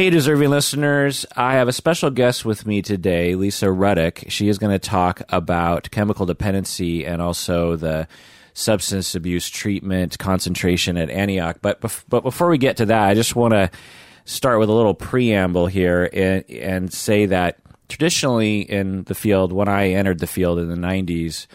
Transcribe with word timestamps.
Hey, 0.00 0.08
deserving 0.08 0.48
listeners, 0.48 1.26
I 1.36 1.56
have 1.56 1.68
a 1.68 1.74
special 1.74 2.08
guest 2.08 2.42
with 2.42 2.64
me 2.64 2.80
today, 2.80 3.34
Lisa 3.34 3.66
Rudduck. 3.66 4.30
She 4.30 4.48
is 4.48 4.56
going 4.56 4.72
to 4.72 4.78
talk 4.78 5.20
about 5.28 5.90
chemical 5.90 6.24
dependency 6.24 7.04
and 7.04 7.20
also 7.20 7.76
the 7.76 8.08
substance 8.54 9.14
abuse 9.14 9.50
treatment 9.50 10.18
concentration 10.18 10.96
at 10.96 11.10
Antioch. 11.10 11.58
But, 11.60 11.82
bef- 11.82 12.04
but 12.08 12.22
before 12.22 12.48
we 12.48 12.56
get 12.56 12.78
to 12.78 12.86
that, 12.86 13.08
I 13.10 13.12
just 13.12 13.36
want 13.36 13.52
to 13.52 13.70
start 14.24 14.58
with 14.58 14.70
a 14.70 14.72
little 14.72 14.94
preamble 14.94 15.66
here 15.66 16.08
and, 16.14 16.50
and 16.50 16.90
say 16.90 17.26
that 17.26 17.58
traditionally 17.90 18.62
in 18.62 19.02
the 19.02 19.14
field, 19.14 19.52
when 19.52 19.68
I 19.68 19.90
entered 19.90 20.20
the 20.20 20.26
field 20.26 20.60
in 20.60 20.70
the 20.70 20.76
90s, 20.76 21.46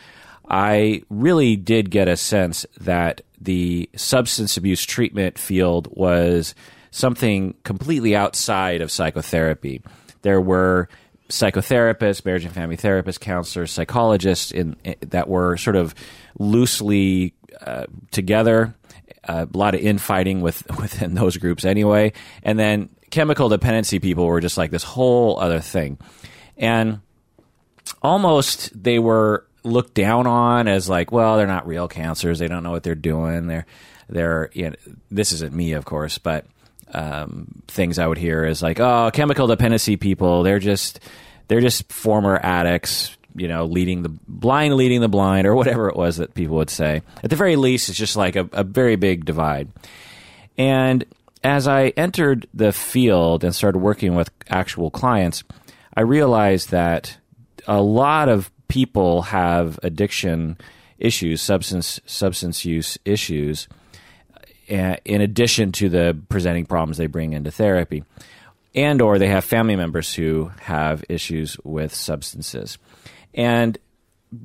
I 0.47 1.01
really 1.09 1.55
did 1.55 1.89
get 1.89 2.07
a 2.07 2.15
sense 2.15 2.63
that 2.79 3.21
the 3.41 3.89
substance 3.95 4.55
abuse 4.55 4.85
treatment 4.85 5.39
field 5.39 5.87
was 5.89 6.53
something 6.95 7.53
completely 7.63 8.15
outside 8.15 8.81
of 8.81 8.89
psychotherapy. 8.89 9.81
There 10.21 10.39
were 10.39 10.87
psychotherapists, 11.27 12.23
marriage 12.23 12.45
and 12.45 12.53
family 12.53 12.77
therapists, 12.77 13.19
counselors, 13.19 13.71
psychologists 13.71 14.51
in, 14.51 14.77
in 14.85 14.95
that 15.01 15.27
were 15.27 15.57
sort 15.57 15.75
of 15.75 15.93
loosely 16.39 17.33
uh, 17.59 17.85
together. 18.11 18.73
Uh, 19.27 19.45
a 19.53 19.57
lot 19.57 19.75
of 19.75 19.81
infighting 19.81 20.39
with 20.39 20.63
within 20.79 21.15
those 21.15 21.35
groups 21.35 21.65
anyway, 21.65 22.13
and 22.43 22.57
then 22.57 22.89
chemical 23.09 23.49
dependency 23.49 23.99
people 23.99 24.25
were 24.25 24.39
just 24.39 24.57
like 24.57 24.71
this 24.71 24.83
whole 24.83 25.37
other 25.37 25.59
thing, 25.59 25.97
and 26.57 27.01
almost 28.01 28.71
they 28.81 28.99
were 28.99 29.45
looked 29.63 29.95
down 29.95 30.27
on 30.27 30.69
as 30.69 30.87
like, 30.87 31.11
well, 31.11 31.35
they're 31.35 31.47
not 31.47 31.67
real 31.67 31.89
counselors. 31.89 32.39
They 32.39 32.47
don't 32.47 32.63
know 32.63 32.71
what 32.71 32.83
they're 32.83 32.95
doing. 32.95 33.47
They're 33.47 33.65
they're 34.07 34.49
you 34.53 34.69
know, 34.69 34.75
this 35.11 35.33
isn't 35.33 35.53
me, 35.53 35.73
of 35.73 35.83
course, 35.83 36.19
but 36.19 36.45
um, 36.95 37.47
things 37.67 37.99
I 37.99 38.07
would 38.07 38.17
hear 38.17 38.45
is 38.45 38.63
like, 38.63 38.79
oh, 38.79 39.11
chemical 39.13 39.47
dependency 39.47 39.97
people, 39.97 40.43
they're 40.43 40.59
just 40.59 41.01
they're 41.47 41.61
just 41.61 41.91
former 41.91 42.39
addicts, 42.41 43.15
you 43.35 43.47
know, 43.47 43.65
leading 43.65 44.01
the 44.01 44.09
blind 44.27 44.75
leading 44.75 45.01
the 45.01 45.09
blind 45.09 45.45
or 45.45 45.55
whatever 45.55 45.89
it 45.89 45.95
was 45.95 46.17
that 46.17 46.33
people 46.33 46.55
would 46.55 46.69
say. 46.69 47.01
At 47.21 47.29
the 47.29 47.35
very 47.35 47.57
least, 47.57 47.89
it's 47.89 47.97
just 47.97 48.15
like 48.15 48.35
a, 48.37 48.49
a 48.53 48.63
very 48.63 48.95
big 48.95 49.25
divide. 49.25 49.67
And 50.57 51.03
as 51.43 51.67
I 51.67 51.89
entered 51.89 52.47
the 52.53 52.71
field 52.71 53.43
and 53.43 53.53
started 53.53 53.79
working 53.79 54.15
with 54.15 54.31
actual 54.49 54.89
clients, 54.89 55.43
I 55.93 56.01
realized 56.01 56.71
that 56.71 57.17
a 57.67 57.81
lot 57.81 58.29
of 58.29 58.49
people 58.69 59.23
have 59.23 59.79
addiction 59.83 60.57
issues, 60.97 61.41
substance 61.41 61.99
substance 62.05 62.63
use 62.63 62.97
issues 63.03 63.67
in 64.67 65.21
addition 65.21 65.71
to 65.73 65.89
the 65.89 66.17
presenting 66.29 66.65
problems 66.65 66.97
they 66.97 67.07
bring 67.07 67.33
into 67.33 67.51
therapy 67.51 68.03
and 68.73 69.01
or 69.01 69.17
they 69.17 69.27
have 69.27 69.45
family 69.45 69.75
members 69.75 70.13
who 70.13 70.51
have 70.59 71.03
issues 71.07 71.57
with 71.63 71.93
substances. 71.93 72.77
And 73.33 73.77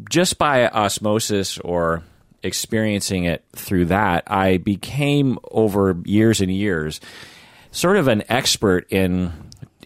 just 0.09 0.39
by 0.39 0.69
osmosis 0.69 1.59
or 1.59 2.03
experiencing 2.43 3.25
it 3.25 3.45
through 3.55 3.85
that 3.87 4.23
i 4.27 4.57
became 4.59 5.39
over 5.51 5.97
years 6.05 6.41
and 6.41 6.51
years 6.51 7.01
sort 7.71 7.97
of 7.97 8.09
an 8.09 8.23
expert 8.29 8.87
in 8.91 9.33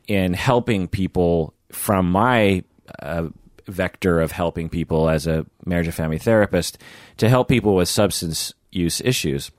in 0.06 0.34
helping 0.34 0.86
people 0.86 1.52
from 1.72 2.10
my 2.10 2.62
uh, 3.00 3.26
vector 3.66 4.20
of 4.20 4.30
helping 4.30 4.68
people 4.68 5.08
as 5.08 5.26
a 5.26 5.44
marriage 5.64 5.86
and 5.86 5.94
family 5.94 6.18
therapist 6.18 6.78
to 7.16 7.28
help 7.28 7.48
people 7.48 7.74
with 7.74 7.88
substance 7.88 8.52
use 8.70 9.00
issues 9.00 9.50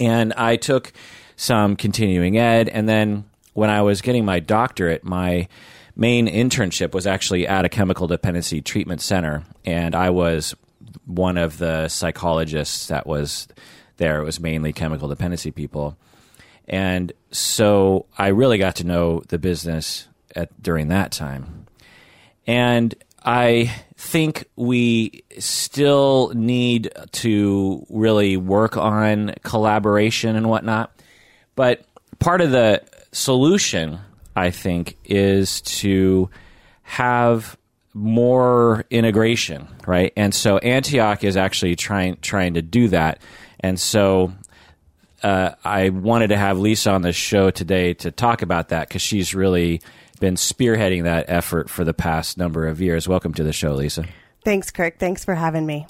and 0.00 0.32
I 0.34 0.56
took 0.56 0.92
some 1.36 1.76
continuing 1.76 2.38
ed. 2.38 2.68
And 2.68 2.88
then 2.88 3.24
when 3.52 3.70
I 3.70 3.82
was 3.82 4.00
getting 4.02 4.24
my 4.24 4.40
doctorate, 4.40 5.04
my 5.04 5.48
main 5.94 6.26
internship 6.26 6.92
was 6.92 7.06
actually 7.06 7.46
at 7.46 7.64
a 7.64 7.68
chemical 7.68 8.06
dependency 8.06 8.60
treatment 8.60 9.00
center. 9.00 9.44
And 9.64 9.94
I 9.94 10.10
was 10.10 10.54
one 11.04 11.38
of 11.38 11.58
the 11.58 11.88
psychologists 11.88 12.88
that 12.88 13.06
was 13.06 13.48
there. 13.96 14.20
It 14.20 14.24
was 14.24 14.40
mainly 14.40 14.72
chemical 14.72 15.08
dependency 15.08 15.50
people. 15.50 15.96
And 16.68 17.12
so 17.30 18.06
I 18.18 18.28
really 18.28 18.58
got 18.58 18.76
to 18.76 18.84
know 18.84 19.22
the 19.28 19.38
business 19.38 20.08
at, 20.34 20.62
during 20.62 20.88
that 20.88 21.12
time. 21.12 21.66
And 22.46 22.94
I 23.24 23.74
think 23.96 24.44
we 24.56 25.24
still 25.38 26.30
need 26.34 26.92
to 27.12 27.86
really 27.88 28.36
work 28.36 28.76
on 28.76 29.34
collaboration 29.42 30.36
and 30.36 30.48
whatnot. 30.48 30.92
But 31.54 31.84
part 32.18 32.40
of 32.42 32.50
the 32.50 32.82
solution, 33.12 33.98
I 34.34 34.50
think, 34.50 34.98
is 35.04 35.62
to 35.62 36.28
have 36.82 37.56
more 37.94 38.84
integration, 38.90 39.66
right? 39.86 40.12
And 40.16 40.34
so 40.34 40.58
Antioch 40.58 41.24
is 41.24 41.36
actually 41.36 41.76
trying 41.76 42.18
trying 42.20 42.54
to 42.54 42.62
do 42.62 42.88
that. 42.88 43.22
And 43.60 43.80
so 43.80 44.32
uh, 45.22 45.52
I 45.64 45.88
wanted 45.88 46.28
to 46.28 46.36
have 46.36 46.58
Lisa 46.58 46.90
on 46.90 47.00
the 47.00 47.14
show 47.14 47.50
today 47.50 47.94
to 47.94 48.10
talk 48.10 48.42
about 48.42 48.68
that 48.68 48.88
because 48.88 49.00
she's 49.00 49.34
really 49.34 49.80
been 50.20 50.34
spearheading 50.34 51.04
that 51.04 51.26
effort 51.28 51.70
for 51.70 51.84
the 51.84 51.94
past 51.94 52.38
number 52.38 52.66
of 52.66 52.80
years. 52.80 53.08
Welcome 53.08 53.34
to 53.34 53.42
the 53.42 53.52
show, 53.52 53.74
Lisa. 53.74 54.06
Thanks, 54.44 54.70
Kirk. 54.70 54.98
Thanks 54.98 55.24
for 55.24 55.34
having 55.34 55.66
me. 55.66 55.86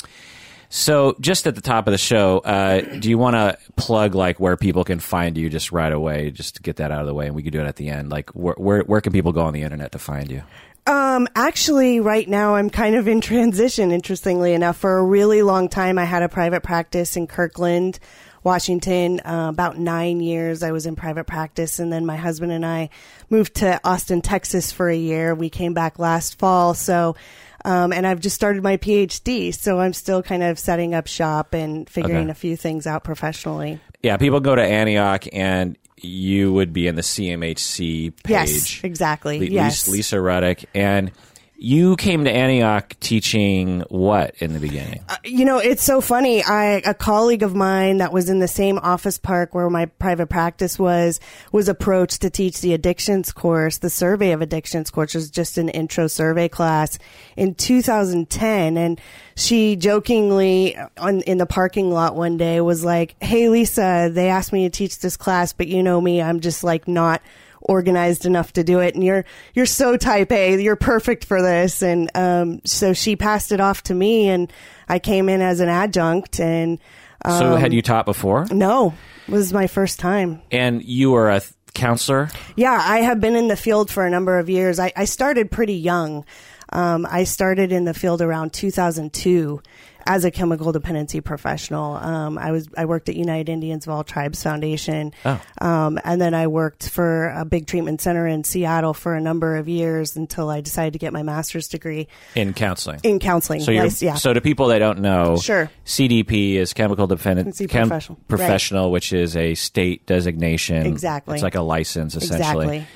So, 0.69 1.17
just 1.21 1.47
at 1.47 1.55
the 1.55 1.61
top 1.61 1.87
of 1.87 1.93
the 1.93 1.99
show, 1.99 2.39
uh, 2.39 2.81
do 2.81 3.09
you 3.09 3.19
want 3.19 3.35
to 3.35 3.57
plug 3.77 4.15
like 4.15 4.41
where 4.41 4.57
people 4.57 4.83
can 4.83 4.99
find 4.99 5.39
you 5.39 5.49
just 5.49 5.71
right 5.71 5.93
away, 5.93 6.31
just 6.31 6.57
to 6.57 6.63
get 6.63 6.77
that 6.77 6.91
out 6.91 7.01
of 7.01 7.07
the 7.07 7.15
way, 7.15 7.27
and 7.27 7.37
we 7.37 7.43
can 7.43 7.53
do 7.53 7.61
it 7.61 7.67
at 7.67 7.77
the 7.77 7.89
end? 7.89 8.11
Like, 8.11 8.31
where 8.31 8.55
where, 8.59 8.81
where 8.81 9.01
can 9.01 9.13
people 9.13 9.33
go 9.33 9.43
on 9.43 9.53
the 9.53 9.63
internet 9.63 9.93
to 9.93 9.99
find 9.99 10.31
you? 10.31 10.43
Um, 10.87 11.27
actually, 11.35 12.01
right 12.01 12.29
now 12.29 12.55
I'm 12.55 12.71
kind 12.71 12.95
of 12.95 13.09
in 13.09 13.21
transition. 13.21 13.93
Interestingly 13.93 14.55
enough, 14.55 14.77
for 14.77 14.99
a 14.99 15.05
really 15.05 15.43
long 15.43 15.69
time, 15.69 15.99
I 15.99 16.05
had 16.05 16.23
a 16.23 16.29
private 16.29 16.63
practice 16.63 17.17
in 17.17 17.27
Kirkland. 17.27 17.99
Washington. 18.47 19.21
Uh, 19.21 19.49
about 19.51 19.77
nine 19.77 20.21
years 20.21 20.63
I 20.63 20.71
was 20.71 20.87
in 20.87 20.95
private 20.95 21.25
practice, 21.25 21.81
and 21.81 21.93
then 21.93 22.07
my 22.07 22.17
husband 22.17 22.53
and 22.53 22.65
I 22.65 22.91
moved 23.29 23.57
to 23.57 23.81
Austin, 23.85 24.23
Texas 24.23 24.71
for 24.71 24.89
a 24.89 24.97
year. 24.97 25.35
We 25.35 25.51
came 25.51 25.75
back 25.75 25.99
last 25.99 26.39
fall, 26.39 26.73
so. 26.73 27.17
Um, 27.65 27.93
and 27.93 28.07
I've 28.07 28.21
just 28.21 28.37
started 28.37 28.63
my 28.63 28.77
PhD, 28.77 29.53
so 29.53 29.81
I'm 29.81 29.93
still 29.93 30.23
kind 30.23 30.45
of 30.45 30.57
setting 30.57 30.95
up 30.95 31.09
shop 31.09 31.53
and 31.53 31.91
figuring 31.91 32.25
okay. 32.25 32.31
a 32.31 32.35
few 32.35 32.57
things 32.57 32.87
out 32.87 33.03
professionally. 33.03 33.81
Yeah, 34.05 34.19
people 34.19 34.39
go 34.39 34.55
to 34.55 34.63
Antioch, 34.63 35.25
and 35.33 35.77
you 35.97 36.53
would 36.53 36.73
be 36.73 36.87
in 36.87 36.95
the 36.95 37.03
CMHC 37.03 38.13
page. 38.23 38.31
Yes, 38.31 38.85
exactly. 38.85 39.41
Le- 39.41 39.47
yes, 39.47 39.89
Lisa 39.89 40.17
Rudduck, 40.17 40.65
and 40.77 41.11
you 41.59 41.97
came 41.97 42.25
to 42.25 42.31
Antioch 42.31 42.95
teaching 43.01 43.81
what 43.89 44.35
in 44.39 44.53
the 44.53 44.61
beginning? 44.61 45.03
Uh, 45.09 45.17
you 45.25 45.45
know, 45.45 45.59
it's 45.59 45.83
so 45.83 46.01
funny. 46.01 46.43
I 46.43 46.83
a 46.85 46.95
colleague 46.95 47.43
of 47.43 47.55
mine 47.55 47.99
that 47.99 48.13
was 48.13 48.29
in 48.29 48.39
the 48.41 48.49
same 48.49 48.79
office 48.79 49.19
park 49.19 49.55
where 49.55 49.71
my 49.71 49.87
private 49.87 50.29
practice 50.29 50.79
was 50.79 51.19
was 51.53 51.69
approached 51.69 52.23
to 52.23 52.31
teach 52.31 52.61
the 52.61 52.75
addictions 52.75 53.33
course, 53.33 53.79
the 53.79 53.91
survey 53.91 54.33
of 54.33 54.43
addictions 54.43 54.91
course, 54.91 55.15
was 55.15 55.31
just 55.31 55.57
an 55.59 55.69
intro 55.71 56.07
survey 56.07 56.49
class 56.49 56.99
in 57.37 57.55
2010, 57.55 58.77
and 58.77 59.01
she 59.35 59.77
jokingly 59.77 60.77
on, 60.99 61.21
in 61.23 61.39
the 61.39 61.47
parking 61.47 61.91
lot 61.91 62.15
one 62.15 62.37
day 62.37 62.61
was 62.61 62.85
like, 62.85 63.17
"Hey, 63.23 63.49
Lisa, 63.49 64.11
they 64.13 64.29
asked 64.29 64.53
me 64.53 64.65
to 64.65 64.71
teach 64.71 64.99
this 64.99 65.17
class, 65.17 65.53
but 65.53 65.69
you 65.69 65.83
know 65.83 66.01
me, 66.01 66.21
I'm 66.21 66.41
just 66.41 66.63
like 66.63 66.87
not." 66.87 67.23
Organized 67.67 68.27
enough 68.27 68.53
to 68.55 68.65
do 68.65 68.81
it. 68.81 68.95
And 68.95 69.05
you're 69.05 69.25
you're 69.55 69.67
so 69.67 69.97
type 69.97 70.33
A. 70.33 70.61
You're 70.61 70.77
perfect 70.77 71.25
for 71.25 71.43
this. 71.43 71.83
And 71.83 72.11
um, 72.15 72.61
so 72.65 72.93
she 72.93 73.17
passed 73.17 73.53
it 73.53 73.61
off 73.61 73.83
to 73.85 73.95
me 73.95 74.29
and 74.29 74.53
I 74.89 74.99
came 74.99 75.29
in 75.29 75.43
as 75.43 75.61
an 75.61 75.69
adjunct 75.69 76.41
and 76.41 76.79
um, 77.25 77.39
so 77.39 77.57
had 77.57 77.73
you 77.73 77.83
taught 77.83 78.05
before? 78.05 78.47
No. 78.51 78.95
It 79.27 79.33
was 79.33 79.53
my 79.53 79.67
first 79.67 79.99
time. 79.99 80.43
And 80.51 80.85
you 80.85 81.11
were 81.11 81.31
a 81.31 81.41
th- 81.41 81.53
counselor? 81.75 82.31
Yeah 82.55 82.81
I 82.83 83.01
have 83.01 83.21
been 83.21 83.37
in 83.37 83.49
the 83.49 83.57
field 83.57 83.91
for 83.91 84.07
a 84.07 84.11
number 84.11 84.39
of 84.39 84.49
years. 84.49 84.79
I, 84.79 84.93
I 84.97 85.05
started 85.05 85.51
pretty 85.51 85.75
young. 85.75 86.25
Um, 86.73 87.07
I 87.09 87.25
started 87.25 87.73
in 87.73 87.85
the 87.85 87.95
field 87.95 88.21
around 88.21 88.53
2002 88.53 89.61
as 90.07 90.25
a 90.25 90.31
chemical 90.31 90.73
dependency 90.73 91.21
professional. 91.21 91.97
Um, 91.97 92.39
I 92.39 92.53
was 92.53 92.69
I 92.77 92.85
worked 92.85 93.09
at 93.09 93.17
United 93.17 93.51
Indians 93.51 93.87
of 93.87 93.93
All 93.93 94.05
Tribes 94.05 94.43
Foundation, 94.43 95.13
oh. 95.25 95.41
um, 95.61 95.99
and 96.05 96.21
then 96.21 96.33
I 96.33 96.47
worked 96.47 96.89
for 96.89 97.31
a 97.31 97.45
big 97.45 97.67
treatment 97.67 98.01
center 98.01 98.27
in 98.27 98.45
Seattle 98.45 98.95
for 98.95 99.15
a 99.15 99.21
number 99.21 99.57
of 99.57 99.69
years 99.69 100.17
until 100.17 100.49
I 100.49 100.61
decided 100.61 100.93
to 100.93 100.99
get 100.99 101.13
my 101.13 101.23
master's 101.23 101.69
degree 101.69 102.07
in 102.35 102.55
counseling. 102.55 103.01
In 103.03 103.19
counseling, 103.19 103.61
so 103.61 103.73
yes, 103.73 104.01
yeah. 104.01 104.15
So 104.15 104.33
to 104.33 104.41
people 104.41 104.69
that 104.69 104.79
don't 104.79 105.01
know, 105.01 105.37
sure, 105.39 105.71
CDP 105.85 106.55
is 106.55 106.73
chemical 106.73 107.07
dependency 107.07 107.67
chem- 107.67 107.89
professional, 107.89 108.19
professional 108.29 108.85
right. 108.87 108.93
which 108.93 109.13
is 109.13 109.37
a 109.37 109.55
state 109.55 110.07
designation. 110.07 110.87
Exactly, 110.87 111.35
it's 111.35 111.43
like 111.43 111.57
a 111.57 111.63
license 111.63 112.15
essentially. 112.15 112.79
Exactly. 112.79 112.87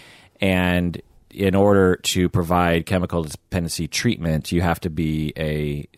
And 0.43 1.03
in 1.31 1.55
order 1.55 1.97
to 1.97 2.29
provide 2.29 2.87
chemical 2.87 3.23
dependency 3.23 3.89
treatment, 3.89 4.53
you 4.53 4.61
have 4.61 4.81
to 4.81 4.91
be 4.91 5.33
a 5.37 5.89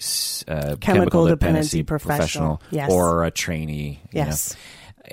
uh, 0.46 0.76
chemical, 0.76 0.76
chemical, 0.78 1.26
dependency, 1.26 1.78
dependency 1.78 1.82
professional, 1.82 2.56
professional 2.58 2.62
yes. 2.70 2.90
or 2.90 3.24
a 3.24 3.30
trainee. 3.30 4.02
Yes. 4.12 4.54
Know. 4.54 4.60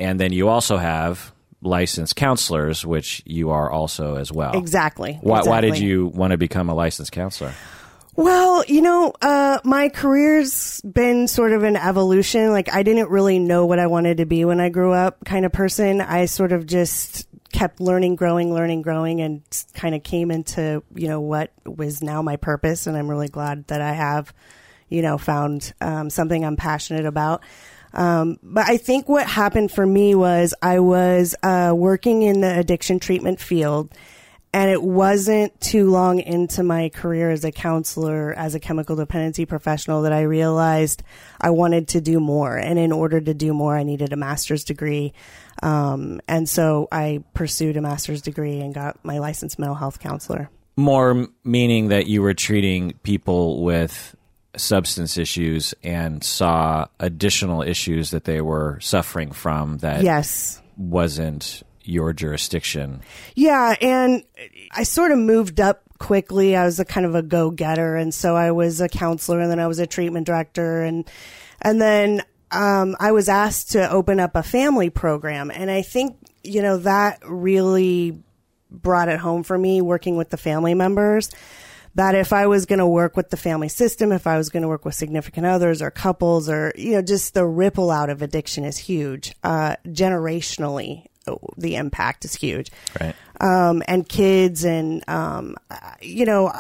And 0.04 0.20
then 0.20 0.32
you 0.34 0.50
also 0.50 0.78
have 0.78 1.34
licensed 1.62 2.16
counselors, 2.16 2.86
which 2.86 3.22
you 3.26 3.50
are 3.50 3.70
also 3.70 4.16
as 4.16 4.32
well. 4.32 4.58
Exactly. 4.58 5.20
Why, 5.22 5.42
why 5.44 5.62
did 5.62 5.78
you 5.78 6.08
want 6.08 6.32
to 6.32 6.38
become 6.38 6.70
a 6.70 6.74
licensed 6.74 7.12
counselor? 7.12 7.54
Well, 8.16 8.66
you 8.68 8.82
know, 8.82 9.14
uh, 9.22 9.60
my 9.64 9.88
career's 9.88 10.82
been 10.82 11.30
sort 11.30 11.54
of 11.54 11.64
an 11.64 11.78
evolution. 11.78 12.52
Like, 12.52 12.74
I 12.74 12.84
didn't 12.84 13.10
really 13.10 13.40
know 13.40 13.66
what 13.66 13.80
I 13.80 13.88
wanted 13.88 14.18
to 14.18 14.26
be 14.26 14.44
when 14.44 14.60
I 14.60 14.68
grew 14.68 14.92
up, 14.92 15.24
kind 15.24 15.46
of 15.46 15.54
person. 15.54 16.02
I 16.02 16.26
sort 16.26 16.52
of 16.52 16.66
just 16.66 17.29
kept 17.52 17.80
learning, 17.80 18.16
growing, 18.16 18.54
learning, 18.54 18.82
growing, 18.82 19.22
and 19.22 19.42
kind 19.74 19.96
of 19.96 20.04
came 20.04 20.32
into, 20.32 20.84
you 20.96 21.08
know, 21.08 21.20
what 21.20 21.52
was 21.66 22.02
now 22.02 22.22
my 22.22 22.36
purpose. 22.36 22.88
And 22.88 22.96
I'm 22.96 23.10
really 23.10 23.28
glad 23.28 23.68
that 23.68 23.82
I 23.82 23.94
have, 23.94 24.34
you 24.88 25.02
know, 25.02 25.18
found 25.18 25.74
um, 25.82 26.10
something 26.10 26.46
I'm 26.46 26.56
passionate 26.56 27.06
about. 27.06 27.44
Um, 27.94 28.38
but 28.44 28.70
I 28.70 28.78
think 28.78 29.10
what 29.10 29.28
happened 29.28 29.72
for 29.72 29.86
me 29.86 30.14
was 30.14 30.54
I 30.62 30.80
was 30.80 31.36
uh, 31.42 31.74
working 31.76 32.22
in 32.22 32.42
the 32.42 32.60
addiction 32.60 33.00
treatment 33.00 33.40
field 33.40 33.92
and 34.54 34.72
it 34.72 34.82
wasn't 34.82 35.60
too 35.62 35.90
long 35.92 36.20
into 36.20 36.64
my 36.64 36.90
career 36.90 37.30
as 37.30 37.44
a 37.44 37.52
counselor, 37.52 38.34
as 38.34 38.56
a 38.56 38.60
chemical 38.60 38.96
dependency 38.96 39.46
professional, 39.46 40.02
that 40.04 40.14
I 40.14 40.22
realized 40.22 41.04
I 41.40 41.52
wanted 41.52 41.90
to 41.90 42.02
do 42.02 42.20
more. 42.20 42.58
And 42.58 42.80
in 42.80 42.92
order 42.92 43.22
to 43.22 43.34
do 43.34 43.54
more, 43.54 43.78
I 43.78 43.84
needed 43.84 44.12
a 44.12 44.16
master's 44.16 44.64
degree. 44.64 45.14
Um, 45.62 46.20
and 46.28 46.50
so 46.50 46.88
I 46.92 47.24
pursued 47.34 47.78
a 47.78 47.82
master's 47.82 48.22
degree 48.22 48.60
and 48.60 48.74
got 48.74 48.98
my 49.04 49.20
licensed 49.20 49.60
mental 49.60 49.76
health 49.76 50.00
counselor. 50.00 50.50
More 50.78 51.28
meaning 51.44 51.90
that 51.90 52.08
you 52.08 52.22
were 52.22 52.34
treating 52.34 52.94
people 53.04 53.62
with 53.62 54.16
substance 54.58 55.18
issues 55.18 55.76
and 55.84 56.24
saw 56.24 56.88
additional 57.00 57.62
issues 57.62 58.12
that 58.12 58.24
they 58.24 58.42
were 58.42 58.80
suffering 58.82 59.32
from 59.32 59.78
that 59.80 60.02
Yes. 60.02 60.60
wasn't 60.76 61.62
your 61.90 62.14
jurisdiction. 62.14 63.02
Yeah, 63.36 63.76
and 63.82 64.24
I 64.72 64.84
sort 64.84 65.12
of 65.12 65.18
moved 65.18 65.60
up 65.60 65.84
quickly. 65.98 66.56
I 66.56 66.66
was 66.66 66.80
a 66.80 66.86
kind 66.86 67.06
of 67.06 67.16
a 67.16 67.22
go-getter, 67.22 67.96
and 67.96 68.14
so 68.14 68.36
I 68.36 68.52
was 68.52 68.82
a 68.82 68.90
counselor, 68.90 69.40
and 69.42 69.52
then 69.52 69.60
I 69.60 69.68
was 69.68 69.80
a 69.80 69.88
treatment 69.88 70.26
director, 70.26 70.84
and 70.84 71.10
and 71.62 71.82
then 71.82 72.24
um, 72.52 72.96
I 73.00 73.12
was 73.12 73.30
asked 73.30 73.72
to 73.74 73.92
open 73.92 74.20
up 74.20 74.36
a 74.36 74.44
family 74.44 74.90
program, 74.90 75.52
and 75.52 75.70
I 75.70 75.82
think 75.82 76.18
you 76.44 76.62
know 76.62 76.78
that 76.78 77.20
really 77.26 78.18
brought 78.72 79.10
it 79.10 79.20
home 79.20 79.44
for 79.44 79.58
me 79.58 79.82
working 79.82 80.16
with 80.16 80.30
the 80.30 80.38
family 80.38 80.74
members. 80.74 81.30
That 81.96 82.14
if 82.14 82.34
I 82.34 82.48
was 82.48 82.68
going 82.68 82.80
to 82.80 82.88
work 82.88 83.18
with 83.18 83.32
the 83.32 83.36
family 83.36 83.68
system, 83.68 84.12
if 84.12 84.28
I 84.28 84.38
was 84.38 84.50
going 84.50 84.62
to 84.62 84.70
work 84.70 84.86
with 84.86 84.94
significant 84.94 85.48
others 85.48 85.82
or 85.82 85.90
couples, 85.90 86.48
or 86.48 86.72
you 86.76 86.92
know, 86.92 87.02
just 87.02 87.34
the 87.34 87.46
ripple 87.46 87.92
out 87.92 88.10
of 88.10 88.22
addiction 88.22 88.64
is 88.64 88.78
huge. 88.78 89.34
Uh, 89.44 89.76
generationally, 89.88 91.06
the 91.58 91.76
impact 91.76 92.26
is 92.26 92.34
huge. 92.36 92.72
Right. 93.00 93.16
um, 93.42 93.84
and 93.88 94.08
kids 94.08 94.64
and 94.66 95.08
um, 95.10 95.56
you 96.02 96.26
know 96.26 96.52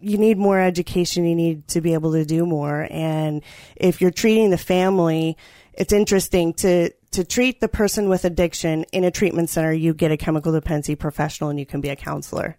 you 0.00 0.18
need 0.18 0.38
more 0.38 0.60
education. 0.60 1.24
You 1.24 1.34
need 1.34 1.66
to 1.68 1.80
be 1.80 1.94
able 1.94 2.12
to 2.12 2.24
do 2.24 2.46
more. 2.46 2.86
And 2.90 3.42
if 3.76 4.00
you're 4.00 4.10
treating 4.12 4.50
the 4.50 4.58
family 4.58 5.36
it's 5.76 5.92
interesting 5.92 6.54
to 6.54 6.90
to 7.10 7.24
treat 7.24 7.60
the 7.60 7.66
person 7.68 8.08
with 8.08 8.24
addiction 8.24 8.84
in 8.92 9.02
a 9.04 9.10
treatment 9.10 9.50
center 9.50 9.72
you 9.72 9.92
get 9.94 10.12
a 10.12 10.16
chemical 10.16 10.52
dependency 10.52 10.94
professional 10.94 11.50
and 11.50 11.58
you 11.58 11.66
can 11.66 11.80
be 11.80 11.88
a 11.88 11.96
counselor. 11.96 12.56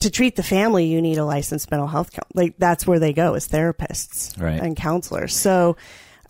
To 0.00 0.10
treat 0.10 0.34
the 0.34 0.42
family 0.42 0.86
you 0.86 1.00
need 1.00 1.18
a 1.18 1.24
licensed 1.24 1.70
mental 1.70 1.86
health 1.86 2.10
like 2.34 2.54
that's 2.58 2.86
where 2.88 2.98
they 2.98 3.12
go 3.12 3.34
as 3.34 3.46
therapists 3.46 4.40
Right. 4.40 4.60
and 4.60 4.74
counselors. 4.76 5.36
So 5.36 5.76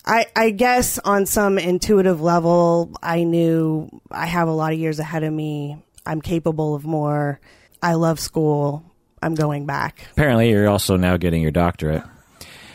I, 0.04 0.26
I 0.34 0.50
guess 0.50 0.98
on 0.98 1.26
some 1.26 1.58
intuitive 1.58 2.20
level, 2.20 2.96
I 3.02 3.24
knew 3.24 3.88
I 4.10 4.26
have 4.26 4.48
a 4.48 4.52
lot 4.52 4.72
of 4.72 4.78
years 4.78 4.98
ahead 4.98 5.22
of 5.22 5.32
me. 5.32 5.76
I'm 6.04 6.20
capable 6.20 6.74
of 6.74 6.84
more. 6.84 7.40
I 7.82 7.94
love 7.94 8.18
school. 8.18 8.84
I'm 9.22 9.34
going 9.34 9.66
back. 9.66 10.08
Apparently, 10.12 10.50
you're 10.50 10.68
also 10.68 10.96
now 10.96 11.16
getting 11.16 11.42
your 11.42 11.52
doctorate. 11.52 12.02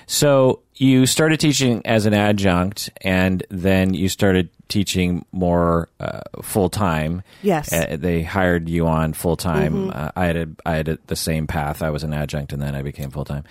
So 0.06 0.62
you 0.76 1.06
started 1.06 1.40
teaching 1.42 1.82
as 1.86 2.06
an 2.06 2.14
adjunct, 2.14 2.90
and 3.02 3.44
then 3.50 3.94
you 3.94 4.08
started 4.08 4.50
teaching 4.70 5.26
more 5.34 5.90
uh, 6.00 6.22
full 6.42 6.70
time. 6.70 7.24
Yes. 7.42 7.74
Uh, 7.74 7.98
they 8.00 8.24
hired 8.24 8.70
you 8.70 8.88
on 8.88 9.12
full 9.12 9.36
time. 9.36 9.92
Uh, 9.92 10.12
I 10.16 10.26
had 10.26 10.38
a, 10.38 10.48
I 10.66 10.76
had 10.76 10.88
a, 10.88 10.98
the 11.08 11.18
same 11.18 11.48
path. 11.48 11.82
I 11.82 11.90
was 11.90 12.04
an 12.04 12.14
adjunct, 12.14 12.54
and 12.54 12.62
then 12.62 12.74
I 12.76 12.82
became 12.84 13.12
full 13.12 13.26
time. 13.26 13.44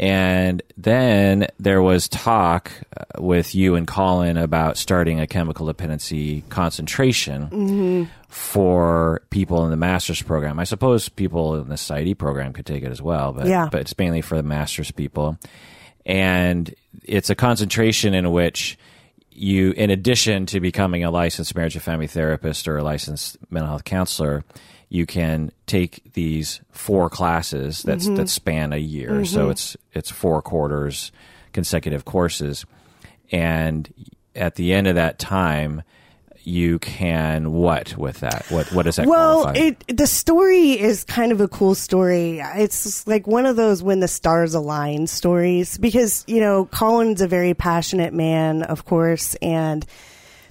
And 0.00 0.62
then 0.78 1.46
there 1.58 1.82
was 1.82 2.08
talk 2.08 2.72
uh, 2.96 3.20
with 3.22 3.54
you 3.54 3.74
and 3.74 3.86
Colin 3.86 4.38
about 4.38 4.78
starting 4.78 5.20
a 5.20 5.26
chemical 5.26 5.66
dependency 5.66 6.40
concentration 6.48 8.08
for 8.28 9.20
people 9.28 9.62
in 9.66 9.70
the 9.70 9.76
master's 9.76 10.22
program. 10.22 10.58
I 10.58 10.64
suppose 10.64 11.10
people 11.10 11.56
in 11.60 11.68
the 11.68 11.74
PsyD 11.74 12.16
program 12.16 12.54
could 12.54 12.64
take 12.64 12.82
it 12.82 12.90
as 12.90 13.02
well, 13.02 13.34
but 13.34 13.46
Yeah. 13.46 13.68
but 13.70 13.82
it's 13.82 13.96
mainly 13.98 14.22
for 14.22 14.36
the 14.36 14.42
master's 14.42 14.90
people. 14.90 15.36
And 16.06 16.74
it's 17.04 17.28
a 17.28 17.34
concentration 17.34 18.14
in 18.14 18.30
which 18.32 18.78
you, 19.30 19.72
in 19.72 19.90
addition 19.90 20.46
to 20.46 20.60
becoming 20.60 21.04
a 21.04 21.10
licensed 21.10 21.54
marriage 21.54 21.74
and 21.74 21.84
family 21.84 22.06
therapist 22.06 22.66
or 22.68 22.78
a 22.78 22.82
licensed 22.82 23.36
mental 23.50 23.68
health 23.68 23.84
counselor, 23.84 24.44
you 24.90 25.06
can 25.06 25.52
take 25.66 26.12
these 26.12 26.60
four 26.72 27.08
classes 27.08 27.84
that 27.84 27.98
mm-hmm. 28.00 28.16
that 28.16 28.28
span 28.28 28.72
a 28.72 28.76
year. 28.76 29.10
Mm-hmm. 29.10 29.24
So 29.24 29.48
it's 29.48 29.76
it's 29.92 30.10
four 30.10 30.42
quarters, 30.42 31.12
consecutive 31.52 32.04
courses, 32.04 32.66
and 33.30 33.88
at 34.34 34.56
the 34.56 34.72
end 34.72 34.88
of 34.88 34.96
that 34.96 35.18
time, 35.20 35.82
you 36.42 36.80
can 36.80 37.52
what 37.52 37.96
with 37.96 38.20
that? 38.20 38.46
What 38.48 38.72
what 38.72 38.84
does 38.84 38.96
that 38.96 39.06
Well, 39.06 39.42
qualify? 39.42 39.60
it 39.60 39.96
the 39.96 40.08
story 40.08 40.72
is 40.72 41.04
kind 41.04 41.30
of 41.30 41.40
a 41.40 41.46
cool 41.46 41.76
story. 41.76 42.40
It's 42.40 43.06
like 43.06 43.28
one 43.28 43.46
of 43.46 43.54
those 43.54 43.84
when 43.84 44.00
the 44.00 44.08
stars 44.08 44.54
align 44.54 45.06
stories 45.06 45.78
because 45.78 46.24
you 46.26 46.40
know 46.40 46.64
Colin's 46.66 47.20
a 47.20 47.28
very 47.28 47.54
passionate 47.54 48.12
man, 48.12 48.64
of 48.64 48.84
course, 48.84 49.36
and 49.36 49.86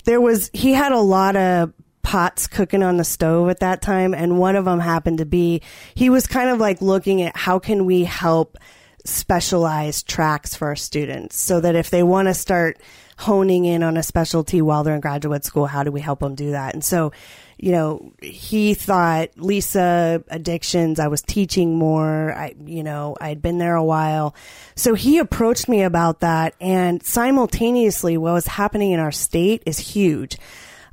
there 0.05 0.21
was 0.21 0.49
he 0.53 0.71
had 0.71 0.93
a 0.93 0.99
lot 0.99 1.35
of 1.35 1.73
pots 2.09 2.47
cooking 2.47 2.81
on 2.81 2.97
the 2.97 3.03
stove 3.03 3.49
at 3.49 3.59
that 3.59 3.83
time, 3.83 4.15
and 4.15 4.39
one 4.39 4.55
of 4.55 4.65
them 4.65 4.79
happened 4.79 5.19
to 5.19 5.27
be 5.27 5.61
he 5.93 6.09
was 6.09 6.25
kind 6.25 6.49
of 6.49 6.57
like 6.57 6.81
looking 6.81 7.21
at 7.21 7.37
how 7.37 7.59
can 7.59 7.85
we 7.85 8.03
help 8.03 8.57
specialized 9.05 10.07
tracks 10.07 10.55
for 10.55 10.69
our 10.69 10.75
students 10.75 11.39
so 11.39 11.61
that 11.61 11.75
if 11.75 11.91
they 11.91 12.01
want 12.01 12.27
to 12.27 12.33
start 12.33 12.79
honing 13.19 13.65
in 13.65 13.83
on 13.83 13.95
a 13.95 14.01
specialty 14.01 14.59
while 14.59 14.83
they're 14.83 14.95
in 14.95 15.01
graduate 15.01 15.45
school, 15.45 15.67
how 15.67 15.83
do 15.83 15.91
we 15.91 16.01
help 16.01 16.21
them 16.21 16.33
do 16.33 16.49
that? 16.49 16.73
And 16.73 16.83
so, 16.83 17.11
you 17.59 17.71
know, 17.71 18.11
he 18.23 18.73
thought 18.73 19.29
Lisa 19.37 20.23
addictions, 20.29 20.99
I 20.99 21.09
was 21.09 21.21
teaching 21.21 21.77
more. 21.77 22.33
I, 22.33 22.55
you 22.65 22.81
know, 22.81 23.17
I'd 23.21 23.39
been 23.39 23.59
there 23.59 23.75
a 23.75 23.83
while. 23.83 24.33
So 24.75 24.95
he 24.95 25.19
approached 25.19 25.69
me 25.69 25.83
about 25.83 26.21
that. 26.21 26.55
And 26.59 27.03
simultaneously, 27.03 28.17
what 28.17 28.33
was 28.33 28.47
happening 28.47 28.93
in 28.93 28.99
our 28.99 29.11
state 29.11 29.61
is 29.67 29.77
huge. 29.77 30.37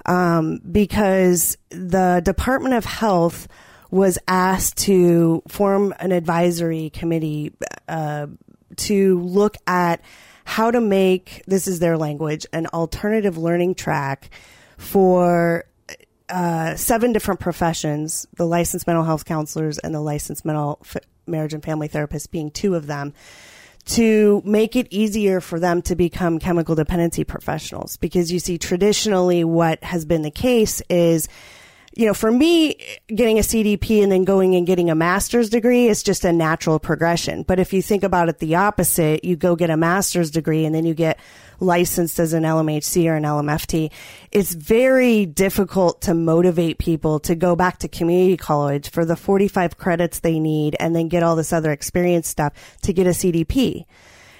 Um, 0.07 0.61
because 0.71 1.59
the 1.71 2.23
Department 2.25 2.75
of 2.75 2.85
Health 2.85 3.49
was 3.91 4.19
asked 4.29 4.79
to 4.79 5.43
form 5.49 5.95
an 5.99 6.13
advisory 6.13 6.91
committee, 6.91 7.53
uh, 7.89 8.29
to 8.77 9.21
look 9.21 9.57
at 9.67 10.01
how 10.45 10.71
to 10.71 10.81
make 10.81 11.43
this 11.47 11.67
is 11.67 11.81
their 11.81 11.99
language 11.99 12.47
an 12.53 12.69
alternative 12.69 13.37
learning 13.37 13.75
track 13.75 14.31
for 14.79 15.65
uh, 16.29 16.77
seven 16.77 17.13
different 17.13 17.41
professions 17.41 18.27
the 18.37 18.47
licensed 18.47 18.87
mental 18.87 19.05
health 19.05 19.25
counselors 19.25 19.79
and 19.79 19.95
the 19.95 20.01
licensed 20.01 20.45
mental 20.45 20.79
f- 20.83 20.97
marriage 21.27 21.53
and 21.53 21.65
family 21.65 21.89
therapists 21.89 22.31
being 22.31 22.51
two 22.51 22.75
of 22.75 22.87
them 22.87 23.13
to 23.87 24.43
make 24.45 24.75
it 24.75 24.89
easier 24.91 25.41
for 25.41 25.61
them 25.61 25.81
to 25.81 25.95
become 25.95 26.39
chemical 26.39 26.75
dependency 26.75 27.25
professionals 27.25 27.97
because 27.97 28.33
you 28.33 28.39
see 28.39 28.59
traditionally 28.59 29.45
what 29.45 29.83
has 29.85 30.05
been 30.05 30.23
the 30.23 30.31
case 30.31 30.83
is 30.91 31.29
you 31.97 32.05
know, 32.05 32.13
for 32.13 32.31
me, 32.31 32.77
getting 33.09 33.39
a 33.39 33.43
CDP 33.43 34.03
and 34.03 34.13
then 34.13 34.25
going 34.25 34.55
and 34.55 34.67
getting 34.67 34.91
a 34.91 34.95
master's 34.95 35.49
degree 35.49 35.89
is 35.89 36.03
just 36.03 36.27
a 36.27 36.33
natural 36.33 36.79
progression. 36.79 37.43
But 37.43 37.59
if 37.59 37.73
you 37.73 37.81
think 37.81 38.05
about 38.05 38.29
it 38.29 38.39
the 38.39 38.55
opposite, 38.55 39.25
you 39.25 39.35
go 39.35 39.57
get 39.57 39.71
a 39.71 39.79
master's 39.79 40.31
degree 40.31 40.67
and 40.67 40.75
then 40.75 40.85
you 40.85 40.93
get 40.93 41.19
licensed 41.61 42.19
as 42.19 42.33
an 42.33 42.43
LMHC 42.43 43.07
or 43.07 43.17
an 43.17 43.25
LMFT. 43.25 43.91
It's 44.33 44.55
very 44.55 45.27
difficult 45.27 46.03
to 46.03 46.15
motivate 46.15 46.79
people 46.79 47.21
to 47.21 47.35
go 47.35 47.57
back 47.57 47.79
to 47.79 47.89
community 47.89 48.37
college 48.37 48.91
for 48.91 49.05
the 49.05 49.17
45 49.17 49.79
credits 49.79 50.21
they 50.21 50.39
need 50.39 50.77
and 50.79 50.95
then 50.95 51.09
get 51.09 51.23
all 51.23 51.37
this 51.37 51.53
other 51.53 51.73
experience 51.73 52.29
stuff 52.29 52.53
to 52.83 52.93
get 52.93 53.07
a 53.07 53.11
CDP. 53.11 53.85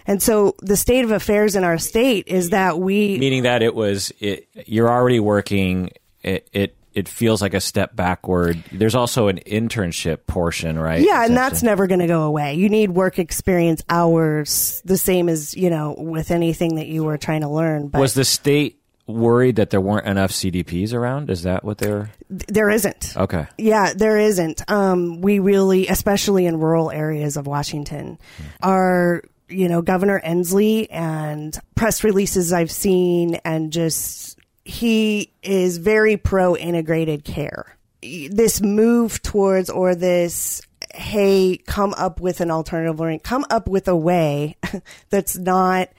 And 0.07 0.23
so 0.23 0.55
the 0.61 0.77
state 0.77 1.05
of 1.05 1.11
affairs 1.11 1.57
in 1.57 1.65
our 1.65 1.79
state 1.79 2.29
is 2.29 2.51
that 2.51 2.79
we 2.79 3.19
meaning 3.19 3.43
that 3.43 3.63
it 3.63 3.75
was 3.75 4.13
it, 4.21 4.49
you're 4.67 4.89
already 4.89 5.19
working 5.19 5.91
it, 6.23 6.49
it 6.53 6.77
it 6.97 7.09
feels 7.09 7.43
like 7.43 7.53
a 7.53 7.61
step 7.61 7.95
backward 7.95 8.61
there's 8.73 8.95
also 8.95 9.29
an 9.29 9.39
internship 9.47 10.27
portion 10.27 10.79
right 10.79 11.03
Yeah, 11.03 11.27
and 11.27 11.37
that's 11.37 11.63
never 11.63 11.87
going 11.87 12.01
to 12.01 12.07
go 12.07 12.23
away. 12.23 12.55
You 12.55 12.69
need 12.69 12.91
work 12.91 13.19
experience 13.19 13.85
hours, 13.89 14.81
the 14.85 14.97
same 14.97 15.29
as 15.29 15.55
you 15.55 15.71
know 15.71 15.95
with 15.97 16.31
anything 16.31 16.77
that 16.77 16.87
you 16.87 17.05
were 17.05 17.19
trying 17.19 17.43
to 17.43 17.49
learn. 17.49 17.89
But 17.89 18.01
was 18.01 18.15
the 18.15 18.25
state 18.25 18.81
worried 19.07 19.57
that 19.57 19.71
there 19.71 19.81
weren't 19.81 20.07
enough 20.07 20.33
CDPs 20.33 20.93
around? 20.93 21.31
Is 21.31 21.43
that 21.43 21.65
what 21.65 21.79
they're? 21.79 22.11
There 22.29 22.71
isn't. 22.71 23.17
Okay. 23.17 23.47
Yeah, 23.59 23.93
there 23.95 24.19
isn't. 24.19 24.69
Um, 24.71 25.21
we 25.21 25.39
really, 25.39 25.87
especially 25.89 26.47
in 26.47 26.59
rural 26.59 26.91
areas 26.91 27.37
of 27.37 27.47
Washington, 27.47 28.19
are 28.63 29.23
you 29.49 29.69
know 29.69 29.83
Governor 29.83 30.21
Inslee 30.25 30.87
and 30.91 31.57
press 31.75 32.03
releases 32.03 32.53
I've 32.53 32.73
seen, 32.73 33.37
and 33.45 33.73
just 33.73 34.36
he 34.67 35.33
is 35.45 35.79
very 35.79 36.17
pro 36.17 36.57
integrated 36.57 37.25
care. 37.25 37.77
This 38.03 38.61
move 38.61 39.23
towards 39.23 39.71
or 39.71 39.95
this 39.95 40.61
hey, 40.93 41.59
come 41.67 41.95
up 41.97 42.21
with 42.21 42.41
an 42.41 42.51
alternative 42.51 42.99
learning, 42.99 43.21
come 43.21 43.45
up 43.49 43.69
with 43.69 43.87
a 43.87 43.97
way 43.97 44.57
that's 45.11 45.37
not 45.39 45.91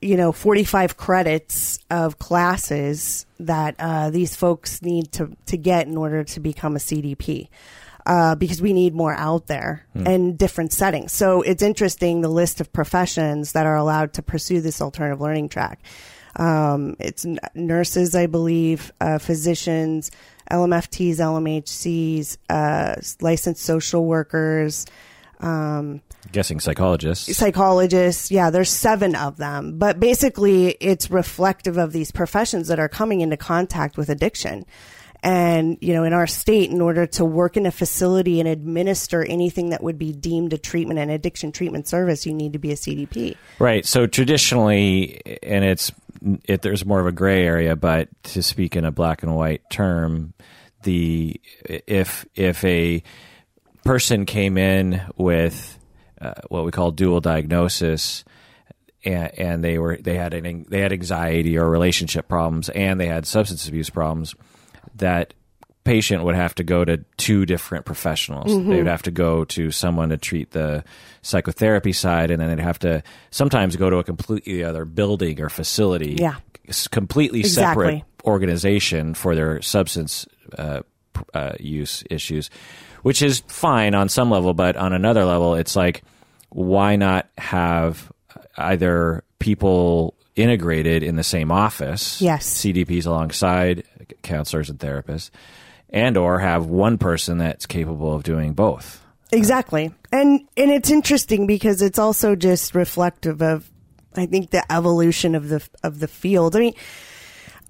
you 0.00 0.16
know 0.16 0.30
45 0.30 0.96
credits 0.96 1.80
of 1.90 2.18
classes 2.18 3.26
that 3.40 3.74
uh, 3.80 4.10
these 4.10 4.36
folks 4.36 4.82
need 4.82 5.10
to 5.12 5.36
to 5.46 5.56
get 5.56 5.88
in 5.88 5.96
order 5.96 6.22
to 6.22 6.38
become 6.40 6.76
a 6.76 6.80
CDP. 6.80 7.48
Uh, 8.06 8.36
because 8.36 8.62
we 8.62 8.72
need 8.72 8.94
more 8.94 9.14
out 9.14 9.48
there 9.48 9.84
in 9.96 10.36
different 10.36 10.72
settings. 10.72 11.12
So 11.12 11.42
it's 11.42 11.60
interesting 11.60 12.20
the 12.20 12.28
list 12.28 12.60
of 12.60 12.72
professions 12.72 13.50
that 13.50 13.66
are 13.66 13.74
allowed 13.74 14.12
to 14.12 14.22
pursue 14.22 14.60
this 14.60 14.80
alternative 14.80 15.20
learning 15.20 15.48
track. 15.48 15.82
Um, 16.36 16.96
it's 17.00 17.24
n- 17.24 17.38
nurses, 17.54 18.14
I 18.14 18.26
believe, 18.26 18.92
uh, 19.00 19.18
physicians, 19.18 20.10
LMFTs, 20.50 21.16
LMHCs, 21.16 22.36
uh, 22.50 22.94
licensed 23.20 23.62
social 23.64 24.04
workers, 24.04 24.86
um, 25.40 26.00
Guessing 26.32 26.60
psychologists. 26.60 27.36
psychologists. 27.36 28.30
Yeah, 28.30 28.50
there's 28.50 28.70
seven 28.70 29.14
of 29.14 29.36
them. 29.36 29.78
But 29.78 30.00
basically, 30.00 30.76
it's 30.80 31.10
reflective 31.10 31.76
of 31.78 31.92
these 31.92 32.10
professions 32.10 32.68
that 32.68 32.78
are 32.78 32.88
coming 32.88 33.20
into 33.20 33.36
contact 33.36 33.96
with 33.96 34.08
addiction. 34.08 34.66
And, 35.22 35.78
you 35.80 35.92
know, 35.94 36.04
in 36.04 36.12
our 36.12 36.26
state, 36.26 36.70
in 36.70 36.80
order 36.80 37.06
to 37.06 37.24
work 37.24 37.56
in 37.56 37.64
a 37.66 37.70
facility 37.70 38.38
and 38.38 38.48
administer 38.48 39.24
anything 39.24 39.70
that 39.70 39.82
would 39.82 39.98
be 39.98 40.12
deemed 40.12 40.52
a 40.52 40.58
treatment 40.58 41.00
and 41.00 41.10
addiction 41.10 41.52
treatment 41.52 41.88
service, 41.88 42.26
you 42.26 42.34
need 42.34 42.52
to 42.52 42.58
be 42.58 42.70
a 42.70 42.76
CDP. 42.76 43.36
Right. 43.58 43.84
So 43.86 44.06
traditionally, 44.06 45.20
and 45.42 45.64
it's 45.64 45.90
it, 46.44 46.62
there's 46.62 46.84
more 46.84 47.00
of 47.00 47.06
a 47.06 47.12
gray 47.12 47.44
area, 47.44 47.76
but 47.76 48.08
to 48.24 48.42
speak 48.42 48.76
in 48.76 48.84
a 48.84 48.92
black 48.92 49.22
and 49.22 49.34
white 49.34 49.62
term, 49.70 50.34
the 50.82 51.40
if 51.64 52.26
if 52.34 52.64
a 52.64 53.02
person 53.84 54.26
came 54.26 54.58
in 54.58 55.00
with 55.16 55.78
uh, 56.20 56.34
what 56.48 56.64
we 56.64 56.70
call 56.70 56.90
dual 56.90 57.20
diagnosis, 57.20 58.24
and, 59.04 59.38
and 59.38 59.64
they 59.64 59.78
were 59.78 59.96
they 59.96 60.16
had 60.16 60.34
an, 60.34 60.66
they 60.68 60.80
had 60.80 60.92
anxiety 60.92 61.58
or 61.58 61.68
relationship 61.68 62.28
problems, 62.28 62.68
and 62.68 63.00
they 63.00 63.06
had 63.06 63.26
substance 63.26 63.68
abuse 63.68 63.90
problems, 63.90 64.34
that 64.94 65.34
patient 65.86 66.24
would 66.24 66.34
have 66.34 66.54
to 66.56 66.64
go 66.64 66.84
to 66.84 66.98
two 67.16 67.46
different 67.46 67.86
professionals. 67.86 68.52
They 68.52 68.76
would 68.76 68.86
have 68.86 69.02
to 69.04 69.10
go 69.10 69.44
to 69.46 69.70
someone 69.70 70.10
to 70.10 70.16
treat 70.18 70.50
the 70.50 70.84
psychotherapy 71.22 71.92
side, 71.92 72.30
and 72.30 72.40
then 72.42 72.48
they'd 72.54 72.62
have 72.62 72.78
to 72.80 73.02
sometimes 73.30 73.76
go 73.76 73.88
to 73.88 73.96
a 73.96 74.04
completely 74.04 74.62
other 74.62 74.84
building 74.84 75.40
or 75.40 75.48
facility. 75.48 76.16
Yeah. 76.18 76.36
completely 76.90 77.40
Exactly. 77.40 77.84
separate 77.84 78.02
organization 78.24 79.14
for 79.14 79.34
their 79.34 79.62
substance 79.62 80.26
uh, 80.58 80.82
uh, 81.32 81.52
use 81.60 82.02
issues, 82.10 82.50
which 83.02 83.22
is 83.22 83.42
fine 83.46 83.94
on 83.94 84.08
some 84.08 84.30
level, 84.30 84.52
but 84.52 84.76
on 84.76 84.92
another 84.92 85.24
level, 85.24 85.54
it's 85.54 85.76
like, 85.76 86.02
why 86.50 86.96
not 86.96 87.28
have 87.38 88.12
either 88.58 89.22
people 89.38 90.14
integrated 90.34 91.02
in 91.02 91.16
the 91.16 91.24
same 91.24 91.50
office? 91.52 92.20
Yes. 92.20 92.46
CDPs 92.46 93.06
alongside 93.06 93.84
counselors 94.22 94.70
and 94.70 94.78
therapists, 94.78 95.30
and 95.90 96.16
or 96.16 96.40
have 96.40 96.66
one 96.66 96.98
person 96.98 97.38
that's 97.38 97.66
capable 97.66 98.14
of 98.14 98.22
doing 98.22 98.52
both. 98.52 99.04
Exactly. 99.32 99.92
And 100.12 100.46
and 100.56 100.70
it's 100.70 100.90
interesting 100.90 101.46
because 101.46 101.82
it's 101.82 101.98
also 101.98 102.36
just 102.36 102.74
reflective 102.74 103.42
of 103.42 103.70
I 104.14 104.26
think 104.26 104.50
the 104.50 104.64
evolution 104.72 105.34
of 105.34 105.48
the 105.48 105.66
of 105.82 105.98
the 106.00 106.08
field. 106.08 106.56
I 106.56 106.60
mean, 106.60 106.74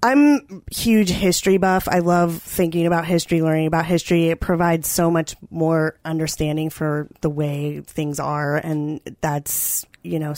I'm 0.03 0.63
huge 0.71 1.09
history 1.09 1.57
buff. 1.57 1.87
I 1.87 1.99
love 1.99 2.41
thinking 2.41 2.85
about 2.85 3.05
history, 3.05 3.41
learning 3.41 3.67
about 3.67 3.85
history. 3.85 4.29
It 4.29 4.39
provides 4.39 4.87
so 4.87 5.09
much 5.09 5.35
more 5.49 5.97
understanding 6.05 6.69
for 6.69 7.09
the 7.21 7.29
way 7.29 7.81
things 7.81 8.19
are 8.19 8.57
and 8.57 9.01
that's, 9.21 9.85
you 10.03 10.19
know, 10.19 10.35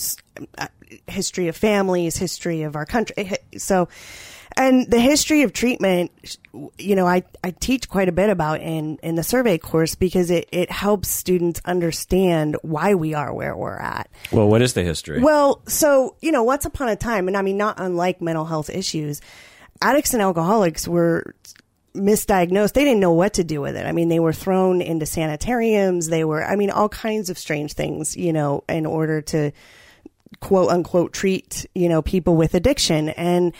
uh, 0.57 0.67
history 1.07 1.49
of 1.49 1.57
families, 1.57 2.15
history 2.15 2.63
of 2.63 2.75
our 2.75 2.85
country. 2.85 3.33
So 3.57 3.89
and 4.59 4.91
the 4.91 4.99
history 4.99 5.43
of 5.43 5.53
treatment, 5.53 6.37
you 6.77 6.93
know, 6.93 7.07
I, 7.07 7.23
I 7.41 7.51
teach 7.51 7.87
quite 7.87 8.09
a 8.09 8.11
bit 8.11 8.29
about 8.29 8.59
in, 8.59 8.97
in 9.01 9.15
the 9.15 9.23
survey 9.23 9.57
course 9.57 9.95
because 9.95 10.29
it, 10.29 10.49
it 10.51 10.69
helps 10.69 11.07
students 11.07 11.61
understand 11.63 12.57
why 12.61 12.93
we 12.93 13.13
are 13.13 13.33
where 13.33 13.55
we're 13.55 13.77
at. 13.77 14.09
Well, 14.33 14.49
what 14.49 14.61
is 14.61 14.73
the 14.73 14.83
history? 14.83 15.21
Well, 15.21 15.61
so, 15.65 16.17
you 16.21 16.33
know, 16.33 16.43
once 16.43 16.65
upon 16.65 16.89
a 16.89 16.97
time, 16.97 17.29
and 17.29 17.37
I 17.37 17.41
mean, 17.41 17.55
not 17.55 17.79
unlike 17.79 18.21
mental 18.21 18.43
health 18.43 18.69
issues, 18.69 19.21
addicts 19.81 20.13
and 20.13 20.21
alcoholics 20.21 20.89
were 20.89 21.33
misdiagnosed. 21.95 22.73
They 22.73 22.83
didn't 22.83 22.99
know 22.99 23.13
what 23.13 23.35
to 23.35 23.45
do 23.45 23.61
with 23.61 23.77
it. 23.77 23.85
I 23.85 23.93
mean, 23.93 24.09
they 24.09 24.19
were 24.19 24.33
thrown 24.33 24.81
into 24.81 25.05
sanitariums. 25.05 26.09
They 26.09 26.25
were, 26.25 26.43
I 26.43 26.57
mean, 26.57 26.69
all 26.69 26.89
kinds 26.89 27.29
of 27.29 27.37
strange 27.37 27.75
things, 27.75 28.17
you 28.17 28.33
know, 28.33 28.65
in 28.67 28.85
order 28.85 29.21
to 29.21 29.53
quote 30.41 30.69
unquote 30.69 31.13
treat, 31.13 31.65
you 31.73 31.87
know, 31.87 32.01
people 32.01 32.35
with 32.35 32.55
addiction. 32.55 33.07
And, 33.07 33.53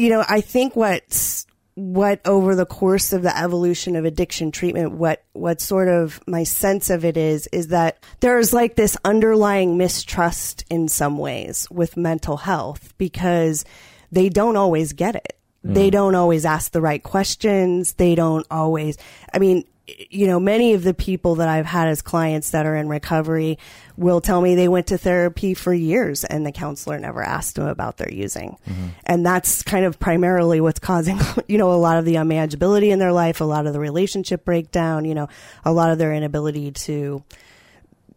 you 0.00 0.08
know, 0.08 0.24
I 0.28 0.40
think 0.40 0.74
what's, 0.74 1.46
what 1.74 2.20
over 2.26 2.54
the 2.54 2.66
course 2.66 3.12
of 3.12 3.22
the 3.22 3.36
evolution 3.36 3.96
of 3.96 4.04
addiction 4.04 4.50
treatment, 4.50 4.92
what, 4.92 5.22
what 5.32 5.60
sort 5.60 5.88
of 5.88 6.20
my 6.26 6.44
sense 6.44 6.90
of 6.90 7.04
it 7.04 7.16
is, 7.16 7.46
is 7.48 7.68
that 7.68 8.02
there's 8.20 8.52
like 8.52 8.76
this 8.76 8.96
underlying 9.04 9.76
mistrust 9.76 10.64
in 10.70 10.88
some 10.88 11.18
ways 11.18 11.68
with 11.70 11.96
mental 11.96 12.38
health 12.38 12.94
because 12.96 13.64
they 14.10 14.28
don't 14.28 14.56
always 14.56 14.94
get 14.94 15.14
it. 15.16 15.36
They 15.62 15.88
mm. 15.88 15.92
don't 15.92 16.14
always 16.14 16.46
ask 16.46 16.72
the 16.72 16.80
right 16.80 17.02
questions. 17.02 17.92
They 17.94 18.14
don't 18.14 18.46
always, 18.50 18.96
I 19.34 19.38
mean, 19.38 19.64
you 20.10 20.26
know, 20.26 20.40
many 20.40 20.74
of 20.74 20.82
the 20.82 20.94
people 20.94 21.36
that 21.36 21.48
I've 21.48 21.66
had 21.66 21.88
as 21.88 22.02
clients 22.02 22.50
that 22.50 22.66
are 22.66 22.76
in 22.76 22.88
recovery 22.88 23.58
will 23.96 24.20
tell 24.20 24.40
me 24.40 24.54
they 24.54 24.68
went 24.68 24.88
to 24.88 24.98
therapy 24.98 25.54
for 25.54 25.74
years 25.74 26.24
and 26.24 26.46
the 26.46 26.52
counselor 26.52 26.98
never 26.98 27.22
asked 27.22 27.56
them 27.56 27.66
about 27.66 27.96
their 27.96 28.12
using. 28.12 28.56
Mm-hmm. 28.68 28.88
And 29.06 29.26
that's 29.26 29.62
kind 29.62 29.84
of 29.84 29.98
primarily 29.98 30.60
what's 30.60 30.80
causing, 30.80 31.18
you 31.48 31.58
know, 31.58 31.72
a 31.72 31.74
lot 31.74 31.98
of 31.98 32.04
the 32.04 32.14
unmanageability 32.14 32.90
in 32.90 32.98
their 32.98 33.12
life, 33.12 33.40
a 33.40 33.44
lot 33.44 33.66
of 33.66 33.72
the 33.72 33.80
relationship 33.80 34.44
breakdown, 34.44 35.04
you 35.04 35.14
know, 35.14 35.28
a 35.64 35.72
lot 35.72 35.90
of 35.90 35.98
their 35.98 36.14
inability 36.14 36.72
to 36.72 37.22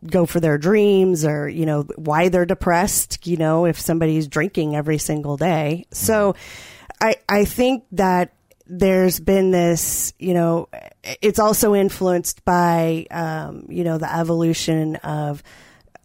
go 0.06 0.26
for 0.26 0.40
their 0.40 0.58
dreams 0.58 1.26
or, 1.26 1.48
you 1.48 1.66
know, 1.66 1.84
why 1.96 2.30
they're 2.30 2.46
depressed, 2.46 3.26
you 3.26 3.38
know, 3.38 3.66
if 3.66 3.80
somebody's 3.80 4.28
drinking 4.28 4.76
every 4.76 4.98
single 4.98 5.38
day. 5.38 5.86
So 5.92 6.34
mm-hmm. 6.34 7.08
I, 7.08 7.16
I 7.28 7.46
think 7.46 7.84
that 7.94 8.32
there's 8.66 9.20
been 9.20 9.52
this, 9.52 10.14
you 10.20 10.34
know, 10.34 10.70
it's 11.22 11.40
also 11.40 11.76
influenced 11.76 12.44
by, 12.46 13.06
um, 13.12 13.66
you 13.70 13.84
know, 13.84 13.98
the 13.98 14.14
evolution 14.14 14.96
of 14.98 15.44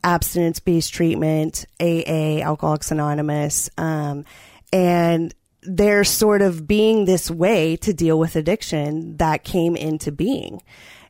abstinence 0.03 0.61
based 0.61 0.93
treatment, 0.93 1.65
AA, 1.81 2.41
Alcoholics 2.41 2.91
Anonymous, 2.91 3.71
um, 3.79 4.25
and 4.73 5.35
there 5.63 6.05
sort 6.05 6.43
of 6.43 6.67
being 6.67 7.05
this 7.05 7.31
way 7.31 7.77
to 7.77 7.93
deal 7.93 8.19
with 8.19 8.37
addiction 8.37 9.17
that 9.19 9.45
came 9.45 9.77
into 9.77 10.11
being. 10.13 10.63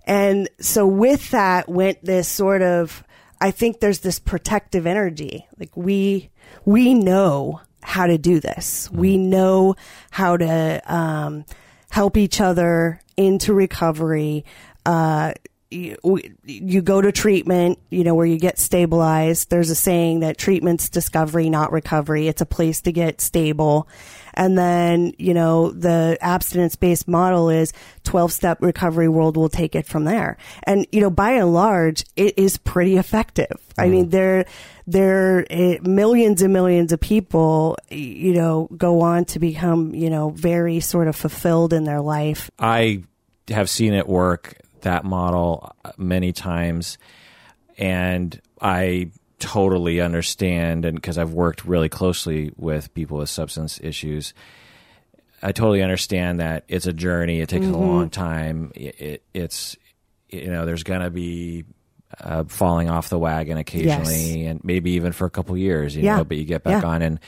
And 0.04 0.48
so 0.60 0.86
with 0.86 1.30
that 1.30 1.68
went 1.68 2.02
this 2.04 2.28
sort 2.28 2.62
of, 2.62 3.04
I 3.40 3.50
think 3.50 3.80
there's 3.80 4.00
this 4.00 4.18
protective 4.18 4.86
energy. 4.86 5.46
Like 5.58 5.76
we, 5.76 6.30
we 6.64 6.94
know 6.94 7.60
how 7.82 8.06
to 8.06 8.18
do 8.18 8.40
this. 8.40 8.90
We 8.92 9.16
know 9.16 9.76
how 10.11 10.37
to, 10.37 10.82
um, 10.87 11.44
help 11.90 12.16
each 12.16 12.40
other 12.40 13.00
into 13.16 13.54
recovery. 13.54 14.44
Uh, 14.85 15.32
you, 15.70 15.96
you 16.44 16.80
go 16.80 17.00
to 17.00 17.12
treatment, 17.12 17.78
you 17.90 18.04
know, 18.04 18.14
where 18.14 18.26
you 18.26 18.38
get 18.38 18.58
stabilized. 18.58 19.50
There's 19.50 19.70
a 19.70 19.75
saying 19.75 20.20
that 20.20 20.38
treatment's 20.38 20.88
discovery, 20.88 21.50
not 21.50 21.72
recovery. 21.72 22.28
It's 22.28 22.40
a 22.40 22.46
place 22.46 22.80
to 22.82 22.92
get 22.92 23.20
stable. 23.20 23.88
And 24.34 24.56
then, 24.56 25.12
you 25.18 25.34
know, 25.34 25.70
the 25.70 26.16
abstinence 26.20 26.76
based 26.76 27.08
model 27.08 27.50
is 27.50 27.72
12 28.04 28.32
step 28.32 28.62
recovery 28.62 29.08
world 29.08 29.37
will 29.37 29.48
take 29.48 29.75
it 29.75 29.84
from 29.84 30.04
there. 30.04 30.38
And, 30.62 30.87
you 30.92 31.00
know, 31.00 31.10
by 31.10 31.32
and 31.32 31.52
large, 31.52 32.04
it 32.16 32.38
is 32.38 32.56
pretty 32.56 32.96
effective. 32.96 33.58
I 33.76 33.88
mean, 33.88 34.08
there, 34.08 34.46
there, 34.87 35.44
eh, 35.50 35.78
millions 35.82 36.40
and 36.42 36.52
millions 36.52 36.92
of 36.92 37.00
people, 37.00 37.76
you 37.90 38.32
know, 38.32 38.68
go 38.76 39.02
on 39.02 39.25
to 39.26 39.38
become, 39.38 39.94
you 39.94 40.08
know, 40.08 40.30
very 40.30 40.80
sort 40.80 41.08
of 41.08 41.16
fulfilled 41.16 41.72
in 41.72 41.84
their 41.84 42.00
life. 42.00 42.50
I 42.58 43.02
have 43.48 43.68
seen 43.68 43.92
it 43.92 44.08
work 44.08 44.54
that 44.82 45.04
model 45.04 45.73
uh, 45.85 45.92
many 45.97 46.32
times, 46.32 46.99
and 47.76 48.40
I 48.61 49.11
totally 49.38 50.00
understand, 50.00 50.85
and 50.85 50.97
because 50.97 51.16
I've 51.18 51.32
worked 51.32 51.64
really 51.64 51.88
closely 51.88 52.52
with 52.56 52.92
people 52.94 53.18
with 53.18 53.28
substance 53.30 53.78
issues, 53.82 54.35
I 55.42 55.52
totally 55.52 55.82
understand 55.82 56.40
that 56.40 56.64
it's 56.68 56.87
a 56.87 56.92
journey. 56.92 57.40
It 57.40 57.49
takes 57.49 57.66
Mm-hmm. 57.66 57.75
a 57.75 57.78
long 57.78 58.11
time. 58.11 58.73
It, 58.75 59.00
it, 59.00 59.23
it's 59.35 59.76
you 60.28 60.49
know 60.50 60.66
there's 60.66 60.82
gonna 60.82 61.11
be 61.11 61.64
uh, 62.20 62.44
falling 62.44 62.88
off 62.90 63.08
the 63.08 63.18
wagon 63.18 63.56
occasionally, 63.58 64.47
and 64.47 64.62
maybe 64.64 64.92
even 64.92 65.12
for 65.12 65.26
a 65.26 65.30
couple 65.30 65.56
years. 65.56 65.94
You 65.94 66.02
Yeah. 66.02 66.16
know, 66.16 66.25
but 66.25 66.37
you 66.37 66.44
get 66.44 66.64
back 66.64 66.82
Yeah. 66.82 66.88
on, 66.88 67.02
and 67.02 67.20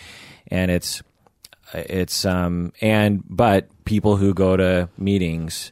and 0.49 0.71
it's 0.71 1.03
it's 1.73 2.25
um 2.25 2.73
and 2.81 3.23
but 3.29 3.69
people 3.85 4.17
who 4.17 4.35
go 4.35 4.57
to 4.57 4.89
meetings 4.99 5.71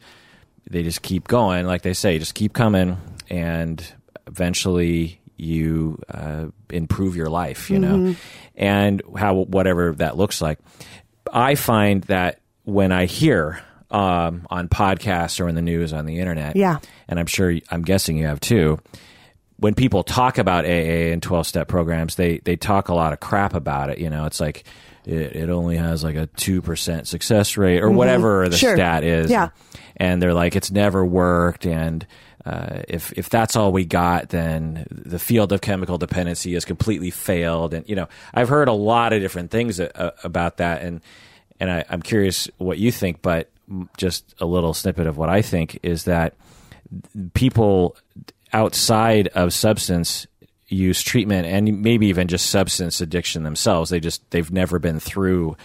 they 0.70 0.82
just 0.82 1.02
keep 1.02 1.26
going 1.28 1.66
like 1.66 1.82
they 1.82 1.94
say 1.94 2.18
just 2.18 2.34
keep 2.34 2.52
coming 2.52 2.96
and 3.30 3.84
eventually 4.26 5.20
you 5.36 5.98
uh, 6.08 6.46
improve 6.70 7.16
your 7.16 7.28
life 7.28 7.70
you 7.70 7.78
know 7.78 8.14
and 8.56 9.02
how 9.16 9.34
whatever 9.34 9.92
that 9.92 10.16
looks 10.16 10.40
like 10.40 10.58
i 11.32 11.54
find 11.54 12.02
that 12.04 12.40
when 12.64 12.92
i 12.92 13.06
hear 13.06 13.60
um, 13.90 14.46
on 14.50 14.68
podcasts 14.68 15.40
or 15.40 15.48
in 15.48 15.54
the 15.54 15.62
news 15.62 15.92
on 15.92 16.04
the 16.06 16.18
internet 16.20 16.56
Yeah. 16.56 16.78
and 17.08 17.18
i'm 17.18 17.26
sure 17.26 17.54
i'm 17.70 17.82
guessing 17.82 18.16
you 18.18 18.26
have 18.26 18.40
too 18.40 18.78
when 19.60 19.74
people 19.74 20.04
talk 20.04 20.38
about 20.38 20.64
AA 20.66 21.10
and 21.10 21.20
12 21.20 21.44
step 21.44 21.66
programs, 21.66 22.14
they, 22.14 22.38
they 22.38 22.54
talk 22.54 22.90
a 22.90 22.94
lot 22.94 23.12
of 23.12 23.18
crap 23.18 23.54
about 23.54 23.90
it. 23.90 23.98
You 23.98 24.08
know, 24.08 24.24
it's 24.26 24.38
like 24.38 24.62
it, 25.04 25.34
it 25.34 25.50
only 25.50 25.76
has 25.76 26.04
like 26.04 26.14
a 26.14 26.28
2% 26.28 27.08
success 27.08 27.56
rate 27.56 27.80
or 27.82 27.90
whatever 27.90 28.48
the 28.48 28.54
Mm-hmm. 28.54 28.56
Sure. 28.60 28.76
stat 28.76 29.02
is. 29.02 29.28
Yeah. 29.32 29.48
And 29.48 29.87
they're 30.22 30.34
like, 30.34 30.56
it's 30.56 30.70
never 30.70 31.04
worked. 31.04 31.66
And, 31.66 32.06
uh, 32.46 32.82
if, 32.88 33.12
if 33.12 33.28
that's 33.28 33.56
all 33.56 33.72
we 33.72 33.84
got, 33.84 34.30
then 34.30 34.86
the 34.90 35.18
field 35.18 35.52
of 35.52 35.60
chemical 35.60 35.98
dependency 35.98 36.54
has 36.54 36.64
completely 36.64 37.10
failed. 37.10 37.74
And, 37.74 37.86
you 37.88 37.96
know, 37.96 38.08
I've 38.32 38.48
heard 38.48 38.68
a 38.68 38.72
lot 38.72 39.12
of 39.12 39.20
different 39.20 39.50
things 39.50 39.78
uh, 39.80 40.12
about 40.24 40.58
that. 40.58 40.82
And, 40.82 41.00
and 41.60 41.70
I, 41.70 41.84
I'm 41.90 42.00
curious 42.00 42.48
what 42.58 42.78
you 42.78 42.90
think, 42.90 43.20
but 43.20 43.50
just 43.96 44.34
a 44.40 44.46
little 44.46 44.72
snippet 44.72 45.06
of 45.06 45.16
what 45.18 45.28
I 45.28 45.42
think 45.42 45.78
is 45.82 46.04
that 46.04 46.34
people 47.34 47.96
outside 48.52 49.28
of 49.28 49.52
substance 49.52 50.26
use 50.68 51.02
treatment 51.02 51.46
and 51.46 51.82
maybe 51.82 52.06
even 52.06 52.28
just 52.28 52.48
substance 52.50 53.00
addiction 53.00 53.42
themselves 53.42 53.90
they 53.90 54.00
just 54.00 54.22
they've 54.30 54.50
never 54.50 54.78
been 54.78 55.00
through 55.00 55.56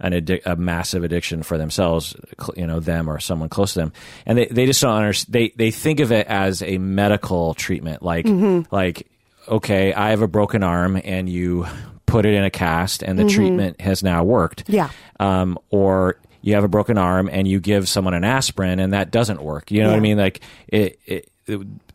an 0.00 0.12
addic- 0.12 0.46
a 0.46 0.56
massive 0.56 1.02
addiction 1.04 1.42
for 1.42 1.58
themselves 1.58 2.14
cl- 2.40 2.54
you 2.56 2.66
know 2.66 2.80
them 2.80 3.08
or 3.08 3.18
someone 3.18 3.48
close 3.48 3.72
to 3.74 3.80
them. 3.80 3.92
And 4.26 4.38
they, 4.38 4.46
they 4.46 4.66
just 4.66 4.80
don't 4.80 4.96
understand 4.96 5.32
they 5.32 5.48
they 5.56 5.70
think 5.70 6.00
of 6.00 6.12
it 6.12 6.26
as 6.26 6.62
a 6.62 6.78
medical 6.78 7.54
treatment. 7.54 8.02
Like 8.02 8.26
like 8.70 9.06
okay 9.48 9.94
i 9.94 10.10
have 10.10 10.20
a 10.20 10.28
broken 10.28 10.62
arm 10.62 11.00
and 11.02 11.26
you 11.28 11.66
put 12.04 12.26
it 12.26 12.34
in 12.34 12.44
a 12.44 12.50
cast 12.50 13.02
and 13.02 13.18
the 13.18 13.24
treatment 13.28 13.80
has 13.80 14.02
now 14.02 14.24
worked. 14.24 14.64
Yeah. 14.66 14.90
um, 15.20 15.58
or 15.70 16.16
you 16.40 16.54
have 16.54 16.64
a 16.64 16.68
broken 16.68 16.96
arm 16.96 17.28
and 17.32 17.46
you 17.48 17.58
give 17.60 17.88
someone 17.88 18.14
an 18.14 18.24
aspirin 18.24 18.78
and 18.78 18.92
that 18.92 19.10
doesn't 19.10 19.42
work. 19.42 19.70
You 19.70 19.82
know 19.82 19.90
what 19.90 19.96
I 19.96 20.00
mean? 20.00 20.16
Like 20.18 20.40
it, 20.68 20.98
it, 21.06 21.28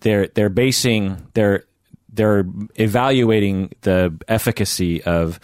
they're 0.02 0.28
they're 0.28 0.50
basing 0.50 1.18
they're 1.34 1.64
they're 2.12 2.46
evaluating 2.76 3.72
the 3.82 4.14
efficacy 4.28 5.02
of 5.04 5.40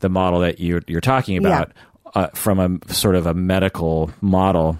the 0.00 0.08
model 0.08 0.40
that 0.40 0.58
you're 0.60 0.82
you're 0.86 1.00
talking 1.00 1.36
about 1.36 1.72
uh, 2.14 2.28
from 2.28 2.80
a 2.88 2.92
sort 2.94 3.14
of 3.14 3.26
a 3.26 3.34
medical 3.34 4.10
model, 4.20 4.78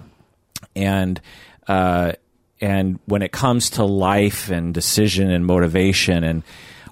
and 0.75 1.21
uh, 1.67 2.13
and 2.59 2.99
when 3.05 3.21
it 3.21 3.31
comes 3.31 3.71
to 3.71 3.83
life 3.85 4.49
and 4.49 4.73
decision 4.73 5.31
and 5.31 5.45
motivation 5.45 6.23
and 6.23 6.43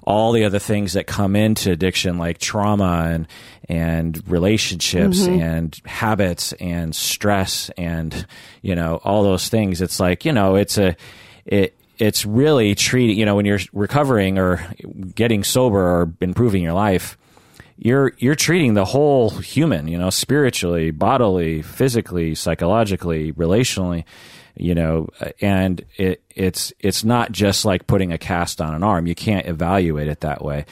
all 0.02 0.32
the 0.32 0.44
other 0.44 0.58
things 0.58 0.94
that 0.94 1.06
come 1.06 1.36
into 1.36 1.70
addiction 1.70 2.18
like 2.18 2.38
trauma 2.38 3.08
and 3.10 3.28
and 3.68 4.22
relationships 4.28 5.26
and 5.40 5.80
habits 5.84 6.52
and 6.54 6.96
stress 6.96 7.70
and 7.76 8.26
you 8.62 8.74
know 8.74 9.00
all 9.04 9.22
those 9.22 9.48
things 9.48 9.80
it's 9.80 10.00
like 10.00 10.24
you 10.24 10.32
know 10.32 10.56
it's 10.56 10.78
a 10.78 10.96
it 11.44 11.76
it's 11.98 12.24
really 12.24 12.74
treating 12.74 13.16
you 13.18 13.24
know 13.24 13.36
when 13.36 13.44
you're 13.44 13.60
recovering 13.72 14.38
or 14.38 14.66
getting 15.14 15.44
sober 15.44 15.78
or 15.78 16.12
improving 16.20 16.62
your 16.62 16.72
life 16.72 17.16
you're 17.80 18.12
you're 18.18 18.34
treating 18.34 18.74
the 18.74 18.84
whole 18.84 19.30
human, 19.30 19.88
you 19.88 19.96
know, 19.96 20.10
spiritually, 20.10 20.90
bodily, 20.90 21.62
physically, 21.62 22.34
psychologically, 22.34 23.32
relationally, 23.32 24.04
you 24.54 24.74
know, 24.74 25.08
and 25.40 25.82
it 25.96 26.22
it's 26.36 26.74
it's 26.78 27.04
not 27.04 27.32
just 27.32 27.64
like 27.64 27.86
putting 27.86 28.12
a 28.12 28.18
cast 28.18 28.60
on 28.60 28.74
an 28.74 28.82
arm. 28.82 29.06
You 29.06 29.14
can't 29.14 29.46
evaluate 29.46 30.08
it 30.08 30.20
that 30.20 30.44
way. 30.44 30.66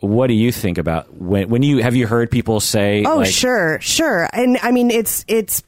What 0.00 0.26
do 0.26 0.34
you 0.34 0.52
think 0.52 0.76
about 0.76 1.14
when 1.14 1.48
when 1.48 1.62
you 1.62 1.78
have 1.82 1.96
you 1.96 2.06
heard 2.06 2.30
people 2.30 2.60
say 2.60 3.02
Oh, 3.04 3.16
like, 3.16 3.28
sure, 3.28 3.80
sure. 3.80 4.28
And 4.34 4.58
I 4.62 4.72
mean, 4.72 4.90
it's 4.90 5.24
it's 5.28 5.62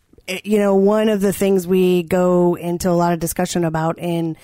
you 0.45 0.59
know 0.59 0.75
one 0.75 1.09
of 1.09 1.23
the 1.23 1.33
things 1.33 1.67
we 1.67 2.03
go 2.03 2.57
into 2.57 2.91
a 2.91 2.93
lot 2.93 3.15
of 3.15 3.21
discussion 3.21 3.65
about 3.65 3.99
in 3.99 4.37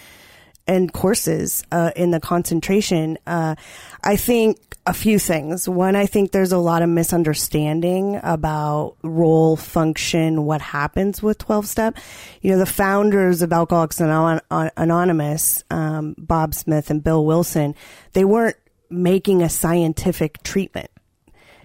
in 0.71 0.89
courses 0.89 1.65
uh, 1.73 1.91
in 1.97 2.11
the 2.11 2.21
concentration. 2.21 3.19
Uh, 3.27 3.57
I 4.03 4.17
think 4.17 4.59
a 4.87 4.95
few 4.95 5.19
things. 5.19 5.69
One, 5.69 5.95
I 5.95 6.07
think 6.07 6.33
there's 6.33 6.53
a 6.53 6.59
lot 6.59 6.83
of 6.83 6.89
misunderstanding 6.89 8.19
about 8.23 8.97
role, 9.03 9.57
function, 9.57 10.45
what 10.47 10.61
happens 10.61 11.23
with 11.23 11.39
12 11.39 11.67
step. 11.67 11.97
You 12.41 12.53
know, 12.53 12.59
the 12.59 12.67
founders 12.67 13.43
of 13.43 13.53
Alcoholics 13.53 14.01
Anon- 14.01 14.41
Anonymous, 14.77 15.63
um, 15.71 16.15
Bob 16.17 16.55
Smith 16.55 16.91
and 16.91 17.05
Bill 17.05 17.25
Wilson, 17.27 17.75
they 18.15 18.25
weren't 18.25 18.57
making 18.89 19.43
a 19.43 19.49
scientific 19.49 20.43
treatment. 20.43 20.91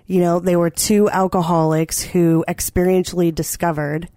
You 0.07 0.21
know, 0.21 0.39
they 0.39 0.55
were 0.55 0.69
two 0.69 1.09
alcoholics 1.09 2.01
who 2.01 2.43
experientially 2.47 3.33
discovered 3.33 4.09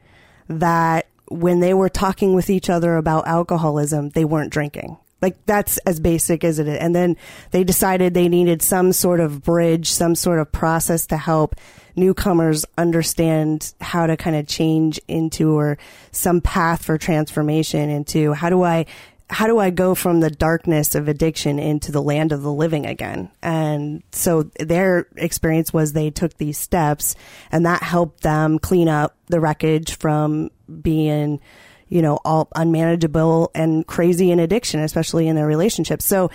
that 0.48 1.06
when 1.30 1.60
they 1.60 1.74
were 1.74 1.88
talking 1.88 2.34
with 2.34 2.50
each 2.50 2.70
other 2.70 2.96
about 2.96 3.26
alcoholism, 3.26 4.10
they 4.10 4.24
weren't 4.24 4.52
drinking. 4.52 4.98
Like 5.20 5.36
that's 5.46 5.78
as 5.78 5.98
basic 5.98 6.44
as 6.44 6.58
it 6.58 6.68
is. 6.68 6.78
And 6.78 6.94
then 6.94 7.16
they 7.50 7.64
decided 7.64 8.14
they 8.14 8.28
needed 8.28 8.62
some 8.62 8.92
sort 8.92 9.20
of 9.20 9.42
bridge, 9.42 9.90
some 9.90 10.14
sort 10.14 10.38
of 10.38 10.52
process 10.52 11.06
to 11.06 11.16
help 11.16 11.56
newcomers 11.96 12.64
understand 12.76 13.74
how 13.80 14.06
to 14.06 14.16
kind 14.16 14.36
of 14.36 14.46
change 14.46 15.00
into 15.08 15.58
or 15.58 15.76
some 16.12 16.40
path 16.40 16.84
for 16.84 16.96
transformation 16.96 17.90
into 17.90 18.32
how 18.32 18.48
do 18.48 18.62
I 18.62 18.86
how 19.30 19.46
do 19.46 19.58
I 19.58 19.70
go 19.70 19.94
from 19.94 20.20
the 20.20 20.30
darkness 20.30 20.94
of 20.94 21.06
addiction 21.06 21.58
into 21.58 21.92
the 21.92 22.02
land 22.02 22.32
of 22.32 22.42
the 22.42 22.52
living 22.52 22.86
again? 22.86 23.30
And 23.42 24.02
so 24.10 24.44
their 24.58 25.06
experience 25.16 25.72
was 25.72 25.92
they 25.92 26.10
took 26.10 26.34
these 26.38 26.56
steps 26.56 27.14
and 27.52 27.66
that 27.66 27.82
helped 27.82 28.22
them 28.22 28.58
clean 28.58 28.88
up 28.88 29.16
the 29.26 29.40
wreckage 29.40 29.96
from 29.96 30.50
being, 30.80 31.40
you 31.88 32.00
know, 32.00 32.18
all 32.24 32.48
unmanageable 32.56 33.50
and 33.54 33.86
crazy 33.86 34.30
in 34.30 34.40
addiction, 34.40 34.80
especially 34.80 35.28
in 35.28 35.36
their 35.36 35.46
relationships. 35.46 36.06
So 36.06 36.30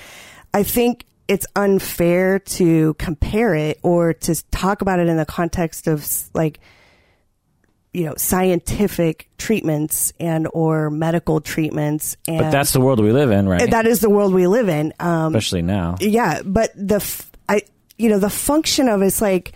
I 0.53 0.61
think 0.61 1.05
it's 1.27 1.47
unfair 1.55 2.37
to 2.37 2.93
compare 2.95 3.55
it 3.55 3.79
or 3.81 4.13
to 4.13 4.35
talk 4.51 4.81
about 4.81 4.99
it 4.99 5.07
in 5.07 5.17
the 5.17 5.25
context 5.25 5.87
of 5.87 6.07
like, 6.35 6.59
you 7.93 8.05
know 8.05 8.13
scientific 8.17 9.29
treatments 9.37 10.13
and 10.19 10.47
or 10.53 10.89
medical 10.89 11.39
treatments 11.41 12.17
and 12.27 12.39
But 12.39 12.51
that's 12.51 12.71
the 12.73 12.81
world 12.81 12.99
we 12.99 13.11
live 13.11 13.29
in, 13.31 13.47
right? 13.47 13.69
that 13.69 13.85
is 13.85 13.99
the 13.99 14.09
world 14.09 14.33
we 14.33 14.47
live 14.47 14.67
in 14.69 14.93
um 14.99 15.35
Especially 15.35 15.61
now. 15.61 15.95
yeah 15.99 16.41
but 16.43 16.71
the 16.75 16.95
f- 16.95 17.31
i 17.49 17.61
you 17.97 18.09
know 18.09 18.19
the 18.19 18.29
function 18.29 18.89
of 18.89 19.01
it's 19.01 19.21
like 19.21 19.53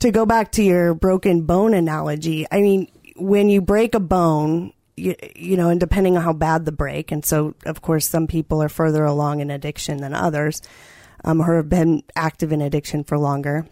to 0.00 0.10
go 0.10 0.26
back 0.26 0.52
to 0.52 0.62
your 0.62 0.94
broken 0.94 1.42
bone 1.42 1.74
analogy 1.74 2.46
i 2.50 2.60
mean 2.60 2.88
when 3.16 3.48
you 3.48 3.60
break 3.60 3.94
a 3.94 4.00
bone 4.00 4.72
you, 4.96 5.14
you 5.34 5.56
know 5.56 5.68
and 5.70 5.80
depending 5.80 6.16
on 6.16 6.22
how 6.22 6.32
bad 6.32 6.64
the 6.66 6.72
break 6.72 7.10
and 7.12 7.24
so 7.24 7.54
of 7.64 7.80
course 7.80 8.06
some 8.08 8.26
people 8.26 8.62
are 8.62 8.68
further 8.68 9.04
along 9.04 9.40
in 9.40 9.50
addiction 9.50 9.98
than 9.98 10.12
others 10.14 10.60
um, 11.24 11.40
or 11.40 11.56
have 11.56 11.68
been 11.68 12.02
active 12.16 12.52
in 12.52 12.60
addiction 12.60 13.04
for 13.04 13.16
longer 13.18 13.66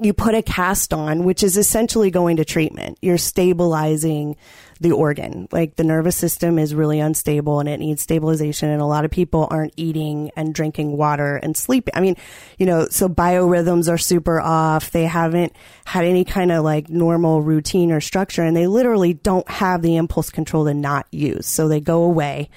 you 0.00 0.12
put 0.12 0.34
a 0.34 0.42
cast 0.42 0.92
on, 0.92 1.24
which 1.24 1.42
is 1.42 1.56
essentially 1.56 2.10
going 2.10 2.36
to 2.36 2.44
treatment. 2.44 2.98
You're 3.02 3.18
stabilizing 3.18 4.36
the 4.80 4.92
organ. 4.92 5.46
Like 5.52 5.76
the 5.76 5.84
nervous 5.84 6.16
system 6.16 6.58
is 6.58 6.74
really 6.74 7.00
unstable 7.00 7.60
and 7.60 7.68
it 7.68 7.80
needs 7.80 8.00
stabilization. 8.00 8.70
And 8.70 8.80
a 8.80 8.86
lot 8.86 9.04
of 9.04 9.10
people 9.10 9.46
aren't 9.50 9.74
eating 9.76 10.30
and 10.36 10.54
drinking 10.54 10.96
water 10.96 11.36
and 11.36 11.54
sleeping. 11.54 11.92
I 11.94 12.00
mean, 12.00 12.16
you 12.58 12.64
know, 12.64 12.86
so 12.88 13.08
biorhythms 13.08 13.92
are 13.92 13.98
super 13.98 14.40
off. 14.40 14.90
They 14.90 15.04
haven't 15.04 15.54
had 15.84 16.04
any 16.04 16.24
kind 16.24 16.50
of 16.50 16.64
like 16.64 16.88
normal 16.88 17.42
routine 17.42 17.92
or 17.92 18.00
structure 18.00 18.42
and 18.42 18.56
they 18.56 18.66
literally 18.66 19.12
don't 19.12 19.48
have 19.50 19.82
the 19.82 19.96
impulse 19.96 20.30
control 20.30 20.64
to 20.64 20.72
not 20.72 21.06
use. 21.10 21.46
So 21.46 21.68
they 21.68 21.80
go 21.80 22.04
away 22.04 22.48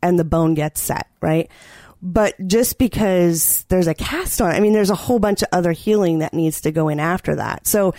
and 0.00 0.18
the 0.18 0.24
bone 0.24 0.54
gets 0.54 0.80
set, 0.80 1.08
right? 1.20 1.50
But 2.04 2.34
just 2.46 2.78
because 2.78 3.64
there's 3.70 3.86
a 3.86 3.94
cast 3.94 4.42
on, 4.42 4.50
I 4.50 4.60
mean, 4.60 4.74
there's 4.74 4.90
a 4.90 4.94
whole 4.94 5.18
bunch 5.18 5.40
of 5.40 5.48
other 5.52 5.72
healing 5.72 6.18
that 6.18 6.34
needs 6.34 6.60
to 6.60 6.70
go 6.70 6.90
in 6.90 7.00
after 7.00 7.34
that. 7.36 7.66
So, 7.66 7.94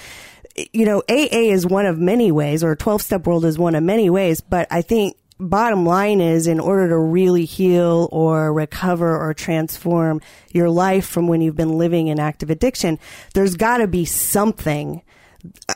you 0.72 0.86
know, 0.86 1.00
AA 1.10 1.50
is 1.52 1.66
one 1.66 1.88
of 1.88 1.98
many 1.98 2.32
ways, 2.32 2.64
or 2.64 2.76
12 2.76 3.02
step 3.02 3.26
world 3.26 3.46
is 3.46 3.58
one 3.58 3.74
of 3.74 3.84
many 3.84 4.12
ways, 4.12 4.42
but 4.42 4.68
I 4.70 4.84
think 4.84 5.18
bottom 5.40 5.88
line 5.88 6.22
is 6.22 6.46
in 6.46 6.60
order 6.60 6.88
to 6.90 6.98
really 6.98 7.46
heal 7.46 8.08
or 8.12 8.54
recover 8.54 9.18
or 9.18 9.34
transform 9.34 10.22
your 10.54 10.70
life 10.70 11.08
from 11.08 11.28
when 11.28 11.42
you've 11.42 11.58
been 11.58 11.78
living 11.78 12.08
in 12.08 12.20
active 12.20 12.52
addiction, 12.52 13.00
there's 13.34 13.56
got 13.56 13.78
to 13.78 13.88
be 13.88 14.06
something 14.06 15.02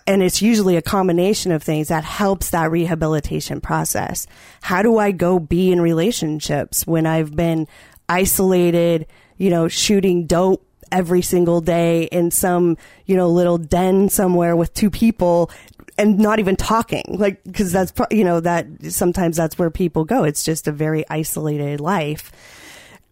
and 0.08 0.24
it's 0.24 0.42
usually 0.42 0.78
a 0.78 0.82
combination 0.82 1.52
of 1.52 1.62
things 1.62 1.90
that 1.90 2.04
helps 2.04 2.50
that 2.50 2.72
rehabilitation 2.72 3.62
process. 3.62 4.28
How 4.62 4.82
do 4.82 4.98
I 4.98 5.12
go 5.12 5.40
be 5.40 5.72
in 5.72 5.82
relationships 5.82 6.88
when 6.88 7.06
I've 7.06 7.36
been 7.36 7.68
isolated, 8.10 9.06
you 9.38 9.50
know, 9.50 9.68
shooting 9.68 10.26
dope 10.26 10.66
every 10.92 11.22
single 11.22 11.62
day 11.62 12.04
in 12.06 12.32
some, 12.32 12.78
you 13.06 13.16
know, 13.16 13.30
little 13.30 13.58
den 13.60 14.10
somewhere 14.10 14.56
with 14.56 14.74
two 14.74 14.90
people 14.90 15.52
and 15.98 16.18
not 16.18 16.40
even 16.40 16.56
talking. 16.56 17.04
Like 17.08 17.44
because 17.44 17.72
that's 17.72 17.94
you 18.10 18.24
know 18.24 18.40
that 18.40 18.66
sometimes 18.90 19.38
that's 19.38 19.58
where 19.60 19.70
people 19.70 20.06
go. 20.06 20.24
It's 20.24 20.44
just 20.44 20.68
a 20.68 20.72
very 20.72 21.08
isolated 21.10 21.80
life. 21.80 22.32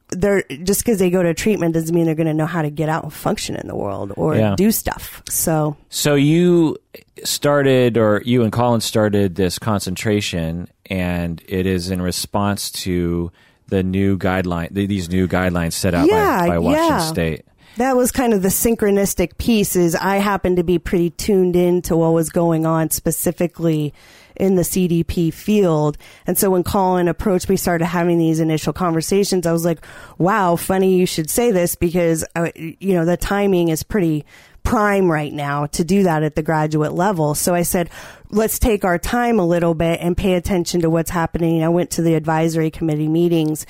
They're 0.09 0.43
just 0.63 0.85
because 0.85 0.99
they 0.99 1.09
go 1.09 1.21
to 1.21 1.33
treatment 1.33 1.73
doesn't 1.73 1.93
mean 1.93 2.05
they're 2.05 2.15
going 2.15 2.27
to 2.27 2.33
know 2.33 2.45
how 2.45 2.61
to 2.61 2.69
get 2.69 2.87
out 2.87 3.03
and 3.03 3.11
function 3.11 3.57
in 3.57 3.67
the 3.67 3.75
world 3.75 4.13
or 4.15 4.35
Yeah. 4.35 4.55
do 4.55 4.71
stuff. 4.71 5.21
So 5.27 5.75
So 5.89 6.15
you 6.15 6.77
started, 7.25 7.97
or 7.97 8.21
you 8.23 8.43
and 8.43 8.51
Colin 8.53 8.79
started 8.79 9.35
this 9.35 9.59
concentration, 9.59 10.69
and 10.89 11.43
it 11.49 11.65
is 11.65 11.91
in 11.91 12.01
response 12.01 12.71
to 12.71 13.33
the 13.67 13.83
new 13.83 14.17
guideline, 14.17 14.73
th- 14.73 14.87
these 14.89 15.09
new 15.09 15.27
guidelines 15.27 15.73
set 15.73 15.93
out 15.93 16.07
Yeah, 16.07 16.39
by, 16.41 16.47
by 16.47 16.59
Washington 16.59 16.89
yeah. 16.89 16.99
State. 16.99 17.45
that 17.77 17.95
was 17.95 18.11
kind 18.11 18.33
of 18.33 18.41
the 18.41 18.47
synchronistic 18.49 19.37
piece 19.37 19.75
is 19.75 19.93
i 19.95 20.15
happened 20.17 20.57
to 20.57 20.63
be 20.63 20.79
pretty 20.79 21.09
tuned 21.11 21.55
in 21.55 21.81
to 21.83 21.95
what 21.95 22.11
was 22.13 22.29
going 22.29 22.65
on 22.65 22.89
specifically 22.89 23.93
in 24.35 24.55
the 24.55 24.61
cdp 24.63 25.31
field 25.33 25.97
and 26.25 26.37
so 26.37 26.49
when 26.49 26.63
colin 26.63 27.07
approached 27.07 27.49
me 27.49 27.55
started 27.55 27.85
having 27.85 28.17
these 28.17 28.39
initial 28.39 28.73
conversations 28.73 29.45
i 29.45 29.51
was 29.51 29.63
like 29.65 29.83
wow 30.17 30.55
funny 30.55 30.95
you 30.97 31.05
should 31.05 31.29
say 31.29 31.51
this 31.51 31.75
because 31.75 32.23
uh, 32.35 32.49
you 32.55 32.93
know 32.93 33.05
the 33.05 33.17
timing 33.17 33.67
is 33.69 33.83
pretty 33.83 34.25
prime 34.67 35.09
right 35.09 35.31
now 35.31 35.65
to 35.67 35.85
do 35.85 36.03
that 36.03 36.23
at 36.23 36.35
the 36.35 36.43
graduate 36.43 36.91
level. 36.91 37.33
So 37.35 37.55
I 37.55 37.61
said, 37.61 37.89
let's 38.31 38.59
take 38.59 38.83
our 38.83 38.97
time 38.99 39.39
a 39.39 39.47
little 39.47 39.73
bit 39.73 40.01
and 40.01 40.17
pay 40.17 40.33
attention 40.33 40.81
to 40.81 40.89
what's 40.89 41.09
happening. 41.09 41.63
I 41.63 41.69
went 41.69 41.91
to 41.91 42.01
the 42.01 42.15
advisory 42.15 42.69
committee 42.69 43.07
meetings 43.07 43.65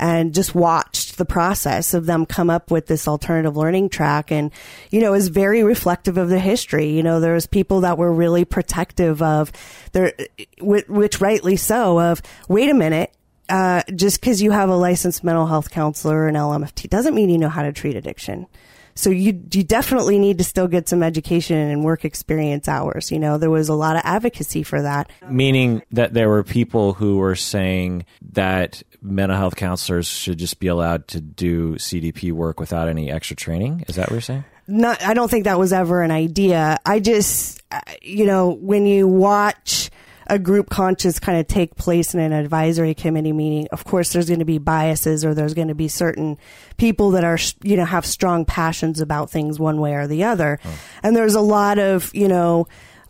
and 0.00 0.34
just 0.34 0.52
watched 0.52 1.16
the 1.16 1.24
process 1.24 1.94
of 1.94 2.06
them 2.06 2.26
come 2.26 2.50
up 2.50 2.72
with 2.72 2.88
this 2.88 3.06
alternative 3.06 3.56
learning 3.56 3.88
track 3.88 4.32
and 4.32 4.50
you 4.90 5.00
know 5.00 5.14
is 5.14 5.28
very 5.28 5.62
reflective 5.62 6.16
of 6.16 6.28
the 6.28 6.40
history 6.40 6.88
you 6.88 7.02
know 7.02 7.20
there's 7.20 7.46
people 7.46 7.82
that 7.82 7.98
were 7.98 8.12
really 8.12 8.44
protective 8.44 9.22
of 9.22 9.52
their 9.92 10.12
which, 10.60 11.20
rightly 11.20 11.56
so 11.56 12.00
of 12.00 12.22
wait 12.48 12.70
a 12.70 12.74
minute 12.74 13.12
uh, 13.48 13.82
just 13.94 14.18
because 14.18 14.40
you 14.40 14.50
have 14.50 14.70
a 14.70 14.74
licensed 14.74 15.22
mental 15.22 15.46
health 15.46 15.70
counselor 15.70 16.22
or 16.22 16.28
an 16.28 16.34
LMFT 16.34 16.88
doesn't 16.88 17.14
mean 17.14 17.28
you 17.28 17.38
know 17.38 17.50
how 17.50 17.62
to 17.62 17.72
treat 17.72 17.96
addiction. 17.96 18.46
So 18.94 19.10
you 19.10 19.42
you 19.52 19.62
definitely 19.62 20.18
need 20.18 20.38
to 20.38 20.44
still 20.44 20.68
get 20.68 20.88
some 20.88 21.02
education 21.02 21.56
and 21.56 21.84
work 21.84 22.04
experience 22.04 22.68
hours. 22.68 23.10
You 23.10 23.18
know, 23.18 23.38
there 23.38 23.50
was 23.50 23.68
a 23.68 23.74
lot 23.74 23.96
of 23.96 24.02
advocacy 24.04 24.62
for 24.62 24.82
that. 24.82 25.10
Meaning 25.28 25.82
that 25.90 26.14
there 26.14 26.28
were 26.28 26.44
people 26.44 26.94
who 26.94 27.16
were 27.16 27.36
saying 27.36 28.04
that 28.32 28.82
mental 29.00 29.36
health 29.36 29.56
counselors 29.56 30.06
should 30.06 30.38
just 30.38 30.60
be 30.60 30.68
allowed 30.68 31.08
to 31.08 31.20
do 31.20 31.74
CDP 31.74 32.32
work 32.32 32.60
without 32.60 32.88
any 32.88 33.10
extra 33.10 33.36
training. 33.36 33.84
Is 33.88 33.96
that 33.96 34.08
what 34.08 34.12
you're 34.12 34.20
saying? 34.20 34.44
Not, 34.68 35.02
I 35.02 35.14
don't 35.14 35.30
think 35.30 35.44
that 35.44 35.58
was 35.58 35.72
ever 35.72 36.02
an 36.02 36.12
idea. 36.12 36.78
I 36.86 37.00
just, 37.00 37.60
you 38.00 38.26
know, 38.26 38.50
when 38.50 38.86
you 38.86 39.08
watch 39.08 39.90
a 40.26 40.38
group 40.38 40.70
conscious 40.70 41.18
kind 41.18 41.38
of 41.38 41.46
take 41.46 41.76
place 41.76 42.14
in 42.14 42.20
an 42.20 42.32
advisory 42.32 42.94
committee 42.94 43.32
meeting, 43.32 43.68
of 43.72 43.84
course, 43.84 44.12
there's 44.12 44.28
going 44.28 44.38
to 44.38 44.44
be 44.44 44.58
biases 44.58 45.24
or 45.24 45.34
there's 45.34 45.54
going 45.54 45.68
to 45.68 45.74
be 45.74 45.88
certain 45.88 46.38
people 46.76 47.10
that 47.12 47.24
are, 47.24 47.38
you 47.62 47.76
know, 47.76 47.84
have 47.84 48.06
strong 48.06 48.44
passions 48.44 49.00
about 49.00 49.30
things 49.30 49.58
one 49.58 49.80
way 49.80 49.94
or 49.94 50.06
the 50.06 50.24
other. 50.24 50.58
And 51.02 51.14
there's 51.16 51.34
a 51.34 51.40
lot 51.40 51.78
of, 51.78 52.14
you 52.14 52.28
know, 52.28 52.66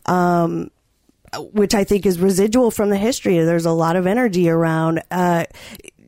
um, 0.07 0.71
which 1.39 1.75
I 1.75 1.85
think 1.85 2.05
is 2.05 2.19
residual 2.19 2.71
from 2.71 2.91
the 2.91 2.97
history. 2.97 3.39
There's 3.39 3.67
a 3.67 3.73
lot 3.73 3.97
of 3.97 4.07
energy 4.07 4.49
around, 4.49 5.03
uh, 5.11 5.45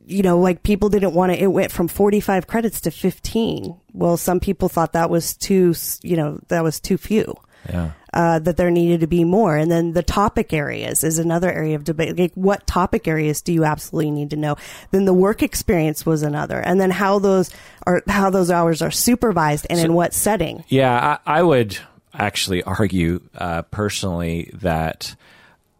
you 0.05 0.21
know, 0.21 0.39
like 0.39 0.63
people 0.63 0.89
didn't 0.89 1.13
want 1.13 1.31
to, 1.31 1.41
it 1.41 1.47
went 1.47 1.71
from 1.71 1.87
45 1.87 2.47
credits 2.47 2.81
to 2.81 2.91
15. 2.91 3.75
Well, 3.93 4.17
some 4.17 4.39
people 4.39 4.69
thought 4.69 4.93
that 4.93 5.09
was 5.09 5.35
too, 5.35 5.73
you 6.03 6.15
know, 6.15 6.39
that 6.49 6.63
was 6.63 6.79
too 6.79 6.97
few. 6.97 7.35
Yeah. 7.67 7.91
Uh, 8.13 8.39
that 8.39 8.55
there 8.55 8.71
needed 8.71 9.01
to 9.01 9.07
be 9.07 9.25
more. 9.25 9.57
And 9.57 9.69
then 9.69 9.91
the 9.91 10.03
topic 10.03 10.53
areas 10.53 11.03
is 11.03 11.19
another 11.19 11.51
area 11.51 11.75
of 11.75 11.83
debate. 11.83 12.17
Like 12.17 12.33
what 12.35 12.65
topic 12.65 13.07
areas 13.07 13.41
do 13.41 13.51
you 13.51 13.65
absolutely 13.65 14.11
need 14.11 14.29
to 14.29 14.37
know? 14.37 14.55
Then 14.91 15.03
the 15.05 15.13
work 15.13 15.43
experience 15.43 16.05
was 16.05 16.23
another. 16.23 16.59
And 16.59 16.79
then 16.79 16.91
how 16.91 17.19
those 17.19 17.49
are, 17.85 18.01
how 18.07 18.29
those 18.29 18.49
hours 18.49 18.81
are 18.81 18.91
supervised 18.91 19.67
and 19.69 19.79
in 19.79 19.93
what 19.93 20.13
setting. 20.13 20.63
Yeah, 20.69 21.19
I, 21.25 21.39
I 21.39 21.43
would 21.43 21.77
actually 22.13 22.63
argue 22.63 23.21
uh, 23.35 23.63
personally 23.63 24.49
that 24.53 25.15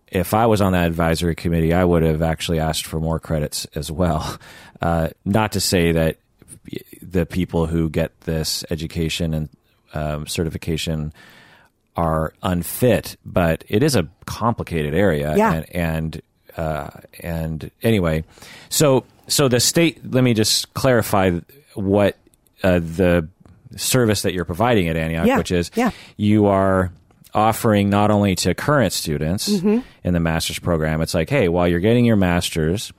if 0.08 0.34
I 0.34 0.46
was 0.46 0.62
on 0.62 0.74
that 0.74 0.88
advisory 0.88 1.36
committee, 1.36 1.74
I 1.74 1.84
would 1.84 2.04
have 2.04 2.22
actually 2.22 2.60
asked 2.60 2.86
for 2.86 3.00
more 3.00 3.20
credits 3.20 3.66
as 3.76 3.92
well. 3.92 4.38
Uh, 4.82 5.08
not 5.24 5.54
to 5.54 5.62
say 5.62 5.94
that 5.94 6.18
the 7.02 7.26
people 7.26 7.66
who 7.66 7.90
get 7.90 8.20
this 8.22 8.66
education 8.70 9.34
and 9.34 9.50
um, 9.94 10.28
certification 10.28 11.14
are 11.96 12.34
unfit, 12.44 13.18
but 13.26 13.64
it 13.68 13.84
is 13.84 13.96
a 13.96 14.08
complicated 14.26 14.94
area. 14.94 15.36
Yeah. 15.38 15.54
And 15.54 15.76
and, 15.76 16.22
uh, 16.58 16.90
and 17.22 17.72
anyway, 17.82 18.24
so 18.70 19.06
so 19.28 19.48
the 19.48 19.60
state. 19.60 20.00
Let 20.12 20.24
me 20.24 20.34
just 20.34 20.74
clarify 20.74 21.40
what 21.74 22.18
uh, 22.64 22.80
the 22.80 23.28
service 23.76 24.22
that 24.22 24.34
you're 24.34 24.46
providing 24.46 24.88
at 24.88 24.96
Antioch, 24.96 25.26
Yeah. 25.28 25.38
which 25.38 25.52
is 25.52 25.72
Yeah. 25.76 25.92
you 26.18 26.46
are 26.48 26.92
offering 27.34 27.90
not 27.90 28.12
only 28.12 28.36
to 28.36 28.54
current 28.56 28.94
students 28.94 29.50
Mm-hmm. 29.50 29.80
in 30.06 30.14
the 30.14 30.20
master's 30.22 30.60
program. 30.60 31.02
It's 31.02 31.14
like, 31.14 31.30
hey, 31.30 31.50
while 31.50 31.68
you're 31.68 31.82
getting 31.82 32.06
your 32.06 32.16
master's. 32.16 32.92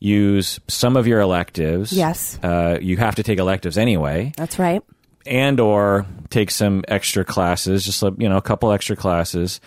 Use 0.00 0.60
some 0.68 0.96
of 0.96 1.08
your 1.08 1.18
electives. 1.20 1.92
Yes. 1.92 2.38
Uh, 2.40 2.78
you 2.80 2.96
have 2.98 3.16
to 3.16 3.24
take 3.24 3.40
electives 3.40 3.76
anyway 3.76 4.32
That's 4.36 4.56
right. 4.56 4.80
And 5.28 5.60
or 5.60 6.06
take 6.30 6.50
some 6.50 6.84
extra 6.88 7.24
classes, 7.24 7.84
just 7.84 8.02
like, 8.02 8.14
you 8.18 8.28
know, 8.28 8.36
a 8.36 8.42
couple 8.42 8.72
extra 8.72 8.96
classes, 8.96 9.60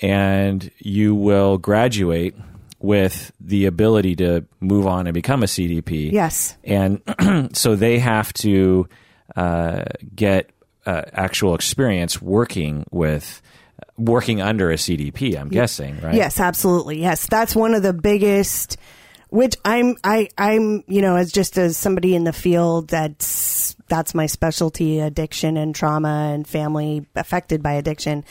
and 0.00 0.70
you 0.78 1.14
will 1.14 1.58
graduate 1.58 2.34
with 2.78 3.32
the 3.40 3.66
ability 3.66 4.16
to 4.16 4.44
move 4.60 4.86
on 4.86 5.06
and 5.06 5.14
become 5.14 5.42
a 5.42 5.46
CDP. 5.46 6.10
Yes. 6.12 6.56
And 6.64 7.00
so 7.52 7.76
they 7.76 7.98
have 8.00 8.32
to 8.34 8.88
uh, 9.36 9.84
get 10.14 10.50
uh, 10.84 11.02
actual 11.12 11.54
experience 11.54 12.20
working 12.20 12.84
with 12.90 13.40
working 13.96 14.40
under 14.40 14.70
a 14.70 14.74
CDP. 14.74 15.38
I'm 15.38 15.48
guessing, 15.48 16.00
right? 16.00 16.14
Yes, 16.14 16.40
absolutely. 16.40 17.00
Yes, 17.00 17.26
that's 17.26 17.54
one 17.54 17.74
of 17.74 17.82
the 17.82 17.92
biggest. 17.92 18.76
Which 19.28 19.56
I'm, 19.64 19.96
I, 20.04 20.28
I'm, 20.36 20.84
you 20.88 21.00
know, 21.00 21.16
as 21.16 21.32
just 21.32 21.56
as 21.56 21.78
somebody 21.78 22.14
in 22.14 22.24
the 22.24 22.34
field, 22.34 22.88
that's 22.88 23.74
that's 23.92 24.14
my 24.14 24.24
specialty: 24.24 25.00
addiction 25.00 25.58
and 25.58 25.74
trauma 25.74 26.30
and 26.32 26.48
family 26.48 27.04
affected 27.14 27.62
by 27.62 27.74
addiction. 27.74 28.24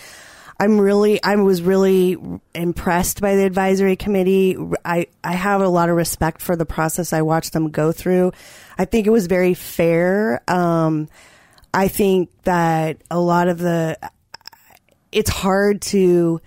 I'm 0.59 0.79
really, 0.79 1.21
I 1.23 1.35
was 1.35 1.61
really 1.61 2.17
impressed 2.53 3.21
by 3.21 3.35
the 3.35 3.45
advisory 3.45 3.95
committee. 3.95 4.57
I, 4.85 5.07
I 5.23 5.33
have 5.33 5.61
a 5.61 5.67
lot 5.67 5.89
of 5.89 5.95
respect 5.95 6.41
for 6.41 6.55
the 6.55 6.65
process 6.65 7.13
I 7.13 7.21
watched 7.21 7.53
them 7.53 7.69
go 7.69 7.91
through. 7.91 8.31
I 8.77 8.85
think 8.85 9.07
it 9.07 9.09
was 9.09 9.25
very 9.25 9.55
fair. 9.55 10.43
Um, 10.47 11.09
I 11.73 11.87
think 11.87 12.29
that 12.43 12.97
a 13.09 13.19
lot 13.19 13.47
of 13.47 13.57
the, 13.57 13.97
it's 15.11 15.31
hard 15.31 15.81
to 15.93 16.41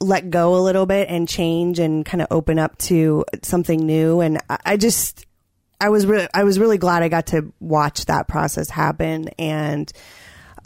let 0.00 0.30
go 0.30 0.54
a 0.54 0.62
little 0.62 0.86
bit 0.86 1.08
and 1.08 1.28
change 1.28 1.80
and 1.80 2.06
kind 2.06 2.22
of 2.22 2.28
open 2.30 2.60
up 2.60 2.78
to 2.78 3.24
something 3.42 3.84
new. 3.84 4.20
And 4.20 4.38
I, 4.48 4.58
I 4.64 4.76
just, 4.76 5.26
I 5.80 5.88
was 5.90 6.06
really, 6.06 6.26
I 6.34 6.44
was 6.44 6.58
really 6.58 6.78
glad 6.78 7.02
I 7.02 7.08
got 7.08 7.26
to 7.28 7.52
watch 7.60 8.06
that 8.06 8.26
process 8.28 8.68
happen. 8.70 9.28
And, 9.38 9.92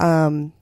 um, 0.00 0.52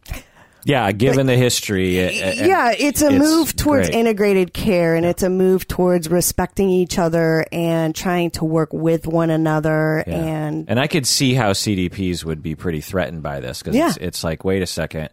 Yeah, 0.64 0.90
given 0.92 1.26
the 1.26 1.36
history. 1.36 2.04
uh, 2.04 2.10
yeah, 2.34 2.72
it's 2.76 3.00
a 3.00 3.06
it's 3.08 3.18
move 3.18 3.56
towards 3.56 3.88
great. 3.88 3.98
integrated 3.98 4.52
care 4.52 4.94
and 4.94 5.06
it's 5.06 5.22
a 5.22 5.30
move 5.30 5.66
towards 5.68 6.10
respecting 6.10 6.68
each 6.68 6.98
other 6.98 7.46
and 7.50 7.94
trying 7.94 8.30
to 8.32 8.44
work 8.44 8.72
with 8.72 9.06
one 9.06 9.30
another. 9.30 10.04
Yeah. 10.06 10.16
And 10.16 10.68
and 10.68 10.78
I 10.78 10.86
could 10.86 11.06
see 11.06 11.32
how 11.34 11.52
CDPs 11.52 12.24
would 12.24 12.42
be 12.42 12.54
pretty 12.56 12.80
threatened 12.82 13.22
by 13.22 13.40
this 13.40 13.60
because 13.62 13.74
Yeah. 13.76 13.88
it's, 13.88 13.96
it's 13.98 14.24
like, 14.24 14.44
wait 14.44 14.60
a 14.62 14.66
second, 14.66 15.08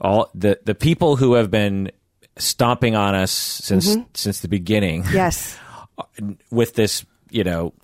all 0.00 0.30
the 0.34 0.58
the 0.64 0.74
people 0.74 1.16
who 1.16 1.34
have 1.34 1.50
been 1.50 1.90
stomping 2.38 2.94
on 2.96 3.14
us 3.14 3.30
since 3.30 3.90
Mm-hmm. 3.94 4.02
since 4.14 4.40
the 4.40 4.48
beginning 4.48 5.04
yes, 5.12 5.58
with 6.50 6.72
this, 6.74 7.04
you 7.30 7.44
know, 7.44 7.74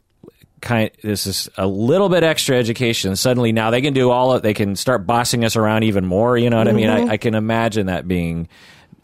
kind 0.61 0.91
this 1.03 1.27
is 1.27 1.49
a 1.57 1.67
little 1.67 2.09
bit 2.09 2.23
extra 2.23 2.57
education. 2.57 3.17
Suddenly 3.17 3.53
now 3.53 3.71
they 3.71 3.81
can 3.81 3.95
do 3.95 4.11
all 4.11 4.33
of, 4.33 4.43
they 4.43 4.55
can 4.55 4.77
start 4.77 5.07
bossing 5.07 5.45
us 5.45 5.57
around 5.57 5.85
even 5.85 6.05
more. 6.07 6.37
You 6.37 6.51
know 6.51 6.59
what 6.59 6.69
I 6.69 6.73
mean? 6.73 6.89
Mm-hmm. 6.89 7.11
I, 7.11 7.15
I 7.15 7.17
can 7.17 7.35
imagine 7.35 7.87
that 7.87 8.09
being 8.09 8.49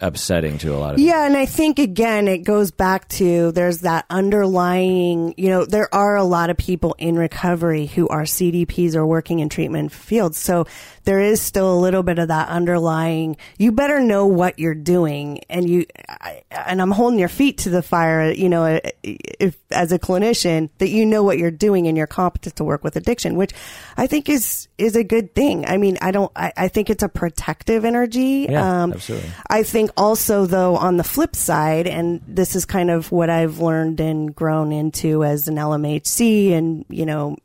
upsetting 0.01 0.59
to 0.59 0.75
a 0.75 0.79
lot 0.79 0.95
of 0.95 1.01
Yeah, 1.01 1.25
and 1.25 1.37
I 1.37 1.47
think 1.47 1.79
again 1.79 2.29
it 2.29 2.38
goes 2.38 2.71
back 2.71 3.09
to 3.11 3.53
there's 3.53 3.79
that 3.81 4.05
underlying, 4.11 5.35
you 5.37 5.49
know, 5.49 5.64
there 5.64 5.93
are 5.95 6.17
a 6.17 6.25
lot 6.25 6.51
of 6.51 6.57
people 6.57 6.95
in 6.99 7.17
recovery 7.17 7.87
who 7.87 8.09
are 8.09 8.23
CDPs 8.23 8.95
or 8.95 9.07
working 9.07 9.38
in 9.38 9.49
treatment 9.49 9.93
fields. 9.93 10.37
So 10.37 10.67
there 11.05 11.21
is 11.21 11.40
still 11.40 11.73
a 11.73 11.79
little 11.79 12.03
bit 12.03 12.19
of 12.19 12.29
that 12.29 12.49
underlying 12.49 13.37
you 13.59 13.73
better 13.73 14.01
know 14.01 14.27
what 14.27 14.59
you're 14.59 14.75
doing 14.75 15.40
and 15.49 15.69
you 15.69 15.87
I, 16.09 16.43
and 16.51 16.81
I'm 16.81 16.90
holding 16.90 17.19
your 17.19 17.29
feet 17.29 17.59
to 17.59 17.71
the 17.71 17.83
fire, 17.83 18.31
you 18.31 18.49
know, 18.49 18.81
if 19.03 19.57
as 19.71 19.93
a 19.93 19.99
clinician 19.99 20.71
that 20.79 20.88
you 20.88 21.07
know 21.07 21.23
what 21.23 21.38
you're 21.38 21.51
doing 21.51 21.87
and 21.87 21.97
you're 21.97 22.07
competent 22.07 22.57
to 22.57 22.64
work 22.64 22.85
with 22.85 22.97
addiction, 22.97 23.37
which 23.37 23.53
I 23.97 24.07
think 24.07 24.29
is 24.29 24.69
is 24.79 24.97
a 24.97 25.05
good 25.05 25.35
thing. 25.35 25.67
I 25.67 25.77
mean, 25.77 25.99
I 26.01 26.11
don't 26.11 26.33
I, 26.37 26.53
I 26.57 26.69
think 26.69 26.90
it's 26.90 27.03
a 27.03 27.09
protective 27.09 27.85
energy. 27.85 28.47
Yeah, 28.49 28.85
um, 28.85 28.93
absolutely. 28.93 29.31
I 29.49 29.62
think 29.62 29.90
also 29.97 30.47
though 30.47 30.77
on 30.77 30.97
the 30.97 31.05
flip 31.05 31.37
side 31.37 31.87
and 31.87 32.21
this 32.27 32.57
is 32.57 32.64
kind 32.64 32.90
of 32.90 33.11
what 33.12 33.31
I've 33.31 33.61
learned 33.61 34.01
and 34.01 34.35
grown 34.35 34.73
into 34.73 35.25
as 35.25 35.49
an 35.49 35.57
LMHC 35.57 36.53
and, 36.53 36.85
you 36.88 37.07
know, 37.07 37.37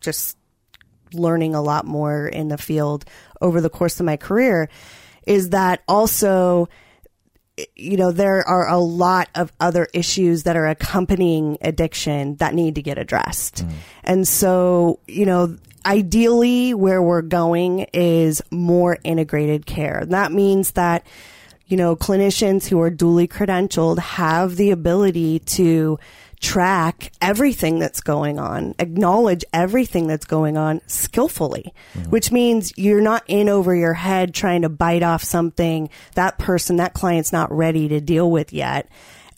just 0.00 0.37
learning 1.12 1.54
a 1.54 1.62
lot 1.62 1.84
more 1.84 2.26
in 2.26 2.48
the 2.48 2.58
field 2.58 3.04
over 3.40 3.60
the 3.60 3.70
course 3.70 4.00
of 4.00 4.06
my 4.06 4.16
career 4.16 4.68
is 5.26 5.50
that 5.50 5.82
also 5.86 6.68
you 7.74 7.96
know 7.96 8.12
there 8.12 8.46
are 8.46 8.68
a 8.68 8.78
lot 8.78 9.28
of 9.34 9.52
other 9.60 9.86
issues 9.92 10.44
that 10.44 10.56
are 10.56 10.66
accompanying 10.66 11.58
addiction 11.60 12.36
that 12.36 12.54
need 12.54 12.76
to 12.76 12.82
get 12.82 12.98
addressed 12.98 13.66
mm. 13.66 13.72
and 14.04 14.26
so 14.26 15.00
you 15.06 15.26
know 15.26 15.56
ideally 15.84 16.74
where 16.74 17.02
we're 17.02 17.22
going 17.22 17.80
is 17.92 18.42
more 18.50 18.98
integrated 19.04 19.66
care 19.66 20.04
that 20.06 20.32
means 20.32 20.72
that 20.72 21.06
you 21.66 21.76
know 21.76 21.96
clinicians 21.96 22.66
who 22.66 22.80
are 22.80 22.90
duly 22.90 23.26
credentialed 23.26 23.98
have 23.98 24.56
the 24.56 24.70
ability 24.70 25.38
to 25.40 25.98
track 26.40 27.12
everything 27.20 27.78
that's 27.78 28.00
going 28.00 28.38
on, 28.38 28.74
acknowledge 28.78 29.44
everything 29.52 30.06
that's 30.06 30.26
going 30.26 30.56
on 30.56 30.80
skillfully, 30.86 31.72
mm-hmm. 31.94 32.10
which 32.10 32.30
means 32.30 32.72
you're 32.76 33.00
not 33.00 33.24
in 33.26 33.48
over 33.48 33.74
your 33.74 33.94
head 33.94 34.34
trying 34.34 34.62
to 34.62 34.68
bite 34.68 35.02
off 35.02 35.22
something 35.22 35.90
that 36.14 36.38
person, 36.38 36.76
that 36.76 36.94
client's 36.94 37.32
not 37.32 37.50
ready 37.50 37.88
to 37.88 38.00
deal 38.00 38.30
with 38.30 38.52
yet. 38.52 38.88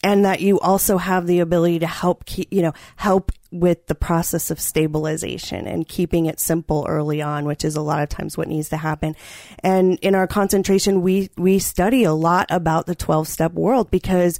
And 0.02 0.24
that 0.24 0.40
you 0.40 0.58
also 0.60 0.96
have 0.96 1.26
the 1.26 1.40
ability 1.40 1.80
to 1.80 1.86
help 1.86 2.24
keep, 2.24 2.50
you 2.50 2.62
know, 2.62 2.72
help 2.96 3.32
with 3.52 3.86
the 3.86 3.94
process 3.94 4.50
of 4.50 4.58
stabilization 4.58 5.66
and 5.66 5.86
keeping 5.86 6.24
it 6.24 6.40
simple 6.40 6.86
early 6.88 7.20
on, 7.20 7.44
which 7.44 7.66
is 7.66 7.76
a 7.76 7.82
lot 7.82 8.02
of 8.02 8.08
times 8.08 8.38
what 8.38 8.48
needs 8.48 8.70
to 8.70 8.78
happen. 8.78 9.14
And 9.62 9.98
in 10.00 10.14
our 10.14 10.26
concentration, 10.26 11.02
we, 11.02 11.28
we 11.36 11.58
study 11.58 12.04
a 12.04 12.14
lot 12.14 12.46
about 12.48 12.86
the 12.86 12.94
12 12.94 13.28
step 13.28 13.52
world 13.52 13.90
because 13.90 14.38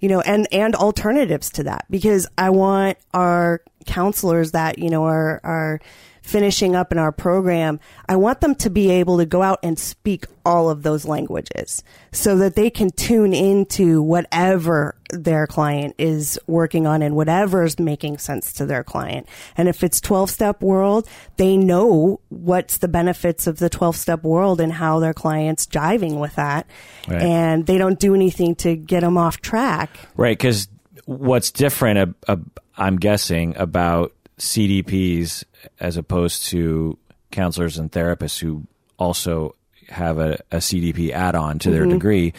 you 0.00 0.08
know, 0.08 0.20
and, 0.20 0.46
and 0.52 0.74
alternatives 0.74 1.50
to 1.50 1.64
that 1.64 1.86
because 1.90 2.26
I 2.36 2.50
want 2.50 2.98
our 3.12 3.62
counselors 3.86 4.52
that, 4.52 4.78
you 4.78 4.90
know, 4.90 5.04
are, 5.04 5.40
are 5.42 5.80
finishing 6.28 6.76
up 6.76 6.92
in 6.92 6.98
our 6.98 7.10
program, 7.10 7.80
I 8.06 8.16
want 8.16 8.42
them 8.42 8.54
to 8.56 8.68
be 8.68 8.90
able 8.90 9.16
to 9.16 9.24
go 9.24 9.40
out 9.40 9.60
and 9.62 9.78
speak 9.78 10.26
all 10.44 10.68
of 10.68 10.82
those 10.82 11.06
languages 11.06 11.82
so 12.12 12.36
that 12.36 12.54
they 12.54 12.68
can 12.68 12.90
tune 12.90 13.32
into 13.32 14.02
whatever 14.02 14.94
their 15.10 15.46
client 15.46 15.94
is 15.96 16.38
working 16.46 16.86
on 16.86 17.00
and 17.00 17.16
whatever 17.16 17.64
is 17.64 17.78
making 17.78 18.18
sense 18.18 18.52
to 18.52 18.66
their 18.66 18.84
client. 18.84 19.26
And 19.56 19.70
if 19.70 19.82
it's 19.82 20.02
12 20.02 20.28
step 20.28 20.62
world, 20.62 21.08
they 21.38 21.56
know 21.56 22.20
what's 22.28 22.76
the 22.76 22.88
benefits 22.88 23.46
of 23.46 23.58
the 23.58 23.70
12 23.70 23.96
step 23.96 24.22
world 24.22 24.60
and 24.60 24.70
how 24.70 25.00
their 25.00 25.14
client's 25.14 25.66
jiving 25.66 26.20
with 26.20 26.34
that. 26.34 26.66
Right. 27.08 27.22
And 27.22 27.66
they 27.66 27.78
don't 27.78 27.98
do 27.98 28.14
anything 28.14 28.54
to 28.56 28.76
get 28.76 29.00
them 29.00 29.16
off 29.16 29.40
track. 29.40 29.98
Right. 30.14 30.38
Cause 30.38 30.68
what's 31.06 31.50
different, 31.50 32.14
uh, 32.28 32.32
uh, 32.32 32.36
I'm 32.76 32.96
guessing 32.96 33.56
about 33.56 34.12
CDPs 34.38 35.44
as 35.80 35.96
opposed 35.96 36.46
to 36.46 36.98
counselors 37.30 37.78
and 37.78 37.90
therapists 37.90 38.40
who 38.40 38.66
also 38.98 39.54
have 39.88 40.18
a, 40.18 40.38
a 40.50 40.58
CDP 40.58 41.10
add 41.10 41.34
on 41.34 41.58
to 41.58 41.68
mm-hmm. 41.68 41.76
their 41.78 41.86
degree 41.86 42.32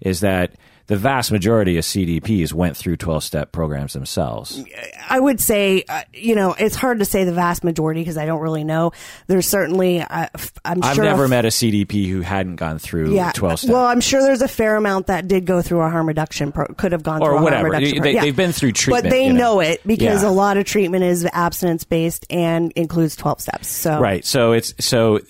is 0.00 0.20
that 0.20 0.54
the 0.86 0.96
vast 0.96 1.32
majority 1.32 1.78
of 1.78 1.84
CDPs 1.84 2.52
went 2.52 2.76
through 2.76 2.96
12 2.96 3.24
step 3.24 3.52
programs 3.52 3.92
themselves. 3.92 4.62
I 5.08 5.18
would 5.18 5.40
say, 5.40 5.84
uh, 5.88 6.02
you 6.12 6.34
know, 6.34 6.54
it's 6.58 6.76
hard 6.76 6.98
to 6.98 7.04
say 7.04 7.24
the 7.24 7.32
vast 7.32 7.64
majority 7.64 8.00
because 8.00 8.18
I 8.18 8.26
don't 8.26 8.40
really 8.40 8.64
know. 8.64 8.92
There's 9.26 9.46
certainly, 9.46 10.00
uh, 10.00 10.26
I'm 10.64 10.82
I've 10.82 10.94
sure. 10.94 11.04
I've 11.04 11.10
never 11.10 11.28
met 11.28 11.44
a 11.44 11.48
CDP 11.48 12.08
who 12.08 12.20
hadn't 12.20 12.56
gone 12.56 12.78
through 12.78 13.14
yeah, 13.14 13.32
12 13.32 13.60
step. 13.60 13.72
Well, 13.72 13.84
I'm 13.84 14.00
sure 14.00 14.22
there's 14.22 14.42
a 14.42 14.48
fair 14.48 14.76
amount 14.76 15.06
that 15.06 15.28
did 15.28 15.46
go 15.46 15.62
through 15.62 15.80
a 15.80 15.90
harm 15.90 16.08
reduction, 16.08 16.52
pro- 16.52 16.66
could 16.66 16.92
have 16.92 17.02
gone 17.02 17.22
or 17.22 17.30
through 17.30 17.42
whatever. 17.42 17.68
a 17.68 17.70
harm 17.70 17.82
reduction. 17.82 18.02
They, 18.02 18.14
have 18.14 18.36
been 18.36 18.52
through 18.52 18.72
treatment. 18.72 19.04
But 19.04 19.10
they 19.10 19.26
you 19.26 19.32
know. 19.32 19.54
know. 19.54 19.60
it 19.60 19.86
because 19.86 20.22
yeah. 20.22 20.28
a 20.28 20.30
lot 20.30 20.56
of 20.56 20.64
treatment 20.64 21.04
is 21.04 21.26
abstinence 21.32 21.84
based 21.84 22.26
and 22.30 22.72
includes 22.72 23.16
12 23.16 23.40
steps. 23.40 23.68
So, 23.68 24.00
right. 24.00 24.24
So 24.24 24.52
it's, 24.52 24.74
so 24.84 25.20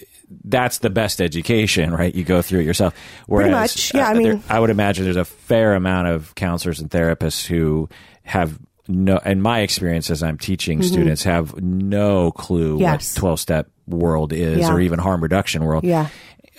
that's 0.44 0.78
the 0.78 0.90
best 0.90 1.20
education, 1.20 1.92
right? 1.92 2.14
You 2.14 2.24
go 2.24 2.42
through 2.42 2.60
it 2.60 2.64
yourself. 2.64 2.94
Whereas, 3.26 3.50
Pretty 3.50 3.60
much, 3.60 3.94
yeah. 3.94 4.06
Uh, 4.06 4.10
I 4.10 4.14
mean, 4.14 4.22
there, 4.22 4.40
I 4.48 4.60
would 4.60 4.70
imagine 4.70 5.04
there's 5.04 5.16
a 5.16 5.24
fair 5.24 5.74
amount 5.74 6.08
of 6.08 6.34
counselors 6.34 6.80
and 6.80 6.90
therapists 6.90 7.46
who 7.46 7.88
have 8.24 8.58
no, 8.88 9.18
in 9.18 9.40
my 9.40 9.60
experience 9.60 10.10
as 10.10 10.22
I'm 10.22 10.38
teaching 10.38 10.80
mm-hmm. 10.80 10.92
students, 10.92 11.22
have 11.24 11.60
no 11.60 12.32
clue 12.32 12.80
yes. 12.80 13.14
what 13.14 13.20
12 13.20 13.40
step 13.40 13.70
world 13.86 14.32
is 14.32 14.60
yeah. 14.60 14.72
or 14.72 14.80
even 14.80 14.98
harm 14.98 15.22
reduction 15.22 15.64
world. 15.64 15.84
Yeah. 15.84 16.08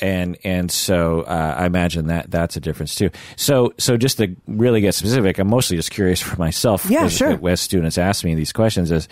And 0.02 0.38
and 0.44 0.72
so 0.72 1.22
uh, 1.22 1.56
I 1.58 1.66
imagine 1.66 2.08
that 2.08 2.30
that's 2.32 2.58
a 2.58 2.60
difference 2.60 2.96
too. 2.96 3.12
So 3.36 3.74
so 3.78 3.96
just 3.96 4.18
to 4.18 4.36
really 4.48 4.82
get 4.82 4.96
specific, 4.96 5.38
I'm 5.38 5.48
mostly 5.48 5.78
just 5.78 5.92
curious 5.92 6.20
for 6.20 6.36
myself. 6.38 6.86
Yeah, 6.90 7.08
sure. 7.08 7.48
As 7.48 7.62
students 7.62 7.98
ask 7.98 8.26
me 8.26 8.34
these 8.34 8.52
questions, 8.52 8.92
is 8.92 9.08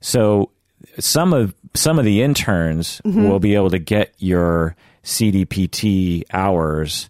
so 0.00 0.50
some 0.98 1.32
of 1.32 1.54
some 1.74 1.98
of 1.98 2.04
the 2.04 2.22
interns 2.22 3.00
mm-hmm. 3.04 3.28
will 3.28 3.40
be 3.40 3.54
able 3.54 3.70
to 3.70 3.78
get 3.78 4.14
your 4.18 4.76
CDPT 5.04 6.24
hours 6.32 7.08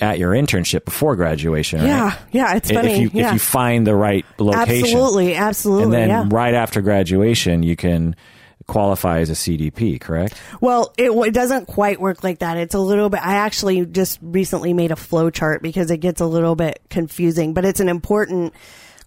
at 0.00 0.18
your 0.18 0.32
internship 0.32 0.84
before 0.84 1.16
graduation. 1.16 1.82
Yeah, 1.82 2.04
right? 2.04 2.18
yeah, 2.32 2.56
it's 2.56 2.70
funny. 2.70 2.92
If 2.92 3.00
you 3.00 3.10
yeah. 3.14 3.28
if 3.28 3.32
you 3.34 3.38
find 3.38 3.86
the 3.86 3.94
right 3.94 4.24
location, 4.38 4.84
absolutely, 4.84 5.34
absolutely, 5.34 5.84
and 5.84 5.92
then 5.92 6.08
yeah. 6.08 6.24
right 6.28 6.54
after 6.54 6.80
graduation, 6.80 7.62
you 7.62 7.76
can 7.76 8.14
qualify 8.66 9.18
as 9.18 9.30
a 9.30 9.34
CDP, 9.34 10.00
correct? 10.00 10.40
Well, 10.60 10.94
it, 10.96 11.10
it, 11.10 11.34
doesn't 11.34 11.66
quite 11.66 12.00
work 12.00 12.22
like 12.22 12.38
that. 12.38 12.56
It's 12.56 12.74
a 12.74 12.78
little 12.78 13.10
bit. 13.10 13.20
I 13.20 13.34
actually 13.34 13.84
just 13.84 14.20
recently 14.22 14.72
made 14.72 14.92
a 14.92 14.96
flow 14.96 15.28
chart 15.28 15.60
because 15.60 15.90
it 15.90 15.98
gets 15.98 16.20
a 16.20 16.26
little 16.26 16.54
bit 16.54 16.80
confusing, 16.88 17.52
but 17.52 17.64
it's 17.64 17.80
an 17.80 17.88
important 17.88 18.54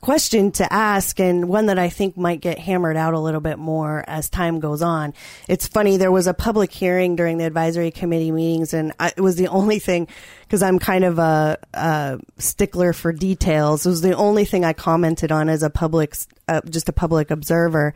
question 0.04 0.52
to 0.52 0.72
ask 0.72 1.18
and 1.22 1.48
one 1.48 1.68
that 1.68 1.80
I 1.80 1.88
think 1.88 2.18
might 2.18 2.42
get 2.42 2.60
hammered 2.60 2.98
out 2.98 3.14
a 3.14 3.20
little 3.20 3.40
bit 3.40 3.58
more 3.58 4.04
as 4.06 4.30
time 4.30 4.60
goes 4.60 4.82
on. 4.82 5.14
It's 5.48 5.66
funny, 5.66 5.96
there 5.96 6.12
was 6.12 6.28
a 6.28 6.34
public 6.34 6.74
hearing 6.74 7.16
during 7.16 7.38
the 7.38 7.46
advisory 7.46 7.90
committee 7.90 8.30
meetings 8.30 8.74
and 8.74 8.92
I, 9.00 9.14
it 9.16 9.22
was 9.22 9.38
the 9.38 9.48
only 9.48 9.80
thing, 9.80 10.10
because 10.42 10.62
I'm 10.62 10.78
kind 10.78 11.06
of 11.06 11.20
a, 11.20 11.58
a, 11.74 12.20
stickler 12.38 12.92
for 12.92 13.14
details. 13.14 13.86
It 13.86 13.90
was 13.90 14.02
the 14.02 14.14
only 14.14 14.44
thing 14.44 14.66
I 14.66 14.74
commented 14.74 15.32
on 15.32 15.48
as 15.48 15.64
a 15.64 15.70
public, 15.70 16.18
uh, 16.50 16.60
just 16.70 16.90
a 16.90 16.94
public 16.94 17.32
observer 17.32 17.94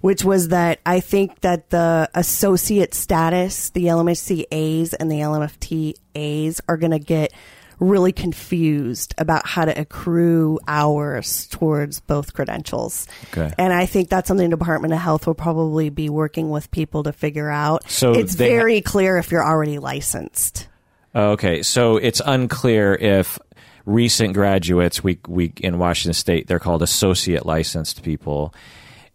which 0.00 0.24
was 0.24 0.50
that 0.50 0.78
I 0.86 1.00
think 1.00 1.40
that 1.40 1.70
the 1.70 2.08
associate 2.14 2.94
status, 2.94 3.70
the 3.70 3.86
LMHC 3.86 4.44
A's 4.52 4.94
and 4.94 5.10
the 5.10 5.16
LMFT 5.16 5.94
A's 6.14 6.60
are 6.68 6.76
going 6.76 6.92
to 6.92 7.00
get 7.00 7.32
really 7.80 8.12
confused 8.12 9.14
about 9.18 9.46
how 9.46 9.64
to 9.64 9.80
accrue 9.80 10.58
hours 10.66 11.46
towards 11.48 12.00
both 12.00 12.34
credentials. 12.34 13.06
Okay. 13.32 13.52
And 13.58 13.72
I 13.72 13.86
think 13.86 14.08
that's 14.08 14.28
something 14.28 14.50
the 14.50 14.56
Department 14.56 14.94
of 14.94 15.00
Health 15.00 15.26
will 15.26 15.34
probably 15.34 15.90
be 15.90 16.08
working 16.08 16.50
with 16.50 16.70
people 16.70 17.04
to 17.04 17.12
figure 17.12 17.50
out. 17.50 17.88
So 17.88 18.12
it's 18.12 18.34
very 18.34 18.78
ha- 18.78 18.82
clear 18.84 19.18
if 19.18 19.30
you're 19.30 19.44
already 19.44 19.78
licensed. 19.78 20.68
Oh, 21.14 21.30
okay. 21.32 21.62
So 21.62 21.96
it's 21.96 22.20
unclear 22.24 22.94
if 22.94 23.38
recent 23.86 24.34
graduates, 24.34 25.02
we, 25.02 25.18
we 25.26 25.52
in 25.60 25.78
Washington 25.78 26.14
State, 26.14 26.46
they're 26.46 26.58
called 26.58 26.82
associate 26.82 27.46
licensed 27.46 28.02
people 28.02 28.54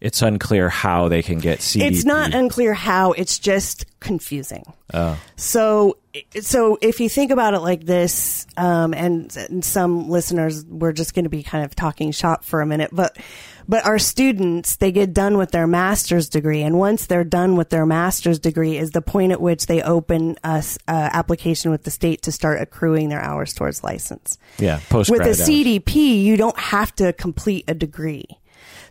it's 0.03 0.21
unclear 0.21 0.67
how 0.67 1.07
they 1.07 1.21
can 1.21 1.39
get 1.39 1.59
CDP. 1.59 1.89
It's 1.89 2.03
not 2.03 2.33
unclear 2.33 2.73
how. 2.73 3.13
It's 3.13 3.39
just 3.39 3.85
confusing. 4.01 4.65
Oh. 4.93 5.17
So, 5.37 5.95
so 6.41 6.77
if 6.81 6.99
you 6.99 7.07
think 7.07 7.31
about 7.31 7.53
it 7.53 7.59
like 7.59 7.85
this, 7.85 8.45
um, 8.57 8.93
and, 8.93 9.33
and 9.37 9.63
some 9.63 10.09
listeners, 10.09 10.65
we're 10.65 10.91
just 10.91 11.15
going 11.15 11.23
to 11.23 11.29
be 11.29 11.41
kind 11.41 11.63
of 11.63 11.73
talking 11.73 12.11
shop 12.11 12.43
for 12.43 12.59
a 12.59 12.65
minute, 12.65 12.89
but 12.91 13.17
but 13.65 13.85
our 13.85 13.97
students 13.97 14.75
they 14.75 14.91
get 14.91 15.13
done 15.13 15.37
with 15.37 15.51
their 15.51 15.67
master's 15.67 16.27
degree 16.27 16.63
and 16.63 16.77
once 16.77 17.05
they're 17.05 17.23
done 17.23 17.55
with 17.55 17.69
their 17.69 17.85
master's 17.85 18.37
degree 18.37 18.77
is 18.77 18.91
the 18.91 19.01
point 19.01 19.31
at 19.31 19.39
which 19.39 19.67
they 19.67 19.81
open 19.81 20.35
a 20.43 20.61
uh, 20.89 21.09
application 21.13 21.71
with 21.71 21.83
the 21.83 21.91
state 21.91 22.23
to 22.23 22.29
start 22.29 22.61
accruing 22.61 23.07
their 23.07 23.21
hours 23.21 23.53
towards 23.53 23.81
license 23.81 24.37
yeah 24.59 24.81
post 24.89 25.09
with 25.09 25.21
a 25.21 25.29
cdp 25.29 25.95
you 26.21 26.35
don't 26.35 26.59
have 26.59 26.93
to 26.93 27.13
complete 27.13 27.63
a 27.69 27.73
degree 27.73 28.25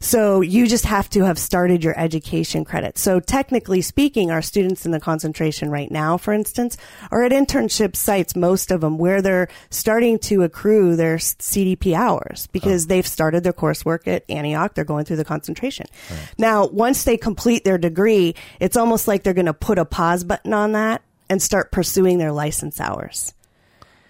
So 0.02 0.40
you 0.40 0.66
just 0.66 0.84
have 0.84 1.08
to 1.10 1.24
have 1.24 1.38
started 1.38 1.84
your 1.84 1.96
education 1.96 2.64
credit. 2.64 2.98
So 2.98 3.20
technically 3.20 3.80
speaking, 3.82 4.32
our 4.32 4.42
students 4.42 4.84
in 4.84 4.90
the 4.90 4.98
concentration 4.98 5.70
right 5.70 5.90
now, 5.90 6.16
for 6.16 6.32
instance, 6.32 6.76
are 7.12 7.22
at 7.22 7.30
internship 7.30 7.94
sites, 7.94 8.34
most 8.34 8.72
of 8.72 8.80
them, 8.80 8.98
where 8.98 9.22
they're 9.22 9.48
starting 9.70 10.18
to 10.20 10.42
accrue 10.42 10.96
their 10.96 11.18
CDP 11.18 11.94
hours 11.94 12.48
because 12.48 12.86
oh. 12.86 12.88
they've 12.88 13.06
started 13.06 13.44
their 13.44 13.52
coursework 13.52 14.08
at 14.08 14.24
Antioch. 14.28 14.74
They're 14.74 14.84
going 14.84 15.04
through 15.04 15.18
the 15.18 15.24
concentration. 15.24 15.86
Right. 16.10 16.34
Now, 16.36 16.66
once 16.66 17.04
they 17.04 17.16
complete 17.16 17.62
their 17.62 17.78
degree, 17.78 18.34
it's 18.58 18.76
almost 18.76 19.06
like 19.06 19.22
they're 19.22 19.34
going 19.34 19.46
to 19.46 19.54
put 19.54 19.78
a 19.78 19.84
pause 19.84 20.24
button 20.24 20.52
on 20.52 20.72
that 20.72 21.02
and 21.30 21.40
start 21.40 21.70
pursuing 21.70 22.18
their 22.18 22.32
license 22.32 22.80
hours. 22.80 23.34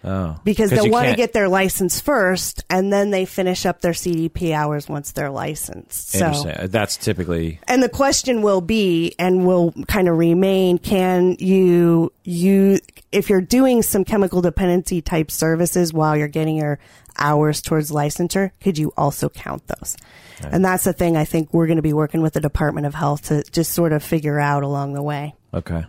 Oh, 0.05 0.41
because 0.43 0.71
they 0.71 0.91
want 0.91 1.09
to 1.09 1.15
get 1.15 1.33
their 1.33 1.49
license 1.49 2.01
first, 2.01 2.65
and 2.69 2.93
then 2.93 3.11
they 3.11 3.25
finish 3.25 3.65
up 3.65 3.81
their 3.83 3.93
CDP 3.93 4.53
hours 4.53 4.88
once 4.88 5.12
they're 5.12 5.31
licensed. 5.31 6.11
So 6.11 6.27
uh, 6.27 6.67
that's 6.67 6.97
typically. 6.97 7.61
And 7.69 7.83
the 7.83 7.88
question 7.88 8.43
will 8.43 8.61
be, 8.61 9.15
and 9.19 9.47
will 9.47 9.73
kind 9.87 10.09
of 10.09 10.19
remain: 10.19 10.79
Can 10.79 11.37
you 11.38 12.12
you 12.25 12.81
if 13.12 13.31
you're 13.31 13.41
doing 13.41 13.83
some 13.83 14.05
chemical 14.05 14.41
dependency 14.41 15.03
type 15.03 15.31
services 15.31 15.93
while 15.93 16.17
you're 16.17 16.27
getting 16.27 16.57
your 16.57 16.81
hours 17.19 17.62
towards 17.62 17.91
licensure, 17.91 18.51
could 18.61 18.79
you 18.79 18.93
also 18.97 19.29
count 19.29 19.67
those? 19.69 19.97
Right. 20.43 20.53
And 20.53 20.65
that's 20.65 20.85
the 20.85 20.93
thing 20.93 21.17
I 21.17 21.25
think 21.25 21.53
we're 21.53 21.67
going 21.67 21.77
to 21.77 21.83
be 21.83 21.93
working 21.93 22.23
with 22.23 22.33
the 22.33 22.41
Department 22.41 22.87
of 22.87 22.95
Health 22.95 23.29
to 23.29 23.45
just 23.53 23.73
sort 23.73 23.93
of 23.93 24.03
figure 24.03 24.41
out 24.41 24.62
along 24.62 24.95
the 24.95 25.03
way. 25.03 25.35
Okay. 25.55 25.85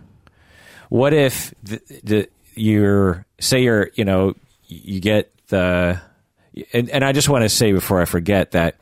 What 0.88 1.12
if 1.12 1.52
the, 1.62 1.80
the 2.04 2.28
you're 2.54 3.26
say 3.44 3.62
you're 3.62 3.90
you 3.94 4.04
know 4.04 4.34
you 4.66 5.00
get 5.00 5.30
the 5.48 6.00
and, 6.72 6.88
and 6.90 7.04
I 7.04 7.12
just 7.12 7.28
want 7.28 7.42
to 7.42 7.48
say 7.48 7.72
before 7.72 8.00
I 8.00 8.04
forget 8.04 8.52
that 8.52 8.76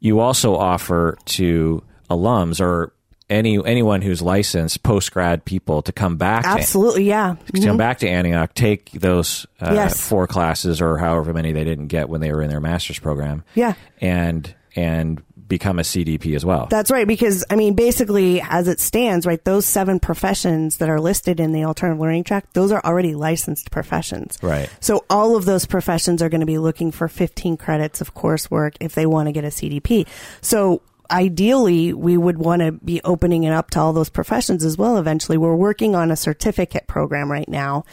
you 0.00 0.20
also 0.20 0.56
offer 0.56 1.16
to 1.24 1.82
alums 2.10 2.60
or 2.60 2.92
any 3.30 3.64
anyone 3.64 4.02
who's 4.02 4.20
licensed 4.20 4.82
post 4.82 5.12
grad 5.12 5.44
people 5.44 5.82
to 5.82 5.92
come 5.92 6.16
back. 6.16 6.44
Absolutely, 6.44 7.04
to, 7.04 7.08
yeah. 7.08 7.34
Mm-hmm. 7.34 7.64
come 7.64 7.76
back 7.76 7.98
to 7.98 8.08
Antioch, 8.08 8.52
take 8.54 8.90
those 8.92 9.46
uh, 9.60 9.72
yes. 9.72 10.06
four 10.06 10.26
classes 10.26 10.80
or 10.80 10.98
however 10.98 11.32
many 11.32 11.52
they 11.52 11.64
didn't 11.64 11.86
get 11.86 12.08
when 12.08 12.20
they 12.20 12.32
were 12.32 12.42
in 12.42 12.50
their 12.50 12.60
master's 12.60 12.98
program. 12.98 13.42
Yeah, 13.54 13.74
and 14.00 14.54
and 14.76 15.22
become 15.52 15.78
a 15.78 15.82
CDP 15.82 16.34
as 16.34 16.46
well. 16.46 16.66
That's 16.70 16.90
right, 16.90 17.06
because 17.06 17.44
I 17.50 17.56
mean, 17.56 17.74
basically, 17.74 18.40
as 18.40 18.68
it 18.68 18.80
stands, 18.80 19.26
right, 19.26 19.44
those 19.44 19.66
seven 19.66 20.00
professions 20.00 20.78
that 20.78 20.88
are 20.88 20.98
listed 20.98 21.40
in 21.40 21.52
the 21.52 21.64
alternative 21.64 22.00
learning 22.00 22.24
track, 22.24 22.50
those 22.54 22.72
are 22.72 22.82
already 22.82 23.14
licensed 23.14 23.70
professions. 23.70 24.38
Right. 24.40 24.70
So 24.80 25.04
all 25.10 25.36
of 25.36 25.44
those 25.44 25.66
professions 25.66 26.22
are 26.22 26.30
going 26.30 26.40
to 26.40 26.46
be 26.46 26.56
looking 26.56 26.90
for 26.90 27.06
15 27.06 27.58
credits 27.58 28.00
of 28.00 28.14
coursework 28.14 28.76
if 28.80 28.94
they 28.94 29.04
want 29.04 29.26
to 29.26 29.32
get 29.32 29.44
a 29.44 29.48
CDP. 29.48 30.08
So 30.40 30.80
ideally 31.10 31.92
we 31.92 32.16
would 32.16 32.38
want 32.38 32.62
to 32.62 32.72
be 32.72 33.02
opening 33.04 33.44
it 33.44 33.52
up 33.52 33.68
to 33.72 33.78
all 33.78 33.92
those 33.92 34.08
professions 34.08 34.64
as 34.64 34.78
well 34.78 34.96
eventually 34.96 35.36
we're 35.36 35.54
working 35.54 35.94
on 35.94 36.10
a 36.10 36.16
certificate 36.16 36.86
program 36.86 37.30
right 37.30 37.48
now 37.48 37.84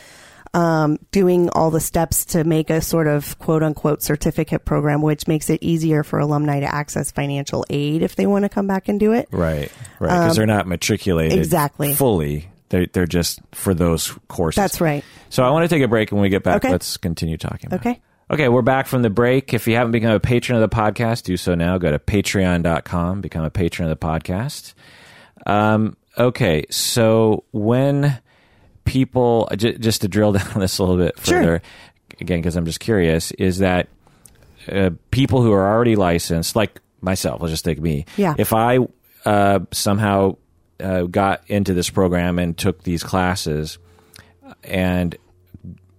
um, 0.53 0.97
doing 1.11 1.49
all 1.49 1.71
the 1.71 1.79
steps 1.79 2.25
to 2.25 2.43
make 2.43 2.69
a 2.69 2.81
sort 2.81 3.07
of 3.07 3.37
quote 3.39 3.63
unquote 3.63 4.01
certificate 4.01 4.65
program, 4.65 5.01
which 5.01 5.27
makes 5.27 5.49
it 5.49 5.61
easier 5.61 6.03
for 6.03 6.19
alumni 6.19 6.59
to 6.59 6.73
access 6.73 7.11
financial 7.11 7.65
aid 7.69 8.01
if 8.01 8.15
they 8.15 8.25
want 8.25 8.45
to 8.45 8.49
come 8.49 8.67
back 8.67 8.87
and 8.87 8.99
do 8.99 9.13
it. 9.13 9.27
Right, 9.31 9.71
right, 9.99 10.09
because 10.09 10.31
um, 10.31 10.35
they're 10.35 10.45
not 10.45 10.67
matriculated 10.67 11.37
exactly 11.37 11.93
fully. 11.93 12.49
They're, 12.69 12.85
they're 12.85 13.07
just 13.07 13.41
for 13.51 13.73
those 13.73 14.11
courses. 14.27 14.57
That's 14.57 14.81
right. 14.81 15.03
So 15.29 15.43
I 15.43 15.49
want 15.49 15.69
to 15.69 15.75
take 15.75 15.83
a 15.83 15.87
break. 15.87 16.11
When 16.11 16.21
we 16.21 16.29
get 16.29 16.43
back, 16.43 16.57
okay. 16.57 16.71
let's 16.71 16.97
continue 16.97 17.37
talking. 17.37 17.73
okay. 17.73 17.91
It. 17.91 18.01
Okay, 18.31 18.47
we're 18.47 18.61
back 18.61 18.85
from 18.85 19.01
the 19.01 19.09
break. 19.09 19.55
If 19.55 19.67
you 19.67 19.75
haven't 19.75 19.91
become 19.91 20.11
a 20.11 20.19
patron 20.19 20.61
of 20.61 20.69
the 20.69 20.75
podcast, 20.75 21.23
do 21.23 21.35
so 21.35 21.55
now. 21.55 21.79
Go 21.79 21.91
to 21.91 21.97
patreon.com, 21.97 23.21
become 23.21 23.43
a 23.43 23.49
patron 23.49 23.89
of 23.89 23.99
the 23.99 24.05
podcast. 24.05 24.75
Um, 25.47 25.97
okay, 26.15 26.65
so 26.69 27.43
when 27.51 28.19
people 28.89 29.47
j- 29.55 29.77
just 29.77 30.01
to 30.01 30.07
drill 30.07 30.31
down 30.39 30.59
this 30.59 30.79
a 30.79 30.83
little 30.83 30.97
bit 30.97 31.17
further 31.19 31.61
sure. 31.61 31.61
again 32.19 32.39
because 32.39 32.55
i'm 32.55 32.65
just 32.65 32.79
curious 32.79 33.31
is 33.33 33.59
that 33.59 33.87
uh, 34.71 34.89
people 35.11 35.41
who 35.41 35.53
are 35.53 35.71
already 35.71 35.95
licensed 35.95 36.55
like 36.55 36.81
myself 37.01 37.39
let's 37.41 37.51
just 37.51 37.63
take 37.63 37.79
me 37.79 38.05
yeah. 38.17 38.33
if 38.37 38.51
i 38.51 38.79
uh, 39.25 39.59
somehow 39.71 40.35
uh, 40.79 41.03
got 41.03 41.43
into 41.47 41.73
this 41.73 41.89
program 41.89 42.39
and 42.39 42.57
took 42.57 42.83
these 42.83 43.03
classes 43.03 43.77
and 44.63 45.17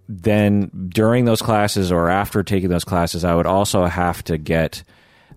then 0.09 0.89
during 0.89 1.27
those 1.27 1.41
classes 1.41 1.93
or 1.93 2.11
after 2.11 2.43
taking 2.43 2.69
those 2.69 2.85
classes 2.85 3.25
i 3.25 3.35
would 3.35 3.47
also 3.47 3.85
have 3.85 4.23
to 4.25 4.37
get 4.37 4.83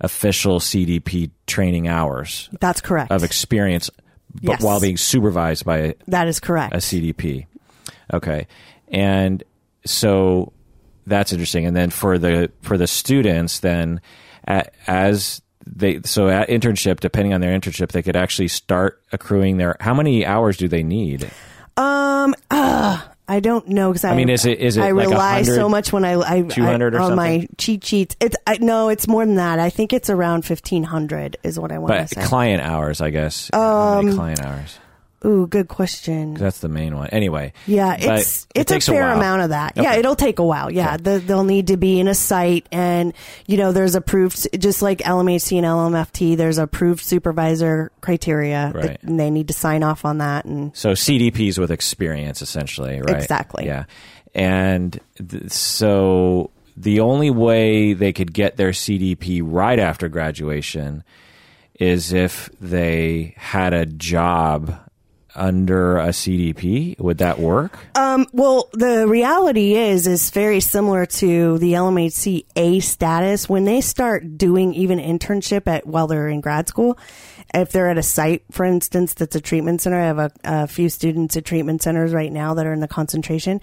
official 0.02 0.60
cdp 0.60 1.30
training 1.46 1.88
hours 1.88 2.50
that's 2.60 2.82
correct 2.82 3.12
of 3.12 3.24
experience 3.24 3.92
but 4.36 4.44
yes. 4.44 4.62
while 4.62 4.80
being 4.80 4.98
supervised 4.98 5.66
by 5.66 5.78
a, 5.78 5.94
that 6.08 6.28
is 6.28 6.40
correct 6.40 6.74
a 6.74 6.78
CDP. 6.78 7.46
Okay, 8.14 8.48
and 8.90 9.44
so 9.86 10.54
that's 11.06 11.32
interesting. 11.32 11.66
And 11.66 11.76
then 11.76 11.90
for 11.90 12.18
the 12.18 12.52
for 12.62 12.78
the 12.78 12.88
students, 12.88 13.60
then 13.60 14.02
as 14.46 15.42
they 15.66 16.02
so 16.04 16.30
at 16.30 16.50
internship, 16.50 17.00
depending 17.00 17.34
on 17.34 17.42
their 17.42 17.58
internship, 17.58 17.92
they 17.92 18.02
could 18.02 18.16
actually 18.16 18.48
start 18.48 19.02
accruing 19.12 19.58
their. 19.58 19.76
How 19.80 19.94
many 19.94 20.26
hours 20.26 20.58
do 20.58 20.68
they 20.68 20.84
need? 20.84 21.30
Um. 21.78 22.36
Uh, 22.52 23.02
I 23.34 23.40
don't 23.40 23.68
know 23.68 23.90
because 23.90 24.06
I, 24.06 24.12
I 24.12 24.16
mean, 24.16 24.30
is 24.30 24.46
it 24.46 24.60
is 24.60 24.78
it 24.78 24.82
I 24.82 24.92
like 24.92 25.10
rely 25.10 25.42
so 25.42 25.68
much 25.68 25.92
when 25.92 26.06
I 26.06 26.12
I, 26.12 26.36
I 26.36 26.76
on 26.76 26.92
something? 26.92 27.16
my 27.16 27.48
cheat 27.58 27.84
sheets. 27.84 28.16
It's 28.20 28.36
I, 28.46 28.60
no, 28.60 28.90
it's 28.90 29.08
more 29.08 29.26
than 29.26 29.36
that. 29.36 29.58
I 29.58 29.72
think 29.72 29.92
it's 29.92 30.12
around 30.12 30.44
fifteen 30.46 30.84
hundred 30.84 31.38
is 31.42 31.60
what 31.60 31.72
I 31.72 31.80
want 31.80 31.94
to 31.94 32.08
say. 32.08 32.22
client 32.28 32.62
hours, 32.62 33.02
I 33.02 33.10
guess. 33.10 33.52
Um, 33.52 34.14
client 34.14 34.40
hours. 34.40 34.78
Ooh, 35.26 35.48
good 35.48 35.70
question. 35.70 36.34
That's 36.34 36.60
the 36.60 36.68
main 36.68 36.98
one. 36.98 37.08
Anyway. 37.08 37.54
Yeah, 37.66 37.96
it's 37.98 38.46
it 38.54 38.72
it's 38.72 38.88
a 38.88 38.92
fair 38.92 39.10
a 39.10 39.16
amount 39.16 39.44
of 39.44 39.50
that. 39.50 39.78
Okay. 39.78 39.84
Yeah, 39.84 39.96
it'll 39.96 40.18
take 40.18 40.40
a 40.40 40.44
while. 40.44 40.70
Yeah, 40.70 40.96
okay. 40.96 41.04
the, 41.04 41.20
they'll 41.20 41.46
need 41.46 41.68
to 41.68 41.78
be 41.78 42.00
in 42.00 42.10
a 42.10 42.14
site, 42.14 42.68
and 42.72 43.14
you 43.48 43.58
know, 43.58 43.72
there's 43.72 43.96
approved 43.96 44.48
just 44.60 44.82
like 44.82 45.00
LMHC 45.00 45.58
and 45.58 45.66
LMFT. 45.66 46.36
There's 46.36 46.58
approved 46.58 47.02
supervisor 47.02 47.92
criteria, 48.02 48.72
right. 48.74 48.84
that, 48.84 49.04
and 49.04 49.18
they 49.18 49.30
need 49.30 49.48
to 49.48 49.54
sign 49.54 49.82
off 49.82 50.04
on 50.04 50.18
that. 50.18 50.44
And 50.44 50.76
so 50.76 50.92
CDPs 50.92 51.58
with 51.58 51.72
experience, 51.72 52.42
essentially, 52.42 53.02
right? 53.02 53.16
Exactly. 53.16 53.66
Yeah, 53.66 53.86
and 54.36 55.00
th- 55.26 55.52
so 55.52 56.52
the 56.76 57.00
only 57.00 57.30
way 57.30 57.94
they 57.94 58.12
could 58.12 58.34
get 58.34 58.58
their 58.58 58.72
CDP 58.72 59.42
right 59.42 59.80
after 59.80 60.10
graduation 60.10 61.04
is 61.80 62.14
if 62.14 62.50
they 62.60 63.34
had 63.38 63.74
a 63.74 63.86
job 63.86 64.83
under 65.36 65.98
a 65.98 66.10
CDP? 66.10 67.00
Would 67.00 67.20
that 67.20 67.40
work? 67.40 67.78
Um, 67.96 68.28
well, 68.32 68.70
the 68.74 69.08
reality 69.08 69.76
is 69.76 70.08
is 70.08 70.30
very 70.30 70.60
similar 70.60 71.06
to 71.06 71.58
the 71.58 71.74
LMHC 71.74 72.46
A 72.56 72.80
status. 72.80 73.50
When 73.50 73.66
they 73.66 73.82
start 73.82 74.38
doing 74.38 74.74
even 74.74 75.00
internship 75.00 75.68
at 75.68 75.86
while 75.86 76.08
they're 76.08 76.30
in 76.30 76.42
grad 76.42 76.68
school, 76.68 76.98
if 77.54 77.72
they're 77.72 77.90
at 77.90 77.98
a 77.98 78.04
site, 78.04 78.44
for 78.52 78.66
instance, 78.66 79.14
that's 79.14 79.36
a 79.36 79.42
treatment 79.42 79.82
center, 79.82 80.00
I 80.00 80.06
have 80.06 80.20
a, 80.20 80.32
a 80.44 80.68
few 80.68 80.90
students 80.90 81.38
at 81.38 81.46
treatment 81.46 81.82
centers 81.82 82.14
right 82.14 82.32
now 82.32 82.56
that 82.56 82.66
are 82.66 82.74
in 82.74 82.80
the 82.80 82.88
concentration 82.88 83.62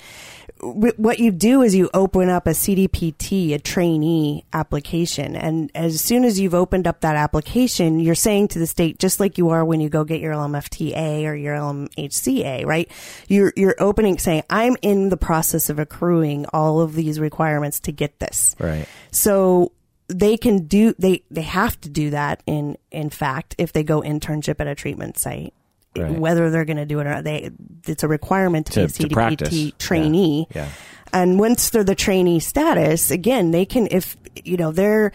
what 0.63 1.19
you 1.19 1.31
do 1.31 1.63
is 1.63 1.75
you 1.75 1.89
open 1.95 2.29
up 2.29 2.47
a 2.47 2.51
CDPT, 2.51 3.55
a 3.55 3.59
trainee 3.59 4.45
application. 4.53 5.35
And 5.35 5.71
as 5.75 6.01
soon 6.01 6.25
as 6.25 6.39
you've 6.39 6.55
opened 6.55 6.87
up 6.87 7.01
that 7.01 7.17
application, 7.17 7.99
you're 7.99 8.15
saying 8.15 8.49
to 8.49 8.59
the 8.59 8.67
state, 8.67 8.99
just 8.99 9.21
like 9.21 9.39
you 9.39 9.51
are 9.51 9.65
when 9.65 9.81
you 9.81 9.89
go 9.89 10.05
get 10.05 10.21
your 10.21 10.35
LMFTA 10.35 11.25
or 11.25 11.35
your 11.35 11.57
LMHCA, 11.57 12.67
right? 12.67 12.91
You're, 13.29 13.53
you're 13.57 13.77
opening 13.79 14.19
saying, 14.19 14.43
I'm 14.51 14.77
in 14.83 15.09
the 15.09 15.17
process 15.17 15.71
of 15.71 15.79
accruing 15.79 16.47
all 16.53 16.81
of 16.81 16.95
these 16.95 17.19
requirements 17.19 17.81
to 17.81 17.93
get 17.93 18.19
this. 18.19 18.55
Right. 18.59 18.87
So 19.11 19.73
they 20.09 20.37
can 20.37 20.67
do, 20.67 20.95
they, 20.99 21.23
they 21.31 21.43
have 21.43 21.81
to 21.83 21.89
do 21.89 22.11
that 22.11 22.43
in, 22.47 22.77
in 22.91 23.11
fact, 23.11 23.55
if 23.57 23.73
they 23.73 23.83
go 23.83 24.03
internship 24.03 24.61
at 24.61 24.67
a 24.67 24.75
treatment 24.75 25.17
site. 25.17 25.55
Right. 25.97 26.19
Whether 26.19 26.51
they're 26.51 26.65
going 26.65 26.77
to 26.77 26.87
do 26.87 27.01
it 27.01 27.07
or 27.07 27.11
not, 27.11 27.25
they 27.25 27.51
it's 27.87 28.05
a 28.05 28.09
requirement 28.09 28.67
to, 28.67 28.87
to 28.87 29.09
be 29.09 29.13
a 29.13 29.17
CDPT 29.17 29.79
trainee. 29.79 30.47
Yeah. 30.55 30.65
yeah. 30.65 30.69
And 31.13 31.41
once 31.41 31.71
they're 31.71 31.83
the 31.83 31.97
trainee 31.97 32.39
status, 32.39 33.11
again, 33.11 33.51
they 33.51 33.65
can 33.65 33.89
if 33.91 34.17
you 34.45 34.57
know 34.57 34.71
they're 34.71 35.13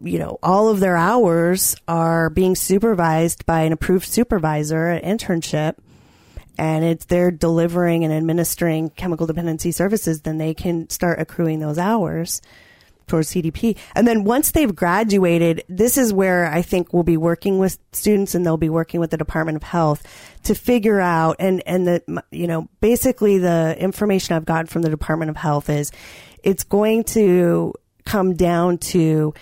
you 0.00 0.18
know 0.18 0.38
all 0.42 0.68
of 0.68 0.80
their 0.80 0.96
hours 0.96 1.76
are 1.88 2.30
being 2.30 2.54
supervised 2.54 3.46
by 3.46 3.60
an 3.60 3.72
approved 3.72 4.06
supervisor 4.06 4.88
at 4.88 5.02
internship 5.02 5.76
and 6.58 6.84
it's 6.84 7.06
they're 7.06 7.30
delivering 7.30 8.04
and 8.04 8.12
administering 8.12 8.90
chemical 8.90 9.26
dependency 9.26 9.72
services 9.72 10.22
then 10.22 10.38
they 10.38 10.54
can 10.54 10.88
start 10.90 11.20
accruing 11.20 11.60
those 11.60 11.78
hours 11.78 12.42
towards 13.06 13.30
CDP. 13.30 13.76
And 13.94 14.06
then 14.06 14.24
once 14.24 14.50
they've 14.50 14.74
graduated, 14.74 15.64
this 15.68 15.98
is 15.98 16.12
where 16.12 16.46
I 16.46 16.62
think 16.62 16.92
we'll 16.92 17.02
be 17.02 17.16
working 17.16 17.58
with 17.58 17.78
students 17.92 18.34
and 18.34 18.44
they'll 18.44 18.56
be 18.56 18.68
working 18.68 19.00
with 19.00 19.10
the 19.10 19.16
Department 19.16 19.56
of 19.56 19.62
Health 19.62 20.02
to 20.44 20.54
figure 20.54 21.00
out 21.00 21.36
and, 21.38 21.62
and 21.66 21.86
the, 21.86 22.22
you 22.30 22.46
know, 22.46 22.68
basically 22.80 23.38
the 23.38 23.76
information 23.78 24.36
I've 24.36 24.44
gotten 24.44 24.66
from 24.66 24.82
the 24.82 24.90
Department 24.90 25.30
of 25.30 25.36
Health 25.36 25.70
is 25.70 25.90
it's 26.42 26.64
going 26.64 27.04
to 27.04 27.74
come 28.04 28.34
down 28.34 28.78
to 28.78 29.34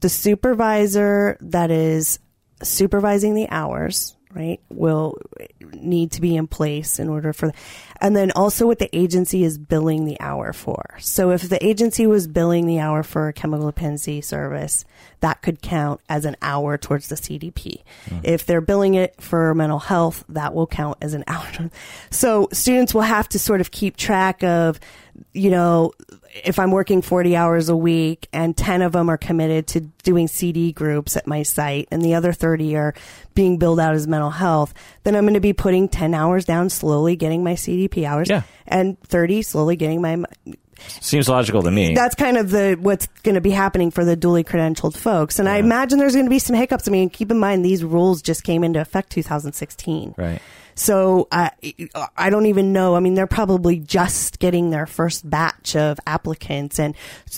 the 0.00 0.08
supervisor 0.08 1.36
that 1.40 1.70
is 1.70 2.18
supervising 2.62 3.34
the 3.34 3.48
hours, 3.48 4.16
right, 4.34 4.60
will 4.68 5.16
need 5.72 6.10
to 6.12 6.20
be 6.20 6.36
in 6.36 6.46
place 6.46 6.98
in 6.98 7.08
order 7.08 7.32
for, 7.32 7.52
and 8.00 8.16
then 8.16 8.32
also 8.32 8.66
what 8.66 8.78
the 8.78 8.94
agency 8.96 9.44
is 9.44 9.58
billing 9.58 10.04
the 10.04 10.20
hour 10.20 10.52
for. 10.52 10.96
So 11.00 11.30
if 11.30 11.48
the 11.48 11.64
agency 11.64 12.06
was 12.06 12.26
billing 12.26 12.66
the 12.66 12.80
hour 12.80 13.02
for 13.02 13.28
a 13.28 13.32
chemical 13.32 13.66
dependency 13.66 14.20
service, 14.20 14.84
that 15.20 15.40
could 15.40 15.62
count 15.62 16.00
as 16.08 16.24
an 16.24 16.36
hour 16.42 16.76
towards 16.76 17.08
the 17.08 17.14
CDP. 17.14 17.82
Hmm. 18.08 18.18
If 18.24 18.44
they're 18.44 18.60
billing 18.60 18.94
it 18.94 19.20
for 19.20 19.54
mental 19.54 19.78
health, 19.78 20.24
that 20.28 20.52
will 20.52 20.66
count 20.66 20.98
as 21.00 21.14
an 21.14 21.24
hour. 21.28 21.70
So 22.10 22.48
students 22.52 22.92
will 22.92 23.02
have 23.02 23.28
to 23.30 23.38
sort 23.38 23.60
of 23.60 23.70
keep 23.70 23.96
track 23.96 24.42
of, 24.42 24.80
you 25.32 25.50
know, 25.50 25.92
if 26.42 26.58
I'm 26.58 26.72
working 26.72 27.00
40 27.00 27.36
hours 27.36 27.68
a 27.68 27.76
week 27.76 28.28
and 28.32 28.56
10 28.56 28.82
of 28.82 28.90
them 28.92 29.08
are 29.08 29.16
committed 29.16 29.68
to 29.68 29.80
doing 30.02 30.26
CD 30.26 30.72
groups 30.72 31.16
at 31.16 31.26
my 31.28 31.44
site 31.44 31.86
and 31.92 32.02
the 32.02 32.14
other 32.14 32.32
30 32.32 32.74
are 32.76 32.94
being 33.34 33.56
billed 33.58 33.78
out 33.78 33.94
as 33.94 34.08
mental 34.08 34.30
health, 34.30 34.74
then 35.04 35.14
I'm 35.14 35.24
going 35.24 35.34
to 35.34 35.40
be 35.40 35.52
putting 35.52 35.88
10 35.88 36.12
hours 36.12 36.44
down 36.44 36.70
slowly 36.70 37.14
getting 37.14 37.44
my 37.44 37.54
CDP 37.54 38.04
hours 38.04 38.28
Yeah. 38.28 38.42
and 38.66 39.00
30 39.02 39.42
slowly 39.42 39.76
getting 39.76 40.02
my 40.02 40.24
Seems 41.00 41.28
logical 41.28 41.62
to 41.62 41.70
me. 41.70 41.94
that's 41.94 42.16
kind 42.16 42.36
of 42.36 42.50
the 42.50 42.76
what's 42.80 43.06
going 43.22 43.36
to 43.36 43.40
be 43.40 43.50
happening 43.50 43.92
for 43.92 44.04
the 44.04 44.16
duly 44.16 44.42
credentialed 44.42 44.96
folks. 44.96 45.38
And 45.38 45.48
I 45.48 45.58
imagine 45.58 45.98
there's 46.00 46.14
going 46.14 46.26
to 46.26 46.30
be 46.30 46.40
some 46.40 46.56
hiccups. 46.56 46.88
I 46.88 46.90
mean, 46.90 47.10
keep 47.10 47.30
in 47.30 47.38
mind 47.38 47.64
these 47.64 47.84
rules 47.84 48.20
just 48.22 48.42
came 48.42 48.64
into 48.64 48.80
effect 48.80 49.10
2016. 49.10 50.14
right. 50.18 50.42
So 50.74 51.28
I 51.30 51.50
I 52.16 52.30
don't 52.30 52.46
even 52.46 52.72
know. 52.72 52.96
I 52.96 53.00
mean, 53.00 53.14
they're 53.14 53.26
probably 53.26 53.78
just 53.78 54.38
getting 54.38 54.70
their 54.70 54.86
first 54.86 55.28
batch 55.28 55.76
of 55.76 55.98
applicants, 56.06 56.78
and 56.78 56.94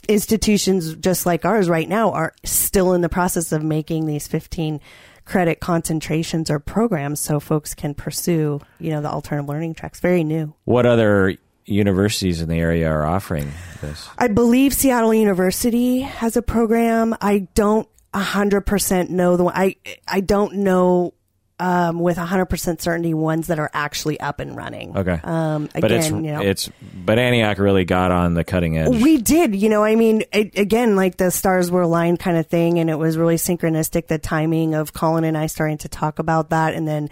institutions 0.09 0.95
just 0.97 1.27
like 1.27 1.45
ours 1.45 1.69
right 1.69 1.89
now 1.89 2.13
are 2.13 2.35
still 2.45 2.95
in 2.95 3.01
the 3.01 3.09
process 3.09 3.53
of 3.53 3.63
making 3.63 4.07
these 4.07 4.27
15 4.27 4.81
credit 5.25 5.61
concentrations 5.61 6.51
or 6.51 6.59
programs 6.59 7.21
so 7.21 7.41
folks 7.41 7.75
can 7.75 7.95
pursue, 7.95 8.61
you 8.79 8.91
know, 8.91 9.01
the 9.01 9.11
alternative 9.11 9.49
learning 9.49 9.75
tracks. 9.75 10.01
Very 10.01 10.25
new. 10.25 10.55
What 10.65 10.87
other 10.87 11.37
universities 11.67 12.41
in 12.41 12.49
the 12.49 12.59
area 12.59 12.89
are 12.89 13.05
offering 13.05 13.51
this? 13.81 14.09
I 14.19 14.29
believe 14.29 14.73
Seattle 14.73 15.13
University 15.13 16.01
has 16.01 16.37
a 16.37 16.43
program. 16.43 17.15
I 17.21 17.49
don't 17.55 17.89
hundred 18.15 18.63
percent 18.63 19.11
know 19.11 19.37
the 19.37 19.45
one. 19.45 19.55
I 19.55 19.77
I 20.09 20.21
don't 20.21 20.55
know 20.55 21.13
um, 21.59 22.01
with 22.01 22.17
hundred 22.19 22.47
percent 22.47 22.83
certainty 22.83 23.15
ones 23.15 23.47
that 23.47 23.59
are 23.59 23.71
actually 23.73 24.21
up 24.21 24.41
and 24.41 24.57
running. 24.57 24.97
Okay. 24.97 25.19
Um, 25.25 25.65
again, 25.75 25.81
but 25.81 25.91
it's 25.93 26.11
you 26.11 26.21
know, 26.21 26.41
it's 26.43 26.71
but 26.95 27.19
Antioch 27.19 27.59
really 27.59 27.85
got 27.85 28.11
on 28.11 28.35
the 28.35 28.45
cutting 28.45 28.77
edge. 28.79 29.03
we 29.03 29.17
did. 29.19 29.57
You 29.57 29.69
know, 29.69 29.83
I 29.83 29.95
mean, 29.95 30.25
it, 30.33 30.59
again, 30.59 30.97
like 30.97 31.17
the 31.17 31.31
stars 31.31 31.71
were 31.71 31.83
aligned 31.83 32.19
kind 32.21 32.37
of 32.37 32.47
thing, 32.47 32.79
and 32.79 32.91
it 32.91 32.97
was 32.99 33.17
really 33.17 33.37
synchronistic. 33.37 34.07
The 34.09 34.19
timing 34.19 34.75
of 34.75 34.93
Colin 34.93 35.25
and 35.25 35.37
I 35.37 35.47
starting 35.47 35.79
to 35.79 35.89
talk 35.89 36.19
about 36.19 36.51
that, 36.51 36.75
and 36.75 36.87
then. 36.87 37.11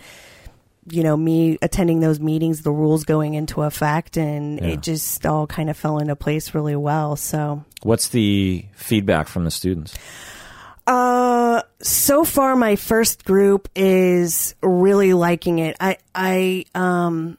You 0.90 1.02
know, 1.02 1.16
me 1.16 1.56
attending 1.62 2.00
those 2.00 2.20
meetings, 2.20 2.60
the 2.60 2.70
rules 2.70 3.04
going 3.04 3.32
into 3.32 3.62
effect, 3.62 4.18
and 4.18 4.60
Yeah. 4.60 4.66
it 4.72 4.82
just 4.82 5.24
all 5.24 5.46
kind 5.46 5.70
of 5.70 5.78
fell 5.78 5.96
into 5.96 6.14
place 6.14 6.54
really 6.54 6.76
well. 6.76 7.16
So, 7.16 7.64
What's 7.82 8.08
the 8.10 8.66
feedback 8.74 9.28
from 9.28 9.44
the 9.44 9.50
students? 9.50 9.94
Uh, 10.86 11.62
so 11.80 12.24
far, 12.24 12.56
my 12.56 12.76
first 12.76 13.24
group 13.24 13.68
is 13.74 14.54
really 14.62 15.14
liking 15.14 15.58
it. 15.58 15.76
I, 15.80 15.98
I, 16.14 16.64
um, 16.74 17.38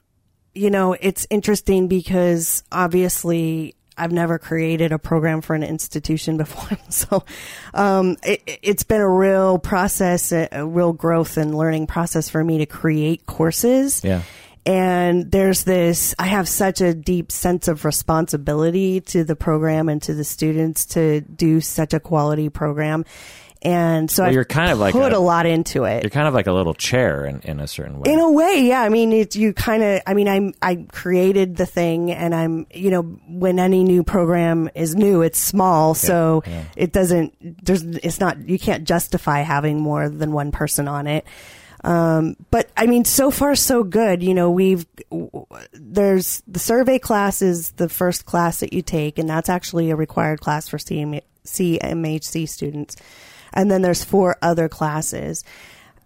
you 0.53 0.69
know, 0.69 0.93
it's 0.93 1.27
interesting 1.29 1.87
because 1.87 2.63
obviously 2.71 3.75
I've 3.97 4.11
never 4.11 4.39
created 4.39 4.91
a 4.91 4.99
program 4.99 5.41
for 5.41 5.53
an 5.55 5.63
institution 5.63 6.37
before. 6.37 6.77
So, 6.89 7.23
um, 7.73 8.17
it, 8.23 8.41
it's 8.63 8.83
been 8.83 9.01
a 9.01 9.09
real 9.09 9.59
process, 9.59 10.31
a, 10.31 10.47
a 10.51 10.65
real 10.65 10.93
growth 10.93 11.37
and 11.37 11.55
learning 11.55 11.87
process 11.87 12.29
for 12.29 12.43
me 12.43 12.59
to 12.59 12.65
create 12.65 13.25
courses. 13.25 14.03
Yeah. 14.03 14.21
And 14.65 15.31
there's 15.31 15.63
this, 15.63 16.15
I 16.17 16.25
have 16.25 16.49
such 16.49 16.81
a 16.81 16.93
deep 16.93 17.31
sense 17.31 17.67
of 17.67 17.85
responsibility 17.85 18.99
to 19.01 19.23
the 19.23 19.35
program 19.35 19.89
and 19.89 20.01
to 20.03 20.15
the 20.15 20.23
students 20.23 20.85
to 20.87 21.21
do 21.21 21.61
such 21.61 21.93
a 21.93 21.99
quality 21.99 22.49
program. 22.49 23.05
And 23.61 24.11
so 24.11 24.23
Well, 24.23 24.33
you're 24.33 24.45
kind 24.45 24.71
of 24.71 24.77
like 24.79 24.93
put 24.93 25.11
a- 25.11 25.17
a, 25.17 25.19
lot 25.19 25.47
into 25.47 25.85
it. 25.85 26.03
You're 26.03 26.11
kind 26.11 26.27
of 26.27 26.35
like 26.35 26.45
a 26.45 26.51
little 26.51 26.75
chair 26.75 27.25
in, 27.25 27.41
in 27.41 27.59
a 27.59 27.67
certain 27.67 27.99
way. 27.99 28.13
In 28.13 28.19
a 28.19 28.31
way, 28.31 28.63
yeah. 28.67 28.81
I 28.81 28.89
mean, 28.89 29.11
it's 29.11 29.35
you 29.35 29.53
kind 29.53 29.81
of. 29.81 30.01
I 30.05 30.13
mean, 30.13 30.27
I'm 30.27 30.53
I 30.61 30.85
created 30.91 31.55
the 31.55 31.65
thing, 31.65 32.11
and 32.11 32.35
I'm 32.35 32.67
you 32.71 32.91
know 32.91 33.01
when 33.01 33.57
any 33.57 33.83
new 33.83 34.03
program 34.03 34.69
is 34.75 34.95
new, 34.95 35.23
it's 35.23 35.39
small, 35.39 35.95
so 35.95 36.43
yeah. 36.45 36.63
it 36.75 36.91
doesn't. 36.91 37.65
There's 37.65 37.81
it's 37.81 38.19
not 38.19 38.47
you 38.47 38.59
can't 38.59 38.83
justify 38.83 39.39
having 39.39 39.79
more 39.79 40.09
than 40.09 40.31
one 40.31 40.51
person 40.51 40.87
on 40.87 41.07
it. 41.07 41.25
Um, 41.85 42.35
but 42.49 42.71
I 42.75 42.87
mean, 42.87 43.05
so 43.05 43.29
far 43.29 43.55
so 43.55 43.83
good. 43.83 44.23
You 44.23 44.33
know, 44.33 44.49
we've 44.49 44.87
there's 45.71 46.41
the 46.47 46.59
survey 46.59 46.97
class 46.97 47.43
is 47.43 47.71
the 47.73 47.87
first 47.87 48.25
class 48.25 48.59
that 48.61 48.73
you 48.73 48.81
take, 48.81 49.19
and 49.19 49.29
that's 49.29 49.49
actually 49.49 49.91
a 49.91 49.95
required 49.95 50.41
class 50.41 50.67
for 50.67 50.79
CM, 50.79 51.21
CMHC 51.45 52.49
students. 52.49 52.95
And 53.53 53.69
then 53.69 53.83
there's 53.83 54.03
four 54.03 54.35
other 54.41 54.67
classes, 54.67 55.43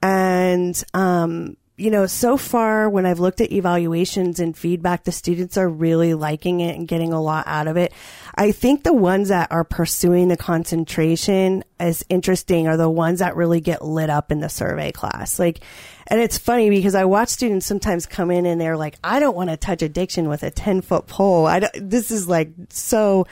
and 0.03 0.83
um, 0.93 1.55
you 1.79 1.89
know, 1.89 2.05
so 2.05 2.35
far 2.35 2.89
when 2.89 3.05
I've 3.05 3.19
looked 3.19 3.39
at 3.39 3.51
evaluations 3.51 4.39
and 4.39 4.55
feedback, 4.55 5.05
the 5.05 5.11
students 5.11 5.57
are 5.57 5.69
really 5.69 6.13
liking 6.13 6.59
it 6.59 6.75
and 6.75 6.87
getting 6.87 7.13
a 7.13 7.21
lot 7.21 7.45
out 7.47 7.67
of 7.67 7.77
it. 7.77 7.93
I 8.35 8.51
think 8.51 8.83
the 8.83 8.93
ones 8.93 9.29
that 9.29 9.51
are 9.51 9.63
pursuing 9.63 10.27
the 10.27 10.37
concentration 10.37 11.63
as 11.79 12.03
interesting 12.09 12.67
are 12.67 12.77
the 12.77 12.89
ones 12.89 13.19
that 13.19 13.35
really 13.35 13.61
get 13.61 13.83
lit 13.83 14.09
up 14.09 14.31
in 14.31 14.41
the 14.41 14.49
survey 14.49 14.91
class. 14.91 15.39
Like, 15.39 15.61
and 16.07 16.19
it's 16.19 16.37
funny 16.37 16.69
because 16.69 16.95
I 16.95 17.05
watch 17.05 17.29
students 17.29 17.65
sometimes 17.65 18.05
come 18.05 18.29
in 18.29 18.45
and 18.45 18.59
they're 18.59 18.77
like, 18.77 18.97
I 19.03 19.19
don't 19.19 19.35
want 19.35 19.49
to 19.49 19.57
touch 19.57 19.81
addiction 19.81 20.27
with 20.27 20.43
a 20.43 20.51
10 20.51 20.81
foot 20.81 21.07
pole. 21.07 21.45
I 21.45 21.61
don't, 21.61 21.89
this 21.89 22.11
is 22.11 22.27
like 22.27 22.49
so, 22.69 23.25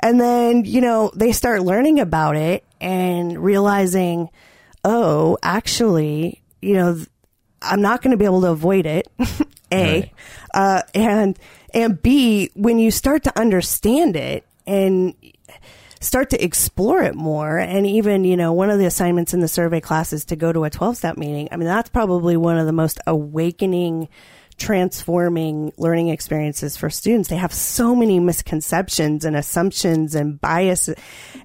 and 0.00 0.20
then, 0.20 0.64
you 0.64 0.80
know, 0.80 1.12
they 1.14 1.32
start 1.32 1.62
learning 1.62 2.00
about 2.00 2.36
it 2.36 2.64
and 2.80 3.38
realizing, 3.38 4.30
oh, 4.84 5.38
actually, 5.42 6.42
you 6.60 6.74
know, 6.74 6.98
I'm 7.64 7.80
not 7.82 8.02
going 8.02 8.12
to 8.12 8.16
be 8.16 8.24
able 8.24 8.42
to 8.42 8.50
avoid 8.50 8.86
it. 8.86 9.08
A, 9.72 10.00
Right. 10.00 10.10
uh, 10.52 10.82
and 10.94 11.38
and 11.72 12.00
B, 12.00 12.50
when 12.54 12.78
you 12.78 12.90
start 12.90 13.24
to 13.24 13.38
understand 13.38 14.14
it 14.14 14.44
and 14.66 15.14
start 16.00 16.30
to 16.30 16.44
explore 16.44 17.02
it 17.02 17.14
more, 17.14 17.58
and 17.58 17.86
even 17.86 18.24
you 18.24 18.36
know, 18.36 18.52
one 18.52 18.70
of 18.70 18.78
the 18.78 18.84
assignments 18.86 19.34
in 19.34 19.40
the 19.40 19.48
survey 19.48 19.80
class 19.80 20.12
is 20.12 20.26
to 20.26 20.36
go 20.36 20.52
to 20.52 20.64
a 20.64 20.70
12 20.70 20.96
step 20.98 21.16
meeting. 21.16 21.48
I 21.50 21.56
mean, 21.56 21.66
that's 21.66 21.88
probably 21.90 22.36
one 22.36 22.58
of 22.58 22.66
the 22.66 22.72
most 22.72 23.00
awakening, 23.06 24.08
transforming 24.78 25.72
learning 25.76 26.08
experiences 26.08 26.76
for 26.76 26.90
students. 26.90 27.28
They 27.28 27.36
have 27.36 27.52
so 27.52 27.94
many 27.94 28.20
misconceptions 28.20 29.24
and 29.24 29.34
assumptions 29.36 30.14
and 30.14 30.40
biases, 30.40 30.96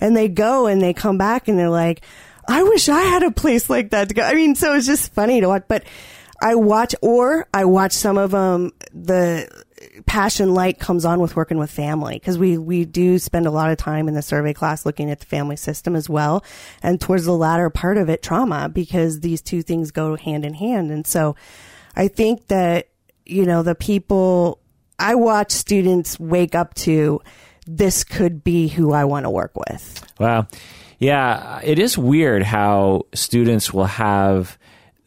and 0.01 0.15
they 0.15 0.27
go 0.27 0.67
and 0.67 0.81
they 0.81 0.93
come 0.93 1.17
back 1.17 1.47
and 1.47 1.57
they're 1.57 1.69
like. 1.69 2.01
I 2.49 2.63
wish 2.63 2.89
I 2.89 3.01
had 3.01 3.23
a 3.23 3.31
place 3.31 3.69
like 3.69 3.91
that 3.91 4.09
to 4.09 4.15
go. 4.15 4.23
I 4.23 4.33
mean, 4.33 4.55
so 4.55 4.73
it's 4.73 4.87
just 4.87 5.13
funny 5.13 5.39
to 5.39 5.47
watch, 5.47 5.65
but 5.67 5.83
I 6.41 6.55
watch, 6.55 6.95
or 7.01 7.47
I 7.53 7.65
watch 7.65 7.91
some 7.91 8.17
of 8.17 8.31
them, 8.31 8.71
the 8.91 9.47
passion 10.07 10.53
light 10.53 10.79
comes 10.79 11.05
on 11.05 11.19
with 11.19 11.35
working 11.35 11.59
with 11.59 11.69
family 11.69 12.15
because 12.15 12.39
we, 12.39 12.57
we 12.57 12.85
do 12.85 13.19
spend 13.19 13.45
a 13.45 13.51
lot 13.51 13.69
of 13.69 13.77
time 13.77 14.07
in 14.07 14.15
the 14.15 14.21
survey 14.23 14.53
class 14.53 14.85
looking 14.85 15.11
at 15.11 15.19
the 15.19 15.27
family 15.27 15.55
system 15.57 15.95
as 15.95 16.09
well. 16.09 16.43
And 16.81 16.99
towards 16.99 17.25
the 17.25 17.35
latter 17.35 17.69
part 17.69 17.97
of 17.97 18.09
it, 18.09 18.23
trauma, 18.23 18.67
because 18.67 19.19
these 19.19 19.41
two 19.41 19.61
things 19.61 19.91
go 19.91 20.15
hand 20.15 20.43
in 20.43 20.55
hand. 20.55 20.91
And 20.91 21.05
so 21.05 21.35
I 21.95 22.07
think 22.07 22.47
that, 22.47 22.89
you 23.27 23.45
know, 23.45 23.61
the 23.61 23.75
people 23.75 24.59
I 24.97 25.15
watch 25.15 25.51
students 25.51 26.19
wake 26.19 26.55
up 26.55 26.73
to, 26.75 27.21
this 27.67 28.03
could 28.03 28.43
be 28.43 28.69
who 28.69 28.91
I 28.91 29.05
want 29.05 29.25
to 29.25 29.29
work 29.29 29.55
with. 29.55 30.03
Wow. 30.19 30.47
Yeah, 30.99 31.61
it 31.63 31.79
is 31.79 31.97
weird 31.97 32.43
how 32.43 33.05
students 33.13 33.73
will 33.73 33.85
have 33.85 34.57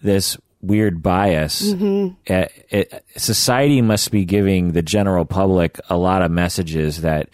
this 0.00 0.38
weird 0.62 1.02
bias. 1.02 1.62
Mm-hmm. 1.72 2.32
Uh, 2.32 2.46
it, 2.70 3.04
society 3.16 3.82
must 3.82 4.10
be 4.10 4.24
giving 4.24 4.72
the 4.72 4.82
general 4.82 5.24
public 5.24 5.78
a 5.90 5.96
lot 5.96 6.22
of 6.22 6.30
messages 6.30 7.02
that 7.02 7.28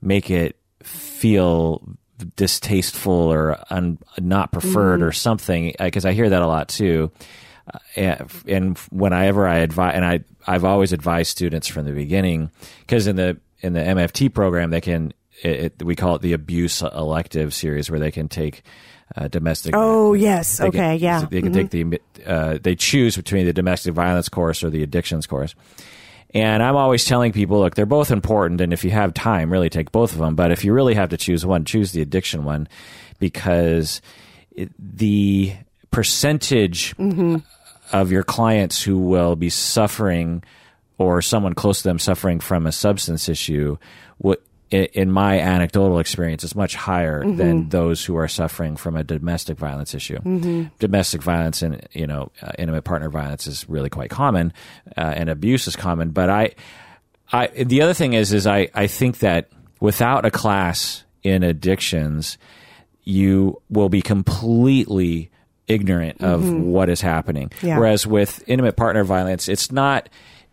make 0.00 0.30
it 0.30 0.56
feel 0.82 1.82
distasteful 2.36 3.12
or 3.12 3.58
un, 3.70 3.98
not 4.18 4.52
preferred 4.52 5.00
Mm-hmm. 5.00 5.08
or 5.08 5.12
something. 5.12 5.74
Because 5.78 6.06
I 6.06 6.12
hear 6.12 6.30
that 6.30 6.42
a 6.42 6.46
lot 6.46 6.68
too. 6.68 7.10
Uh, 7.72 7.78
and, 7.96 8.30
and 8.46 8.78
whenever 8.90 9.46
I 9.46 9.58
advise, 9.58 9.94
and 9.94 10.04
I 10.04 10.20
I've 10.46 10.64
always 10.64 10.92
advised 10.94 11.30
students 11.30 11.68
from 11.68 11.84
the 11.84 11.92
beginning 11.92 12.50
because 12.80 13.06
in 13.06 13.16
the 13.16 13.38
in 13.60 13.74
the 13.74 13.80
MFT 13.80 14.32
program 14.32 14.70
they 14.70 14.80
can 14.80 15.12
it, 15.42 15.72
it, 15.78 15.82
we 15.82 15.94
call 15.96 16.16
it 16.16 16.22
the 16.22 16.32
abuse 16.32 16.82
elective 16.82 17.52
series 17.54 17.90
where 17.90 18.00
they 18.00 18.10
can 18.10 18.28
take 18.28 18.62
uh, 19.16 19.28
domestic. 19.28 19.74
Oh, 19.76 20.12
yes. 20.14 20.58
they 20.58 20.70
can- 20.70 20.80
Okay. 20.80 20.96
Yeah. 20.96 21.26
They 21.30 21.40
can 21.42 21.52
take 21.52 21.70
the 21.70 22.00
uh, 22.26 22.58
they 22.60 22.74
choose 22.76 23.16
between 23.16 23.46
the 23.46 23.52
domestic 23.52 23.94
violence 23.94 24.28
course 24.28 24.62
or 24.62 24.70
the 24.70 24.82
addictions 24.82 25.26
course, 25.26 25.54
And 26.34 26.62
I'm 26.62 26.76
always 26.76 27.04
telling 27.06 27.32
people, 27.32 27.60
look, 27.60 27.74
they're 27.74 27.86
both 27.86 28.10
important, 28.10 28.60
and 28.60 28.72
if 28.72 28.84
you 28.84 28.90
have 28.90 29.14
time, 29.14 29.50
really 29.50 29.70
take 29.70 29.90
both 29.92 30.12
of 30.12 30.18
them. 30.18 30.34
But 30.34 30.50
if 30.52 30.62
you 30.64 30.74
really 30.74 30.94
have 30.94 31.08
to 31.10 31.16
choose 31.16 31.46
one, 31.46 31.64
choose 31.64 31.92
the 31.92 32.02
addiction 32.02 32.44
one, 32.44 32.68
because 33.18 34.02
it, 34.50 34.70
the 34.78 35.54
percentage 35.90 36.94
of 37.92 38.12
your 38.12 38.22
clients 38.22 38.82
who 38.82 38.98
will 38.98 39.36
be 39.36 39.48
suffering 39.50 40.42
or 40.98 41.22
someone 41.22 41.54
close 41.54 41.78
to 41.82 41.88
them 41.88 41.98
suffering 41.98 42.40
from 42.40 42.66
a 42.66 42.72
substance 42.72 43.28
issue 43.28 43.78
what 44.18 44.42
in 44.70 45.10
my 45.10 45.40
anecdotal 45.40 45.98
experience 45.98 46.44
is 46.44 46.54
much 46.54 46.74
higher 46.74 47.24
than 47.24 47.68
those 47.70 48.04
who 48.04 48.16
are 48.16 48.28
suffering 48.28 48.76
from 48.76 48.96
a 48.96 49.04
domestic 49.04 49.56
violence 49.56 49.94
issue. 49.94 50.18
Domestic 50.78 51.22
violence 51.22 51.62
and 51.62 51.86
you 51.92 52.06
know 52.06 52.30
uh, 52.42 52.52
intimate 52.58 52.82
partner 52.82 53.08
violence 53.08 53.46
is 53.46 53.68
really 53.68 53.88
quite 53.88 54.10
common, 54.10 54.52
uh, 54.96 55.00
and 55.00 55.30
abuse 55.30 55.66
is 55.68 55.76
common. 55.76 56.10
But 56.10 56.28
I, 56.28 56.54
I 57.32 57.46
the 57.46 57.80
other 57.82 57.94
thing 57.94 58.12
is 58.12 58.32
is 58.32 58.46
I 58.46 58.68
I 58.74 58.86
think 58.88 59.18
that 59.20 59.48
without 59.80 60.26
a 60.26 60.30
class 60.30 61.04
in 61.22 61.42
addictions, 61.42 62.36
you 63.04 63.62
will 63.70 63.88
be 63.88 64.02
completely 64.02 65.30
ignorant 65.66 66.22
of 66.22 66.50
what 66.52 66.88
is 66.90 67.00
happening. 67.00 67.50
Yeah. 67.62 67.78
Whereas 67.78 68.06
with 68.06 68.42
intimate 68.46 68.76
partner 68.76 69.04
violence, 69.04 69.48
it's 69.48 69.72
not. 69.72 70.08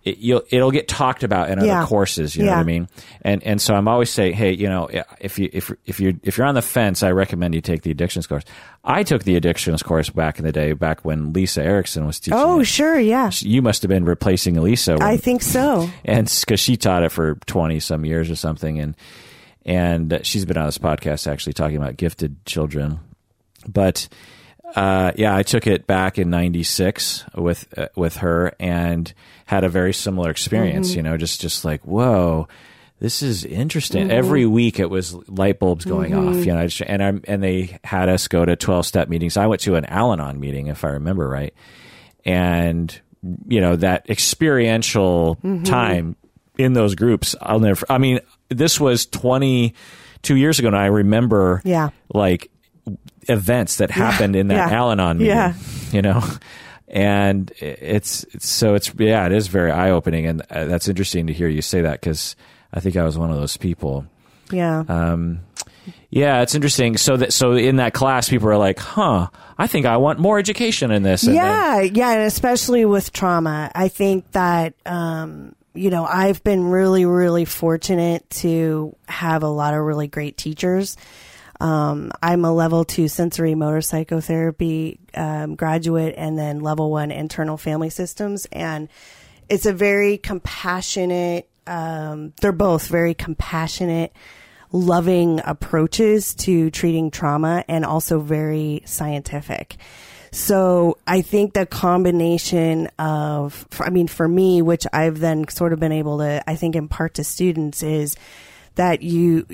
It, 0.06 0.20
you'll, 0.20 0.44
it'll 0.52 0.70
get 0.72 0.88
talked 0.88 1.24
about 1.24 1.50
in 1.50 1.58
other 1.58 1.68
Yeah. 1.68 1.86
courses. 1.86 2.36
You 2.36 2.44
know 2.44 2.52
Yeah. 2.52 2.56
what 2.58 2.62
I 2.62 2.66
mean? 2.66 2.88
And 3.24 3.44
and 3.44 3.60
so 3.60 3.74
I'm 3.74 3.88
always 3.88 4.10
saying, 4.12 4.34
hey, 4.36 4.54
you 4.54 4.70
know, 4.70 4.88
if 5.20 5.38
you 5.40 5.50
if 5.52 5.72
if 5.86 6.00
you 6.00 6.20
if 6.24 6.38
you're 6.38 6.46
on 6.46 6.54
the 6.56 6.62
fence, 6.62 7.02
I 7.04 7.12
recommend 7.12 7.56
you 7.56 7.62
take 7.62 7.82
the 7.82 7.90
addictions 7.92 8.28
course. 8.28 8.44
I 8.84 9.02
took 9.02 9.24
the 9.24 9.36
addictions 9.36 9.82
course 9.82 10.12
back 10.12 10.38
in 10.38 10.46
the 10.46 10.52
day, 10.52 10.74
back 10.74 11.04
when 11.04 11.34
Lisa 11.34 11.64
Erickson 11.64 12.06
was 12.06 12.20
teaching. 12.20 12.38
Oh, 12.40 12.60
it. 12.60 12.66
sure, 12.66 13.00
yeah. 13.00 13.32
you 13.40 13.64
must 13.64 13.82
have 13.82 13.90
been 13.90 14.06
replacing 14.06 14.58
Elisa. 14.58 14.94
When, 14.94 15.02
I 15.02 15.18
think 15.18 15.42
so. 15.42 15.90
and 16.06 16.28
because 16.40 16.60
she 16.60 16.78
taught 16.78 17.02
it 17.02 17.12
for 17.12 17.36
20 17.48 17.80
some 17.80 18.06
years 18.06 18.30
or 18.30 18.36
something 18.36 18.80
and 18.80 18.96
and 19.66 20.14
uh, 20.14 20.20
she's 20.22 20.46
been 20.46 20.58
on 20.58 20.68
this 20.68 20.78
podcast 20.78 21.26
actually 21.26 21.54
talking 21.54 21.78
about 21.78 21.98
gifted 21.98 22.46
children 22.46 23.00
but 23.68 24.08
uh, 24.76 25.12
yeah 25.16 25.36
i 25.36 25.44
took 25.44 25.68
it 25.68 25.86
back 25.88 26.18
in 26.18 26.30
96 26.30 27.26
with 27.36 27.68
uh, 27.78 27.88
with 27.96 28.18
her 28.18 28.54
and 28.60 29.14
had 29.46 29.64
a 29.64 29.70
very 29.70 29.94
similar 29.94 30.30
experience 30.30 30.96
you 30.96 31.02
know 31.04 31.18
just 31.18 31.42
just 31.42 31.64
like 31.66 31.82
whoa 31.86 32.48
this 32.98 33.22
is 33.22 33.44
interesting. 33.44 34.10
Every 34.10 34.46
week 34.46 34.80
it 34.80 34.90
was 34.90 35.14
light 35.28 35.60
bulbs 35.60 35.84
going 35.84 36.14
off, 36.16 36.38
you 36.46 36.54
know, 36.54 36.60
I 36.62 36.68
just- 36.68 36.82
and 36.90 37.04
I, 37.04 37.08
and 37.30 37.44
they 37.44 37.78
had 37.84 38.08
us 38.08 38.30
go 38.30 38.46
to 38.46 38.56
12 38.56 38.86
step 38.86 39.10
meetings. 39.10 39.36
I 39.36 39.48
went 39.48 39.60
to 39.64 39.76
an 39.76 39.84
Al-Anon 39.84 40.40
meeting, 40.40 40.68
if 40.68 40.86
I 40.86 40.92
remember 40.92 41.28
right 41.28 41.54
and 42.24 42.98
you 43.48 43.60
know 43.60 43.76
that 43.76 44.10
experiential 44.10 45.38
time 45.66 46.16
in 46.58 46.74
those 46.74 46.96
groups 46.96 47.36
i'll 47.42 47.60
never 47.60 47.86
i 47.90 47.98
mean 47.98 48.20
this 48.50 48.80
was 48.80 49.06
22 49.08 50.36
years 50.36 50.60
ago 50.60 50.68
and 50.70 50.78
i 50.78 50.86
remember 50.86 51.62
Yeah. 51.66 51.90
like 52.14 52.50
events 53.30 53.78
that 53.78 53.92
happened 53.92 54.36
in 54.36 54.48
that 54.48 54.70
Yeah. 54.72 54.78
al-anon 54.78 55.18
meeting 55.18 55.36
Yeah. 55.36 55.54
you 55.92 56.02
know 56.02 56.24
and 56.88 57.52
it's, 57.60 58.24
it's 58.26 58.48
so 58.48 58.76
it's 58.76 58.92
yeah 58.98 59.26
it 59.26 59.32
is 59.32 59.48
very 59.48 59.72
eye-opening 59.72 60.26
and 60.28 60.42
uh, 60.50 60.66
that's 60.66 60.88
interesting 60.88 61.28
to 61.28 61.34
hear 61.34 61.48
you 61.48 61.62
say 61.62 61.82
that 61.82 62.00
because 62.00 62.36
i 62.74 62.80
think 62.80 62.96
i 62.96 63.04
was 63.04 63.18
one 63.18 63.32
of 63.32 63.38
those 63.38 63.58
people 63.58 64.06
Yeah. 64.52 64.84
um, 64.88 65.40
yeah, 66.10 66.42
it's 66.42 66.56
interesting. 66.56 66.98
So 66.98 67.18
that 67.18 67.32
so 67.34 67.52
in 67.54 67.76
that 67.76 67.94
class, 67.94 68.28
people 68.30 68.48
are 68.50 68.58
like, 68.58 68.80
"Huh, 68.80 69.28
I 69.58 69.68
think 69.68 69.86
I 69.86 69.98
want 69.98 70.18
more 70.18 70.40
education 70.40 70.90
in 70.90 71.04
this." 71.04 71.24
And 71.24 71.36
then- 71.36 71.44
yeah, 71.46 71.82
yeah, 71.82 72.12
and 72.14 72.22
especially 72.24 72.86
with 72.86 73.12
trauma, 73.14 73.70
I 73.76 73.88
think 73.90 74.32
that 74.32 74.74
um, 74.88 75.54
you 75.76 75.90
know 75.92 76.06
I've 76.06 76.44
been 76.44 76.70
really, 76.70 77.06
really 77.06 77.46
fortunate 77.46 78.28
to 78.42 78.96
have 79.08 79.44
a 79.44 79.48
lot 79.48 79.74
of 79.76 79.82
really 79.82 80.08
great 80.08 80.38
teachers. 80.38 80.96
Um, 81.60 82.12
I'm 82.22 82.46
a 82.46 82.54
level 82.54 82.84
two 82.84 83.06
sensorimotor 83.06 83.84
psychotherapy 83.84 85.00
um, 85.14 85.56
graduate, 85.56 86.16
and 86.18 86.38
then 86.38 86.60
level 86.60 86.92
one 86.92 87.12
internal 87.12 87.58
family 87.58 87.90
systems, 87.90 88.46
and 88.52 88.90
it's 89.50 89.66
a 89.66 89.74
very 89.74 90.18
compassionate. 90.18 91.50
Um, 91.68 92.34
they're 92.42 92.52
both 92.52 92.88
very 92.88 93.14
compassionate 93.14 94.14
loving 94.72 95.40
approaches 95.46 96.36
to 96.36 96.70
treating 96.70 97.10
trauma 97.10 97.64
and 97.68 97.86
also 97.86 98.20
very 98.20 98.82
scientific. 98.86 99.78
So 100.32 100.98
I 101.08 101.22
think 101.22 101.54
the 101.54 101.66
combination 101.66 102.88
of, 103.00 103.66
I 103.80 103.90
mean, 103.90 104.10
for 104.10 104.28
me, 104.28 104.62
which 104.62 104.86
I've 104.92 105.20
then 105.20 105.48
sort 105.48 105.72
of 105.72 105.80
been 105.80 105.94
able 105.94 106.18
to, 106.18 106.44
I 106.46 106.56
think, 106.56 106.76
impart 106.76 107.14
to 107.14 107.24
students 107.24 107.84
is 107.84 108.18
that 108.76 109.02
you, 109.02 109.48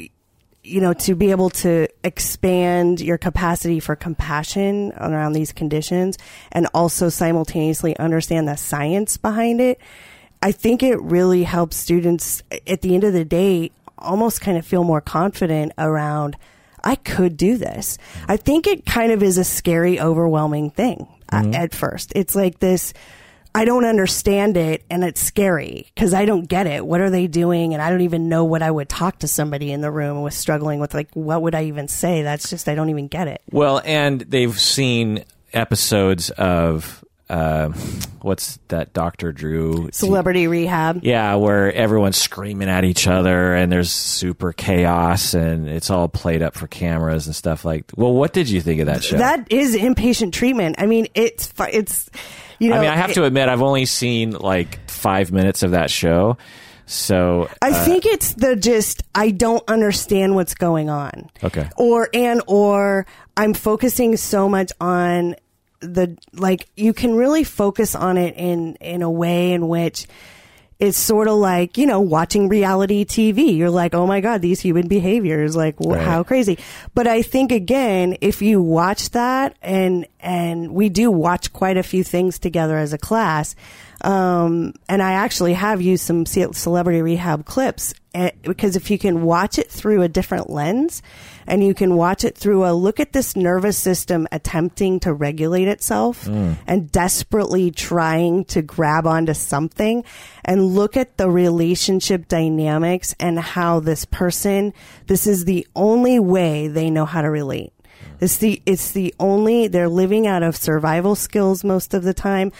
you 0.63 0.79
know, 0.79 0.93
to 0.93 1.15
be 1.15 1.31
able 1.31 1.49
to 1.49 1.87
expand 2.03 3.01
your 3.01 3.17
capacity 3.17 3.79
for 3.79 3.95
compassion 3.95 4.93
around 4.97 5.33
these 5.33 5.51
conditions 5.51 6.17
and 6.51 6.67
also 6.73 7.09
simultaneously 7.09 7.97
understand 7.97 8.47
the 8.47 8.55
science 8.55 9.17
behind 9.17 9.59
it. 9.59 9.79
I 10.41 10.51
think 10.51 10.83
it 10.83 11.01
really 11.01 11.43
helps 11.43 11.77
students 11.77 12.43
at 12.67 12.81
the 12.81 12.95
end 12.95 13.03
of 13.03 13.13
the 13.13 13.25
day 13.25 13.71
almost 13.97 14.41
kind 14.41 14.57
of 14.57 14.65
feel 14.65 14.83
more 14.83 15.01
confident 15.01 15.71
around 15.77 16.35
I 16.83 16.95
could 16.95 17.37
do 17.37 17.57
this. 17.57 17.97
I 18.27 18.37
think 18.37 18.65
it 18.65 18.85
kind 18.85 19.11
of 19.11 19.21
is 19.21 19.37
a 19.37 19.43
scary, 19.43 19.99
overwhelming 19.99 20.71
thing 20.71 21.07
uh, 21.31 21.51
at 21.53 21.75
first. 21.75 22.11
It's 22.15 22.35
like 22.35 22.59
this 22.59 22.93
I 23.53 23.65
don't 23.65 23.85
understand 23.85 24.55
it 24.55 24.83
and 24.89 25.03
it's 25.03 25.21
scary 25.21 25.91
because 25.93 26.13
I 26.13 26.25
don't 26.25 26.47
get 26.47 26.67
it. 26.67 26.85
What 26.85 27.01
are 27.01 27.09
they 27.09 27.27
doing? 27.27 27.73
And 27.73 27.81
I 27.81 27.89
don't 27.89 28.01
even 28.01 28.29
know 28.29 28.45
what 28.45 28.61
I 28.61 28.71
would 28.71 28.87
talk 28.87 29.19
to 29.19 29.27
somebody 29.27 29.71
in 29.71 29.81
the 29.81 29.91
room 29.91 30.21
with 30.21 30.33
struggling 30.33 30.79
with 30.79 30.93
like 30.93 31.09
what 31.13 31.41
would 31.41 31.55
I 31.55 31.65
even 31.65 31.87
say? 31.87 32.21
That's 32.21 32.49
just 32.49 32.69
I 32.69 32.75
don't 32.75 32.89
even 32.89 33.07
get 33.07 33.27
it. 33.27 33.41
Well, 33.51 33.81
and 33.83 34.21
they've 34.21 34.57
seen 34.57 35.25
episodes 35.53 36.29
of 36.29 37.03
uh, 37.29 37.69
what's 38.21 38.59
that 38.67 38.91
Doctor 38.91 39.31
Drew 39.31 39.89
Celebrity 39.93 40.47
rehab. 40.47 41.03
Yeah, 41.03 41.35
where 41.35 41.71
everyone's 41.73 42.17
screaming 42.17 42.69
at 42.69 42.83
each 42.83 43.07
other 43.07 43.55
and 43.55 43.71
there's 43.71 43.89
super 43.89 44.51
chaos 44.51 45.33
and 45.33 45.69
it's 45.69 45.89
all 45.89 46.09
played 46.09 46.41
up 46.41 46.55
for 46.55 46.67
cameras 46.67 47.27
and 47.27 47.35
stuff 47.35 47.63
like. 47.63 47.85
Well, 47.95 48.13
what 48.13 48.33
did 48.33 48.49
you 48.49 48.61
think 48.61 48.81
of 48.81 48.87
that 48.87 49.03
show? 49.03 49.17
That 49.17 49.51
is 49.51 49.75
inpatient 49.75 50.33
treatment. 50.33 50.75
I 50.77 50.87
mean, 50.87 51.07
it's 51.15 51.53
it's 51.71 52.09
you 52.61 52.69
know. 52.69 52.77
I 52.77 52.81
mean, 52.81 52.89
I 52.89 52.95
have 52.95 53.09
it- 53.09 53.15
to 53.15 53.25
admit, 53.25 53.49
I've 53.49 53.61
only 53.61 53.85
seen 53.85 54.31
like 54.31 54.89
five 54.89 55.31
minutes 55.31 55.63
of 55.63 55.71
that 55.71 55.89
show, 55.89 56.37
so 56.85 57.49
I 57.61 57.71
uh, 57.71 57.85
think 57.85 58.05
it's 58.05 58.33
the 58.33 58.55
just 58.55 59.03
I 59.15 59.31
don't 59.31 59.63
understand 59.67 60.35
what's 60.35 60.53
going 60.53 60.89
on. 60.89 61.29
Okay. 61.43 61.69
Or 61.77 62.09
and 62.13 62.41
or 62.47 63.05
I'm 63.35 63.53
focusing 63.53 64.15
so 64.17 64.47
much 64.47 64.71
on 64.79 65.35
the 65.79 66.17
like 66.33 66.67
you 66.75 66.93
can 66.93 67.15
really 67.15 67.43
focus 67.43 67.95
on 67.95 68.17
it 68.17 68.35
in 68.37 68.75
in 68.75 69.01
a 69.01 69.09
way 69.09 69.53
in 69.53 69.67
which 69.67 70.05
it's 70.81 70.97
sort 70.97 71.27
of 71.29 71.35
like 71.35 71.77
you 71.77 71.85
know 71.85 72.01
watching 72.01 72.49
reality 72.49 73.05
TV. 73.05 73.55
You're 73.55 73.69
like, 73.69 73.93
oh 73.95 74.05
my 74.07 74.19
god, 74.19 74.41
these 74.41 74.59
human 74.59 74.87
behaviors, 74.87 75.55
like 75.55 75.75
wh- 75.77 75.91
Right. 75.91 76.01
how 76.01 76.23
crazy. 76.23 76.57
But 76.95 77.07
I 77.07 77.21
think 77.21 77.51
again, 77.51 78.17
if 78.19 78.41
you 78.41 78.61
watch 78.61 79.11
that, 79.11 79.55
and 79.61 80.05
and 80.19 80.73
we 80.73 80.89
do 80.89 81.09
watch 81.11 81.53
quite 81.53 81.77
a 81.77 81.83
few 81.83 82.03
things 82.03 82.39
together 82.39 82.77
as 82.77 82.91
a 82.93 82.97
class, 82.97 83.55
um, 84.03 84.73
and 84.89 85.01
I 85.01 85.13
actually 85.13 85.53
have 85.53 85.81
used 85.81 86.03
some 86.03 86.25
celebrity 86.25 87.01
rehab 87.01 87.45
clips 87.45 87.93
eh, 88.13 88.31
because 88.41 88.75
if 88.75 88.89
you 88.89 88.97
can 88.97 89.23
watch 89.23 89.59
it 89.59 89.69
through 89.69 90.01
a 90.01 90.07
different 90.07 90.49
lens, 90.49 91.01
and 91.47 91.63
you 91.63 91.73
can 91.73 91.95
watch 91.95 92.23
it 92.23 92.37
through 92.37 92.65
a 92.65 92.71
look 92.71 92.99
at 92.99 93.13
this 93.13 93.35
nervous 93.35 93.77
system 93.77 94.27
attempting 94.31 94.99
to 95.01 95.13
regulate 95.13 95.67
itself 95.67 96.27
and 96.67 96.91
desperately 96.91 97.71
trying 97.71 98.45
to 98.45 98.61
grab 98.61 99.05
onto 99.07 99.33
something 99.33 100.03
and 100.45 100.65
look 100.75 100.95
at 100.95 101.17
the 101.17 101.29
relationship 101.29 102.27
dynamics 102.27 103.15
and 103.19 103.39
how 103.39 103.79
this 103.79 104.05
person 104.05 104.73
this 105.07 105.27
is 105.27 105.45
the 105.45 105.67
only 105.75 106.19
way 106.19 106.67
they 106.67 106.89
know 106.89 107.05
how 107.05 107.21
to 107.21 107.29
relate. 107.29 107.73
It's 108.21 108.37
the 108.37 108.61
it's 108.65 108.91
the 108.91 109.13
only 109.19 109.67
they're 109.67 109.89
living 109.89 110.27
out 110.27 110.43
of 110.43 110.55
survival 110.55 111.15
skills 111.15 111.63
most 111.63 111.93
of 111.93 112.03
the 112.03 112.13
time. 112.13 112.51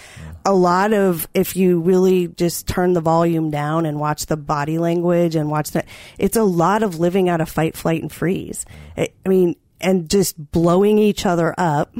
A 0.45 0.53
lot 0.53 0.93
of 0.93 1.27
if 1.33 1.55
you 1.55 1.79
really 1.79 2.27
just 2.27 2.67
turn 2.67 2.93
the 2.93 3.01
volume 3.01 3.51
down 3.51 3.85
and 3.85 3.99
watch 3.99 4.25
the 4.25 4.37
body 4.37 4.77
language 4.77 5.35
and 5.35 5.49
watch 5.49 5.71
that, 5.71 5.85
it's 6.17 6.35
a 6.37 6.43
lot 6.43 6.83
of 6.83 6.99
living 6.99 7.29
out 7.29 7.41
of 7.41 7.49
fight, 7.49 7.75
flight, 7.75 8.01
and 8.01 8.11
freeze. 8.11 8.65
I 8.97 9.09
I 9.25 9.29
mean, 9.29 9.55
and 9.79 10.09
just 10.09 10.51
blowing 10.51 10.97
each 10.97 11.25
other 11.25 11.53
up, 11.57 11.93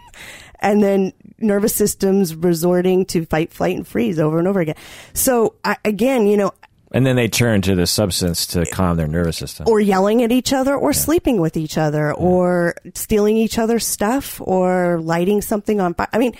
and 0.60 0.82
then 0.82 1.12
nervous 1.38 1.74
systems 1.74 2.34
resorting 2.34 3.06
to 3.06 3.24
fight, 3.26 3.52
flight, 3.52 3.76
and 3.76 3.86
freeze 3.86 4.18
over 4.18 4.38
and 4.38 4.48
over 4.48 4.60
again. 4.60 4.76
So 5.14 5.54
I, 5.64 5.76
again, 5.84 6.26
you 6.26 6.36
know, 6.36 6.52
and 6.90 7.04
then 7.04 7.16
they 7.16 7.28
turn 7.28 7.60
to 7.62 7.74
the 7.74 7.86
substance 7.86 8.46
to 8.48 8.64
calm 8.66 8.96
their 8.96 9.06
nervous 9.06 9.36
system. 9.36 9.66
or 9.68 9.78
yelling 9.78 10.22
at 10.22 10.32
each 10.32 10.52
other 10.52 10.74
or 10.74 10.92
sleeping 10.92 11.38
with 11.40 11.56
each 11.56 11.76
other 11.76 12.14
or 12.14 12.74
stealing 12.94 13.36
each 13.36 13.58
other's 13.58 13.86
stuff 13.86 14.40
or 14.40 14.98
lighting 15.00 15.42
something 15.42 15.80
on 15.80 15.94
fire. 15.94 16.08
I 16.12 16.18
mean, 16.18 16.34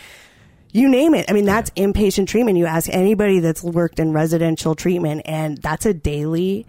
you 0.78 0.88
name 0.88 1.14
it. 1.14 1.26
I 1.28 1.32
mean, 1.32 1.44
that's 1.44 1.70
inpatient 1.70 2.28
treatment. 2.28 2.58
You 2.58 2.66
ask 2.66 2.88
anybody 2.90 3.40
that's 3.40 3.62
worked 3.62 3.98
in 3.98 4.12
residential 4.12 4.74
treatment, 4.74 5.22
and 5.24 5.58
that's 5.58 5.86
a 5.86 5.94
daily. 5.94 6.66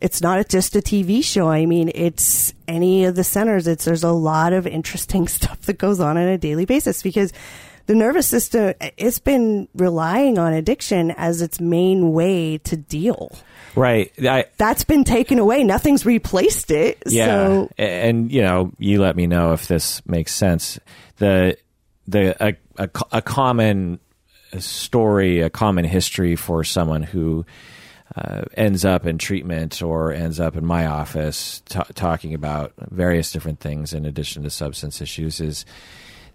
It's 0.00 0.22
not 0.22 0.48
just 0.48 0.76
a 0.76 0.80
TV 0.80 1.22
show. 1.22 1.48
I 1.48 1.66
mean, 1.66 1.90
it's 1.94 2.54
any 2.66 3.04
of 3.04 3.16
the 3.16 3.24
centers. 3.24 3.66
It's 3.66 3.84
there's 3.84 4.04
a 4.04 4.12
lot 4.12 4.52
of 4.52 4.66
interesting 4.66 5.28
stuff 5.36 5.60
that 5.62 5.78
goes 5.78 6.00
on 6.00 6.16
on 6.16 6.26
a 6.26 6.38
daily 6.38 6.64
basis 6.64 7.02
because 7.02 7.32
the 7.86 7.94
nervous 7.94 8.28
system 8.28 8.72
it's 8.96 9.18
been 9.18 9.66
relying 9.74 10.38
on 10.38 10.52
addiction 10.52 11.10
as 11.10 11.42
its 11.42 11.60
main 11.60 12.12
way 12.12 12.58
to 12.58 12.76
deal. 12.76 13.32
Right. 13.74 14.12
I, 14.18 14.46
That's 14.56 14.84
been 14.84 15.04
taken 15.04 15.38
away. 15.38 15.64
Nothing's 15.64 16.06
replaced 16.06 16.70
it. 16.70 17.02
Yeah. 17.06 17.26
So. 17.26 17.70
And 17.78 18.30
you 18.30 18.42
know, 18.42 18.72
you 18.78 19.00
let 19.00 19.16
me 19.16 19.26
know 19.26 19.52
if 19.52 19.68
this 19.68 20.06
makes 20.06 20.32
sense. 20.32 20.78
The 21.16 21.56
the 22.06 22.36
a, 22.44 22.56
a, 22.80 22.88
a 23.12 23.22
common 23.22 24.00
story, 24.58 25.40
a 25.40 25.50
common 25.50 25.84
history 25.84 26.34
for 26.34 26.64
someone 26.64 27.02
who 27.02 27.44
uh, 28.16 28.42
ends 28.56 28.84
up 28.84 29.06
in 29.06 29.18
treatment 29.18 29.82
or 29.82 30.12
ends 30.12 30.40
up 30.40 30.56
in 30.56 30.64
my 30.64 30.86
office 30.86 31.62
t- 31.68 31.78
talking 31.94 32.34
about 32.34 32.72
various 32.90 33.30
different 33.30 33.60
things 33.60 33.92
in 33.92 34.04
addition 34.04 34.42
to 34.42 34.50
substance 34.50 35.00
issues 35.00 35.40
is 35.40 35.64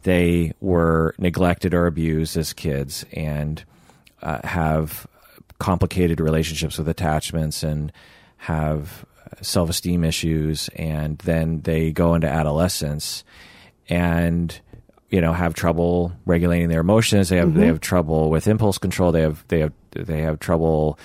they 0.04 0.54
were 0.62 1.14
neglected 1.18 1.74
or 1.74 1.88
abused 1.88 2.38
as 2.38 2.54
kids 2.54 3.04
and 3.12 3.66
uh, 4.22 4.40
have 4.48 5.06
complicated 5.60 6.22
relationships 6.22 6.78
with 6.78 6.88
attachments 6.88 7.64
and 7.64 7.92
have 8.38 9.06
self 9.42 9.70
esteem 9.70 10.04
issues, 10.04 10.70
and 10.76 11.18
then 11.20 11.62
they 11.62 11.92
go 11.92 12.14
into 12.14 12.28
adolescence 12.28 13.24
and 13.90 14.62
you 15.10 15.22
know 15.22 15.34
have 15.34 15.54
trouble 15.54 16.12
regulating 16.26 16.70
their 16.70 16.82
emotions. 16.82 17.30
They 17.30 17.38
have 17.38 17.50
mm-hmm. 17.50 17.60
they 17.60 17.68
have 17.68 17.80
trouble 17.80 18.30
with 18.30 18.48
impulse 18.48 18.78
control. 18.78 19.12
They 19.12 19.22
have 19.22 19.44
they 19.48 19.60
have 19.60 19.74
they 19.92 20.22
have 20.22 20.40
trouble 20.40 21.00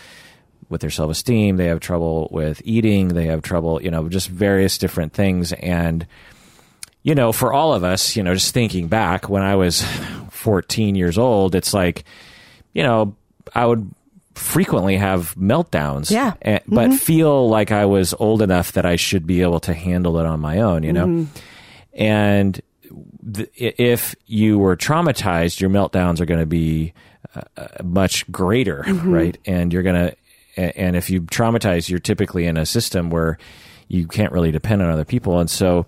with 0.69 0.81
their 0.81 0.91
self 0.91 1.11
esteem. 1.11 1.57
They 1.57 1.67
have 1.67 1.81
trouble 1.81 2.29
with 2.31 2.63
eating. 2.65 3.09
They 3.09 3.27
have 3.27 3.43
trouble, 3.43 3.83
you 3.83 3.91
know, 3.91 4.09
just 4.09 4.29
various 4.29 4.79
different 4.79 5.13
things. 5.13 5.53
And 5.53 6.07
you 7.03 7.15
know, 7.15 7.33
for 7.33 7.53
all 7.53 7.75
of 7.75 7.85
us, 7.85 8.17
you 8.17 8.23
know, 8.23 8.35
just 8.35 8.55
thinking 8.55 8.89
back 8.89 9.29
when 9.29 9.43
I 9.43 9.57
was 9.57 9.83
14 10.31 10.95
years 10.95 11.19
old, 11.19 11.55
it's 11.55 11.73
like, 11.73 12.05
you 12.73 12.83
know, 12.83 13.17
I 13.55 13.67
would 13.67 13.91
frequently 14.35 14.97
have 14.97 15.35
meltdowns. 15.35 16.11
Yeah. 16.11 16.35
And, 16.43 16.61
but 16.67 16.89
mm-hmm. 16.89 16.97
feel 16.97 17.49
like 17.49 17.73
I 17.73 17.87
was 17.87 18.15
old 18.15 18.43
enough 18.43 18.73
that 18.73 18.85
I 18.85 18.97
should 18.97 19.27
be 19.27 19.43
able 19.43 19.61
to 19.61 19.75
handle 19.75 20.19
it 20.19 20.27
on 20.27 20.41
my 20.41 20.61
own, 20.61 20.83
you 20.83 20.93
know? 20.93 21.07
Mm-hmm. 21.07 22.03
And 22.03 22.61
if 23.55 24.15
you 24.27 24.59
were 24.59 24.77
traumatized, 24.77 25.61
your 25.61 25.71
meltdowns 25.71 26.21
are 26.21 26.27
going 26.27 26.41
to 26.41 26.47
be 26.47 26.93
uh, 27.35 27.43
uh, 27.57 27.69
much 27.83 28.31
greater, 28.31 28.85
mm-hmm. 28.87 29.11
right? 29.11 29.39
And 29.47 29.73
you're 29.73 29.83
going 29.83 30.09
to, 30.09 30.17
and 30.57 30.97
if 30.97 31.11
you 31.11 31.23
traumatize, 31.23 31.89
you're 31.89 32.01
typically 32.01 32.47
in 32.47 32.57
a 32.57 32.67
system 32.67 33.11
where 33.11 33.39
you 33.89 34.07
can't 34.07 34.33
really 34.33 34.51
depend 34.51 34.83
on 34.83 34.91
other 34.91 35.05
people. 35.05 35.39
And 35.39 35.51
so 35.51 35.87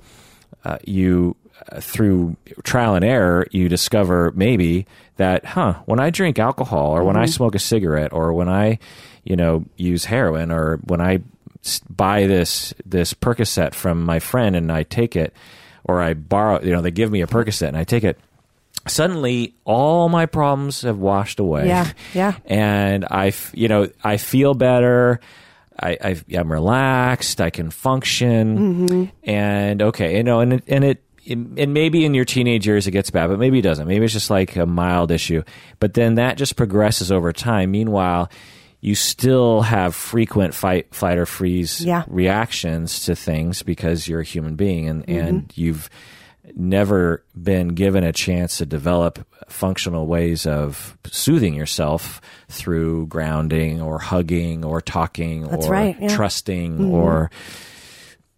uh, 0.65 0.79
you 0.85 1.37
through 1.81 2.37
trial 2.65 2.95
and 2.95 3.05
error, 3.05 3.47
you 3.51 3.69
discover 3.69 4.33
maybe 4.35 4.87
that, 5.17 5.45
huh, 5.45 5.75
when 5.87 6.01
I 6.01 6.11
drink 6.11 6.39
alcohol 6.39 6.93
or 6.93 6.99
mm-hmm. 6.99 7.07
when 7.07 7.17
I 7.17 7.25
mm-hmm. 7.25 7.33
smoke 7.33 7.55
a 7.55 7.61
cigarette 7.61 8.13
or 8.13 8.33
when 8.33 8.49
I, 8.49 8.79
you 9.25 9.37
know, 9.37 9.65
use 9.77 10.05
heroin 10.05 10.51
or 10.51 10.79
when 10.85 11.01
I 11.01 11.23
buy 11.89 12.27
this 12.27 12.75
this 12.85 13.15
Percocet 13.15 13.75
from 13.75 14.03
my 14.03 14.19
friend 14.19 14.57
and 14.57 14.73
I 14.73 14.83
take 14.83 15.15
it 15.15 15.33
or 15.85 16.01
I 16.01 16.15
borrow, 16.15 16.63
you 16.63 16.73
know, 16.73 16.81
they 16.81 16.91
give 16.91 17.11
me 17.11 17.23
a 17.23 17.27
Percocet 17.27 17.69
and 17.69 17.77
I 17.77 17.85
take 17.85 18.05
it. 18.05 18.19
Suddenly, 18.89 19.55
all 19.65 20.09
my 20.09 20.27
problems 20.27 20.83
have 20.83 20.99
washed 20.99 21.39
away. 21.39 21.69
Yeah, 21.69 21.93
yeah. 22.15 22.35
And 22.47 23.05
I, 23.05 23.33
you 23.53 23.69
know, 23.69 23.89
I 24.03 24.17
feel 24.17 24.55
better. 24.55 25.21
I, 25.79 25.99
I 26.03 26.17
am 26.33 26.51
relaxed. 26.51 27.41
I 27.41 27.51
can 27.51 27.71
function. 27.71 28.59
Mm-hmm. 28.59 29.05
And 29.23 29.83
okay, 29.83 30.17
you 30.17 30.25
know, 30.25 30.41
and 30.41 30.55
it, 30.55 30.65
and 30.67 30.85
it 30.85 31.03
and 31.29 31.73
maybe 31.73 32.05
in 32.05 32.15
your 32.15 32.25
teenage 32.25 32.67
years 32.67 32.87
it 32.87 32.91
gets 32.91 33.11
bad, 33.11 33.29
but 33.29 33.39
maybe 33.39 33.61
it 33.61 33.63
doesn't. 33.63 33.87
Maybe 33.87 34.05
it's 34.05 34.13
just 34.13 34.31
like 34.31 34.57
a 34.57 34.67
mild 34.67 35.11
issue. 35.11 35.43
But 35.79 35.95
then 35.95 36.17
that 36.17 36.37
just 36.37 36.57
progresses 36.57 37.13
over 37.13 37.33
time. 37.33 37.71
Meanwhile, 37.71 38.31
you 38.83 38.97
still 38.97 39.63
have 39.63 39.95
frequent 39.95 40.55
fight, 40.55 40.93
fight 40.93 41.17
or 41.17 41.25
freeze 41.25 41.83
yeah. 41.83 42.03
reactions 42.09 43.05
to 43.05 43.15
things 43.15 43.63
because 43.63 44.09
you're 44.09 44.21
a 44.21 44.25
human 44.25 44.57
being 44.57 44.89
and, 44.89 45.07
mm-hmm. 45.07 45.27
and 45.27 45.53
you've 45.55 45.89
never 46.57 47.25
been 47.41 47.69
given 47.69 48.03
a 48.03 48.13
chance 48.13 48.59
to 48.59 48.67
develop 48.67 49.25
functional 49.49 50.09
ways 50.09 50.47
of 50.47 50.99
soothing 51.07 51.55
yourself 51.55 52.21
through 52.49 53.07
grounding 53.07 53.81
or 53.81 54.01
hugging 54.01 54.65
or 54.65 54.81
talking 54.81 55.47
That's 55.47 55.67
or 55.67 55.71
right, 55.71 55.97
yeah. 56.01 56.09
trusting 56.09 56.73
mm-hmm. 56.73 56.91
or 56.91 57.31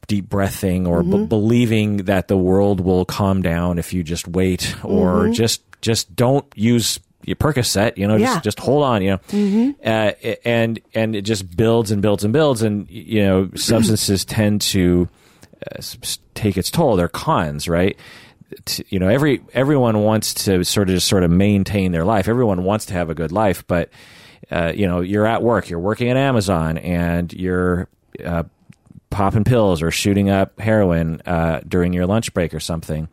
deep 0.08 0.28
breathing 0.28 0.86
or 0.86 1.02
mm-hmm. 1.02 1.22
b- 1.22 1.26
believing 1.26 1.96
that 2.04 2.28
the 2.28 2.36
world 2.36 2.80
will 2.80 3.06
calm 3.06 3.40
down 3.40 3.78
if 3.78 3.94
you 3.94 4.02
just 4.02 4.28
wait 4.28 4.76
or 4.84 5.24
mm-hmm. 5.24 5.32
just 5.32 5.62
just 5.80 6.14
don't 6.14 6.46
use 6.54 7.00
your 7.24 7.36
Percocet, 7.36 7.96
you 7.96 8.06
know, 8.06 8.16
yeah. 8.16 8.26
just 8.26 8.44
just 8.44 8.60
hold 8.60 8.84
on, 8.84 9.02
you 9.02 9.10
know, 9.12 9.18
mm-hmm. 9.28 9.70
uh, 9.84 10.12
and 10.44 10.80
and 10.94 11.16
it 11.16 11.22
just 11.22 11.56
builds 11.56 11.90
and 11.90 12.02
builds 12.02 12.24
and 12.24 12.32
builds, 12.32 12.62
and 12.62 12.88
you 12.90 13.22
know, 13.22 13.50
substances 13.54 14.24
tend 14.24 14.60
to 14.60 15.08
uh, 15.70 15.82
take 16.34 16.56
its 16.56 16.70
toll. 16.70 16.96
They're 16.96 17.08
cons, 17.08 17.68
right? 17.68 17.98
you 18.88 18.98
know, 18.98 19.08
every 19.08 19.42
everyone 19.52 20.02
wants 20.02 20.34
to 20.34 20.64
sort 20.64 20.88
of 20.88 20.96
just 20.96 21.08
sort 21.08 21.22
of 21.22 21.30
maintain 21.30 21.92
their 21.92 22.04
life. 22.04 22.28
Everyone 22.28 22.64
wants 22.64 22.86
to 22.86 22.94
have 22.94 23.10
a 23.10 23.14
good 23.14 23.32
life, 23.32 23.66
but 23.66 23.90
uh, 24.50 24.72
you 24.74 24.86
know, 24.86 25.00
you're 25.00 25.26
at 25.26 25.42
work, 25.42 25.68
you're 25.68 25.80
working 25.80 26.08
at 26.10 26.16
Amazon, 26.16 26.78
and 26.78 27.32
you're 27.32 27.88
uh, 28.24 28.44
popping 29.10 29.44
pills 29.44 29.82
or 29.82 29.90
shooting 29.90 30.30
up 30.30 30.58
heroin 30.60 31.20
uh, 31.26 31.60
during 31.66 31.92
your 31.92 32.06
lunch 32.06 32.32
break 32.34 32.54
or 32.54 32.60
something, 32.60 33.08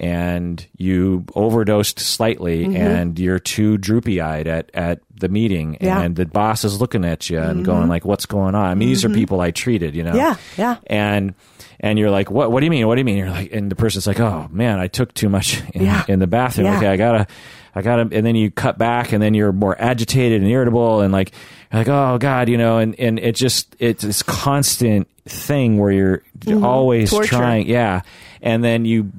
and 0.00 0.66
you 0.78 1.26
overdosed 1.34 1.98
slightly 1.98 2.64
mm-hmm. 2.64 2.74
and 2.74 3.18
you're 3.18 3.38
too 3.38 3.76
droopy 3.76 4.18
eyed 4.18 4.46
at, 4.46 4.70
at 4.72 5.00
the 5.14 5.28
meeting 5.28 5.76
yeah. 5.78 6.00
and 6.00 6.16
the 6.16 6.24
boss 6.24 6.64
is 6.64 6.80
looking 6.80 7.04
at 7.04 7.28
you 7.28 7.38
and 7.38 7.56
mm-hmm. 7.56 7.62
going 7.64 7.88
like, 7.88 8.06
what's 8.06 8.24
going 8.24 8.54
on? 8.54 8.64
I 8.64 8.74
mean, 8.74 8.86
mm-hmm. 8.86 8.88
these 8.88 9.04
are 9.04 9.08
mm-hmm. 9.08 9.16
people 9.16 9.40
I 9.42 9.50
treated, 9.50 9.94
you 9.94 10.02
know? 10.02 10.14
Yeah. 10.14 10.36
Yeah. 10.56 10.78
And, 10.86 11.34
and 11.80 11.98
you're 11.98 12.10
like, 12.10 12.30
what, 12.30 12.50
what 12.50 12.60
do 12.60 12.66
you 12.66 12.70
mean? 12.70 12.88
What 12.88 12.94
do 12.94 13.00
you 13.00 13.04
mean? 13.04 13.18
You're 13.18 13.28
like, 13.28 13.52
and 13.52 13.70
the 13.70 13.76
person's 13.76 14.06
like, 14.06 14.20
oh 14.20 14.48
man, 14.50 14.78
I 14.78 14.86
took 14.86 15.12
too 15.12 15.28
much 15.28 15.62
in, 15.74 15.84
yeah. 15.84 16.02
in 16.08 16.18
the 16.18 16.26
bathroom. 16.26 16.68
Yeah. 16.68 16.78
Okay. 16.78 16.88
I 16.88 16.96
gotta, 16.96 17.26
I 17.74 17.82
gotta, 17.82 18.02
and 18.10 18.24
then 18.24 18.36
you 18.36 18.50
cut 18.50 18.78
back 18.78 19.12
and 19.12 19.22
then 19.22 19.34
you're 19.34 19.52
more 19.52 19.78
agitated 19.78 20.40
and 20.40 20.50
irritable 20.50 21.02
and 21.02 21.12
like, 21.12 21.32
like, 21.74 21.88
oh 21.88 22.16
God, 22.16 22.48
you 22.48 22.56
know, 22.56 22.78
and, 22.78 22.98
and 22.98 23.18
it 23.18 23.36
just, 23.36 23.76
it's 23.78 24.02
this 24.02 24.22
constant 24.22 25.08
thing 25.26 25.76
where 25.76 25.92
you're 25.92 26.22
mm-hmm. 26.38 26.64
always 26.64 27.10
Torture. 27.10 27.36
trying. 27.36 27.68
Yeah. 27.68 28.00
And 28.40 28.64
then 28.64 28.86
you 28.86 29.12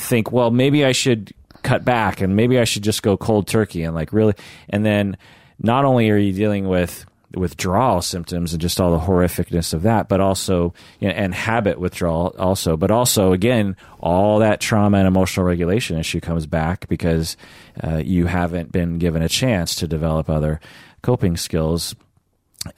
think, 0.00 0.32
well, 0.32 0.50
maybe 0.50 0.84
I 0.84 0.92
should 0.92 1.32
cut 1.62 1.84
back 1.84 2.20
and 2.20 2.36
maybe 2.36 2.58
I 2.58 2.64
should 2.64 2.82
just 2.82 3.02
go 3.02 3.16
cold 3.16 3.46
turkey 3.46 3.82
and 3.82 3.94
like 3.94 4.12
really, 4.12 4.34
and 4.68 4.84
then 4.84 5.16
not 5.58 5.84
only 5.84 6.10
are 6.10 6.16
you 6.16 6.32
dealing 6.32 6.68
with 6.68 7.06
withdrawal 7.34 8.02
symptoms 8.02 8.52
and 8.52 8.60
just 8.60 8.80
all 8.80 8.90
the 8.90 9.04
horrificness 9.04 9.72
of 9.72 9.82
that, 9.82 10.08
but 10.08 10.20
also 10.20 10.74
you 10.98 11.08
know, 11.08 11.14
and 11.14 11.34
habit 11.34 11.78
withdrawal 11.78 12.34
also, 12.38 12.76
but 12.76 12.90
also 12.90 13.32
again 13.32 13.76
all 14.00 14.38
that 14.40 14.60
trauma 14.60 14.98
and 14.98 15.06
emotional 15.06 15.46
regulation 15.46 15.96
issue 15.96 16.20
comes 16.20 16.46
back 16.46 16.88
because 16.88 17.36
uh, 17.84 17.98
you 17.98 18.26
haven't 18.26 18.72
been 18.72 18.98
given 18.98 19.22
a 19.22 19.28
chance 19.28 19.76
to 19.76 19.86
develop 19.86 20.28
other 20.28 20.60
coping 21.02 21.36
skills 21.36 21.94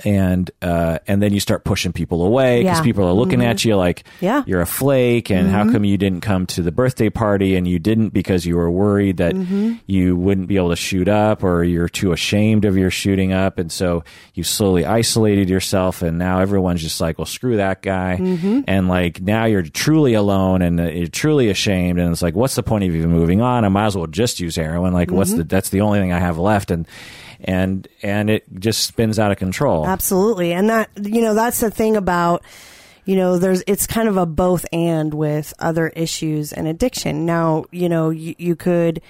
and 0.05 0.49
uh, 0.63 0.99
and 1.09 1.21
then 1.21 1.33
you 1.33 1.41
start 1.41 1.65
pushing 1.65 1.93
people 1.93 2.25
away 2.25 2.63
because 2.63 2.79
yeah. 2.79 2.85
people 2.85 3.05
are 3.05 3.13
looking 3.13 3.41
mm-hmm. 3.41 3.49
at 3.49 3.65
you 3.65 3.75
like 3.75 4.05
yeah. 4.21 4.45
you're 4.47 4.61
a 4.61 4.67
flake 4.67 5.29
and 5.29 5.49
mm-hmm. 5.49 5.57
how 5.57 5.73
come 5.73 5.85
you 5.85 5.99
didn't 5.99 6.21
come 6.21 6.47
to 6.47 6.63
the 6.63 6.71
birthday 6.71 7.11
party 7.11 7.57
and 7.57 7.67
you 7.67 7.81
didn't 7.81 8.11
because 8.11 8.47
you 8.47 8.57
were 8.57 8.71
worried 8.71 9.17
that 9.17 9.35
mm-hmm. 9.35 9.75
you 9.87 10.15
wouldn't 10.15 10.47
be 10.47 10.57
able 10.57 10.71
to 10.71 10.77
shoot 10.77 11.09
up 11.09 11.43
or 11.43 11.65
you're 11.65 11.89
too 11.89 12.13
ashamed 12.13 12.65
of 12.65 12.77
your 12.77 12.91
shooting 12.91 13.33
up 13.33 13.59
and 13.59 13.73
so 13.73 14.05
you 14.35 14.45
slowly 14.45 14.87
isolated 14.87 15.51
yourself 15.51 16.01
and 16.01 16.17
now 16.17 16.39
everyone's 16.39 16.81
just 16.81 17.01
like 17.01 17.19
well 17.19 17.27
screw 17.27 17.57
that 17.57 17.83
guy 17.83 18.17
mm-hmm. 18.21 18.61
and 18.69 18.87
like 18.87 19.21
now 19.21 19.47
you're 19.47 19.63
truly 19.63 20.15
alone 20.15 20.63
and 20.63 20.81
uh, 20.81 20.85
you're 20.85 21.09
truly 21.09 21.49
ashamed 21.49 21.99
and 21.99 22.13
it's 22.13 22.23
like 22.23 22.37
what's 22.37 22.55
the 22.55 22.63
point 22.63 22.85
of 22.85 22.95
even 22.95 23.11
moving 23.11 23.41
on 23.41 23.65
I 23.65 23.69
might 23.69 23.87
as 23.87 23.97
well 23.97 24.07
just 24.07 24.39
use 24.39 24.55
heroin 24.55 24.93
like 24.93 25.11
what's 25.11 25.31
mm-hmm. 25.31 25.39
the 25.39 25.45
that's 25.45 25.71
the 25.71 25.81
only 25.81 25.99
thing 25.99 26.13
I 26.13 26.21
have 26.21 26.39
left 26.39 26.71
and 26.71 26.87
and 27.45 27.87
and 28.03 28.31
it 28.31 28.45
just 28.59 28.87
spins 28.87 29.19
out 29.19 29.31
of 29.31 29.39
control. 29.39 29.87
Absolutely, 29.87 30.53
and 30.53 30.71
that 30.71 30.91
you 31.03 31.21
know 31.23 31.35
that's 31.35 31.61
the 31.61 31.71
thing 31.71 31.97
about 31.97 32.43
you 33.05 33.17
know 33.17 33.39
there's 33.39 33.63
it's 33.67 33.87
kind 33.87 34.09
of 34.09 34.17
a 34.17 34.27
both 34.27 34.67
and 34.73 35.13
with 35.13 35.53
other 35.59 35.89
issues 35.89 36.53
and 36.53 36.67
addiction. 36.67 37.27
Now 37.27 37.65
you 37.71 37.89
know 37.89 38.11
you, 38.11 38.35
you 38.39 38.57
could 38.57 39.03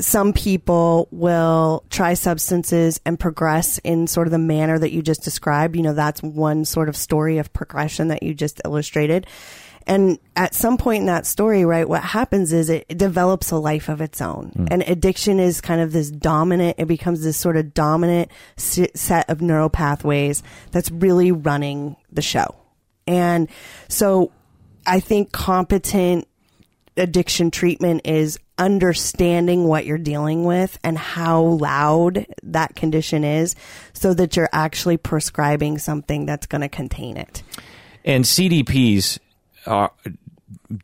some 0.00 0.32
people 0.32 1.08
will 1.10 1.84
try 1.90 2.14
substances 2.14 3.00
and 3.04 3.20
progress 3.20 3.78
in 3.78 4.06
sort 4.06 4.26
of 4.26 4.30
the 4.30 4.38
manner 4.38 4.78
that 4.78 4.92
you 4.92 5.02
just 5.02 5.22
described. 5.22 5.76
You 5.76 5.82
know, 5.82 5.92
that's 5.92 6.22
one 6.22 6.64
sort 6.64 6.88
of 6.88 6.96
story 6.96 7.38
of 7.38 7.52
progression 7.52 8.08
that 8.08 8.22
you 8.22 8.34
just 8.34 8.60
illustrated. 8.64 9.26
And 9.90 10.20
at 10.36 10.54
some 10.54 10.78
point 10.78 11.00
in 11.00 11.06
that 11.06 11.26
story, 11.26 11.64
right, 11.64 11.86
what 11.86 12.04
happens 12.04 12.52
is 12.52 12.70
it, 12.70 12.86
develops 12.96 13.50
a 13.50 13.56
life 13.56 13.88
of 13.88 14.00
its 14.00 14.20
own. 14.20 14.52
Mm. 14.56 14.68
And 14.70 14.82
addiction 14.82 15.40
is 15.40 15.60
kind 15.60 15.80
of 15.80 15.90
this 15.90 16.12
dominant, 16.12 16.76
it 16.78 16.86
becomes 16.86 17.24
this 17.24 17.36
sort 17.36 17.56
of 17.56 17.74
dominant 17.74 18.30
set 18.56 19.28
of 19.28 19.42
neural 19.42 19.68
pathways 19.68 20.44
that's 20.70 20.92
really 20.92 21.32
running 21.32 21.96
the 22.12 22.22
show. 22.22 22.54
And 23.08 23.48
so 23.88 24.30
I 24.86 25.00
think 25.00 25.32
competent 25.32 26.28
addiction 26.96 27.50
treatment 27.50 28.02
is 28.04 28.38
understanding 28.58 29.64
what 29.64 29.86
you're 29.86 29.98
dealing 29.98 30.44
with 30.44 30.78
and 30.84 30.96
how 30.96 31.42
loud 31.42 32.26
that 32.44 32.76
condition 32.76 33.24
is 33.24 33.56
so 33.92 34.14
that 34.14 34.36
you're 34.36 34.50
actually 34.52 34.98
prescribing 34.98 35.78
something 35.78 36.26
that's 36.26 36.46
going 36.46 36.60
to 36.60 36.68
contain 36.68 37.16
it. 37.16 37.42
And 38.04 38.22
CDPs 38.22 39.18
are, 39.66 39.92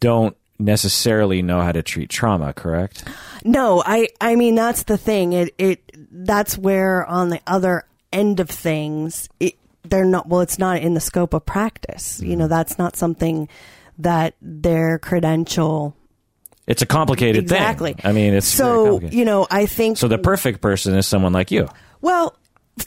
don't 0.01 0.37
necessarily 0.59 1.43
know 1.43 1.61
how 1.61 1.73
to 1.73 1.83
treat 1.83 2.11
trauma, 2.11 2.53
correct? 2.53 3.05
No, 3.45 3.83
I 3.85 4.09
I 4.21 4.37
mean 4.37 4.55
that's 4.55 4.85
the 4.85 4.99
thing. 4.99 5.33
It 5.33 5.55
it 5.59 5.91
that's 6.11 6.57
where 6.57 7.05
on 7.07 7.29
the 7.29 7.41
other 7.47 7.85
end 8.13 8.41
of 8.41 8.49
things, 8.49 9.29
it, 9.41 9.55
they're 9.85 10.05
not 10.05 10.29
well 10.29 10.41
it's 10.41 10.59
not 10.59 10.81
in 10.81 10.95
the 10.95 11.01
scope 11.01 11.35
of 11.35 11.45
practice. 11.45 12.19
Mm-hmm. 12.19 12.31
You 12.31 12.37
know, 12.37 12.49
that's 12.49 12.79
not 12.79 12.97
something 12.97 13.49
that 13.99 14.35
their 14.41 14.99
credential 14.99 15.97
it's 16.67 16.83
a 16.83 16.87
complicated 16.87 17.45
exactly. 17.45 17.93
thing. 17.93 17.99
Exactly. 17.99 18.11
I 18.11 18.13
mean, 18.13 18.35
it's 18.35 18.47
so 18.47 19.01
you 19.01 19.25
know. 19.25 19.47
I 19.51 19.67
think 19.67 19.99
so. 19.99 20.09
The 20.09 20.19
perfect 20.19 20.61
person 20.61 20.95
is 20.97 21.07
someone 21.07 21.33
like 21.33 21.53
you. 21.53 21.69
Well, 22.01 22.37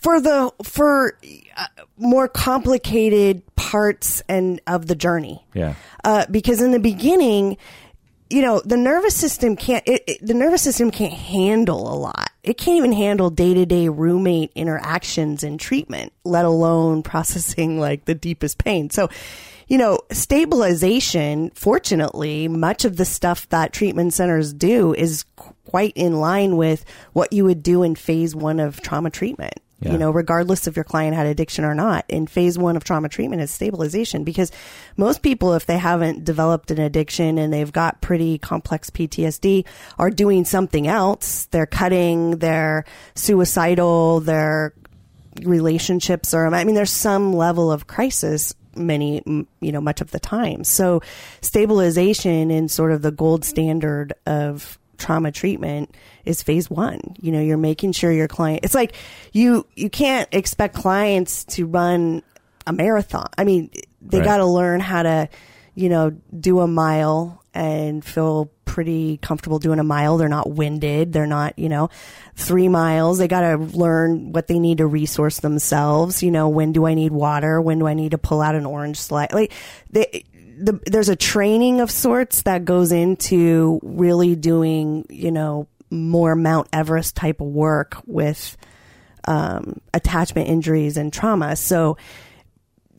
for 0.01 0.19
the 0.19 0.51
for 0.63 1.17
uh, 1.55 1.65
more 1.99 2.27
complicated 2.27 3.43
parts 3.55 4.23
and 4.27 4.61
of 4.67 4.87
the 4.87 4.95
journey. 4.95 5.45
Yeah. 5.53 5.75
Uh, 6.03 6.25
because 6.31 6.61
in 6.61 6.71
the 6.71 6.79
beginning, 6.79 7.57
you 8.29 8.41
know, 8.41 8.61
the 8.63 8.77
nervous 8.77 9.15
system 9.15 9.55
can't. 9.55 9.87
It, 9.87 10.03
it, 10.07 10.25
the 10.25 10.33
nervous 10.33 10.61
system 10.61 10.91
can't 10.91 11.13
handle 11.13 11.93
a 11.93 11.95
lot. 11.95 12.29
It 12.43 12.57
can't 12.57 12.77
even 12.77 12.93
handle 12.93 13.29
day 13.29 13.53
to 13.53 13.65
day 13.65 13.89
roommate 13.89 14.51
interactions 14.55 15.43
and 15.43 15.59
treatment, 15.59 16.13
let 16.23 16.45
alone 16.45 17.03
processing 17.03 17.79
like 17.79 18.05
the 18.05 18.15
deepest 18.15 18.57
pain. 18.57 18.89
So 18.89 19.09
you 19.69 19.77
know, 19.77 19.99
stabilization, 20.11 21.51
fortunately, 21.51 22.47
much 22.47 22.85
of 22.85 22.97
the 22.97 23.05
stuff 23.05 23.47
that 23.49 23.71
treatment 23.71 24.13
centers 24.13 24.51
do 24.51 24.95
is 24.95 25.25
quite 25.35 25.93
in 25.95 26.19
line 26.19 26.57
with 26.57 26.83
what 27.13 27.31
you 27.31 27.45
would 27.45 27.61
do 27.61 27.83
in 27.83 27.93
phase 27.93 28.35
one 28.35 28.59
of 28.59 28.81
trauma 28.81 29.11
treatment. 29.11 29.53
Yeah. 29.81 29.93
You 29.93 29.97
know, 29.97 30.11
regardless 30.11 30.67
if 30.67 30.75
your 30.75 30.83
client 30.83 31.15
had 31.15 31.25
addiction 31.25 31.63
or 31.63 31.73
not, 31.73 32.03
in 32.09 32.27
phase 32.27 32.57
one 32.57 32.75
of 32.75 32.83
trauma 32.83 33.07
treatment 33.07 33.41
is 33.41 33.49
stabilization 33.49 34.25
because 34.25 34.51
most 34.97 35.21
people, 35.21 35.53
if 35.53 35.65
they 35.67 35.77
haven't 35.77 36.25
developed 36.25 36.69
an 36.69 36.79
addiction 36.79 37.37
and 37.37 37.53
they've 37.53 37.71
got 37.71 38.01
pretty 38.01 38.37
complex 38.39 38.89
PTSD, 38.89 39.65
are 39.97 40.09
doing 40.09 40.43
something 40.43 40.87
else. 40.87 41.45
They're 41.45 41.65
cutting, 41.65 42.39
they're 42.39 42.83
suicidal, 43.15 44.19
their 44.19 44.73
relationships 45.43 46.33
are, 46.33 46.53
I 46.53 46.63
mean, 46.65 46.75
there's 46.75 46.91
some 46.91 47.33
level 47.33 47.71
of 47.71 47.87
crisis 47.87 48.53
many, 48.75 49.23
you 49.25 49.71
know, 49.71 49.81
much 49.81 50.01
of 50.01 50.11
the 50.11 50.19
time. 50.19 50.63
So 50.63 51.01
stabilization 51.41 52.51
in 52.51 52.67
sort 52.67 52.91
of 52.91 53.01
the 53.01 53.11
gold 53.11 53.45
standard 53.45 54.13
of 54.25 54.77
trauma 54.99 55.31
treatment 55.31 55.95
is 56.25 56.43
phase 56.43 56.69
one. 56.69 56.99
You 57.19 57.31
know, 57.31 57.41
you're 57.41 57.57
making 57.57 57.93
sure 57.93 58.11
your 58.11 58.27
client, 58.27 58.61
it's 58.63 58.75
like 58.75 58.93
you, 59.31 59.65
you 59.75 59.89
can't 59.89 60.29
expect 60.31 60.75
clients 60.75 61.45
to 61.45 61.65
run 61.65 62.21
a 62.67 62.73
marathon. 62.73 63.29
I 63.37 63.45
mean, 63.45 63.71
they 64.01 64.19
right. 64.19 64.25
got 64.25 64.37
to 64.37 64.45
learn 64.45 64.79
how 64.79 65.03
to, 65.03 65.29
you 65.73 65.89
know, 65.89 66.11
do 66.37 66.59
a 66.59 66.67
mile 66.67 67.43
and 67.53 68.05
feel 68.05 68.51
pretty 68.65 69.17
comfortable 69.17 69.57
doing 69.57 69.79
a 69.79 69.83
mile. 69.83 70.17
They're 70.17 70.29
not 70.29 70.51
winded. 70.51 71.11
They're 71.11 71.25
not, 71.25 71.57
you 71.57 71.69
know, 71.69 71.89
three 72.35 72.67
miles. 72.67 73.17
They 73.17 73.27
got 73.27 73.41
to 73.41 73.57
learn 73.57 74.31
what 74.31 74.47
they 74.47 74.59
need 74.59 74.77
to 74.77 74.85
resource 74.85 75.39
themselves. 75.39 76.21
You 76.21 76.29
know, 76.29 76.49
when 76.49 76.71
do 76.71 76.85
I 76.85 76.93
need 76.93 77.11
water? 77.11 77.59
When 77.59 77.79
do 77.79 77.87
I 77.87 77.95
need 77.95 78.11
to 78.11 78.19
pull 78.19 78.41
out 78.41 78.53
an 78.53 78.67
orange 78.67 78.97
slide? 78.97 79.33
Like, 79.33 79.51
they, 79.89 80.25
the, 80.59 80.79
there's 80.85 81.09
a 81.09 81.15
training 81.15 81.79
of 81.81 81.89
sorts 81.89 82.43
that 82.43 82.65
goes 82.65 82.91
into 82.91 83.79
really 83.81 84.35
doing, 84.35 85.05
you 85.09 85.31
know, 85.31 85.67
more 85.89 86.35
Mount 86.35 86.67
Everest 86.73 87.15
type 87.15 87.41
of 87.41 87.47
work 87.47 87.97
with 88.05 88.57
um, 89.25 89.79
attachment 89.93 90.49
injuries 90.49 90.97
and 90.97 91.11
trauma. 91.11 91.55
So, 91.55 91.97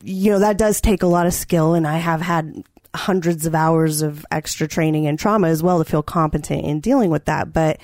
you 0.03 0.31
know, 0.31 0.39
that 0.39 0.57
does 0.57 0.81
take 0.81 1.03
a 1.03 1.07
lot 1.07 1.27
of 1.27 1.33
skill. 1.33 1.73
And 1.73 1.87
I 1.87 1.97
have 1.97 2.21
had 2.21 2.63
hundreds 2.93 3.45
of 3.45 3.55
hours 3.55 4.01
of 4.01 4.25
extra 4.31 4.67
training 4.67 5.07
and 5.07 5.17
trauma 5.17 5.47
as 5.47 5.63
well 5.63 5.77
to 5.83 5.89
feel 5.89 6.03
competent 6.03 6.65
in 6.65 6.79
dealing 6.79 7.09
with 7.09 7.25
that. 7.25 7.53
But 7.53 7.79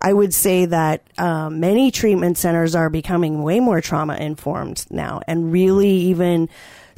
I 0.00 0.12
would 0.12 0.32
say 0.32 0.64
that 0.66 1.02
um, 1.18 1.60
many 1.60 1.90
treatment 1.90 2.38
centers 2.38 2.74
are 2.74 2.90
becoming 2.90 3.42
way 3.42 3.60
more 3.60 3.80
trauma 3.80 4.16
informed 4.16 4.86
now 4.90 5.20
and 5.26 5.52
really 5.52 5.90
even 5.90 6.48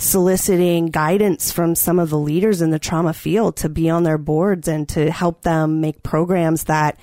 soliciting 0.00 0.86
guidance 0.86 1.52
from 1.52 1.74
some 1.74 1.98
of 1.98 2.08
the 2.08 2.18
leaders 2.18 2.62
in 2.62 2.70
the 2.70 2.78
trauma 2.78 3.12
field 3.12 3.56
to 3.56 3.68
be 3.68 3.90
on 3.90 4.02
their 4.02 4.16
boards 4.16 4.66
and 4.66 4.88
to 4.88 5.10
help 5.10 5.42
them 5.42 5.80
make 5.80 6.02
programs 6.02 6.64
that 6.64 6.98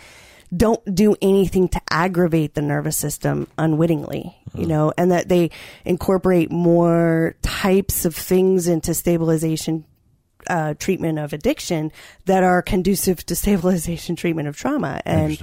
don't 0.55 0.95
do 0.95 1.15
anything 1.21 1.67
to 1.67 1.81
aggravate 1.91 2.55
the 2.55 2.61
nervous 2.61 2.97
system 2.97 3.47
unwittingly, 3.57 4.35
you 4.55 4.63
hmm. 4.63 4.69
know, 4.69 4.93
and 4.97 5.11
that 5.11 5.29
they 5.29 5.51
incorporate 5.85 6.49
more 6.49 7.35
types 7.41 8.03
of 8.05 8.15
things 8.15 8.67
into 8.67 8.93
stabilization 8.93 9.85
uh, 10.49 10.73
treatment 10.75 11.19
of 11.19 11.33
addiction 11.33 11.91
that 12.25 12.43
are 12.43 12.61
conducive 12.61 13.23
to 13.25 13.35
stabilization 13.35 14.15
treatment 14.15 14.47
of 14.47 14.57
trauma. 14.57 15.01
And 15.05 15.37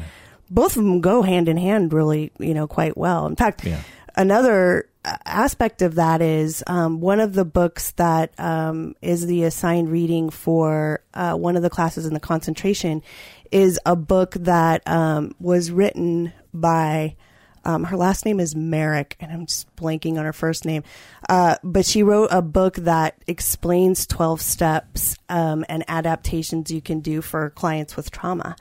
both 0.50 0.76
of 0.76 0.82
them 0.82 1.00
go 1.00 1.22
hand 1.22 1.48
in 1.48 1.57
hand 1.57 1.92
really, 1.92 2.32
you 2.38 2.55
know, 2.55 2.66
quite 2.66 2.96
well. 2.96 3.26
In 3.26 3.36
fact, 3.36 3.64
yeah. 3.64 3.80
Another 4.16 4.88
aspect 5.26 5.82
of 5.82 5.96
that 5.96 6.22
is 6.22 6.62
um, 6.66 7.00
one 7.00 7.20
of 7.20 7.34
the 7.34 7.44
books 7.44 7.92
that 7.92 8.38
um, 8.38 8.94
is 9.02 9.26
the 9.26 9.44
assigned 9.44 9.90
reading 9.90 10.30
for 10.30 11.02
uh, 11.12 11.34
one 11.34 11.56
of 11.56 11.62
the 11.62 11.70
classes 11.70 12.06
in 12.06 12.14
the 12.14 12.20
concentration 12.20 13.02
is 13.50 13.78
a 13.84 13.96
book 13.96 14.34
that 14.34 14.86
um, 14.86 15.34
was 15.38 15.70
written 15.70 16.32
by 16.52 17.16
um, 17.64 17.84
her 17.84 17.96
last 17.96 18.24
name 18.24 18.40
is 18.40 18.54
Marich, 18.54 19.14
and 19.20 19.32
I'm 19.32 19.46
just 19.46 19.74
blanking 19.76 20.18
on 20.18 20.24
her 20.24 20.32
first 20.32 20.64
name. 20.64 20.82
Uh, 21.28 21.56
but 21.62 21.86
she 21.86 22.02
wrote 22.02 22.28
a 22.30 22.42
book 22.42 22.76
that 22.76 23.16
explains 23.26 24.06
12 24.06 24.40
steps 24.40 25.16
um, 25.28 25.64
and 25.68 25.82
adaptations 25.88 26.70
you 26.70 26.82
can 26.82 27.00
do 27.00 27.22
for 27.22 27.50
clients 27.50 27.96
with 27.96 28.10
trauma. 28.10 28.56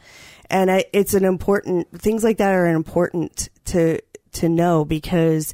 And 0.50 0.72
I, 0.72 0.86
it's 0.94 1.14
an 1.14 1.26
important, 1.26 2.02
things 2.02 2.24
like 2.24 2.38
that 2.38 2.54
are 2.54 2.68
important 2.68 3.50
to, 3.66 4.00
to 4.34 4.50
know 4.50 4.86
because 4.86 5.54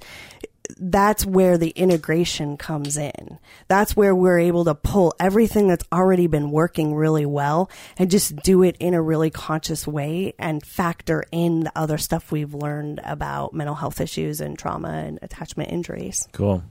that's 0.78 1.26
where 1.26 1.58
the 1.58 1.70
integration 1.70 2.58
comes 2.58 2.98
in. 2.98 3.40
That's 3.68 3.96
where 3.96 4.14
we're 4.14 4.40
able 4.40 4.66
to 4.66 4.76
pull 4.76 5.14
everything 5.20 5.68
that's 5.68 5.86
already 5.92 6.28
been 6.28 6.52
working 6.52 6.94
really 6.94 7.26
well 7.26 7.70
and 7.98 8.12
just 8.12 8.36
do 8.38 8.64
it 8.64 8.78
in 8.80 8.94
a 8.94 9.02
really 9.02 9.30
conscious 9.30 9.88
way 9.88 10.34
and 10.38 10.64
factor 10.64 11.24
in 11.32 11.62
the 11.62 11.72
other 11.76 11.98
stuff 11.98 12.32
we've 12.32 12.54
learned 12.54 13.02
about 13.04 13.54
mental 13.54 13.76
health 13.76 14.00
issues 14.00 14.42
and 14.42 14.58
trauma 14.58 14.90
and 14.90 15.20
attachment 15.22 15.72
injuries. 15.72 16.28
Cool. 16.32 16.64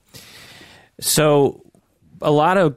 So, 1.01 1.63
a 2.21 2.31
lot 2.31 2.57
of 2.57 2.77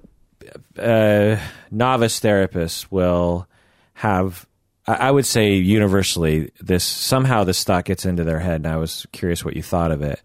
uh, 0.78 1.38
novice 1.72 2.20
therapists 2.20 2.88
will 2.92 3.48
have 3.94 4.46
I 5.00 5.12
would 5.12 5.26
say 5.26 5.56
universally, 5.56 6.52
this 6.60 6.84
somehow 6.84 7.44
this 7.44 7.64
thought 7.64 7.86
gets 7.86 8.06
into 8.06 8.24
their 8.24 8.40
head, 8.40 8.62
and 8.62 8.68
I 8.68 8.78
was 8.78 9.06
curious 9.12 9.46
what 9.46 9.56
you 9.56 9.64
thought 9.64 9.92
of 9.92 10.02
it 10.02 10.22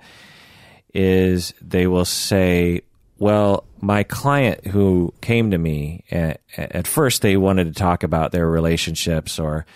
is 0.95 1.53
they 1.61 1.87
will 1.87 2.07
say, 2.07 2.81
well, 3.19 3.65
my 3.81 4.03
client 4.03 4.67
who 4.67 5.13
came 5.21 5.51
to 5.51 5.59
me 5.59 6.05
at, 6.11 6.41
at 6.57 6.87
first, 6.87 7.23
they 7.23 7.37
wanted 7.37 7.67
to 7.67 7.73
talk 7.73 8.03
about 8.03 8.33
their 8.33 8.49
relationships 8.49 9.39
or 9.39 9.67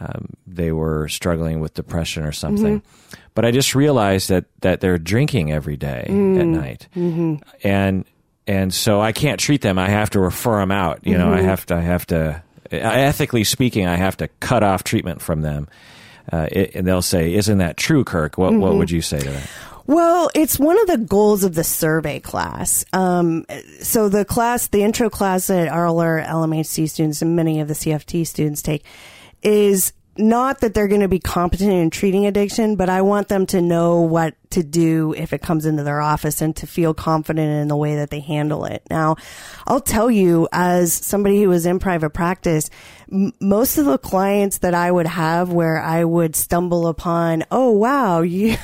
um, 0.00 0.30
they 0.46 0.72
were 0.72 1.06
struggling 1.08 1.60
with 1.60 1.74
depression 1.74 2.24
or 2.24 2.32
something. 2.32 2.80
Mm-hmm. 2.80 3.20
But 3.34 3.44
I 3.44 3.52
just 3.52 3.74
realized 3.74 4.28
that, 4.30 4.46
that 4.62 4.80
they're 4.80 4.98
drinking 4.98 5.52
every 5.52 5.76
day 5.76 6.06
mm-hmm. 6.08 6.40
at 6.40 6.46
night. 6.46 6.88
Mm-hmm. 6.96 7.36
And, 7.62 8.04
and 8.46 8.74
so 8.74 9.00
I 9.00 9.12
can't 9.12 9.38
treat 9.38 9.60
them. 9.60 9.78
I 9.78 9.88
have 9.88 10.10
to 10.10 10.20
refer 10.20 10.58
them 10.58 10.72
out. 10.72 11.06
You 11.06 11.16
know, 11.16 11.32
I 11.32 11.38
mm-hmm. 11.38 11.46
have 11.46 11.66
to, 11.66 11.74
I 11.76 11.80
have 11.80 12.06
to, 12.06 12.42
ethically 12.70 13.44
speaking, 13.44 13.86
I 13.86 13.96
have 13.96 14.16
to 14.18 14.28
cut 14.40 14.62
off 14.62 14.84
treatment 14.84 15.20
from 15.20 15.42
them. 15.42 15.68
Uh, 16.32 16.48
it, 16.50 16.74
and 16.74 16.86
they'll 16.86 17.02
say, 17.02 17.34
"Isn't 17.34 17.58
that 17.58 17.76
true, 17.76 18.02
Kirk?" 18.02 18.38
What 18.38 18.54
What 18.54 18.70
mm-hmm. 18.70 18.78
would 18.78 18.90
you 18.90 19.02
say 19.02 19.20
to 19.20 19.30
that? 19.30 19.50
Well, 19.86 20.30
it's 20.34 20.58
one 20.58 20.80
of 20.80 20.86
the 20.86 20.96
goals 20.96 21.44
of 21.44 21.54
the 21.54 21.64
survey 21.64 22.18
class. 22.18 22.86
Um, 22.94 23.44
so 23.82 24.08
the 24.08 24.24
class, 24.24 24.68
the 24.68 24.82
intro 24.82 25.10
class 25.10 25.48
that 25.48 25.68
our 25.68 25.86
LMHC 26.22 26.88
students 26.88 27.20
and 27.20 27.36
many 27.36 27.60
of 27.60 27.68
the 27.68 27.74
CFT 27.74 28.26
students 28.26 28.62
take 28.62 28.84
is 29.42 29.92
not 30.16 30.60
that 30.60 30.74
they're 30.74 30.88
going 30.88 31.00
to 31.00 31.08
be 31.08 31.18
competent 31.18 31.72
in 31.72 31.90
treating 31.90 32.26
addiction, 32.26 32.76
but 32.76 32.88
I 32.88 33.02
want 33.02 33.28
them 33.28 33.46
to 33.46 33.60
know 33.60 34.00
what 34.00 34.34
to 34.50 34.62
do 34.62 35.14
if 35.16 35.32
it 35.32 35.42
comes 35.42 35.66
into 35.66 35.82
their 35.82 36.00
office 36.00 36.40
and 36.40 36.54
to 36.56 36.66
feel 36.66 36.94
confident 36.94 37.62
in 37.62 37.68
the 37.68 37.76
way 37.76 37.96
that 37.96 38.10
they 38.10 38.20
handle 38.20 38.64
it. 38.64 38.82
Now, 38.90 39.16
I'll 39.66 39.80
tell 39.80 40.10
you, 40.10 40.48
as 40.52 40.92
somebody 40.92 41.42
who 41.42 41.48
was 41.48 41.66
in 41.66 41.78
private 41.78 42.10
practice, 42.10 42.70
m- 43.10 43.32
most 43.40 43.78
of 43.78 43.86
the 43.86 43.98
clients 43.98 44.58
that 44.58 44.74
I 44.74 44.90
would 44.90 45.06
have 45.06 45.52
where 45.52 45.80
I 45.80 46.04
would 46.04 46.36
stumble 46.36 46.86
upon, 46.86 47.44
oh, 47.50 47.70
wow, 47.72 48.20
you. 48.22 48.56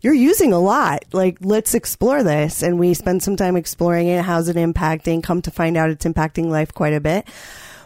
You're 0.00 0.12
using 0.12 0.52
a 0.52 0.58
lot. 0.58 1.06
Like, 1.14 1.38
let's 1.40 1.72
explore 1.72 2.22
this. 2.22 2.62
And 2.62 2.78
we 2.78 2.92
spend 2.92 3.22
some 3.22 3.36
time 3.36 3.56
exploring 3.56 4.08
it. 4.08 4.22
How's 4.22 4.50
it 4.50 4.56
impacting? 4.56 5.22
Come 5.22 5.40
to 5.40 5.50
find 5.50 5.78
out 5.78 5.88
it's 5.88 6.04
impacting 6.04 6.50
life 6.50 6.74
quite 6.74 6.92
a 6.92 7.00
bit 7.00 7.26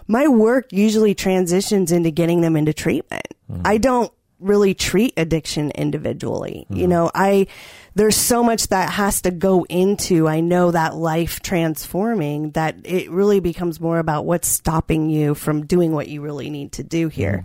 my 0.09 0.26
work 0.26 0.72
usually 0.72 1.14
transitions 1.14 1.92
into 1.92 2.11
getting 2.11 2.40
them 2.40 2.56
into 2.56 2.72
treatment. 2.72 3.28
Mm-hmm. 3.50 3.62
I 3.64 3.78
don't 3.78 4.12
really 4.40 4.72
treat 4.72 5.14
addiction 5.16 5.70
individually. 5.72 6.66
Mm-hmm. 6.70 6.80
You 6.80 6.88
know, 6.88 7.11
I, 7.14 7.46
there's 7.94 8.16
so 8.16 8.42
much 8.42 8.68
that 8.68 8.90
has 8.90 9.22
to 9.22 9.30
go 9.30 9.64
into, 9.68 10.28
I 10.28 10.40
know 10.40 10.70
that 10.70 10.94
life 10.94 11.40
transforming 11.40 12.52
that 12.52 12.76
it 12.84 13.11
really 13.11 13.40
becomes 13.40 13.80
more 13.80 13.98
about 13.98 14.24
what's 14.24 14.48
stopping 14.48 15.11
you 15.11 15.34
from 15.34 15.66
doing 15.66 15.92
what 15.92 16.09
you 16.09 16.20
really 16.22 16.50
need 16.50 16.72
to 16.72 16.82
do 16.82 17.09
here. 17.09 17.44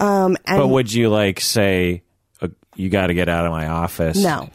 Mm-hmm. 0.00 0.04
Um, 0.06 0.36
but 0.46 0.68
would 0.68 0.92
you 0.92 1.08
like 1.08 1.40
say, 1.40 2.02
uh, 2.40 2.48
you 2.76 2.90
got 2.90 3.08
to 3.08 3.14
get 3.14 3.28
out 3.28 3.46
of 3.46 3.50
my 3.50 3.66
office? 3.66 4.16
No. 4.16 4.50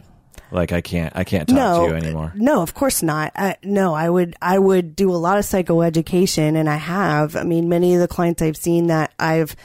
Like 0.54 0.72
I 0.72 0.82
can't, 0.82 1.12
I 1.16 1.24
can't 1.24 1.50
talk 1.50 1.56
no, 1.56 1.86
to 1.86 1.92
you 1.92 1.96
anymore. 1.96 2.32
No, 2.36 2.62
of 2.62 2.74
course 2.74 3.02
not. 3.02 3.32
I, 3.36 3.58
no, 3.64 3.94
I 3.94 4.10
would, 4.10 4.36
I 4.42 4.60
would 4.60 4.96
do 4.96 5.12
a 5.12 5.18
lot 5.18 5.40
of 5.40 5.46
psychoeducation, 5.46 6.56
and 6.56 6.70
I 6.70 6.76
have. 6.76 7.36
I 7.36 7.44
mean, 7.44 7.70
many 7.70 7.96
of 7.96 8.00
the 8.00 8.08
clients 8.08 8.42
I've 8.42 8.58
seen 8.58 8.88
that 8.88 9.14
I've 9.18 9.56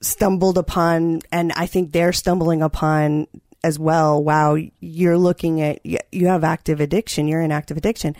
stumbled 0.00 0.58
upon, 0.58 1.22
and 1.32 1.52
I 1.52 1.66
think 1.66 1.92
they're 1.92 2.12
stumbling 2.12 2.62
upon 2.62 3.26
as 3.64 3.78
well. 3.78 4.22
Wow, 4.22 4.56
you're 4.80 5.18
looking 5.18 5.60
at, 5.60 5.80
you 5.84 6.26
have 6.28 6.44
active 6.44 6.80
addiction. 6.80 7.26
You're 7.26 7.42
in 7.42 7.50
active 7.50 7.76
addiction 7.76 8.14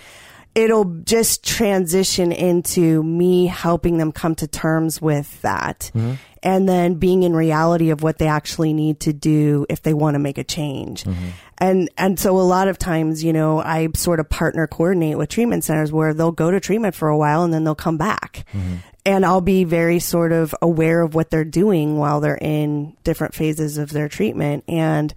it'll 0.57 0.87
just 1.05 1.45
transition 1.45 2.32
into 2.32 3.03
me 3.03 3.47
helping 3.47 3.99
them 3.99 4.11
come 4.11 4.34
to 4.34 4.49
terms 4.49 5.01
with 5.03 5.41
that 5.43 5.91
mm-hmm. 5.95 6.14
and 6.43 6.66
then 6.66 6.95
being 6.95 7.22
in 7.22 7.37
reality 7.37 7.91
of 7.91 8.03
what 8.03 8.16
they 8.16 8.26
actually 8.26 8.72
need 8.72 8.99
to 8.99 9.12
do 9.12 9.66
if 9.68 9.82
they 9.82 9.93
want 9.93 10.14
to 10.14 10.18
make 10.18 10.39
a 10.39 10.45
change. 10.45 11.05
Mm-hmm. 11.05 11.28
And 11.59 11.88
and 11.96 12.18
so 12.20 12.38
a 12.38 12.42
lot 12.42 12.68
of 12.68 12.78
times, 12.78 13.24
you 13.24 13.32
know, 13.32 13.61
I 13.61 13.88
sort 13.94 14.20
of 14.20 14.28
partner 14.28 14.66
coordinate 14.66 15.16
with 15.16 15.30
treatment 15.30 15.64
centers 15.64 15.90
where 15.90 16.12
they'll 16.12 16.32
go 16.32 16.50
to 16.50 16.61
treatment 16.61 16.94
for 16.94 17.09
a 17.09 17.16
while 17.16 17.44
and 17.44 17.52
then 17.52 17.64
they'll 17.64 17.74
come 17.74 17.96
back. 17.96 18.44
Mm-hmm. 18.52 18.76
And 19.07 19.24
I'll 19.24 19.40
be 19.40 19.64
very 19.64 20.00
sort 20.00 20.32
of 20.32 20.54
aware 20.61 21.00
of 21.00 21.14
what 21.14 21.30
they're 21.30 21.44
doing 21.44 21.96
while 21.96 22.20
they're 22.20 22.38
in 22.40 22.96
different 23.04 23.34
phases 23.34 23.78
of 23.78 23.90
their 23.90 24.09
treatment 24.09 24.64
and 24.68 25.14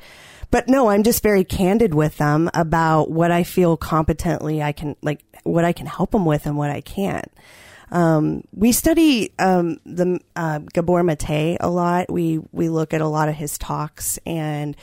but 0.51 0.67
no, 0.67 0.89
I'm 0.89 1.03
just 1.03 1.21
very 1.21 1.43
candid 1.43 1.93
with 1.93 2.17
them 2.17 2.49
about 2.55 3.11
what 3.11 3.31
I 3.31 3.43
feel 3.43 3.77
competently 3.77 4.61
I 4.61 4.71
can 4.71 4.95
like 5.01 5.23
what 5.43 5.65
I 5.65 5.73
can 5.73 5.85
help 5.85 6.11
them 6.11 6.25
with 6.25 6.45
and 6.45 6.57
what 6.57 6.69
I 6.69 6.81
can't. 6.81 7.31
Um, 7.91 8.43
we 8.53 8.71
study 8.71 9.33
um, 9.39 9.79
the 9.85 10.19
uh, 10.35 10.59
Gabor 10.73 11.03
Mate 11.03 11.57
a 11.59 11.69
lot. 11.69 12.11
We 12.11 12.39
we 12.51 12.69
look 12.69 12.93
at 12.93 13.01
a 13.01 13.07
lot 13.07 13.29
of 13.29 13.35
his 13.35 13.57
talks 13.57 14.17
and. 14.25 14.77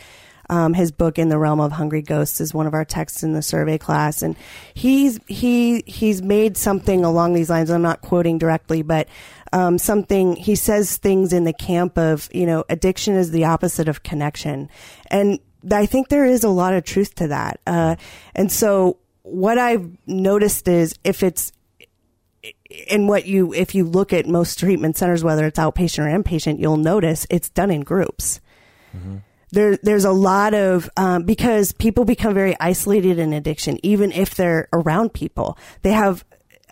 Um, 0.49 0.75
his 0.75 0.93
book 0.93 1.19
in 1.19 1.29
the 1.29 1.39
realm 1.39 1.61
of 1.61 1.73
hungry 1.73 2.03
ghosts 2.03 2.41
is 2.41 2.55
one 2.55 2.67
of 2.67 2.75
our 2.75 2.85
texts 2.85 3.23
in 3.23 3.33
the 3.33 3.43
survey 3.43 3.79
class 3.79 4.23
and 4.23 4.37
he's 4.75 5.19
he 5.27 5.83
he's 5.87 6.23
made 6.23 6.57
something 6.57 7.05
along 7.05 7.33
these 7.33 7.51
lines 7.51 7.69
i'm 7.69 7.83
not 7.83 8.01
quoting 8.01 8.39
directly 8.39 8.83
but 8.83 9.09
um, 9.53 9.77
something 9.77 10.37
he 10.37 10.55
says 10.55 10.99
things 10.99 11.33
in 11.33 11.43
the 11.43 11.53
camp 11.53 11.99
of 11.99 12.29
you 12.33 12.47
know 12.47 12.65
addiction 12.69 13.17
is 13.17 13.33
the 13.33 13.45
opposite 13.45 13.89
of 13.89 14.05
connection 14.05 14.71
and 15.11 15.41
i 15.73 15.85
think 15.85 16.09
there 16.09 16.25
is 16.25 16.45
a 16.45 16.49
lot 16.49 16.75
of 16.75 16.85
truth 16.85 17.17
to 17.17 17.27
that 17.27 17.59
uh, 17.67 17.97
and 18.37 18.53
so 18.53 18.99
what 19.27 19.59
I've 19.59 19.91
noticed 20.07 20.69
is 20.69 20.95
if 21.03 21.23
it's 21.25 21.53
in 22.89 23.09
what 23.09 23.27
you 23.27 23.53
if 23.53 23.75
you 23.75 23.85
look 23.85 24.13
at 24.13 24.27
most 24.27 24.59
treatment 24.59 24.97
centers, 24.97 25.25
whether 25.25 25.45
it's 25.47 25.59
outpatient 25.59 26.07
or 26.07 26.23
inpatient, 26.23 26.61
you'll 26.61 26.77
notice 26.77 27.27
it's 27.29 27.51
done 27.51 27.71
in 27.71 27.81
groups. 27.81 28.41
Mm-hmm. 28.97 29.17
There, 29.53 29.77
there's 29.77 30.05
a 30.05 30.13
lot 30.13 30.55
of 30.55 30.91
um, 30.97 31.23
because 31.23 31.73
people 31.73 32.05
become 32.05 32.35
very 32.35 32.57
isolated 32.59 33.19
in 33.19 33.33
addiction, 33.33 33.79
even 33.83 34.13
if 34.13 34.35
they're 34.35 34.69
around 34.73 35.13
people. 35.13 35.57
They 35.83 35.93
have 35.93 36.25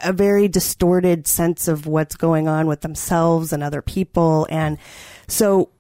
a 0.03 0.13
very 0.13 0.49
distorted 0.49 1.27
sense 1.27 1.69
of 1.69 1.87
what's 1.87 2.17
going 2.17 2.49
on 2.49 2.67
with 2.67 2.81
themselves 2.81 3.53
and 3.53 3.63
other 3.63 3.81
people, 3.81 4.47
and 4.51 4.79
so 5.29 5.71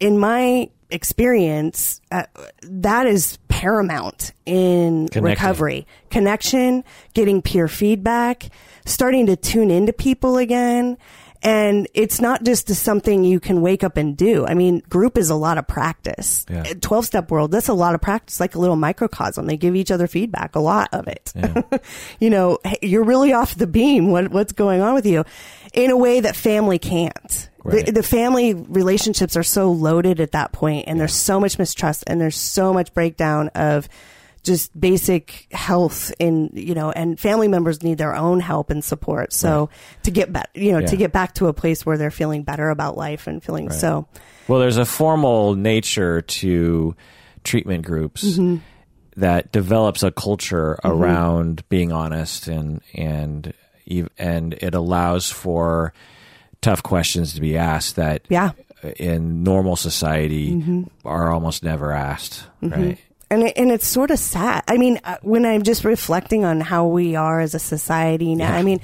in 0.00 0.18
my 0.18 0.70
experience, 0.90 2.00
uh, 2.10 2.24
that 2.62 3.06
is 3.06 3.38
paramount 3.48 4.32
in 4.46 5.08
Connecting. 5.08 5.22
recovery. 5.22 5.86
Connection, 6.10 6.84
getting 7.14 7.42
peer 7.42 7.68
feedback, 7.68 8.48
starting 8.86 9.26
to 9.26 9.36
tune 9.36 9.70
into 9.70 9.92
people 9.92 10.38
again. 10.38 10.96
And 11.42 11.88
it's 11.94 12.20
not 12.20 12.44
just 12.44 12.68
something 12.68 13.24
you 13.24 13.40
can 13.40 13.62
wake 13.62 13.82
up 13.82 13.96
and 13.96 14.16
do. 14.16 14.46
I 14.46 14.54
mean, 14.54 14.80
group 14.90 15.16
is 15.16 15.30
a 15.30 15.34
lot 15.34 15.56
of 15.56 15.66
practice. 15.66 16.44
12 16.80 17.06
step 17.06 17.30
world, 17.30 17.50
that's 17.50 17.68
a 17.68 17.74
lot 17.74 17.94
of 17.94 18.02
practice, 18.02 18.40
like 18.40 18.54
a 18.54 18.58
little 18.58 18.76
microcosm. 18.76 19.46
They 19.46 19.56
give 19.56 19.74
each 19.74 19.90
other 19.90 20.06
feedback, 20.06 20.54
a 20.54 20.60
lot 20.60 20.90
of 20.92 21.08
it. 21.08 21.32
Yeah. 21.34 21.62
you 22.20 22.28
know, 22.28 22.58
hey, 22.64 22.78
you're 22.82 23.04
really 23.04 23.32
off 23.32 23.54
the 23.54 23.66
beam. 23.66 24.10
What, 24.10 24.30
what's 24.30 24.52
going 24.52 24.82
on 24.82 24.94
with 24.94 25.06
you? 25.06 25.24
In 25.72 25.90
a 25.90 25.96
way 25.96 26.20
that 26.20 26.36
family 26.36 26.78
can't. 26.78 27.48
Right. 27.62 27.86
The, 27.86 27.92
the, 27.92 28.02
family 28.02 28.54
relationships 28.54 29.36
are 29.36 29.42
so 29.42 29.70
loaded 29.70 30.18
at 30.20 30.32
that 30.32 30.52
point, 30.52 30.88
and 30.88 30.96
yeah. 30.96 31.02
there's 31.02 31.14
so 31.14 31.38
much 31.38 31.58
mistrust, 31.58 32.04
and 32.06 32.18
there's 32.18 32.38
so 32.38 32.72
much 32.72 32.94
breakdown 32.94 33.48
of 33.48 33.86
just 34.42 34.78
basic 34.78 35.46
health 35.52 36.12
in 36.18 36.50
you 36.52 36.74
know 36.74 36.90
and 36.90 37.18
family 37.18 37.48
members 37.48 37.82
need 37.82 37.98
their 37.98 38.14
own 38.14 38.40
help 38.40 38.70
and 38.70 38.82
support 38.82 39.32
so 39.32 39.60
right. 39.60 40.04
to 40.04 40.10
get 40.10 40.32
back 40.32 40.50
you 40.54 40.72
know 40.72 40.78
yeah. 40.78 40.86
to 40.86 40.96
get 40.96 41.12
back 41.12 41.34
to 41.34 41.46
a 41.46 41.52
place 41.52 41.84
where 41.84 41.98
they're 41.98 42.10
feeling 42.10 42.42
better 42.42 42.70
about 42.70 42.96
life 42.96 43.26
and 43.26 43.42
feeling 43.42 43.66
right. 43.66 43.78
so 43.78 44.06
well 44.48 44.60
there's 44.60 44.78
a 44.78 44.86
formal 44.86 45.54
nature 45.54 46.22
to 46.22 46.94
treatment 47.44 47.84
groups 47.84 48.24
mm-hmm. 48.24 48.56
that 49.16 49.52
develops 49.52 50.02
a 50.02 50.10
culture 50.10 50.78
mm-hmm. 50.82 51.02
around 51.02 51.68
being 51.68 51.92
honest 51.92 52.48
and 52.48 52.80
and 52.94 53.52
and 54.18 54.54
it 54.54 54.74
allows 54.74 55.30
for 55.30 55.92
tough 56.60 56.82
questions 56.82 57.34
to 57.34 57.40
be 57.40 57.56
asked 57.56 57.96
that 57.96 58.22
yeah. 58.28 58.52
in 58.96 59.42
normal 59.42 59.76
society 59.76 60.52
mm-hmm. 60.52 60.82
are 61.04 61.32
almost 61.32 61.62
never 61.62 61.92
asked, 61.92 62.46
mm-hmm. 62.62 62.80
right? 62.80 62.98
And 63.30 63.44
it, 63.44 63.56
and 63.56 63.70
it's 63.70 63.86
sort 63.86 64.10
of 64.10 64.18
sad. 64.18 64.64
I 64.66 64.76
mean, 64.76 65.00
uh, 65.04 65.18
when 65.22 65.46
I'm 65.46 65.62
just 65.62 65.84
reflecting 65.84 66.44
on 66.44 66.60
how 66.60 66.86
we 66.86 67.14
are 67.14 67.40
as 67.40 67.54
a 67.54 67.60
society 67.60 68.34
now, 68.34 68.50
yeah. 68.50 68.58
I 68.58 68.62
mean, 68.62 68.80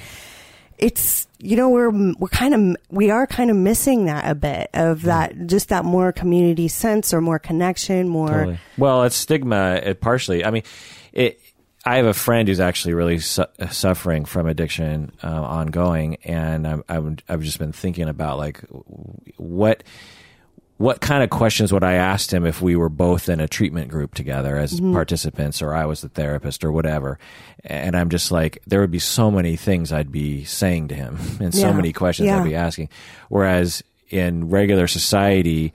it's 0.78 1.26
you 1.38 1.57
know 1.57 1.68
we're 1.68 1.90
we're 2.14 2.28
kind 2.28 2.55
of 2.55 2.76
we 2.90 3.11
are 3.11 3.26
kind 3.26 3.51
of 3.51 3.57
missing 3.57 4.07
that 4.07 4.30
a 4.30 4.34
bit 4.34 4.70
of 4.74 5.03
that 5.03 5.47
just 5.47 5.68
that 5.70 5.84
more 5.84 6.12
community 6.12 6.68
sense 6.68 7.12
or 7.14 7.20
more 7.20 7.38
connection 7.38 8.09
more 8.09 8.28
totally. 8.28 8.59
well 8.76 9.03
it's 9.05 9.16
stigma 9.16 9.80
it 9.82 10.01
partially 10.01 10.44
i 10.44 10.51
mean 10.51 10.62
it 11.12 11.40
I 11.86 11.99
have 11.99 12.07
a 12.07 12.14
friend 12.14 12.49
who's 12.49 12.59
actually 12.59 12.94
really 12.94 13.20
su- 13.20 13.44
suffering 13.70 14.24
from 14.24 14.49
addiction 14.49 15.12
uh, 15.22 15.28
ongoing, 15.28 16.16
and 16.24 16.66
I'm, 16.66 16.82
I'm, 16.88 17.16
I've 17.28 17.42
just 17.42 17.61
been 17.61 17.70
thinking 17.70 18.09
about 18.09 18.38
like 18.38 18.61
what 19.36 19.84
what 20.79 21.01
kind 21.01 21.22
of 21.22 21.31
questions 21.31 21.72
would 21.72 21.85
I 21.85 21.95
ask 21.95 22.31
him 22.31 22.45
if 22.45 22.61
we 22.61 22.77
were 22.77 22.91
both 22.91 23.29
in 23.29 23.41
a 23.41 23.49
treatment 23.49 23.89
group 23.89 24.14
together 24.14 24.59
as 24.59 24.74
mm-hmm. 24.74 24.93
participants, 24.93 25.62
or 25.62 25.74
I 25.74 25.87
was 25.87 26.03
the 26.03 26.09
therapist, 26.09 26.64
or 26.64 26.72
whatever. 26.72 27.18
And 27.64 27.97
I'm 27.97 28.11
just 28.11 28.31
like, 28.31 28.59
there 28.66 28.81
would 28.81 28.91
be 28.91 28.99
so 28.99 29.31
many 29.31 29.57
things 29.57 29.93
I'd 29.93 30.12
be 30.12 30.45
saying 30.45 30.89
to 30.89 30.95
him, 30.95 31.18
and 31.41 31.55
so 31.55 31.72
many 31.72 31.93
questions 31.93 32.27
yeah. 32.27 32.41
I'd 32.41 32.45
be 32.45 32.55
asking. 32.55 32.91
Whereas 33.29 33.83
in 34.11 34.51
regular 34.51 34.87
society, 34.87 35.72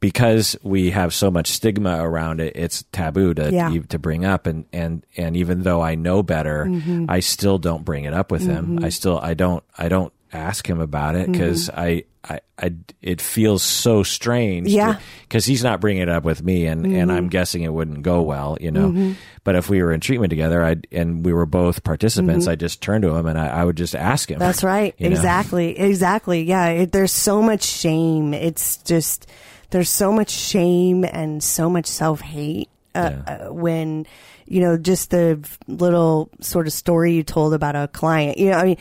because 0.00 0.56
we 0.62 0.90
have 0.90 1.12
so 1.12 1.30
much 1.30 1.48
stigma 1.48 2.02
around 2.02 2.40
it, 2.40 2.54
it's 2.54 2.84
taboo 2.92 3.34
to 3.34 3.52
yeah. 3.52 3.72
to 3.88 3.98
bring 3.98 4.24
up. 4.24 4.46
And 4.46 4.66
and 4.72 5.04
and 5.16 5.36
even 5.36 5.62
though 5.62 5.80
I 5.80 5.96
know 5.96 6.22
better, 6.22 6.66
mm-hmm. 6.66 7.06
I 7.08 7.20
still 7.20 7.58
don't 7.58 7.84
bring 7.84 8.04
it 8.04 8.14
up 8.14 8.30
with 8.30 8.42
mm-hmm. 8.42 8.76
him. 8.78 8.84
I 8.84 8.90
still 8.90 9.18
I 9.18 9.34
don't 9.34 9.64
I 9.76 9.88
don't 9.88 10.12
ask 10.32 10.68
him 10.68 10.80
about 10.80 11.16
it 11.16 11.30
because 11.30 11.68
mm-hmm. 11.68 11.80
I, 11.80 12.04
I 12.24 12.40
I 12.58 12.74
it 13.00 13.20
feels 13.20 13.62
so 13.62 14.02
strange. 14.02 14.68
Yeah, 14.68 14.98
because 15.22 15.44
he's 15.44 15.62
not 15.62 15.80
bringing 15.80 16.02
it 16.02 16.08
up 16.08 16.24
with 16.24 16.42
me, 16.42 16.66
and 16.66 16.84
and 16.84 17.10
I'm 17.10 17.24
mm-hmm. 17.24 17.28
guessing 17.28 17.62
it 17.62 17.72
wouldn't 17.72 18.02
go 18.02 18.22
well, 18.22 18.58
you 18.60 18.70
know. 18.70 18.88
Mm-hmm. 18.88 19.12
But 19.44 19.56
if 19.56 19.70
we 19.70 19.82
were 19.82 19.92
in 19.92 20.00
treatment 20.00 20.30
together, 20.30 20.64
I 20.64 20.76
and 20.92 21.24
we 21.24 21.32
were 21.32 21.46
both 21.46 21.84
participants, 21.84 22.44
mm-hmm. 22.44 22.52
I 22.52 22.56
just 22.56 22.82
turn 22.82 23.02
to 23.02 23.14
him 23.14 23.26
and 23.26 23.38
I, 23.38 23.46
I, 23.46 23.64
would 23.64 23.76
just 23.76 23.94
ask 23.94 24.30
him. 24.30 24.38
That's 24.38 24.62
right. 24.62 24.94
Exactly. 24.98 25.74
Know? 25.74 25.86
Exactly. 25.86 26.42
Yeah. 26.42 26.66
It, 26.66 26.92
there's 26.92 27.12
so 27.12 27.40
much 27.40 27.64
shame. 27.64 28.34
It's 28.34 28.76
just 28.78 29.26
there's 29.70 29.88
so 29.88 30.12
much 30.12 30.30
shame 30.30 31.04
and 31.04 31.42
so 31.42 31.70
much 31.70 31.86
self 31.86 32.20
hate 32.20 32.68
uh, 32.94 33.10
yeah. 33.12 33.32
uh, 33.32 33.52
when 33.52 34.06
you 34.46 34.60
know 34.60 34.76
just 34.76 35.10
the 35.10 35.42
little 35.66 36.30
sort 36.40 36.66
of 36.66 36.72
story 36.72 37.14
you 37.14 37.22
told 37.22 37.54
about 37.54 37.76
a 37.76 37.88
client. 37.88 38.38
You 38.38 38.50
know, 38.50 38.58
I 38.58 38.64
mean 38.64 38.78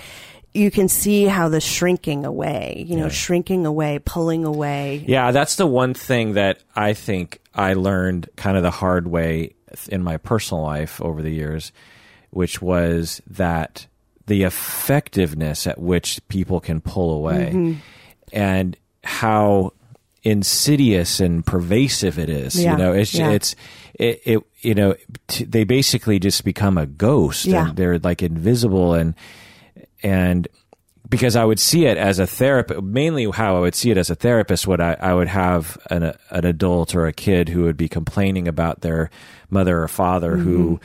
you 0.57 0.71
can 0.71 0.87
see 0.89 1.25
how 1.25 1.49
the 1.49 1.61
shrinking 1.61 2.25
away, 2.25 2.83
you 2.87 2.95
know, 2.97 3.03
Yeah. 3.05 3.09
shrinking 3.11 3.65
away, 3.65 3.99
pulling 4.03 4.43
away. 4.45 5.03
Yeah, 5.07 5.31
that's 5.31 5.55
the 5.55 5.67
one 5.67 5.93
thing 5.93 6.33
that 6.33 6.59
I 6.75 6.93
think 6.93 7.39
I 7.53 7.73
learned 7.73 8.29
kind 8.35 8.57
of 8.57 8.63
the 8.63 8.71
hard 8.71 9.07
way 9.07 9.53
in 9.89 10.01
my 10.03 10.17
personal 10.17 10.63
life 10.63 11.01
over 11.01 11.21
the 11.21 11.29
years, 11.31 11.71
which 12.31 12.61
was 12.61 13.21
that 13.29 13.85
the 14.25 14.43
effectiveness 14.43 15.67
at 15.67 15.79
which 15.79 16.19
people 16.27 16.59
can 16.59 16.81
pull 16.81 17.13
away 17.13 17.51
Mm-hmm. 17.53 17.73
and 18.33 18.75
how 19.03 19.71
insidious 20.23 21.19
and 21.19 21.45
pervasive 21.45 22.19
it 22.19 22.29
is. 22.29 22.61
Yeah, 22.61 22.71
You 22.73 22.77
know, 22.77 22.91
it's 22.93 23.13
yeah. 23.13 23.29
it's 23.31 23.55
it, 23.93 24.21
it 24.25 24.39
you 24.61 24.75
know 24.75 24.95
t- 25.27 25.45
they 25.45 25.63
basically 25.63 26.19
just 26.19 26.43
become 26.43 26.77
a 26.77 26.85
ghost 26.85 27.45
Yeah. 27.45 27.69
and 27.69 27.77
they're 27.77 27.99
like 27.99 28.21
invisible 28.21 28.93
and 28.93 29.13
and 30.03 30.47
because 31.09 31.35
I 31.35 31.45
would 31.45 31.59
see 31.59 31.85
it 31.85 31.97
as 31.97 32.19
a 32.19 32.27
therapist, 32.27 32.81
mainly 32.81 33.29
how 33.31 33.55
I 33.55 33.59
would 33.61 33.75
see 33.75 33.91
it 33.91 33.97
as 33.97 34.09
a 34.09 34.15
therapist, 34.15 34.67
would 34.67 34.81
I, 34.81 34.97
I 34.99 35.13
would 35.13 35.27
have 35.29 35.77
an, 35.89 36.13
an 36.29 36.45
adult 36.45 36.95
or 36.95 37.07
a 37.07 37.13
kid 37.13 37.49
who 37.49 37.63
would 37.63 37.77
be 37.77 37.87
complaining 37.87 38.47
about 38.47 38.81
their 38.81 39.09
mother 39.49 39.81
or 39.81 39.87
father 39.87 40.35
who 40.35 40.79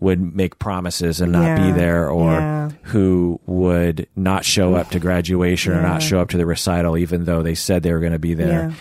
would 0.00 0.34
make 0.34 0.58
promises 0.58 1.20
and 1.20 1.32
not 1.32 1.42
Mm-hmm. 1.42 1.64
Yeah, 1.64 1.72
be 1.72 1.78
there, 1.78 2.10
or 2.10 2.32
yeah. 2.32 2.70
who 2.82 3.40
would 3.46 4.08
not 4.16 4.44
show 4.44 4.74
up 4.74 4.90
to 4.90 4.98
graduation 4.98 5.72
or 5.72 5.82
not 5.82 6.02
show 6.02 6.20
up 6.20 6.30
to 6.30 6.36
the 6.36 6.46
recital, 6.46 6.96
even 6.96 7.24
though 7.24 7.42
they 7.42 7.54
said 7.54 7.82
they 7.82 7.92
were 7.92 8.00
going 8.00 8.12
to 8.12 8.18
be 8.18 8.34
there. 8.34 8.72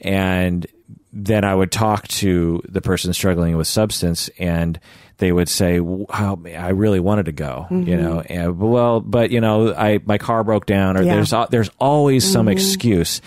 And 0.00 0.66
then 1.12 1.44
I 1.44 1.54
would 1.54 1.72
talk 1.72 2.06
to 2.08 2.62
the 2.68 2.82
person 2.82 3.12
struggling 3.12 3.56
with 3.56 3.66
substance 3.66 4.28
and 4.38 4.78
they 5.18 5.30
would 5.32 5.48
say, 5.48 5.80
"Wow, 5.80 6.38
I 6.46 6.70
really 6.70 7.00
wanted 7.00 7.26
to 7.26 7.32
go, 7.32 7.66
Mm-hmm. 7.70 7.88
you 7.88 7.96
know, 7.96 8.20
and, 8.20 8.58
well, 8.58 9.00
but 9.00 9.30
you 9.30 9.40
know, 9.40 9.72
I 9.74 10.00
my 10.04 10.18
car 10.18 10.42
broke 10.44 10.66
down, 10.66 10.96
or 10.96 11.02
Yeah. 11.02 11.14
Mm-hmm. 11.16 11.30
there's 11.32 11.50
there's 11.50 11.70
always 11.78 12.30
some 12.30 12.48
excuse, 12.48 13.20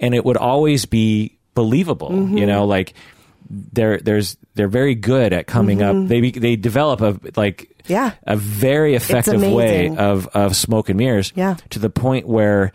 and 0.00 0.14
it 0.14 0.24
would 0.24 0.36
always 0.36 0.86
be 0.86 1.38
believable, 1.54 2.10
Mm-hmm. 2.10 2.38
you 2.38 2.46
know, 2.46 2.64
like 2.64 2.94
they're 3.50 3.98
there's 3.98 4.36
they're 4.54 4.68
very 4.68 4.94
good 4.94 5.32
at 5.32 5.46
coming 5.46 5.82
up. 5.82 5.94
They 6.08 6.30
they 6.30 6.56
develop 6.56 7.00
a 7.00 7.18
like 7.36 7.68
Mm-hmm. 7.84 7.92
Yeah. 7.92 8.12
a 8.26 8.34
very 8.36 8.94
effective 8.94 9.42
way 9.42 9.94
of 9.94 10.26
of 10.28 10.56
smoke 10.56 10.88
and 10.88 10.96
mirrors, 10.96 11.34
Yeah. 11.36 11.56
to 11.68 11.78
the 11.78 11.90
point 11.90 12.26
where 12.26 12.72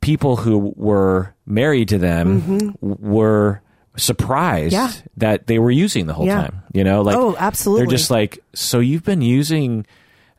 people 0.00 0.36
who 0.36 0.72
were 0.74 1.34
married 1.44 1.88
to 1.90 1.98
them 1.98 2.40
w- 2.80 2.96
were 2.98 3.60
surprised. 3.98 4.72
Yeah. 4.72 4.90
that 5.18 5.46
they 5.46 5.58
were 5.58 5.70
using 5.70 6.06
the 6.06 6.14
whole 6.14 6.26
Yeah. 6.26 6.42
time. 6.42 6.62
You 6.72 6.84
know, 6.84 7.02
like 7.02 7.16
Oh, 7.16 7.34
absolutely. 7.38 7.86
They're 7.86 7.96
just 7.98 8.10
like, 8.10 8.38
so 8.54 8.78
you've 8.80 9.04
been 9.04 9.22
using 9.22 9.84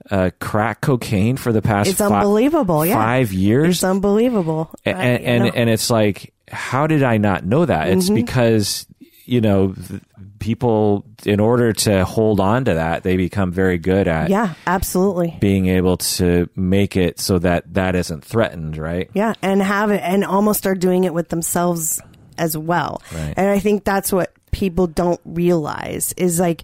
uh, 0.09 0.31
crack 0.39 0.81
cocaine 0.81 1.35
for 1.37 1.51
the 1.51 1.61
past 1.61 1.89
It's 1.89 2.01
unbelievable, 2.01 2.85
yeah. 2.85 2.95
five 2.95 3.31
years, 3.33 3.75
It's 3.75 3.83
unbelievable. 3.83 4.71
and 4.85 4.97
I- 4.97 5.03
and, 5.03 5.55
and, 5.55 5.69
it's 5.69 5.89
like, 5.89 6.33
how 6.49 6.87
did 6.87 7.03
I 7.03 7.17
not 7.17 7.45
know 7.45 7.65
that? 7.65 7.87
Mm-hmm. 7.87 7.97
It's 7.99 8.09
because 8.09 8.87
you 9.25 9.41
know 9.41 9.73
th- 9.73 10.01
people, 10.39 11.05
in 11.25 11.39
order 11.39 11.73
to 11.73 12.05
hold 12.05 12.39
on 12.39 12.65
to 12.65 12.73
that, 12.75 13.03
they 13.03 13.17
become 13.17 13.51
very 13.51 13.77
good 13.77 14.07
at 14.07 14.29
yeah, 14.29 14.53
absolutely. 14.65 15.37
being 15.41 15.67
able 15.67 15.97
to 15.97 16.49
make 16.55 16.95
it 16.95 17.19
so 17.19 17.37
that 17.37 17.71
that 17.73 17.93
isn't 17.95 18.23
threatened, 18.23 18.77
right? 18.77 19.11
Yeah, 19.13 19.33
and 19.43 19.61
have 19.61 19.91
it, 19.91 20.01
and 20.03 20.23
almost 20.25 20.65
are 20.65 20.75
doing 20.75 21.03
it 21.03 21.13
with 21.13 21.29
themselves 21.29 22.01
as 22.39 22.57
well. 22.57 23.01
Right. 23.13 23.33
And 23.37 23.47
I 23.47 23.59
think 23.59 23.83
that's 23.83 24.11
what 24.11 24.33
people 24.51 24.87
don't 24.87 25.21
realize 25.25 26.13
is 26.17 26.39
like 26.39 26.63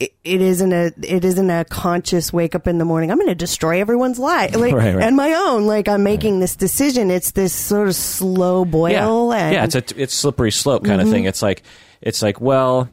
it, 0.00 0.12
it 0.24 0.40
isn't 0.40 0.72
a 0.72 0.92
it 1.02 1.24
isn't 1.24 1.48
a 1.50 1.64
conscious 1.66 2.32
wake 2.32 2.56
up 2.56 2.66
in 2.66 2.78
the 2.78 2.84
morning. 2.84 3.12
I'm 3.12 3.18
going 3.18 3.28
to 3.28 3.34
destroy 3.36 3.80
everyone's 3.80 4.18
life, 4.18 4.56
like 4.56 4.74
Right, 4.74 4.94
right. 4.96 5.04
and 5.04 5.14
my 5.14 5.32
own. 5.34 5.66
Like 5.66 5.86
I'm 5.88 6.02
making 6.02 6.40
this 6.40 6.56
decision. 6.56 7.10
It's 7.12 7.30
this 7.30 7.52
sort 7.52 7.86
of 7.86 7.94
slow 7.94 8.64
boil. 8.64 8.90
yeah, 9.32 9.36
and 9.46 9.54
yeah, 9.54 9.64
it's 9.64 9.74
a 9.76 9.84
it's 10.02 10.14
slippery 10.14 10.50
slope 10.50 10.82
kind 10.84 11.00
of 11.00 11.06
Mm-hmm. 11.06 11.14
thing. 11.14 11.24
It's 11.26 11.42
like 11.42 11.62
it's 12.00 12.20
like 12.22 12.40
well, 12.40 12.88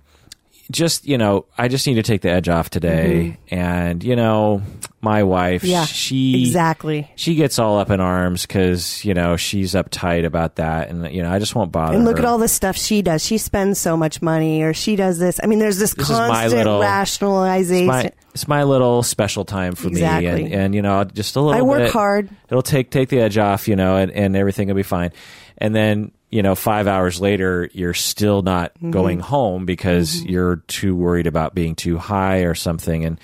just 0.70 1.08
you 1.08 1.18
know, 1.18 1.46
I 1.58 1.68
just 1.68 1.88
need 1.88 1.96
to 1.96 2.04
take 2.04 2.22
the 2.22 2.30
edge 2.30 2.48
off 2.50 2.70
today, 2.70 3.38
and 3.50 4.04
you 4.04 4.16
know, 4.16 4.62
my 5.02 5.24
wife, 5.24 5.62
Mm-hmm. 5.62 5.72
yeah, 5.72 5.86
she 5.86 6.42
exactly. 6.44 7.10
she 7.16 7.36
gets 7.36 7.58
all 7.60 7.80
up 7.80 7.90
in 7.90 8.00
arms 8.02 8.42
because 8.46 9.04
you 9.06 9.14
know 9.14 9.38
she's 9.38 9.74
uptight 9.74 10.26
about 10.26 10.56
that, 10.58 10.90
and 10.90 11.10
you 11.14 11.24
know 11.24 11.32
I 11.32 11.40
just 11.40 11.56
won't 11.56 11.72
bother. 11.72 11.96
And 11.96 12.04
look 12.06 12.18
her. 12.18 12.24
at 12.24 12.28
all 12.28 12.38
the 12.38 12.48
stuff 12.48 12.76
she 12.76 13.02
does. 13.02 13.24
She 13.24 13.38
spends 13.38 13.80
so 13.80 13.96
much 13.96 14.22
money, 14.22 14.62
or 14.62 14.74
she 14.74 14.96
does 14.96 15.18
this. 15.20 15.40
I 15.42 15.48
mean, 15.48 15.60
there's 15.60 15.78
this, 15.78 15.94
This 15.94 16.08
constant 16.08 16.54
little- 16.54 16.82
rationalization. 16.82 17.88
my 17.88 18.12
it's 18.34 18.48
my 18.48 18.64
little 18.64 19.02
special 19.04 19.44
time 19.46 19.76
for 19.76 19.88
Exactly. 19.88 20.44
me, 20.44 20.44
and, 20.46 20.54
and 20.54 20.76
you 20.76 20.82
know 20.82 21.04
just 21.04 21.36
a 21.36 21.42
little. 21.42 21.58
I 21.60 21.62
work 21.64 21.80
bit, 21.80 21.92
hard. 21.92 22.30
It'll 22.50 22.62
take 22.62 22.92
take 22.92 23.10
the 23.10 23.20
edge 23.22 23.38
off, 23.38 23.68
you 23.68 23.76
know, 23.76 23.96
and, 23.98 24.12
and 24.12 24.36
everything 24.36 24.68
will 24.68 24.76
be 24.76 24.84
fine. 24.84 25.12
And 25.58 25.74
then 25.76 26.12
you 26.32 26.44
know, 26.44 26.54
five 26.54 26.86
hours 26.86 27.20
later, 27.20 27.70
you're 27.74 27.96
still 27.96 28.44
not 28.44 28.74
Mm-hmm. 28.76 28.92
going 28.92 29.20
home 29.20 29.66
because 29.66 30.24
you're 30.24 30.58
too 30.68 30.96
worried 30.96 31.26
about 31.26 31.56
being 31.56 31.74
too 31.74 31.98
high 31.98 32.40
or 32.42 32.54
something, 32.54 33.04
and 33.04 33.20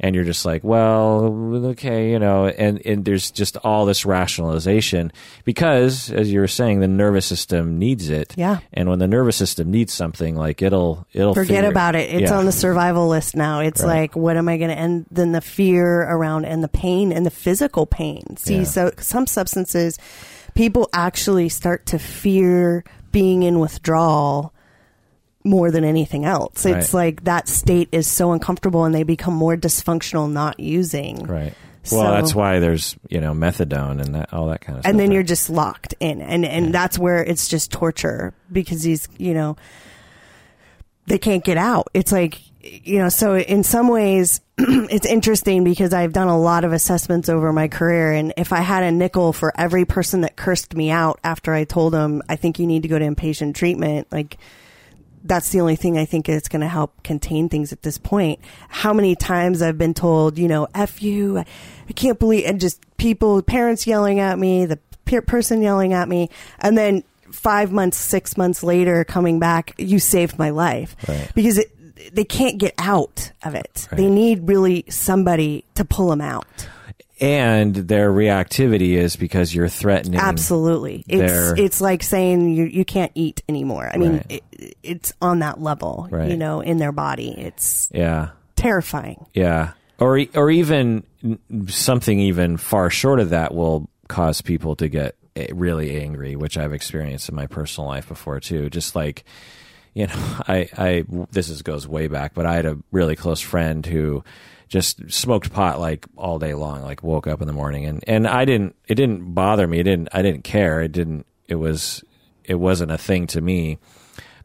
and 0.00 0.14
you're 0.14 0.24
just 0.24 0.44
like, 0.44 0.62
well, 0.64 1.24
okay, 1.66 2.10
you 2.10 2.18
know, 2.18 2.46
and 2.46 2.80
and 2.86 3.04
there's 3.04 3.30
just 3.30 3.56
all 3.58 3.84
this 3.86 4.04
rationalization 4.06 5.12
because, 5.44 6.10
as 6.10 6.32
you 6.32 6.40
were 6.40 6.48
saying, 6.48 6.80
the 6.80 6.88
nervous 6.88 7.26
system 7.26 7.78
needs 7.78 8.08
it. 8.08 8.34
Yeah. 8.36 8.58
And 8.72 8.88
when 8.88 8.98
the 8.98 9.08
nervous 9.08 9.36
system 9.36 9.70
needs 9.70 9.92
something, 9.92 10.36
like 10.36 10.62
it'll 10.62 11.06
it'll 11.12 11.34
Forget 11.34 11.64
about 11.64 11.94
it. 11.96 12.10
It's 12.10 12.30
Yeah. 12.30 12.38
on 12.38 12.44
the 12.46 12.52
survival 12.52 13.08
list 13.08 13.36
now. 13.36 13.60
It's 13.60 13.82
Right. 13.82 14.00
like, 14.00 14.16
what 14.16 14.36
am 14.36 14.48
I 14.48 14.56
going 14.56 14.70
to 14.70 14.78
end? 14.78 15.06
Then 15.10 15.32
the 15.32 15.40
fear 15.40 16.02
around 16.02 16.44
and 16.44 16.62
the 16.62 16.68
pain 16.68 17.12
and 17.12 17.26
the 17.26 17.30
physical 17.30 17.86
pain. 17.86 18.36
See, 18.36 18.58
Yeah. 18.58 18.64
so 18.64 18.90
some 18.98 19.26
substances, 19.26 19.98
people 20.54 20.88
actually 20.92 21.48
start 21.48 21.86
to 21.86 21.98
fear 21.98 22.84
being 23.12 23.42
in 23.42 23.58
withdrawal 23.58 24.52
more 25.44 25.70
than 25.70 25.84
anything 25.84 26.24
else. 26.24 26.66
It's 26.66 26.92
Right. 26.92 27.06
like 27.06 27.24
that 27.24 27.48
state 27.48 27.88
is 27.92 28.06
so 28.06 28.32
uncomfortable 28.32 28.84
and 28.84 28.94
they 28.94 29.02
become 29.04 29.34
more 29.34 29.56
dysfunctional 29.56 30.30
not 30.30 30.58
using. 30.60 31.24
Right. 31.26 31.54
Well, 31.90 32.02
So- 32.02 32.10
that's 32.10 32.34
why 32.34 32.58
there's 32.58 32.96
you 33.08 33.20
know 33.20 33.32
methadone 33.32 34.00
and 34.02 34.14
that 34.14 34.32
all 34.34 34.48
that 34.48 34.60
kind 34.60 34.76
of 34.78 34.82
stuff. 34.82 34.90
and 34.90 35.00
then 35.00 35.10
you're 35.10 35.22
just 35.22 35.48
locked 35.48 35.94
in 36.00 36.20
and 36.20 36.44
and 36.44 36.74
that's 36.74 36.98
where 36.98 37.22
it's 37.22 37.48
just 37.48 37.70
torture 37.70 38.34
because 38.52 38.82
these 38.82 39.08
you 39.16 39.32
know 39.32 39.56
they 41.06 41.18
can't 41.18 41.44
get 41.44 41.56
out 41.56 41.88
it's 41.94 42.12
like 42.12 42.38
you 42.62 42.98
know 42.98 43.08
so 43.08 43.36
in 43.38 43.62
some 43.62 43.88
ways 43.88 44.40
it's 44.58 45.06
interesting 45.06 45.64
because 45.64 45.94
i've 45.94 46.12
done 46.12 46.28
a 46.28 46.38
lot 46.38 46.64
of 46.64 46.72
assessments 46.72 47.28
over 47.30 47.52
my 47.52 47.68
career 47.68 48.12
and 48.12 48.34
if 48.36 48.52
i 48.52 48.60
had 48.60 48.82
a 48.82 48.90
nickel 48.90 49.32
for 49.32 49.52
every 49.58 49.86
person 49.86 50.20
that 50.22 50.36
cursed 50.36 50.74
me 50.76 50.90
out 50.90 51.18
after 51.24 51.54
i 51.54 51.64
told 51.64 51.94
them 51.94 52.20
i 52.28 52.36
think 52.36 52.58
you 52.58 52.66
need 52.66 52.82
to 52.82 52.88
go 52.88 52.98
to 52.98 53.04
inpatient 53.06 53.54
treatment 53.54 54.06
like 54.12 54.36
that's 55.24 55.50
the 55.50 55.60
only 55.60 55.76
thing 55.76 55.98
I 55.98 56.04
think 56.04 56.28
is 56.28 56.48
going 56.48 56.60
to 56.60 56.68
help 56.68 57.02
contain 57.02 57.48
things 57.48 57.72
at 57.72 57.82
this 57.82 57.98
point. 57.98 58.40
How 58.68 58.92
many 58.92 59.14
times 59.16 59.62
I've 59.62 59.78
been 59.78 59.94
told, 59.94 60.38
you 60.38 60.48
know, 60.48 60.68
F 60.74 61.02
you, 61.02 61.38
I, 61.38 61.92
can't 61.94 62.18
believe, 62.18 62.46
and 62.46 62.60
just 62.60 62.80
people, 62.96 63.40
parents 63.42 63.86
yelling 63.86 64.20
at 64.20 64.38
me, 64.38 64.66
the 64.66 64.78
peer 65.04 65.22
person 65.22 65.62
yelling 65.62 65.92
at 65.92 66.08
me, 66.08 66.30
and 66.60 66.76
then 66.76 67.04
five 67.30 67.72
months, 67.72 67.96
six 67.96 68.36
months 68.36 68.62
later 68.62 69.04
coming 69.04 69.38
back, 69.38 69.74
you 69.78 69.98
saved 69.98 70.38
my 70.38 70.50
life. 70.50 70.96
Right. 71.08 71.30
Because 71.34 71.58
it, 71.58 72.14
they 72.14 72.24
can't 72.24 72.58
get 72.58 72.74
out 72.78 73.32
of 73.42 73.54
it. 73.54 73.88
They 73.92 74.08
need 74.08 74.48
really 74.48 74.84
somebody 74.88 75.64
to 75.74 75.84
pull 75.84 76.08
them 76.08 76.20
out. 76.20 76.46
And 77.20 77.74
their 77.74 78.12
reactivity 78.12 78.92
is 78.92 79.16
because 79.16 79.54
you're 79.54 79.68
threatening. 79.68 80.20
Absolutely. 80.20 81.04
They're- 81.06 81.52
It's 81.52 81.60
it's 81.60 81.80
like 81.80 82.02
saying 82.02 82.50
you 82.54 82.64
you 82.64 82.84
can't 82.84 83.12
eat 83.14 83.42
anymore. 83.48 83.90
I 83.92 83.96
mean, 83.96 84.12
Right. 84.28 84.42
it, 84.52 84.76
it's 84.82 85.12
on 85.20 85.40
that 85.40 85.60
level, 85.60 86.08
Right. 86.10 86.30
you 86.30 86.36
know, 86.36 86.60
in 86.60 86.78
their 86.78 86.92
body. 86.92 87.30
It's 87.36 87.88
Yeah. 87.92 88.28
terrifying. 88.56 89.26
Yeah. 89.34 89.70
Or 89.98 90.20
or 90.34 90.50
even 90.50 91.02
something 91.68 92.20
even 92.20 92.56
far 92.56 92.90
short 92.90 93.20
of 93.20 93.30
that 93.30 93.54
will 93.54 93.88
cause 94.08 94.40
people 94.40 94.76
to 94.76 94.88
get 94.88 95.16
eh, 95.36 95.48
really 95.52 96.00
angry, 96.00 96.36
which 96.36 96.56
I've 96.56 96.72
experienced 96.72 97.28
in 97.28 97.34
my 97.34 97.46
personal 97.46 97.88
life 97.88 98.08
before 98.08 98.40
too. 98.40 98.70
Just 98.70 98.94
like 98.96 99.24
you 99.94 100.06
know, 100.06 100.14
I 100.48 100.68
I 100.76 101.04
this 101.32 101.48
is 101.48 101.62
goes 101.62 101.88
way 101.88 102.06
back, 102.06 102.32
but 102.34 102.46
I 102.46 102.54
had 102.54 102.66
a 102.66 102.78
really 102.92 103.16
close 103.16 103.40
friend 103.40 103.84
who 103.84 104.22
just 104.68 105.10
smoked 105.10 105.52
pot 105.52 105.80
like 105.80 106.06
all 106.16 106.38
day 106.38 106.54
long, 106.54 106.82
like 106.82 107.02
woke 107.02 107.26
up 107.26 107.40
in 107.40 107.46
the 107.46 107.52
morning 107.52 107.86
and 107.86 108.04
and 108.06 108.26
I 108.26 108.44
didn't 108.44 108.76
it 108.86 108.94
didn't 108.96 109.34
bother 109.34 109.66
me. 109.66 109.78
It 109.80 109.84
didn't 109.84 110.08
I 110.12 110.22
didn't 110.22 110.44
care. 110.44 110.80
It 110.80 110.92
didn't 110.92 111.26
it 111.48 111.54
was 111.56 112.04
it 112.44 112.54
wasn't 112.56 112.90
a 112.92 112.98
thing 112.98 113.26
to 113.28 113.40
me. 113.40 113.78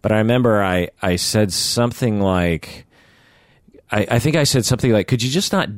But 0.01 0.11
I 0.11 0.17
remember 0.17 0.61
I 0.63 0.89
I 1.01 1.15
said 1.17 1.51
something 1.53 2.19
like 2.21 2.86
I, 3.91 4.07
I 4.11 4.19
think 4.19 4.36
I 4.36 4.43
said 4.43 4.65
something 4.65 4.91
like, 4.91 5.07
"Could 5.07 5.21
you 5.21 5.30
just 5.30 5.51
not 5.53 5.69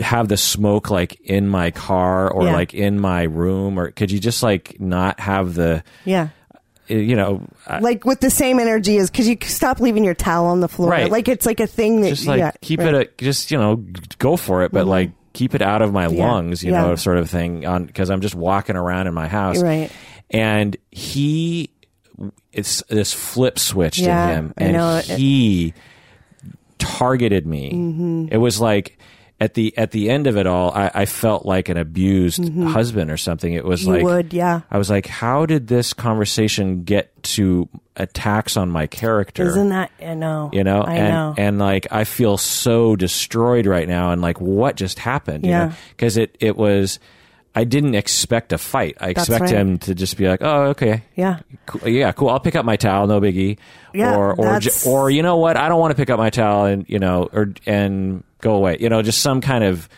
have 0.00 0.26
the 0.28 0.36
smoke 0.36 0.90
like 0.90 1.20
in 1.20 1.46
my 1.48 1.70
car 1.70 2.28
or 2.30 2.44
Yeah. 2.44 2.52
like 2.52 2.74
in 2.74 2.98
my 2.98 3.22
room, 3.22 3.78
or 3.78 3.90
could 3.92 4.10
you 4.10 4.18
just 4.18 4.42
like 4.42 4.80
not 4.80 5.20
have 5.20 5.54
the, 5.54 5.84
Yeah. 6.04 6.28
You 6.90 7.16
know, 7.16 7.46
I- 7.66 7.78
Like 7.78 8.04
with 8.04 8.20
the 8.20 8.30
same 8.30 8.58
energy 8.58 8.98
as 8.98 9.10
because 9.10 9.28
you 9.28 9.36
stop 9.42 9.80
leaving 9.80 10.04
your 10.04 10.14
towel 10.14 10.46
on 10.46 10.60
the 10.60 10.68
floor. 10.68 10.90
Right. 10.90 11.10
Like 11.10 11.28
it's 11.28 11.46
like 11.46 11.60
a 11.60 11.66
thing 11.66 12.00
that 12.02 12.10
just 12.10 12.26
like 12.26 12.38
yeah, 12.38 12.52
keep 12.60 12.80
right. 12.80 12.88
Mm-hmm. 12.88 13.00
it, 13.02 13.14
a, 13.20 13.24
just 13.24 13.50
you 13.50 13.58
know, 13.58 13.76
go 14.18 14.36
for 14.36 14.62
it, 14.64 14.72
but 14.72 14.86
like 14.86 15.12
keep 15.32 15.54
it 15.54 15.62
out 15.62 15.80
of 15.82 15.92
my 15.92 16.08
Yeah. 16.08 16.26
lungs, 16.26 16.62
you 16.62 16.72
Yeah. 16.72 16.82
know, 16.82 16.96
sort 16.96 17.18
of 17.18 17.30
thing 17.30 17.64
on 17.66 17.84
because 17.84 18.10
I'm 18.10 18.20
just 18.20 18.34
walking 18.34 18.76
around 18.76 19.06
in 19.06 19.14
my 19.14 19.28
house. 19.28 19.62
Right. 19.62 19.90
And 20.30 20.76
he 20.90 21.70
it's 22.52 22.82
this 22.88 23.12
flip 23.12 23.58
switch 23.58 23.98
to 23.98 24.12
him 24.12 24.52
and 24.56 25.02
he 25.04 25.72
targeted 26.78 27.46
me. 27.46 27.72
Mm-hmm. 27.72 28.28
It 28.32 28.36
was 28.38 28.60
like 28.60 28.98
at 29.40 29.54
the 29.54 29.76
at 29.78 29.90
the 29.90 30.10
end 30.10 30.26
of 30.26 30.36
it 30.36 30.46
all, 30.46 30.70
I, 30.72 30.90
I 30.94 31.04
felt 31.06 31.46
like 31.46 31.68
an 31.70 31.78
abused 31.78 32.46
husband 32.58 33.10
or 33.10 33.16
something. 33.16 33.52
It 33.52 33.64
was 33.64 33.80
Mm-hmm. 33.82 33.90
You 33.90 33.96
like 33.96 34.04
would, 34.04 34.32
yeah. 34.34 34.60
I 34.70 34.76
was 34.76 34.90
like, 34.90 35.06
how 35.06 35.46
did 35.46 35.66
this 35.66 35.94
conversation 35.94 36.84
get 36.84 37.22
to 37.22 37.68
attacks 37.96 38.56
on 38.56 38.70
my 38.70 38.86
character? 38.86 39.46
Isn't 39.46 39.70
that? 39.70 39.90
I 40.00 40.14
know. 40.14 40.50
you 40.52 40.62
know, 40.62 40.82
I 40.82 40.94
and 40.94 41.08
know. 41.08 41.34
and 41.38 41.58
like 41.58 41.86
I 41.90 42.04
feel 42.04 42.36
so 42.36 42.96
destroyed 42.96 43.66
right 43.66 43.88
now, 43.88 44.12
and 44.12 44.20
like 44.20 44.40
what 44.40 44.76
just 44.76 44.98
happened? 44.98 45.46
Yeah. 45.46 45.72
because 45.90 46.16
it 46.16 46.36
it 46.40 46.56
was. 46.56 46.98
I 47.54 47.64
didn't 47.64 47.94
expect 47.96 48.52
a 48.52 48.58
fight. 48.58 48.96
I 49.00 49.08
That's 49.12 49.28
expect 49.28 49.50
right. 49.50 49.60
him 49.60 49.78
to 49.80 49.94
just 49.94 50.16
be 50.16 50.28
like, 50.28 50.40
"Oh, 50.42 50.66
okay, 50.68 51.02
yeah. 51.16 51.40
cool. 51.66 51.88
yeah, 51.88 52.12
cool. 52.12 52.28
I'll 52.28 52.38
pick 52.40 52.54
up 52.54 52.64
my 52.64 52.76
towel, 52.76 53.06
no 53.08 53.20
biggie." 53.20 53.58
Yeah, 53.92 54.14
or 54.16 54.34
or 54.34 54.60
j- 54.60 54.70
or 54.86 55.10
you 55.10 55.22
know 55.22 55.36
what? 55.36 55.56
I 55.56 55.68
don't 55.68 55.80
want 55.80 55.90
to 55.90 55.96
pick 55.96 56.10
up 56.10 56.18
my 56.18 56.30
towel 56.30 56.66
and 56.66 56.84
you 56.88 56.98
know 57.00 57.28
or 57.32 57.52
and 57.66 58.22
go 58.40 58.54
away. 58.54 58.76
You 58.80 58.88
know, 58.88 59.02
just 59.02 59.20
some 59.20 59.40
kind 59.40 59.64
of. 59.64 59.88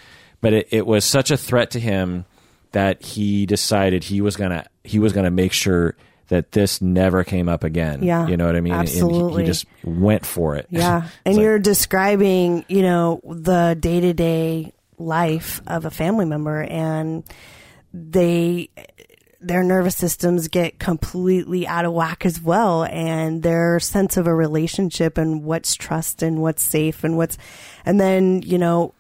But 0.41 0.55
it, 0.55 0.69
it 0.73 0.87
was 0.87 1.05
such 1.05 1.31
a 1.31 1.37
threat 1.37 1.71
to 1.73 1.79
him 1.81 2.25
that 2.73 3.03
he 3.03 3.45
decided 3.47 4.03
he 4.05 4.21
was 4.23 4.35
gonna 4.37 4.67
he 4.83 4.99
was 4.99 5.13
gonna 5.13 5.31
make 5.31 5.53
sure 5.53 5.95
that 6.29 6.53
this 6.53 6.81
never 6.81 7.23
came 7.23 7.49
up 7.51 7.63
again. 7.65 8.03
Yeah, 8.03 8.27
you 8.27 8.37
know 8.39 8.47
what 8.47 8.57
I 8.57 8.61
mean. 8.63 8.73
And 8.73 8.89
he- 8.89 8.95
absolutely. 8.95 9.43
he 9.43 9.47
just 9.47 9.67
went 9.85 10.25
for 10.25 10.57
it. 10.57 10.67
Yeah. 10.71 11.03
And 11.27 11.37
like- 11.37 11.43
you're 11.43 11.59
describing, 11.59 12.65
you 12.69 12.81
know, 12.83 13.21
the 13.25 13.77
day 13.79 14.01
to 14.01 14.15
day 14.15 14.73
life 15.03 15.61
of 15.67 15.85
a 15.85 15.91
family 15.91 16.25
member 16.25 16.63
and 16.63 17.25
they 17.93 18.69
their 19.41 19.65
nervous 19.65 19.97
systems 19.97 20.47
get 20.47 20.79
completely 20.79 21.67
out 21.67 21.85
of 21.85 21.93
whack 21.93 22.25
as 22.25 22.41
well 22.41 22.85
and 22.85 23.43
their 23.43 23.81
sense 23.81 24.17
of 24.17 24.29
a 24.29 24.35
relationship 24.35 25.19
and 25.19 25.43
what's 25.43 25.75
trust 25.75 26.23
and 26.23 26.41
what's 26.41 26.63
safe 26.63 27.03
and 27.03 27.17
what's 27.17 27.37
and 27.85 28.01
then, 28.01 28.43
you 28.43 28.59
know, 28.59 28.95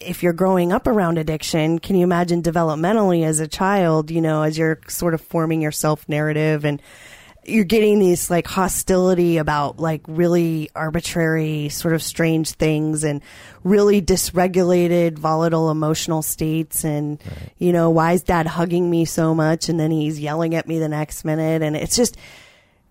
if 0.00 0.22
you're 0.22 0.32
growing 0.32 0.72
up 0.72 0.86
around 0.86 1.18
addiction, 1.18 1.78
can 1.78 1.96
you 1.96 2.04
imagine 2.04 2.42
developmentally 2.42 3.24
as 3.24 3.40
a 3.40 3.48
child, 3.48 4.10
you 4.10 4.20
know, 4.20 4.42
as 4.42 4.56
you're 4.58 4.80
sort 4.88 5.14
of 5.14 5.20
forming 5.20 5.60
your 5.60 5.72
self 5.72 6.08
narrative 6.08 6.64
and 6.64 6.80
you're 7.46 7.64
getting 7.64 7.98
these 7.98 8.30
like 8.30 8.46
hostility 8.46 9.36
about 9.38 9.78
like 9.78 10.02
really 10.06 10.70
arbitrary 10.74 11.68
sort 11.68 11.94
of 11.94 12.02
strange 12.02 12.52
things 12.52 13.04
and 13.04 13.22
really 13.62 14.00
dysregulated 14.00 15.18
volatile 15.18 15.70
emotional 15.70 16.22
states. 16.22 16.84
And 16.84 17.22
you 17.58 17.72
know 17.72 17.90
why 17.90 18.12
is 18.12 18.22
dad 18.22 18.46
hugging 18.46 18.88
me 18.90 19.04
so 19.04 19.34
much? 19.34 19.68
And 19.68 19.78
then 19.78 19.90
he's 19.90 20.18
yelling 20.18 20.54
at 20.54 20.66
me 20.66 20.78
the 20.78 20.88
next 20.88 21.24
minute. 21.24 21.62
And 21.62 21.76
it's 21.76 21.96
just 21.96 22.16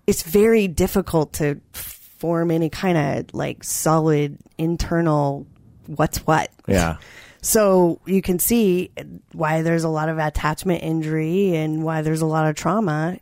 it's 0.06 0.24
very 0.24 0.68
difficult 0.68 1.34
to 1.34 1.60
form 1.72 2.52
any 2.52 2.70
kind 2.70 2.98
of 2.98 3.34
like 3.34 3.64
solid 3.64 4.38
internal 4.58 5.48
what's 5.88 6.20
what. 6.20 6.50
Yeah. 6.68 6.98
so 7.42 8.00
you 8.06 8.22
can 8.22 8.40
see 8.40 8.92
why 9.34 9.62
there's 9.64 9.84
a 9.84 9.90
lot 9.90 10.10
of 10.10 10.18
attachment 10.18 10.84
injury 10.84 11.56
and 11.56 11.84
why 11.84 12.02
there's 12.02 12.22
a 12.22 12.26
lot 12.26 12.48
of 12.48 12.56
trauma 12.56 13.18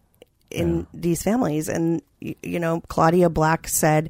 in 0.52 0.88
these 0.94 1.24
families. 1.24 1.68
And 1.70 2.02
you 2.20 2.60
know, 2.60 2.82
Claudia 2.88 3.30
Black 3.30 3.68
said 3.68 4.10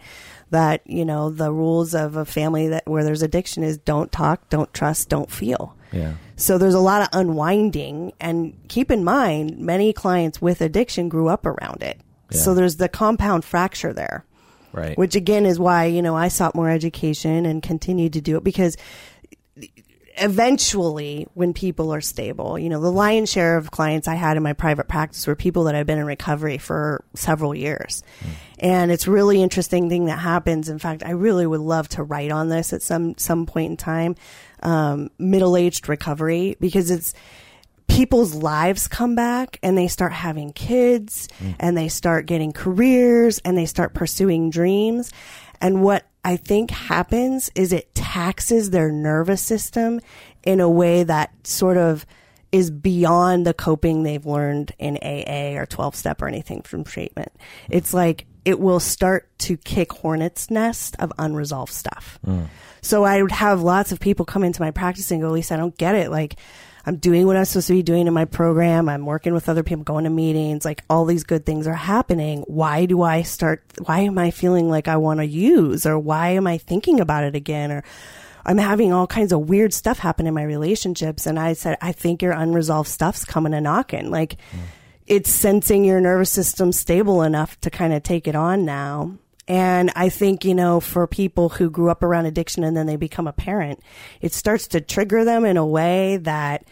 that 0.50 0.82
you 0.86 1.06
know 1.06 1.30
the 1.30 1.52
rules 1.52 1.94
of 1.96 2.16
a 2.16 2.26
family 2.26 2.68
that 2.70 2.86
where 2.88 3.04
there's 3.04 3.22
addiction 3.22 3.64
is 3.64 3.78
don't 3.78 4.12
talk, 4.12 4.50
don't 4.50 4.74
trust, 4.74 5.10
don't 5.10 5.32
feel. 5.32 5.76
Yeah. 5.92 6.14
So 6.36 6.58
there's 6.58 6.74
a 6.74 6.80
lot 6.80 7.02
of 7.02 7.10
unwinding, 7.14 8.14
and 8.20 8.58
keep 8.68 8.92
in 8.92 9.04
mind, 9.04 9.60
many 9.60 9.94
clients 9.94 10.42
with 10.42 10.62
addiction 10.62 11.10
grew 11.10 11.28
up 11.28 11.46
around 11.46 11.84
it. 11.84 12.00
Yeah. 12.32 12.40
So 12.40 12.54
there's 12.54 12.78
the 12.78 12.90
compound 12.90 13.44
fracture 13.46 13.94
there 13.94 14.26
Right. 14.74 14.98
which 14.98 15.16
again 15.16 15.46
is 15.46 15.60
why 15.60 15.84
you 15.86 16.02
know 16.02 16.16
I 16.16 16.30
sought 16.30 16.56
more 16.56 16.70
education 16.70 17.46
and 17.46 17.62
continued 17.62 18.14
to 18.14 18.22
do 18.22 18.38
it 18.38 18.44
because 18.46 18.78
eventually 20.18 21.28
when 21.34 21.54
people 21.54 21.94
are 21.94 22.02
stable 22.02 22.58
you 22.60 22.70
know 22.70 22.80
the 22.80 22.92
lion's 22.92 23.32
share 23.32 23.58
of 23.58 23.72
clients 23.72 24.08
I 24.08 24.16
had 24.16 24.38
in 24.38 24.44
my 24.44 24.54
private 24.54 24.88
practice 24.88 25.26
were 25.28 25.36
people 25.36 25.66
that 25.66 25.76
had 25.76 25.88
been 25.88 26.00
in 26.00 26.06
recovery 26.06 26.58
for 26.58 27.04
several 27.14 27.56
years. 27.56 28.04
And 28.60 28.92
it's 28.92 29.08
really 29.08 29.42
interesting 29.42 29.90
thing 29.90 30.06
that 30.06 30.20
happens. 30.20 30.70
In 30.70 30.80
fact 30.80 31.04
I 31.04 31.12
really 31.12 31.48
would 31.48 31.62
love 31.62 31.90
to 31.90 32.04
write 32.04 32.32
on 32.32 32.50
this 32.50 32.74
at 32.74 32.82
some 32.82 33.18
some 33.18 33.46
point 33.46 33.72
in 33.72 33.78
time 33.78 34.16
um, 34.64 35.10
middle-aged 35.18 35.90
recovery 35.90 36.56
because 36.60 36.92
it's 36.92 37.14
people's 37.88 38.34
lives 38.34 38.88
come 38.88 39.16
back 39.16 39.60
and 39.64 39.78
they 39.78 39.88
start 39.88 40.14
having 40.14 40.54
kids 40.54 41.28
and 41.60 41.76
they 41.76 41.90
start 41.90 42.26
getting 42.26 42.54
careers 42.54 43.40
and 43.40 43.58
they 43.58 43.66
start 43.66 43.94
pursuing 43.94 44.50
dreams. 44.50 45.12
And 45.60 45.84
what 45.84 46.06
I 46.24 46.38
think 46.38 46.72
happens 46.72 47.50
is 47.56 47.74
it 47.74 47.94
taxes 47.96 48.70
their 48.70 48.92
nervous 48.92 49.42
system 49.42 50.00
in 50.44 50.60
a 50.60 50.70
way 50.70 51.04
that 51.04 51.32
sort 51.46 51.78
of 51.78 52.06
is 52.52 52.70
beyond 52.70 53.46
the 53.46 53.54
coping 53.54 54.04
they've 54.04 54.26
learned 54.26 54.74
in 54.78 54.98
AA 55.02 55.58
or 55.60 55.66
12 55.66 55.96
step 55.96 56.22
or 56.22 56.28
anything 56.28 56.62
from 56.62 56.84
treatment. 56.84 57.32
It's 57.70 57.94
like 57.94 58.26
it 58.44 58.60
will 58.60 58.80
start 58.80 59.30
to 59.40 59.58
kick 59.58 59.94
hornet's 59.94 60.52
nest 60.52 60.96
of 61.00 61.14
unresolved 61.18 61.72
stuff. 61.72 62.20
Mm. 62.26 62.48
So 62.82 63.04
I 63.04 63.22
would 63.22 63.32
have 63.32 63.62
lots 63.62 63.92
of 63.92 64.00
people 64.00 64.26
come 64.26 64.44
into 64.44 64.62
my 64.62 64.72
practice 64.72 65.12
and 65.12 65.22
go, 65.22 65.30
Lisa, 65.30 65.54
I 65.54 65.58
don't 65.58 65.78
get 65.78 65.96
it. 65.96 66.10
Like, 66.10 66.38
I'm 66.86 66.98
doing 66.98 67.28
what 67.28 67.38
I'm 67.38 67.46
supposed 67.46 67.68
to 67.68 67.74
be 67.74 67.84
doing 67.84 68.08
in 68.08 68.14
my 68.14 68.26
program. 68.26 68.90
I'm 68.90 69.06
working 69.06 69.34
with 69.34 69.50
other 69.50 69.64
people, 69.64 69.84
going 69.84 70.06
to 70.06 70.10
meetings. 70.10 70.66
Like 70.66 70.84
all 70.90 71.06
these 71.06 71.24
good 71.24 71.46
things 71.46 71.68
are 71.68 71.74
happening. 71.74 72.44
Why 72.48 72.86
do 72.86 73.02
I 73.04 73.22
start? 73.22 73.64
Why 73.86 74.00
am 74.00 74.18
I 74.18 74.32
feeling 74.32 74.70
like 74.70 74.88
I 74.88 74.98
want 74.98 75.20
to 75.20 75.26
use 75.26 75.86
or 75.86 76.00
why 76.00 76.30
am 76.30 76.48
I 76.48 76.58
thinking 76.58 77.00
about 77.00 77.24
it 77.24 77.36
again? 77.36 77.72
Or 77.72 77.84
I'm 78.46 78.58
having 78.58 78.92
all 78.92 79.08
kinds 79.08 79.32
of 79.32 79.50
weird 79.50 79.74
stuff 79.74 80.00
happen 80.00 80.26
in 80.26 80.34
my 80.34 80.44
relationships. 80.44 81.26
And 81.26 81.40
I 81.40 81.54
said, 81.54 81.78
I 81.82 81.92
think 81.92 82.22
your 82.22 82.34
unresolved 82.34 82.90
stuff's 82.90 83.26
coming 83.26 83.54
and 83.54 83.64
knocking. 83.64 84.10
Like 84.10 84.38
mm. 84.52 84.60
it's 85.06 85.30
sensing 85.30 85.86
your 85.86 86.02
nervous 86.02 86.32
system 86.32 86.72
stable 86.72 87.22
enough 87.22 87.60
to 87.62 87.70
kind 87.70 87.94
of 87.94 88.02
take 88.04 88.28
it 88.28 88.36
on 88.36 88.66
now. 88.66 89.18
And 89.52 89.92
I 89.98 90.08
think, 90.08 90.46
you 90.46 90.56
know, 90.56 90.80
for 90.80 91.06
people 91.08 91.50
who 91.50 91.70
grew 91.70 91.92
up 91.92 92.04
around 92.04 92.26
addiction 92.26 92.64
and 92.64 92.78
then 92.78 92.86
they 92.86 92.96
become 92.96 93.28
a 93.28 93.34
parent, 93.34 93.82
it 94.22 94.32
starts 94.34 94.70
to 94.70 94.80
trigger 94.80 95.26
them 95.26 95.44
in 95.44 95.58
a 95.58 95.66
way 95.66 96.16
that 96.22 96.64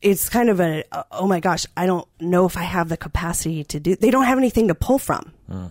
it's 0.00 0.28
kind 0.28 0.48
of 0.48 0.60
a, 0.60 0.84
oh 1.10 1.26
my 1.26 1.40
gosh, 1.40 1.66
I 1.76 1.86
don't 1.86 2.06
know 2.20 2.46
if 2.46 2.56
I 2.56 2.62
have 2.62 2.88
the 2.88 2.96
capacity 2.96 3.64
to 3.64 3.80
do, 3.80 3.96
they 3.96 4.12
don't 4.12 4.26
have 4.26 4.38
anything 4.38 4.68
to 4.68 4.76
pull 4.76 5.00
from. 5.00 5.32
Hmm. 5.50 5.66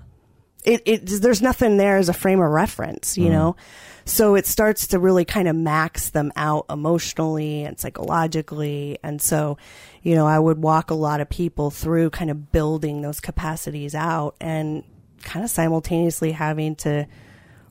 It, 0.66 0.82
it, 0.86 1.06
there's 1.06 1.42
nothing 1.42 1.78
there 1.78 1.96
as 1.96 2.10
a 2.10 2.14
frame 2.14 2.42
of 2.42 2.52
reference, 2.52 3.18
you 3.18 3.28
hmm. 3.28 3.32
know? 3.32 3.56
So 4.04 4.36
it 4.36 4.46
starts 4.46 4.88
to 4.88 5.00
really 5.00 5.24
kind 5.24 5.48
of 5.48 5.56
max 5.56 6.10
them 6.10 6.34
out 6.36 6.66
emotionally 6.70 7.64
and 7.64 7.80
psychologically. 7.80 8.98
And 9.02 9.22
so, 9.22 9.58
you 10.04 10.16
know, 10.16 10.28
I 10.28 10.40
would 10.40 10.62
walk 10.62 10.92
a 10.92 10.94
lot 10.94 11.22
of 11.22 11.30
people 11.30 11.72
through 11.72 12.10
kind 12.10 12.30
of 12.30 12.52
building 12.52 13.02
those 13.02 13.22
capacities 13.22 13.96
out 13.96 14.36
and 14.42 14.84
kind 15.24 15.43
of 15.43 15.51
simultaneously 15.51 16.32
having 16.32 16.76
to 16.78 17.07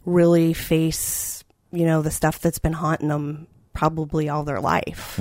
really 0.04 0.52
face, 0.52 1.44
you 1.72 1.86
know, 1.86 2.02
the 2.02 2.10
stuff 2.10 2.40
that's 2.40 2.58
been 2.58 2.72
haunting 2.72 3.08
them 3.08 3.46
probably 3.72 4.28
all 4.28 4.44
their 4.44 4.60
life. 4.60 5.20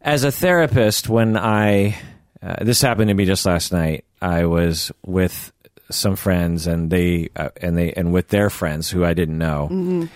As 0.00 0.24
a 0.24 0.32
therapist, 0.32 1.08
when 1.08 1.36
I 1.36 1.96
uh, 2.42 2.64
this 2.64 2.82
happened 2.82 3.08
to 3.08 3.14
me 3.14 3.24
just 3.24 3.46
last 3.46 3.72
night, 3.72 4.04
I 4.20 4.46
was 4.46 4.90
with 5.06 5.52
some 5.90 6.16
friends 6.16 6.66
and 6.66 6.90
they 6.90 7.28
uh, 7.36 7.50
and 7.58 7.78
they 7.78 7.92
and 7.92 8.12
with 8.12 8.28
their 8.28 8.50
friends 8.50 8.90
who 8.90 9.04
I 9.04 9.14
didn't 9.14 9.38
know, 9.38 10.08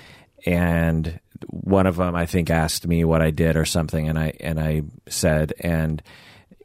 and 0.45 1.21
one 1.51 1.87
of 1.87 1.97
them 1.97 2.17
I 2.17 2.27
think 2.27 2.51
asked 2.51 2.87
me 2.87 3.05
what 3.05 3.23
I 3.23 3.31
did 3.31 3.57
or 3.57 3.65
something, 3.65 4.09
and 4.09 4.19
I 4.19 4.33
and 4.41 4.59
I 4.59 4.83
said 5.09 5.53
and. 5.61 6.03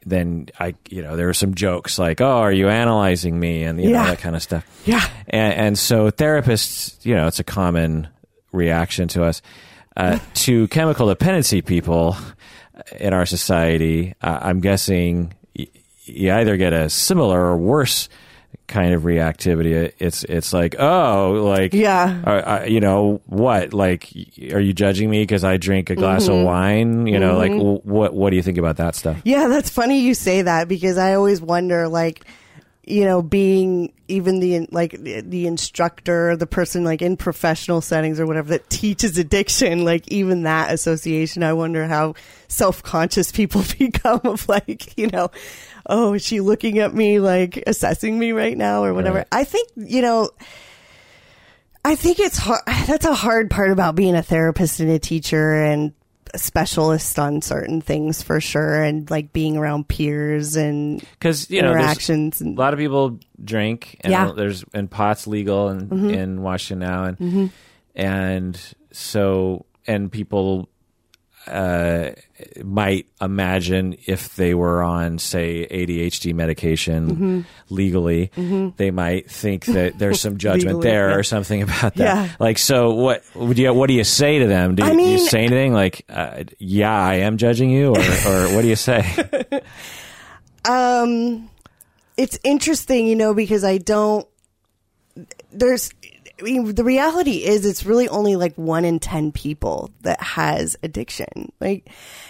Then 0.04 0.48
I, 0.58 0.74
you 0.90 1.02
know, 1.02 1.16
there 1.16 1.26
were 1.26 1.34
some 1.34 1.54
jokes 1.54 1.98
like, 1.98 2.20
"Oh, 2.20 2.38
are 2.40 2.52
you 2.52 2.68
analyzing 2.68 3.38
me?" 3.38 3.62
and 3.64 3.80
you 3.80 3.90
know 3.90 4.02
Yeah. 4.02 4.06
that 4.10 4.18
kind 4.18 4.34
of 4.36 4.42
stuff. 4.42 4.64
Yeah. 4.84 5.06
and, 5.28 5.54
and 5.54 5.78
so 5.78 6.10
therapists, 6.10 7.04
you 7.04 7.14
know, 7.14 7.26
it's 7.28 7.38
a 7.38 7.44
common 7.44 8.08
reaction 8.52 9.08
to 9.08 9.24
us. 9.24 9.42
Uh, 9.96 10.18
to 10.34 10.66
chemical 10.68 11.06
dependency 11.08 11.60
people 11.62 12.16
in 12.98 13.12
our 13.12 13.26
society, 13.26 14.14
uh, 14.22 14.38
I'm 14.42 14.60
guessing 14.60 15.34
y- 15.56 15.68
you 16.04 16.32
either 16.32 16.56
get 16.56 16.72
a 16.72 16.88
similar 16.88 17.40
or 17.40 17.56
worse 17.56 18.08
kind 18.68 18.94
of 18.94 19.02
reactivity. 19.02 19.92
It's 19.98 20.24
it's 20.24 20.52
like, 20.52 20.76
oh, 20.78 21.32
like 21.46 21.74
Yeah. 21.74 22.22
uh, 22.26 22.30
uh, 22.30 22.64
you 22.66 22.80
know 22.80 23.20
what? 23.26 23.74
Like, 23.74 24.10
are 24.52 24.60
you 24.60 24.72
judging 24.72 25.10
me 25.10 25.22
because 25.22 25.44
I 25.44 25.56
drink 25.56 25.90
a 25.90 25.94
glass 25.94 26.28
of 26.28 26.42
wine? 26.42 27.06
You 27.06 27.18
know, 27.20 27.36
like 27.36 27.52
w- 27.52 27.80
what 27.84 28.14
what 28.14 28.30
do 28.30 28.36
you 28.36 28.42
think 28.42 28.58
about 28.58 28.76
that 28.76 28.94
stuff? 28.94 29.20
Yeah, 29.24 29.48
that's 29.48 29.70
funny 29.70 30.00
you 30.00 30.14
say 30.14 30.42
that 30.42 30.68
because 30.68 30.98
I 30.98 31.14
always 31.14 31.40
wonder 31.40 31.88
like 31.88 32.24
you 32.84 33.04
know, 33.04 33.22
being 33.22 33.92
even 34.08 34.40
the 34.40 34.66
like 34.72 34.90
the 35.00 35.46
instructor, 35.46 36.36
the 36.36 36.48
person 36.48 36.82
like 36.82 37.00
in 37.00 37.16
professional 37.16 37.80
settings 37.80 38.18
or 38.18 38.26
whatever 38.26 38.48
that 38.50 38.68
teaches 38.70 39.16
addiction, 39.18 39.84
like 39.84 40.08
even 40.08 40.42
that 40.42 40.72
association, 40.72 41.44
I 41.44 41.52
wonder 41.52 41.86
how 41.86 42.14
self 42.48 42.82
conscious 42.82 43.30
people 43.30 43.62
become 43.78 44.20
of 44.24 44.48
like, 44.48 44.98
you 44.98 45.06
know, 45.06 45.30
oh, 45.86 46.14
is 46.14 46.24
she 46.24 46.40
looking 46.40 46.78
at 46.78 46.94
me 46.94 47.18
like 47.18 47.62
assessing 47.66 48.18
me 48.18 48.32
right 48.32 48.56
now 48.56 48.84
or 48.84 48.94
whatever? 48.94 49.18
Right. 49.18 49.26
I 49.32 49.44
think, 49.44 49.68
you 49.76 50.02
know, 50.02 50.30
I 51.84 51.96
think 51.96 52.18
it's 52.20 52.38
hard. 52.38 52.62
That's 52.86 53.04
a 53.06 53.14
hard 53.14 53.50
part 53.50 53.70
about 53.70 53.94
being 53.94 54.14
a 54.14 54.22
therapist 54.22 54.80
and 54.80 54.90
a 54.90 54.98
teacher 54.98 55.62
and 55.62 55.92
a 56.34 56.38
specialist 56.38 57.18
on 57.18 57.42
certain 57.42 57.80
things 57.80 58.22
for 58.22 58.40
sure. 58.40 58.82
And 58.82 59.10
like 59.10 59.32
being 59.32 59.56
around 59.56 59.88
peers 59.88 60.56
and 60.56 61.00
because 61.00 61.50
you 61.50 61.60
know 61.60 61.72
interactions. 61.72 62.40
a 62.40 62.48
lot 62.48 62.72
of 62.72 62.78
people 62.78 63.18
drink, 63.42 63.98
and 64.02 64.12
Yeah. 64.12 64.32
there's 64.34 64.64
and 64.72 64.90
pot's 64.90 65.26
legal 65.26 65.68
in, 65.68 65.88
mm-hmm. 65.88 66.10
in 66.10 66.42
Washington 66.42 66.88
now, 66.88 67.04
and 67.04 67.18
mm-hmm. 67.18 67.46
and 67.96 68.60
so 68.92 69.66
and 69.86 70.10
people 70.10 70.68
uh, 71.46 72.10
might 72.62 73.06
imagine 73.20 73.96
if 74.06 74.36
they 74.36 74.54
were 74.54 74.82
on 74.82 75.18
say 75.18 75.66
ADHD 75.70 76.34
medication 76.34 77.46
legally, 77.68 78.30
they 78.76 78.90
might 78.90 79.30
think 79.30 79.64
that 79.66 79.98
there's 79.98 80.20
some 80.20 80.36
judgment 80.38 80.78
Legally, 80.78 80.90
there 80.90 81.10
yeah. 81.10 81.16
or 81.16 81.22
something 81.22 81.62
about 81.62 81.94
that. 81.96 82.16
Yeah. 82.16 82.28
Like, 82.38 82.58
so 82.58 82.92
what? 82.94 83.24
Would 83.34 83.58
you? 83.58 83.72
What 83.74 83.88
do 83.88 83.94
you 83.94 84.04
say 84.04 84.38
to 84.38 84.46
them? 84.46 84.74
Do, 84.76 84.84
I 84.84 84.92
you- 84.92 84.98
do 84.98 85.04
you 85.04 85.18
say 85.18 85.40
anything 85.40 85.72
like, 85.72 86.04
uh, 86.08 86.44
"Yeah, 86.58 86.92
I 86.96 87.14
am 87.16 87.36
judging 87.38 87.70
you," 87.70 87.90
or, 87.90 88.00
or 88.00 88.54
what 88.54 88.62
do 88.62 88.68
you 88.68 88.76
say? 88.76 89.04
um, 90.68 91.50
it's 92.16 92.38
interesting, 92.44 93.06
you 93.06 93.16
know, 93.16 93.34
because 93.34 93.64
I 93.64 93.78
don't. 93.78 94.26
There's, 95.52 95.90
I 96.42 96.44
mean, 96.44 96.74
the 96.74 96.82
reality 96.82 97.44
is, 97.44 97.64
it's 97.64 97.86
really 97.86 98.08
only 98.08 98.34
like 98.34 98.54
one 98.56 98.84
in 98.84 98.98
ten 98.98 99.30
people 99.30 99.90
that 100.00 100.20
has 100.20 100.76
addiction. 100.82 101.52
Like, 101.60 101.88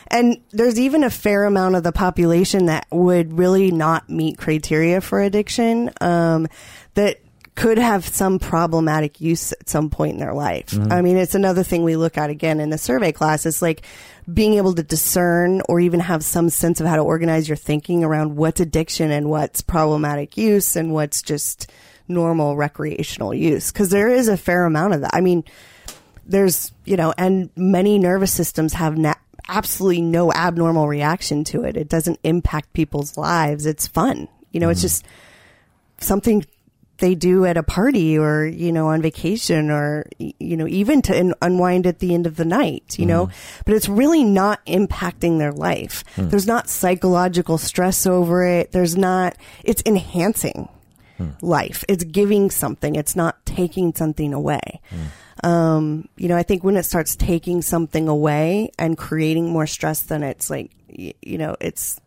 and 0.09 0.37
there's 0.51 0.79
even 0.79 1.03
a 1.03 1.11
fair 1.11 1.45
amount 1.45 1.77
of 1.77 1.83
the 1.83 1.93
population 1.93 2.67
that 2.67 2.87
would 2.91 3.39
really 3.39 3.71
not 3.71 4.11
meet 4.11 4.37
criteria 4.37 5.01
for 5.01 5.21
addiction. 5.21 5.91
Um, 6.01 6.47
that 6.95 7.21
could 7.55 7.79
have 7.79 8.07
some 8.07 8.39
problematic 8.39 9.21
use 9.21 9.53
at 9.53 9.69
some 9.69 9.91
point 9.91 10.15
in 10.15 10.19
their 10.21 10.33
life. 10.35 10.73
I 10.91 11.03
mean, 11.03 11.19
it's 11.19 11.35
another 11.35 11.63
thing 11.63 11.83
we 11.83 11.97
look 11.97 12.17
at 12.17 12.31
again 12.31 12.61
in 12.61 12.71
the 12.71 12.79
survey 12.79 13.13
class. 13.13 13.45
It's 13.45 13.61
like 13.61 13.83
being 14.33 14.55
able 14.55 14.75
to 14.75 14.83
discern 14.83 15.61
or 15.69 15.79
even 15.81 16.01
have 16.01 16.25
some 16.25 16.49
sense 16.49 16.81
of 16.81 16.87
how 16.87 16.97
to 16.97 17.03
organize 17.03 17.49
your 17.49 17.57
thinking 17.57 18.05
around 18.05 18.37
what's 18.37 18.61
addiction 18.61 19.11
and 19.11 19.29
what's 19.29 19.61
problematic 19.61 20.37
use 20.39 20.77
and 20.77 20.95
what's 20.95 21.21
just 21.21 21.71
normal 22.09 22.57
recreational 22.57 23.35
use. 23.35 23.71
Cause 23.71 23.91
there 23.91 24.09
is 24.09 24.29
a 24.29 24.37
fair 24.37 24.65
amount 24.65 24.95
of 24.95 25.01
that. 25.03 25.15
I 25.15 25.21
mean, 25.21 25.45
there's, 26.27 26.73
you 26.85 26.97
know, 26.97 27.13
and 27.19 27.51
many 27.57 27.99
nervous 27.99 28.33
systems 28.33 28.75
have 28.75 28.97
na- 28.97 29.15
absolutely 29.49 30.03
no 30.03 30.33
abnormal 30.33 30.89
reaction 30.89 31.45
to 31.45 31.65
it. 31.65 31.77
It 31.77 31.89
doesn't 31.89 32.19
impact 32.23 32.73
people's 32.73 33.17
lives. 33.17 33.67
It's 33.67 33.87
fun. 33.87 34.29
You 34.53 34.61
know, 34.61 34.69
it's 34.69 34.81
mm-hmm. 34.81 34.85
just 34.85 35.07
something 35.99 36.45
they 36.99 37.15
do 37.17 37.45
at 37.45 37.57
a 37.57 37.63
party 37.65 38.17
or, 38.17 38.45
you 38.45 38.71
know, 38.71 38.89
on 38.89 39.03
vacation 39.03 39.71
or, 39.71 40.07
you 40.19 40.57
know, 40.57 40.69
even 40.69 41.03
to 41.03 41.19
un- 41.19 41.35
unwind 41.43 41.87
at 41.87 41.99
the 41.99 42.15
end 42.15 42.27
of 42.27 42.37
the 42.37 42.45
night, 42.45 42.97
you 42.97 43.07
know, 43.07 43.27
mm-hmm. 43.27 43.63
but 43.67 43.75
it's 43.75 43.89
really 43.89 44.23
not 44.23 44.65
impacting 44.67 45.39
their 45.39 45.53
life. 45.53 46.05
Mm. 46.15 46.31
There's 46.31 46.47
not 46.47 46.69
psychological 46.69 47.59
stress 47.59 48.07
over 48.07 48.45
it. 48.47 48.71
There's 48.71 48.97
not, 48.97 49.37
it's 49.65 49.83
enhancing 49.85 50.69
life. 51.41 51.85
It's 51.89 52.05
giving 52.05 52.51
something. 52.51 52.95
It's 52.95 53.17
not 53.17 53.45
taking 53.47 53.95
something 53.95 54.35
away. 54.35 54.81
Um, 55.43 56.09
you 56.17 56.29
know, 56.29 56.37
I 56.37 56.43
think 56.43 56.63
when 56.63 56.77
it 56.77 56.85
starts 56.85 57.17
taking 57.17 57.63
something 57.63 58.09
away 58.09 58.71
and 58.79 58.97
creating 58.97 59.51
more 59.51 59.67
stress, 59.67 60.03
than 60.03 60.23
it's 60.23 60.51
like, 60.51 60.71
y- 60.89 61.15
you 61.23 61.39
know, 61.39 61.57
it's 61.61 62.01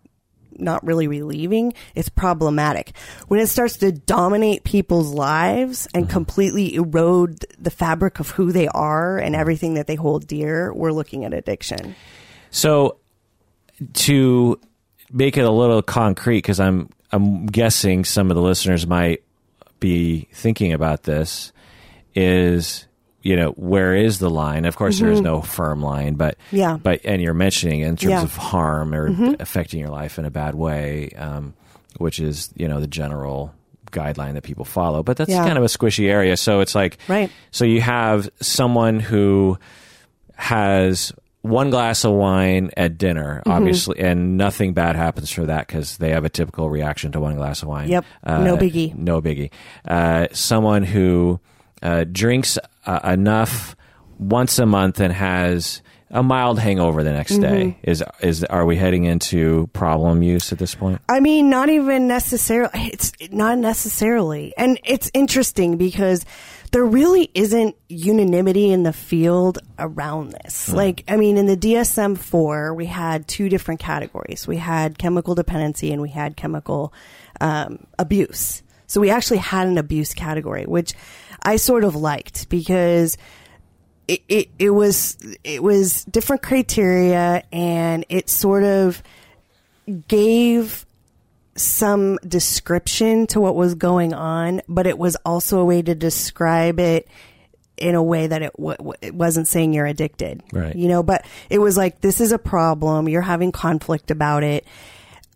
not 0.57 0.85
really 0.85 1.07
relieving. 1.07 1.73
It's 1.95 2.07
problematic. 2.07 2.93
When 3.27 3.41
it 3.41 3.47
starts 3.47 3.77
to 3.77 3.91
dominate 3.91 4.63
people's 4.63 5.11
lives 5.11 5.87
and 5.93 6.09
completely 6.09 6.75
erode 6.75 7.45
the 7.59 7.71
fabric 7.71 8.19
of 8.21 8.29
who 8.29 8.53
they 8.53 8.67
are 8.69 9.17
and 9.17 9.35
everything 9.35 9.73
that 9.73 9.87
they 9.87 9.95
hold 9.95 10.27
dear, 10.27 10.73
we're 10.73 10.93
looking 10.93 11.25
at 11.25 11.33
addiction. 11.33 11.95
So 12.51 12.99
to 13.93 14.59
make 15.11 15.35
it 15.35 15.43
a 15.43 15.51
little 15.51 15.81
concrete, 15.81 16.37
because 16.37 16.61
I'm 16.61 16.89
I'm 17.15 17.45
guessing 17.45 18.03
some 18.05 18.29
of 18.29 18.35
the 18.35 18.41
listeners 18.41 18.85
might 18.85 19.23
be 19.79 20.27
thinking 20.33 20.73
about 20.73 21.03
this, 21.03 21.51
is 22.13 22.87
you 23.21 23.35
know 23.35 23.51
where 23.51 23.95
is 23.95 24.19
the 24.19 24.29
line? 24.29 24.65
Of 24.65 24.75
course, 24.75 24.99
there 24.99 25.11
is 25.11 25.21
no 25.21 25.41
firm 25.41 25.81
line, 25.81 26.15
but 26.15 26.37
Mm-hmm. 26.47 26.55
Yeah. 26.57 26.77
but 26.81 27.01
and 27.05 27.21
you're 27.21 27.33
mentioning 27.33 27.81
in 27.81 27.95
terms 27.97 28.03
Yeah. 28.11 28.17
Mm-hmm. 28.17 28.25
of 28.25 28.35
harm 28.37 28.93
or 28.93 29.35
affecting 29.39 29.79
your 29.79 29.89
life 29.89 30.19
in 30.19 30.25
a 30.25 30.29
bad 30.31 30.55
way, 30.55 31.09
um, 31.17 31.53
which 31.97 32.19
is 32.19 32.49
you 32.55 32.67
know 32.67 32.79
the 32.79 32.87
general 32.87 33.53
guideline 33.91 34.33
that 34.33 34.43
people 34.43 34.65
follow. 34.65 35.01
But 35.03 35.17
that's 35.17 35.29
Yeah. 35.31 35.45
kind 35.45 35.57
of 35.57 35.63
a 35.63 35.67
squishy 35.67 36.07
area. 36.09 36.37
So 36.37 36.59
it's 36.59 36.75
like 36.75 36.97
Right. 37.07 37.31
so 37.51 37.65
you 37.65 37.81
have 37.81 38.29
someone 38.41 38.99
who 38.99 39.57
has 40.35 41.11
one 41.45 41.69
glass 41.69 42.03
of 42.03 42.13
wine 42.13 42.71
at 42.75 42.97
dinner, 42.97 43.37
Mm-hmm. 43.45 43.51
obviously, 43.51 43.99
and 43.99 44.37
nothing 44.37 44.73
bad 44.73 44.95
happens 44.95 45.31
for 45.31 45.45
that 45.45 45.67
because 45.67 45.97
they 45.97 46.09
have 46.11 46.25
a 46.25 46.29
typical 46.29 46.69
reaction 46.69 47.11
to 47.13 47.19
one 47.19 47.35
glass 47.35 47.61
of 47.61 47.67
wine. 47.69 47.89
Yep. 47.89 48.05
No 48.25 48.57
biggie. 48.57 48.95
No 48.95 49.21
biggie. 49.21 49.51
Uh, 49.87 50.27
someone 50.33 50.83
who 50.83 51.39
uh, 51.81 52.05
drinks 52.11 52.57
uh, 52.85 52.99
enough 53.03 53.75
once 54.17 54.57
a 54.59 54.65
month 54.65 54.99
and 54.99 55.13
has 55.13 55.81
a 56.11 56.23
mild 56.23 56.57
hangover 56.59 57.03
the 57.03 57.11
next 57.11 57.37
day 57.39 57.75
Mm-hmm. 57.77 57.89
is 57.91 58.03
is 58.21 58.43
are 58.45 58.65
we 58.65 58.77
heading 58.77 59.03
into 59.05 59.67
problem 59.73 60.23
use 60.23 60.51
at 60.53 60.59
this 60.59 60.73
point? 60.75 61.01
I 61.09 61.19
mean, 61.19 61.49
not 61.49 61.67
even 61.69 62.07
necessarily. 62.07 62.69
It's 62.93 63.11
not 63.31 63.57
necessarily, 63.57 64.53
and 64.57 64.79
it's 64.85 65.11
interesting 65.13 65.77
because 65.77 66.23
there 66.75 66.83
really 66.83 67.31
isn't 67.33 67.73
unanimity 67.87 68.69
in 68.69 68.83
the 68.83 68.91
field 68.91 69.59
around 69.79 70.33
this. 70.33 70.67
Like, 70.67 71.05
I 71.07 71.15
mean, 71.15 71.37
in 71.37 71.45
the 71.45 71.55
DSM 71.55 72.17
four, 72.17 72.73
we 72.73 72.85
had 72.85 73.29
two 73.29 73.47
different 73.47 73.79
categories. 73.79 74.45
We 74.45 74.57
had 74.57 74.97
chemical 74.97 75.35
dependency 75.35 75.93
and 75.93 76.01
we 76.01 76.09
had 76.09 76.35
chemical 76.35 76.93
um, 77.39 77.87
abuse. 77.97 78.61
So 78.87 78.99
we 78.99 79.09
actually 79.09 79.37
had 79.37 79.67
an 79.67 79.77
abuse 79.77 80.13
category, 80.13 80.65
which 80.65 80.91
I 81.43 81.55
sort 81.55 81.85
of 81.85 81.95
liked 81.95 82.49
because 82.49 83.17
it, 84.09 84.21
it, 84.27 84.49
it 84.59 84.71
was 84.71 85.17
it 85.45 85.63
was 85.63 86.03
different 86.03 86.41
criteria 86.41 87.41
and 87.53 88.03
it 88.09 88.27
sort 88.27 88.65
of 88.65 89.01
gave 90.09 90.84
some 91.55 92.17
description 92.27 93.27
to 93.27 93.39
what 93.39 93.55
was 93.55 93.75
going 93.75 94.13
on, 94.13 94.61
but 94.67 94.87
it 94.87 94.97
was 94.97 95.15
also 95.25 95.59
a 95.59 95.65
way 95.65 95.81
to 95.81 95.95
describe 95.95 96.79
it 96.79 97.07
in 97.77 97.95
a 97.95 98.03
way 98.03 98.27
that 98.27 98.41
it, 98.41 98.53
w- 98.53 98.77
w- 98.77 98.93
it 99.01 99.13
wasn't 99.13 99.47
saying 99.47 99.73
you're 99.73 99.85
addicted. 99.85 100.41
Right. 100.51 100.75
You 100.75 100.87
know, 100.87 101.03
but 101.03 101.25
it 101.49 101.59
was 101.59 101.77
like, 101.77 102.01
this 102.01 102.21
is 102.21 102.31
a 102.31 102.37
problem. 102.37 103.09
You're 103.09 103.21
having 103.21 103.51
conflict 103.51 104.11
about 104.11 104.43
it. 104.43 104.65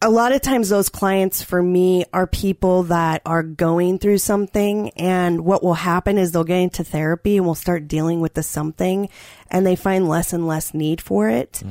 A 0.01 0.09
lot 0.09 0.31
of 0.31 0.41
times 0.41 0.69
those 0.69 0.87
clients 0.87 1.43
for 1.43 1.61
me 1.61 2.05
are 2.13 2.25
people 2.25 2.83
that 2.83 3.21
are 3.25 3.43
going 3.43 3.99
through 3.99 4.19
something 4.19 4.91
and 4.91 5.43
what 5.43 5.61
will 5.61 5.73
happen 5.73 6.17
is 6.17 6.31
they'll 6.31 6.45
get 6.45 6.59
into 6.59 6.85
therapy 6.85 7.35
and 7.35 7.45
we'll 7.45 7.55
start 7.55 7.89
dealing 7.89 8.21
with 8.21 8.33
the 8.33 8.43
something 8.43 9.09
and 9.51 9.67
they 9.67 9.75
find 9.75 10.07
less 10.07 10.31
and 10.31 10.47
less 10.47 10.73
need 10.73 11.01
for 11.01 11.27
it 11.27 11.61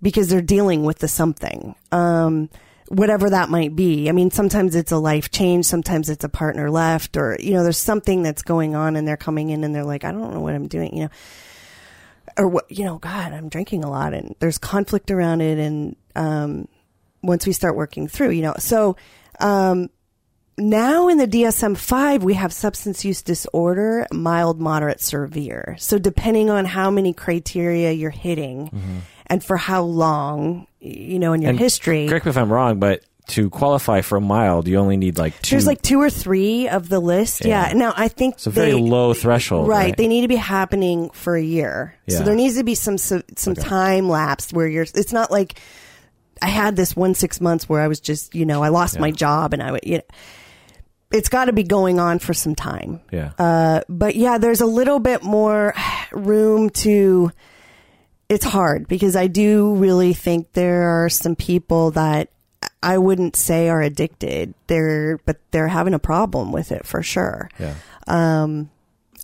because 0.00 0.28
they're 0.28 0.40
dealing 0.40 0.84
with 0.84 0.98
the 1.00 1.08
something. 1.08 1.74
Um, 1.92 2.48
whatever 2.88 3.30
that 3.30 3.48
might 3.48 3.74
be. 3.74 4.08
I 4.08 4.12
mean, 4.12 4.30
sometimes 4.30 4.74
it's 4.74 4.92
a 4.92 4.98
life 4.98 5.30
change, 5.30 5.66
sometimes 5.66 6.10
it's 6.10 6.24
a 6.24 6.28
partner 6.28 6.70
left, 6.70 7.16
or, 7.16 7.36
you 7.40 7.52
know, 7.52 7.62
there's 7.62 7.78
something 7.78 8.22
that's 8.22 8.42
going 8.42 8.74
on 8.74 8.96
and 8.96 9.06
they're 9.06 9.16
coming 9.16 9.50
in 9.50 9.64
and 9.64 9.74
they're 9.74 9.84
like, 9.84 10.04
I 10.04 10.12
don't 10.12 10.32
know 10.32 10.40
what 10.40 10.54
I'm 10.54 10.68
doing, 10.68 10.96
you 10.96 11.04
know. 11.04 11.10
Or 12.36 12.48
what, 12.48 12.70
you 12.70 12.84
know, 12.84 12.98
God, 12.98 13.32
I'm 13.32 13.48
drinking 13.48 13.84
a 13.84 13.90
lot 13.90 14.12
and 14.12 14.34
there's 14.40 14.58
conflict 14.58 15.10
around 15.10 15.40
it. 15.40 15.58
And, 15.58 15.96
um, 16.16 16.68
once 17.22 17.46
we 17.46 17.52
start 17.52 17.76
working 17.76 18.08
through, 18.08 18.30
you 18.30 18.42
know, 18.42 18.54
so, 18.58 18.96
um, 19.40 19.88
now 20.56 21.08
in 21.08 21.18
the 21.18 21.26
DSM 21.26 21.76
5, 21.76 22.22
we 22.22 22.34
have 22.34 22.52
substance 22.52 23.04
use 23.04 23.22
disorder, 23.22 24.06
mild, 24.12 24.60
moderate, 24.60 25.00
severe. 25.00 25.74
So 25.78 25.98
depending 25.98 26.48
on 26.48 26.64
how 26.64 26.90
many 26.90 27.12
criteria 27.12 27.92
you're 27.92 28.10
hitting 28.10 29.02
and 29.34 29.42
for 29.44 29.56
how 29.56 29.82
long, 29.82 30.66
you 30.80 31.18
know, 31.18 31.32
in 31.32 31.42
your 31.42 31.50
And 31.50 31.58
history. 31.58 32.06
Correct 32.08 32.24
me 32.24 32.30
if 32.30 32.36
I'm 32.38 32.52
wrong, 32.52 32.78
but 32.78 33.02
to 33.26 33.50
qualify 33.50 34.00
for 34.02 34.16
a 34.16 34.20
mild, 34.20 34.68
you 34.68 34.76
only 34.76 34.96
need 34.96 35.18
like 35.18 35.40
two. 35.42 35.56
There's 35.56 35.66
like 35.66 35.82
two 35.82 36.00
or 36.00 36.08
three 36.10 36.68
of 36.68 36.88
the 36.88 37.00
list. 37.00 37.44
Yeah. 37.44 37.68
Yeah. 37.68 37.72
Now 37.74 37.94
I 37.96 38.08
think 38.08 38.34
it's 38.34 38.46
a 38.46 38.50
very 38.50 38.72
they- 38.72 38.80
low 38.80 39.12
threshold, 39.14 39.66
Right. 39.66 39.86
right? 39.86 39.96
They 39.96 40.06
need 40.08 40.22
to 40.22 40.28
be 40.28 40.36
happening 40.36 41.10
for 41.10 41.34
a 41.36 41.42
year. 41.42 41.96
Yeah. 42.06 42.18
So 42.18 42.24
there 42.24 42.34
needs 42.36 42.56
to 42.58 42.64
be 42.64 42.74
some 42.76 42.96
some, 42.98 43.22
some 43.36 43.54
time 43.54 44.08
lapse 44.08 44.52
where 44.52 44.66
you're. 44.68 44.82
It's 44.94 45.12
not 45.12 45.30
like 45.30 45.58
I 46.42 46.48
had 46.48 46.76
this 46.76 46.94
one 46.94 47.14
six 47.14 47.40
months 47.40 47.68
where 47.68 47.80
I 47.80 47.88
was 47.88 47.98
just 47.98 48.34
you 48.34 48.44
know 48.46 48.62
I 48.62 48.68
lost 48.68 49.00
my 49.00 49.10
job 49.10 49.52
and 49.54 49.62
I 49.62 49.72
would 49.72 49.80
you 49.84 49.96
know. 49.98 50.04
it's 51.10 51.28
got 51.30 51.46
to 51.46 51.52
be 51.54 51.62
going 51.64 51.98
on 51.98 52.18
for 52.18 52.34
some 52.34 52.54
time. 52.54 53.00
Yeah. 53.10 53.32
Uh, 53.38 53.80
but 53.88 54.16
yeah, 54.16 54.36
there's 54.38 54.60
a 54.60 54.66
little 54.66 55.00
bit 55.00 55.22
more 55.24 55.74
room 56.12 56.70
to. 56.84 57.32
It's 58.28 58.44
hard 58.44 58.88
because 58.88 59.16
I 59.16 59.26
do 59.26 59.74
really 59.74 60.12
think 60.14 60.52
there 60.54 61.04
are 61.04 61.08
some 61.08 61.36
people 61.36 61.90
that 61.92 62.30
I 62.82 62.98
wouldn't 62.98 63.36
say 63.36 63.68
are 63.68 63.82
addicted. 63.82 64.54
They're 64.66 65.18
but 65.26 65.38
they're 65.50 65.68
having 65.68 65.94
a 65.94 65.98
problem 65.98 66.50
with 66.52 66.72
it 66.72 66.86
for 66.86 67.02
sure. 67.02 67.50
yeah. 67.58 67.74
Um, 68.06 68.70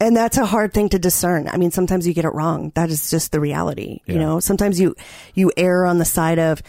and 0.02 0.16
that's 0.16 0.38
a 0.38 0.46
hard 0.46 0.72
thing 0.72 0.88
to 0.90 0.98
discern. 0.98 1.46
I 1.48 1.58
mean, 1.58 1.70
sometimes 1.70 2.06
you 2.06 2.14
get 2.14 2.24
it 2.24 2.32
wrong. 2.32 2.72
That 2.74 2.88
is 2.90 3.10
just 3.10 3.32
the 3.32 3.40
reality. 3.40 4.00
You 4.06 4.18
know, 4.18 4.40
sometimes 4.40 4.80
you 4.80 4.94
you 5.34 5.52
err 5.58 5.84
on 5.84 5.98
the 5.98 6.06
side 6.06 6.38
of, 6.38 6.62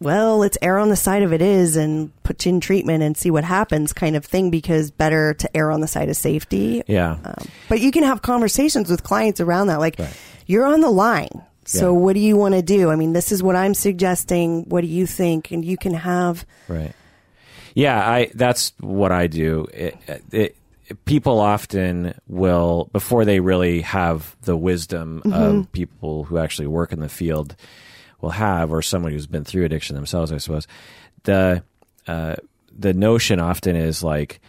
well, 0.00 0.38
let's 0.38 0.56
err 0.62 0.78
on 0.78 0.88
the 0.88 0.96
side 0.96 1.22
of 1.22 1.32
it 1.34 1.42
is 1.42 1.76
and 1.76 2.10
put 2.22 2.46
you 2.46 2.50
in 2.50 2.60
treatment 2.60 3.02
and 3.02 3.14
see 3.14 3.30
what 3.30 3.44
happens, 3.44 3.92
kind 3.92 4.16
of 4.16 4.24
thing. 4.24 4.50
Because 4.50 4.90
better 4.90 5.34
to 5.34 5.54
err 5.56 5.70
on 5.70 5.82
the 5.82 5.88
side 5.88 6.08
of 6.08 6.16
safety. 6.16 6.82
Yeah. 6.86 7.18
Um, 7.24 7.46
but 7.68 7.80
you 7.80 7.90
can 7.90 8.04
have 8.04 8.22
conversations 8.22 8.88
with 8.90 9.02
clients 9.02 9.40
around 9.40 9.66
that, 9.66 9.80
like 9.80 9.98
Right. 9.98 10.16
you're 10.46 10.64
on 10.66 10.80
the 10.80 10.90
line. 10.90 11.42
So 11.68 11.92
Yeah. 11.92 11.98
what 11.98 12.14
do 12.14 12.20
you 12.20 12.34
want 12.36 12.54
to 12.54 12.62
do? 12.62 12.90
I 12.90 12.96
mean, 12.96 13.12
this 13.12 13.30
is 13.30 13.42
what 13.42 13.54
I'm 13.54 13.74
suggesting. 13.74 14.64
What 14.70 14.80
do 14.80 14.86
you 14.86 15.06
think? 15.06 15.50
And 15.50 15.62
you 15.62 15.76
can 15.76 15.92
have 15.92 16.46
Right. 16.66 16.94
Yeah, 17.74 17.98
I 18.10 18.30
that's 18.34 18.72
what 18.80 19.12
I 19.12 19.26
do. 19.26 19.68
It, 19.74 19.96
it, 20.32 20.56
people 21.04 21.38
often 21.38 22.14
will 22.26 22.88
before 22.92 23.26
they 23.26 23.40
really 23.40 23.82
have 23.82 24.34
the 24.42 24.56
wisdom 24.56 25.22
of 25.30 25.70
people 25.72 26.24
who 26.24 26.38
actually 26.38 26.66
work 26.68 26.90
in 26.92 27.00
the 27.00 27.08
field 27.10 27.54
will 28.22 28.30
have 28.30 28.72
or 28.72 28.80
someone 28.80 29.12
who's 29.12 29.26
been 29.26 29.44
through 29.44 29.64
addiction 29.66 29.94
themselves, 29.94 30.32
I 30.32 30.38
suppose. 30.38 30.66
The 31.24 31.62
uh, 32.06 32.36
the 32.76 32.94
notion 32.94 33.38
often 33.40 33.76
is 33.76 34.02
like 34.02 34.40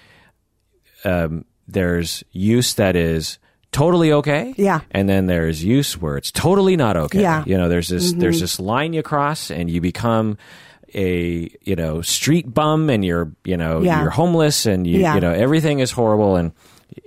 um, 1.04 1.44
there's 1.68 2.24
use 2.32 2.74
that 2.76 2.96
is 2.96 3.38
totally 3.72 4.12
okay. 4.14 4.54
Yeah. 4.58 4.82
And 4.92 5.08
then 5.08 5.28
there's 5.28 5.64
use 5.64 5.98
where 5.98 6.18
it's 6.18 6.32
totally 6.32 6.76
not 6.76 6.98
okay. 6.98 7.22
Yeah. 7.22 7.42
Mm-hmm. 7.42 7.50
You 7.50 7.58
know, 7.58 7.70
there's 7.70 7.88
this 7.90 8.14
there's 8.14 8.40
this 8.40 8.60
line 8.60 8.94
you 8.94 9.04
cross 9.04 9.52
and 9.52 9.70
you 9.70 9.82
become 9.82 10.38
a 10.96 11.50
you 11.62 11.76
know 11.76 12.02
street 12.02 12.52
bum 12.52 12.90
and 12.90 13.06
you're 13.06 13.32
you 13.44 13.56
know 13.58 13.82
Yeah. 13.82 14.02
you're 14.02 14.10
homeless 14.10 14.66
and 14.66 14.88
you 14.88 15.00
Yeah. 15.02 15.14
you 15.16 15.22
know 15.22 15.32
everything 15.32 15.80
is 15.80 15.92
horrible 15.92 16.36
and 16.36 16.52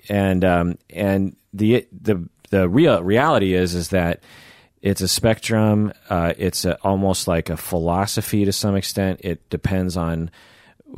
and 0.08 0.44
um 0.44 0.78
and 0.90 1.34
the 1.52 1.84
the 1.90 2.22
the 2.50 2.68
real 2.68 3.02
reality 3.02 3.54
is 3.54 3.74
is 3.74 3.88
that 3.88 4.22
it's 4.82 5.00
a 5.00 5.08
spectrum 5.08 5.92
uh, 6.10 6.32
it's 6.38 6.64
a, 6.64 6.76
almost 6.82 7.26
like 7.26 7.50
a 7.50 7.56
philosophy 7.56 8.44
to 8.44 8.52
some 8.52 8.76
extent 8.76 9.20
it 9.24 9.48
depends 9.50 9.96
on 9.96 10.30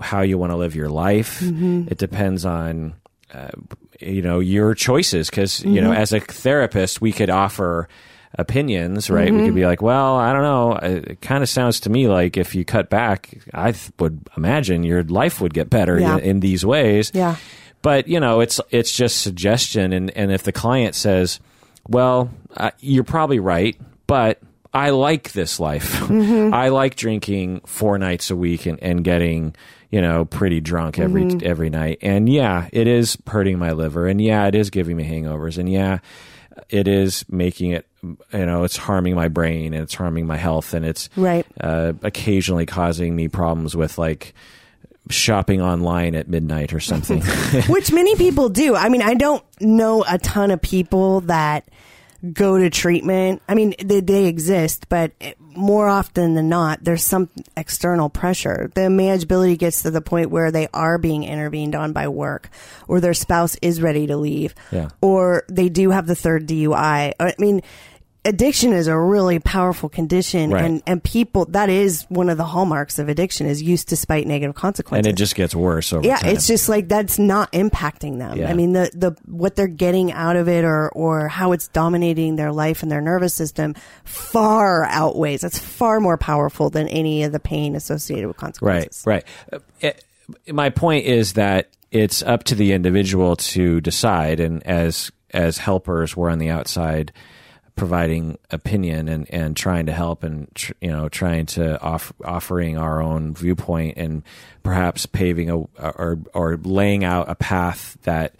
how 0.02 0.20
you 0.20 0.36
want 0.36 0.52
to 0.52 0.56
live 0.56 0.74
your 0.74 0.90
life 0.90 1.40
it 1.42 1.96
depends 1.96 2.44
on 2.44 2.92
uh, 3.32 3.48
you 4.04 4.22
know 4.22 4.40
your 4.40 4.74
choices 4.74 5.30
because 5.30 5.64
you 5.64 5.80
know 5.80 5.92
as 5.92 6.12
a 6.12 6.20
therapist 6.20 7.00
we 7.00 7.12
could 7.12 7.30
offer 7.30 7.88
opinions 8.36 9.08
right? 9.10 9.32
We 9.32 9.44
could 9.44 9.54
be 9.54 9.64
like 9.64 9.80
well 9.80 10.16
i 10.16 10.32
don't 10.32 10.42
know. 10.42 10.72
It 10.72 11.20
kind 11.20 11.42
of 11.42 11.48
sounds 11.48 11.80
to 11.80 11.90
me 11.90 12.08
like 12.08 12.36
if 12.36 12.54
you 12.54 12.64
cut 12.64 12.90
back 12.90 13.38
i 13.54 13.70
th- 13.72 13.92
would 14.00 14.20
imagine 14.36 14.82
your 14.82 15.04
life 15.04 15.40
would 15.40 15.54
get 15.54 15.70
better 15.70 15.98
Yeah. 16.00 16.14
in, 16.18 16.20
in 16.24 16.40
these 16.40 16.66
ways. 16.66 17.12
Yeah. 17.14 17.36
but 17.82 18.08
you 18.08 18.18
know 18.18 18.40
it's 18.40 18.60
it's 18.70 18.90
just 18.92 19.20
suggestion 19.22 19.92
and 19.92 20.10
and 20.16 20.32
if 20.32 20.42
the 20.42 20.52
client 20.52 20.94
says 20.96 21.38
well 21.88 22.28
uh, 22.56 22.70
you're 22.80 23.04
probably 23.04 23.38
right 23.38 23.76
but 24.08 24.40
i 24.72 24.90
like 24.90 25.30
this 25.32 25.60
life. 25.60 26.02
I 26.10 26.70
like 26.70 26.96
drinking 26.96 27.60
four 27.66 27.96
nights 27.98 28.32
a 28.32 28.36
week 28.36 28.66
and, 28.66 28.82
and 28.82 29.04
getting 29.04 29.54
you 29.94 30.00
know 30.02 30.24
pretty 30.24 30.60
drunk 30.60 30.98
every 30.98 31.24
every 31.44 31.70
night. 31.70 31.98
And 32.02 32.28
yeah 32.28 32.68
it 32.72 32.86
is 32.88 33.16
hurting 33.26 33.58
my 33.58 33.72
liver. 33.72 34.08
And 34.08 34.20
yeah 34.20 34.46
it 34.48 34.54
is 34.54 34.70
giving 34.70 34.96
me 34.96 35.04
hangovers. 35.04 35.56
And 35.58 35.70
yeah 35.70 35.98
it 36.68 36.86
is 36.88 37.24
making 37.28 37.70
it 37.72 37.86
you 38.02 38.46
know 38.46 38.64
it's 38.64 38.76
harming 38.76 39.14
my 39.14 39.28
brain 39.28 39.72
and 39.74 39.82
it's 39.84 39.94
harming 39.94 40.26
my 40.26 40.36
health. 40.36 40.74
And 40.74 40.84
it's 40.84 41.08
Right. 41.16 41.46
uh, 41.60 41.92
occasionally 42.02 42.66
causing 42.66 43.14
me 43.14 43.28
problems 43.28 43.76
with 43.76 43.96
like 43.98 44.34
shopping 45.10 45.60
online 45.60 46.14
at 46.14 46.28
midnight 46.28 46.72
or 46.72 46.80
something. 46.80 47.20
Which 47.68 47.92
many 47.92 48.16
people 48.16 48.48
do. 48.48 48.74
I 48.74 48.88
mean, 48.88 49.02
I 49.02 49.14
don't 49.14 49.44
know 49.60 50.02
a 50.08 50.18
ton 50.18 50.50
of 50.50 50.60
people 50.62 51.20
that 51.22 51.68
go 52.32 52.58
to 52.58 52.70
treatment. 52.70 53.42
I 53.48 53.54
mean, 53.54 53.74
they, 53.84 54.00
they 54.00 54.26
exist, 54.26 54.88
but 54.88 55.12
more 55.54 55.88
often 55.88 56.34
than 56.34 56.48
not, 56.48 56.82
there's 56.82 57.02
some 57.04 57.28
external 57.56 58.08
pressure. 58.08 58.70
The 58.74 58.82
manageability 58.82 59.58
gets 59.58 59.82
to 59.82 59.90
the 59.90 60.00
point 60.00 60.30
where 60.30 60.50
they 60.50 60.68
are 60.72 60.98
being 60.98 61.24
intervened 61.24 61.74
on 61.74 61.92
by 61.92 62.08
work, 62.08 62.50
or 62.88 63.00
their 63.00 63.14
spouse 63.14 63.56
is 63.62 63.80
ready 63.82 64.06
to 64.06 64.16
leave, 64.16 64.54
Yeah. 64.70 64.88
or 65.00 65.44
they 65.48 65.68
do 65.68 65.90
have 65.90 66.06
the 66.06 66.16
third 66.16 66.46
DUI. 66.46 67.12
I 67.20 67.34
mean, 67.38 67.62
addiction 68.24 68.72
is 68.72 68.86
a 68.86 68.98
really 68.98 69.38
powerful 69.38 69.88
condition, 69.88 70.50
Right. 70.50 70.64
and 70.64 70.82
and 70.86 71.02
people 71.02 71.44
that 71.46 71.68
is 71.68 72.04
one 72.08 72.28
of 72.30 72.36
the 72.38 72.44
hallmarks 72.44 72.98
of 72.98 73.08
addiction 73.08 73.46
is 73.46 73.62
use 73.62 73.84
despite 73.84 74.26
negative 74.26 74.54
consequences 74.54 75.06
and 75.06 75.14
it 75.14 75.18
just 75.18 75.34
gets 75.34 75.54
worse 75.54 75.92
over 75.92 76.06
yeah, 76.06 76.16
time. 76.16 76.30
it's 76.34 76.46
just 76.46 76.68
like 76.68 76.88
that's 76.88 77.18
not 77.18 77.52
impacting 77.52 78.18
them. 78.18 78.38
Yeah. 78.38 78.50
I 78.50 78.54
mean, 78.54 78.72
the 78.72 78.90
the 78.94 79.12
what 79.26 79.56
they're 79.56 79.66
getting 79.66 80.12
out 80.12 80.36
of 80.36 80.48
it, 80.48 80.64
or 80.64 80.88
or 80.90 81.28
how 81.28 81.52
it's 81.52 81.68
dominating 81.68 82.36
their 82.36 82.52
life 82.52 82.82
and 82.82 82.90
their 82.90 83.00
nervous 83.02 83.34
system, 83.34 83.74
far 84.04 84.84
outweighs. 84.84 85.42
That's 85.42 85.58
far 85.58 86.00
more 86.00 86.16
powerful 86.16 86.70
than 86.70 86.88
any 86.88 87.24
of 87.24 87.32
the 87.32 87.40
pain 87.40 87.74
associated 87.76 88.26
with 88.28 88.36
right, 88.36 88.40
consequences. 88.40 89.02
right. 89.06 89.24
Uh, 89.52 89.58
it- 89.80 90.04
my 90.50 90.70
point 90.70 91.04
is 91.04 91.34
that 91.34 91.68
it's 91.90 92.22
up 92.22 92.44
to 92.44 92.54
the 92.54 92.72
individual 92.72 93.36
to 93.36 93.80
decide, 93.82 94.40
and 94.40 94.66
as 94.66 95.12
as 95.32 95.58
helpers, 95.58 96.16
we're 96.16 96.30
on 96.30 96.38
the 96.38 96.48
outside 96.48 97.12
providing 97.76 98.38
opinion 98.50 99.08
and, 99.08 99.28
and 99.30 99.56
trying 99.56 99.86
to 99.86 99.92
help 99.92 100.22
and 100.22 100.48
tr- 100.54 100.72
you 100.80 100.90
know 100.90 101.08
trying 101.08 101.46
to 101.46 101.80
off, 101.80 102.12
offering 102.24 102.78
our 102.78 103.02
own 103.02 103.34
viewpoint 103.34 103.96
and 103.96 104.22
perhaps 104.62 105.06
paving 105.06 105.50
a 105.50 105.56
or 105.56 106.18
or 106.32 106.56
laying 106.62 107.04
out 107.04 107.28
a 107.28 107.34
path 107.34 107.98
that 108.02 108.34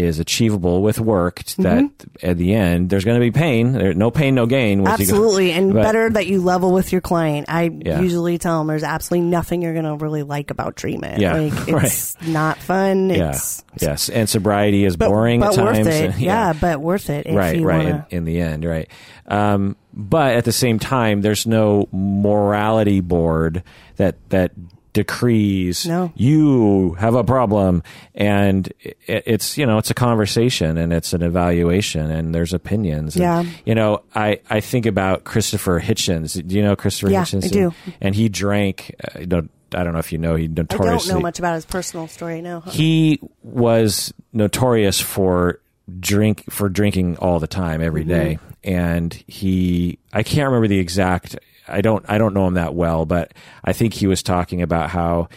is 0.00 0.18
achievable 0.18 0.82
with 0.82 0.98
work 0.98 1.44
that 1.58 1.84
at 2.22 2.38
the 2.38 2.54
end 2.54 2.88
there's 2.88 3.04
going 3.04 3.20
to 3.20 3.24
be 3.24 3.30
pain 3.30 3.72
there 3.72 3.92
no 3.92 4.10
pain 4.10 4.34
no 4.34 4.46
gain 4.46 4.82
once 4.82 4.98
you 5.00 5.06
go- 5.06 5.12
Absolutely, 5.12 5.52
and 5.52 5.74
but- 5.74 5.82
better 5.82 6.08
that 6.10 6.26
you 6.26 6.40
level 6.40 6.72
with 6.72 6.90
your 6.92 7.00
client. 7.02 7.46
I 7.48 7.70
Yeah. 7.84 8.00
usually 8.00 8.38
tell 8.38 8.58
them 8.58 8.66
there's 8.68 8.82
absolutely 8.82 9.28
nothing 9.28 9.60
you're 9.62 9.74
going 9.74 9.84
to 9.84 9.96
really 9.96 10.22
like 10.22 10.50
about 10.50 10.76
treatment. 10.76 11.20
Yeah, 11.20 11.34
like 11.34 11.68
it's 11.84 12.20
not 12.26 12.56
fun. 12.58 13.10
yeah 13.10 13.30
It's 13.30 13.62
yes 13.80 14.08
and 14.08 14.28
sobriety 14.28 14.84
is 14.84 14.96
but, 14.96 15.08
boring 15.08 15.40
but 15.40 15.58
at 15.58 15.64
worth 15.64 15.74
times 15.76 15.86
it. 15.88 16.10
and- 16.12 16.20
yeah. 16.20 16.52
but 16.54 16.80
worth 16.80 17.10
it. 17.10 17.26
If 17.26 17.34
right 17.36 17.56
you 17.58 17.64
right 17.64 17.84
Wanna, 17.84 18.06
in, 18.10 18.16
in 18.18 18.24
the 18.24 18.40
end 18.40 18.64
right 18.64 18.88
um, 19.26 19.76
but 19.92 20.34
at 20.34 20.44
the 20.44 20.52
same 20.52 20.78
time 20.78 21.20
there's 21.20 21.46
no 21.46 21.88
morality 21.92 23.00
board 23.00 23.62
that 23.96 24.16
that 24.30 24.52
decrees 24.92 25.86
No. 25.86 26.12
you 26.16 26.94
have 26.94 27.14
a 27.14 27.22
problem 27.24 27.82
and 28.14 28.72
it's 29.06 29.56
you 29.56 29.66
know 29.66 29.78
it's 29.78 29.90
a 29.90 29.94
conversation 29.94 30.76
and 30.78 30.92
it's 30.92 31.12
an 31.12 31.22
evaluation 31.22 32.10
and 32.10 32.34
there's 32.34 32.52
opinions 32.52 33.14
And, 33.16 33.22
Yeah. 33.22 33.44
you 33.64 33.74
know 33.74 34.02
i 34.14 34.40
i 34.50 34.60
think 34.60 34.86
about 34.86 35.24
christopher 35.24 35.80
hitchens 35.80 36.44
do 36.46 36.56
you 36.56 36.62
know 36.62 36.74
christopher 36.76 37.12
Yeah, 37.12 37.22
hitchens 37.22 37.44
I 37.44 37.48
do. 37.48 37.74
and 38.00 38.14
he 38.14 38.28
drank 38.28 38.94
uh, 39.14 39.20
you 39.20 39.26
know, 39.26 39.48
i 39.74 39.84
don't 39.84 39.92
know 39.92 39.98
if 40.00 40.10
you 40.12 40.18
know 40.18 40.34
he 40.34 40.44
I 40.44 40.48
don't 40.48 41.08
know 41.08 41.20
much 41.20 41.38
about 41.38 41.54
his 41.54 41.64
personal 41.66 42.08
story. 42.08 42.42
No. 42.42 42.60
huh? 42.60 42.70
he 42.72 43.20
was 43.42 44.12
notorious 44.32 45.00
for 45.00 45.60
drink 45.98 46.44
for 46.50 46.68
drinking 46.68 47.16
all 47.18 47.38
the 47.40 47.46
time 47.48 47.80
every 47.82 48.04
day 48.04 48.38
and 48.64 49.12
he 49.26 49.98
i 50.12 50.22
can't 50.22 50.46
remember 50.46 50.68
the 50.68 50.78
exact 50.78 51.36
i 51.72 51.80
don't 51.80 52.04
i 52.08 52.18
don't 52.18 52.34
know 52.34 52.46
him 52.46 52.54
that 52.54 52.74
well 52.74 53.06
but 53.06 53.32
i 53.64 53.72
think 53.72 53.94
he 53.94 54.06
was 54.06 54.22
talking 54.22 54.62
about 54.62 54.90
how 54.90 55.28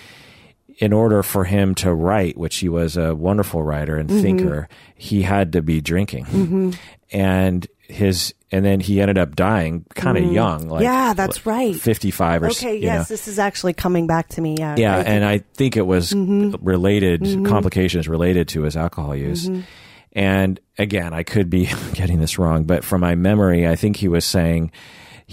in 0.79 0.91
order 0.91 1.21
for 1.21 1.43
him 1.43 1.75
to 1.75 1.93
write 1.93 2.37
which 2.37 2.57
he 2.57 2.69
was 2.69 2.97
a 2.97 3.15
wonderful 3.15 3.61
writer 3.61 3.95
and 3.95 4.09
mm-hmm. 4.09 4.21
thinker 4.21 4.67
he 4.95 5.21
had 5.21 5.51
to 5.51 5.61
be 5.61 5.81
drinking 5.81 6.25
mm-hmm. 6.25 6.71
and 7.11 7.67
his 7.87 8.33
and 8.53 8.63
then 8.63 8.79
he 8.79 9.01
ended 9.01 9.17
up 9.17 9.35
dying 9.35 9.83
kind 9.95 10.15
of 10.15 10.23
mm-hmm. 10.23 10.33
young 10.33 10.69
like 10.69 10.83
Yeah, 10.83 11.13
that's 11.13 11.43
right. 11.45 11.75
55 11.75 12.43
or 12.43 12.47
Okay, 12.47 12.77
yes, 12.77 13.09
know. 13.09 13.13
this 13.13 13.27
is 13.27 13.39
actually 13.39 13.73
coming 13.73 14.05
back 14.05 14.29
to 14.29 14.41
me. 14.41 14.55
Yeah, 14.59 14.75
Yeah, 14.77 14.95
think- 14.97 15.09
and 15.09 15.25
I 15.25 15.39
think 15.55 15.75
it 15.75 15.87
was 15.87 16.13
Mm-hmm. 16.13 16.63
related 16.63 17.21
complications 17.45 18.07
related 18.07 18.47
to 18.49 18.61
his 18.61 18.77
alcohol 18.77 19.15
use. 19.15 19.49
And 20.13 20.59
again, 20.77 21.13
I 21.13 21.23
could 21.23 21.49
be 21.49 21.65
getting 21.93 22.19
this 22.19 22.37
wrong, 22.37 22.65
but 22.65 22.83
from 22.83 23.01
my 23.01 23.15
memory, 23.15 23.67
I 23.67 23.75
think 23.75 23.97
he 23.97 24.07
was 24.07 24.23
saying 24.23 24.71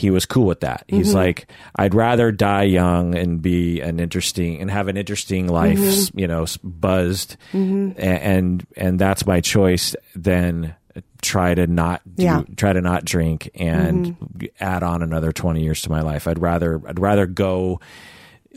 he 0.00 0.10
was 0.10 0.26
cool 0.26 0.46
with 0.46 0.60
that. 0.60 0.84
He's 0.88 1.08
Mm-hmm. 1.08 1.16
like, 1.16 1.50
I'd 1.76 1.94
rather 1.94 2.32
die 2.32 2.64
young 2.64 3.14
and 3.14 3.40
be 3.42 3.80
an 3.80 4.00
interesting 4.00 4.60
and 4.60 4.70
have 4.70 4.88
an 4.88 4.96
interesting 4.96 5.46
life, 5.48 5.78
Mm-hmm. 5.78 6.18
you 6.18 6.26
know, 6.26 6.46
buzzed, 6.64 7.36
a- 7.52 7.56
and 7.56 8.66
and 8.76 8.98
that's 8.98 9.26
my 9.26 9.40
choice 9.40 9.94
than 10.16 10.74
try 11.22 11.54
to 11.54 11.66
not 11.66 12.00
do, 12.16 12.24
Yeah. 12.24 12.38
Mm-hmm. 12.40 12.54
try 12.54 12.72
to 12.72 12.80
not 12.80 13.04
drink 13.04 13.50
and 13.54 14.16
add 14.58 14.82
on 14.82 15.02
another 15.02 15.32
20 15.32 15.62
years 15.62 15.82
to 15.82 15.90
my 15.90 16.00
life. 16.00 16.26
I'd 16.26 16.40
rather 16.40 16.80
I'd 16.86 16.98
rather 16.98 17.26
go 17.26 17.80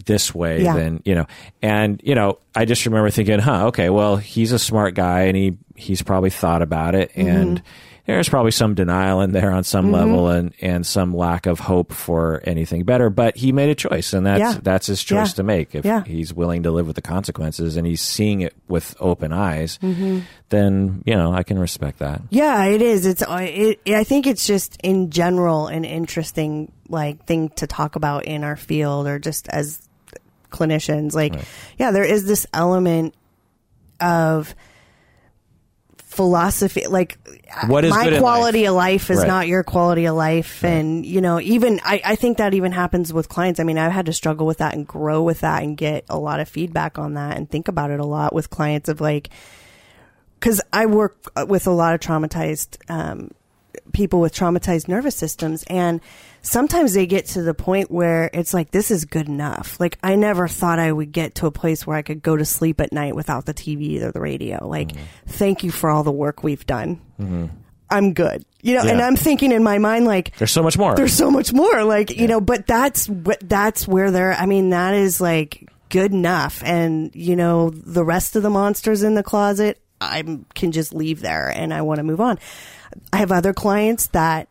this 0.08 0.34
way 0.34 0.64
Yeah. 0.64 0.76
than 0.76 1.02
you 1.06 1.14
know 1.14 1.28
and 1.62 2.02
you 2.04 2.16
know 2.16 2.40
I 2.56 2.66
just 2.66 2.86
remember 2.86 3.10
thinking, 3.12 3.40
huh, 3.40 3.68
okay, 3.68 3.90
well, 3.90 4.16
he's 4.18 4.52
a 4.52 4.60
smart 4.60 4.96
guy 4.96 5.24
and 5.24 5.38
he 5.38 5.58
he's 5.76 6.02
probably 6.02 6.30
thought 6.32 6.62
about 6.62 6.96
it 6.96 7.12
and 7.16 7.62
there's 8.06 8.28
probably 8.28 8.52
some 8.52 8.74
denial 8.76 9.22
in 9.22 9.32
there 9.32 9.52
on 9.52 9.64
some 9.64 9.92
level 9.92 10.28
and 10.28 10.54
and 10.62 10.86
some 10.86 11.16
lack 11.16 11.46
of 11.46 11.60
hope 11.60 11.94
for 11.94 12.42
anything 12.44 12.84
better, 12.84 13.10
but 13.10 13.38
he 13.38 13.52
made 13.52 13.70
a 13.70 13.76
choice 13.76 14.12
and 14.14 14.26
that's 14.26 14.40
Yeah. 14.40 14.60
that's 14.62 14.88
his 14.88 15.02
choice 15.04 15.30
Yeah. 15.30 15.36
to 15.36 15.44
make. 15.44 15.74
If 15.76 15.86
Yeah. 15.86 16.04
he's 16.04 16.34
willing 16.34 16.64
to 16.64 16.72
live 16.72 16.86
with 16.88 16.96
the 16.98 17.02
consequences 17.02 17.78
and 17.78 17.88
he's 17.88 18.02
seeing 18.02 18.42
it 18.42 18.54
with 18.68 18.96
open 19.00 19.32
eyes, 19.32 19.80
Mm-hmm. 19.82 20.20
then, 20.50 21.02
you 21.06 21.16
know, 21.16 21.34
I 21.34 21.44
can 21.44 21.58
respect 21.58 22.00
that. 22.00 22.22
Yeah, 22.30 22.66
it 22.66 22.82
is. 22.82 23.06
It's. 23.06 23.22
uh, 23.22 23.38
It, 23.42 23.80
I 23.88 24.04
think 24.04 24.28
it's 24.28 24.46
just 24.46 24.78
in 24.84 25.10
general 25.10 25.68
an 25.68 25.86
interesting 25.86 26.72
like 26.90 27.26
thing 27.26 27.50
to 27.56 27.66
talk 27.68 27.96
about 27.96 28.26
in 28.26 28.44
our 28.44 28.56
field 28.58 29.08
or 29.08 29.18
just 29.18 29.48
as 29.48 29.80
clinicians. 30.52 31.14
Like, 31.16 31.34
yeah, 31.80 31.92
there 31.92 32.04
is 32.04 32.26
this 32.26 32.46
element 32.54 33.16
of 34.00 34.54
philosophy 36.14 36.86
like 36.88 37.18
What 37.68 37.84
is 37.86 37.92
my 37.92 38.18
quality 38.20 38.66
of 38.66 38.76
life 38.76 39.10
is 39.10 39.18
Right. 39.20 39.28
not 39.28 39.48
your 39.48 39.64
quality 39.64 40.06
of 40.06 40.16
life. 40.16 40.64
And 40.64 41.06
you 41.06 41.22
know 41.22 41.40
even 41.42 41.80
I, 41.84 42.02
I 42.06 42.16
think 42.16 42.38
that 42.38 42.54
even 42.54 42.72
happens 42.72 43.12
with 43.12 43.28
clients. 43.30 43.60
I 43.60 43.64
mean 43.64 43.78
i've 43.78 43.92
had 43.92 44.06
to 44.06 44.14
struggle 44.14 44.46
with 44.46 44.60
that 44.60 44.74
and 44.76 44.88
grow 44.88 45.24
with 45.24 45.42
that 45.42 45.64
and 45.64 45.76
get 45.76 46.06
a 46.10 46.18
lot 46.18 46.40
of 46.40 46.48
feedback 46.48 46.98
on 46.98 47.16
that 47.16 47.36
and 47.38 47.50
think 47.50 47.68
about 47.68 47.92
it 47.92 48.00
a 48.00 48.06
lot 48.06 48.34
with 48.34 48.50
clients 48.50 48.90
of 48.90 49.02
like 49.02 49.30
because 50.40 50.62
I 50.74 50.86
work 50.88 51.16
uh, 51.36 51.46
with 51.48 51.68
a 51.68 51.72
lot 51.72 51.94
of 51.96 52.02
traumatized 52.02 52.78
um, 52.90 53.32
people 53.94 54.20
with 54.20 54.34
traumatized 54.36 54.90
nervous 54.90 55.16
systems, 55.16 55.64
and 55.68 56.02
sometimes 56.44 56.94
they 56.94 57.08
get 57.08 57.26
to 57.28 57.42
the 57.42 57.54
point 57.54 57.90
where 57.90 58.30
it's 58.34 58.54
like, 58.54 58.70
this 58.70 58.92
is 58.92 59.06
good 59.06 59.28
enough. 59.28 59.80
Like, 59.80 59.98
I 60.04 60.16
never 60.16 60.48
thought 60.48 60.78
I 60.78 60.92
would 60.92 61.12
get 61.12 61.36
to 61.36 61.48
a 61.48 61.52
place 61.52 61.88
where 61.88 61.98
I 61.98 62.04
could 62.04 62.22
go 62.22 62.38
to 62.38 62.46
sleep 62.46 62.80
at 62.80 62.92
night 62.92 63.16
without 63.16 63.46
the 63.46 63.54
TV 63.54 64.02
or 64.02 64.12
the 64.12 64.22
radio. 64.22 64.68
Like, 64.68 64.90
mm-hmm. 64.90 65.04
thank 65.28 65.64
you 65.64 65.72
for 65.72 65.90
all 65.90 66.04
the 66.04 66.12
work 66.12 66.44
we've 66.44 66.66
done. 66.66 67.02
Mm-hmm. 67.20 67.46
I'm 67.90 68.14
good. 68.14 68.46
You 68.62 68.76
know, 68.76 68.82
and 68.82 69.02
I'm 69.02 69.16
thinking 69.16 69.52
in 69.52 69.64
my 69.64 69.78
mind, 69.78 70.06
like, 70.06 70.36
There's 70.38 70.52
so 70.52 70.64
much 70.64 70.78
more. 70.78 70.96
there's 70.96 71.14
so 71.14 71.30
much 71.30 71.54
more 71.54 71.84
like 71.84 72.16
you 72.18 72.28
know 72.28 72.42
but 72.42 72.66
that's 72.66 73.08
what 73.08 73.38
that's 73.42 73.88
where 73.88 74.10
they're 74.10 74.34
i 74.34 74.46
mean 74.46 74.70
that 74.70 74.94
is 74.94 75.20
like 75.20 75.70
good 75.90 76.14
enough 76.14 76.64
and 76.64 77.14
you 77.14 77.36
know 77.36 77.70
the 77.70 78.04
rest 78.04 78.36
of 78.36 78.42
the 78.42 78.50
monsters 78.50 79.04
in 79.04 79.16
the 79.16 79.22
closet 79.22 79.80
i 80.00 80.24
can 80.56 80.72
just 80.72 80.94
leave 80.94 81.22
there 81.22 81.50
and 81.50 81.74
i 81.74 81.82
want 81.82 81.98
to 81.98 82.04
move 82.04 82.22
on 82.22 82.40
i 83.12 83.18
have 83.18 83.32
other 83.32 83.54
clients 83.54 84.08
that 84.08 84.48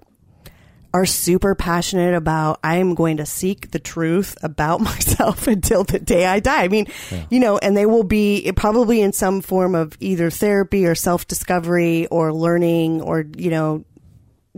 are 0.95 1.07
super 1.07 1.55
passionate 1.55 2.15
about 2.15 2.61
I'm 2.63 2.95
going 2.95 3.17
to 3.17 3.27
seek 3.27 3.71
the 3.71 3.79
truth 3.79 4.37
about 4.43 4.81
myself 4.81 5.47
until 5.47 5.85
the 5.85 5.99
day 5.99 6.27
I 6.27 6.41
die. 6.41 6.65
I 6.65 6.69
mean, 6.69 6.87
you 7.31 7.41
know, 7.41 7.59
and 7.59 7.77
they 7.77 7.87
will 7.87 8.05
be 8.05 8.51
probably 8.57 9.01
in 9.01 9.13
some 9.13 9.41
form 9.41 9.75
of 9.75 9.97
either 10.01 10.31
therapy 10.31 10.87
or 10.87 10.95
self 10.95 11.27
discovery 11.27 12.07
or 12.09 12.33
learning 12.33 13.03
or, 13.03 13.25
you 13.37 13.51
know, 13.51 13.85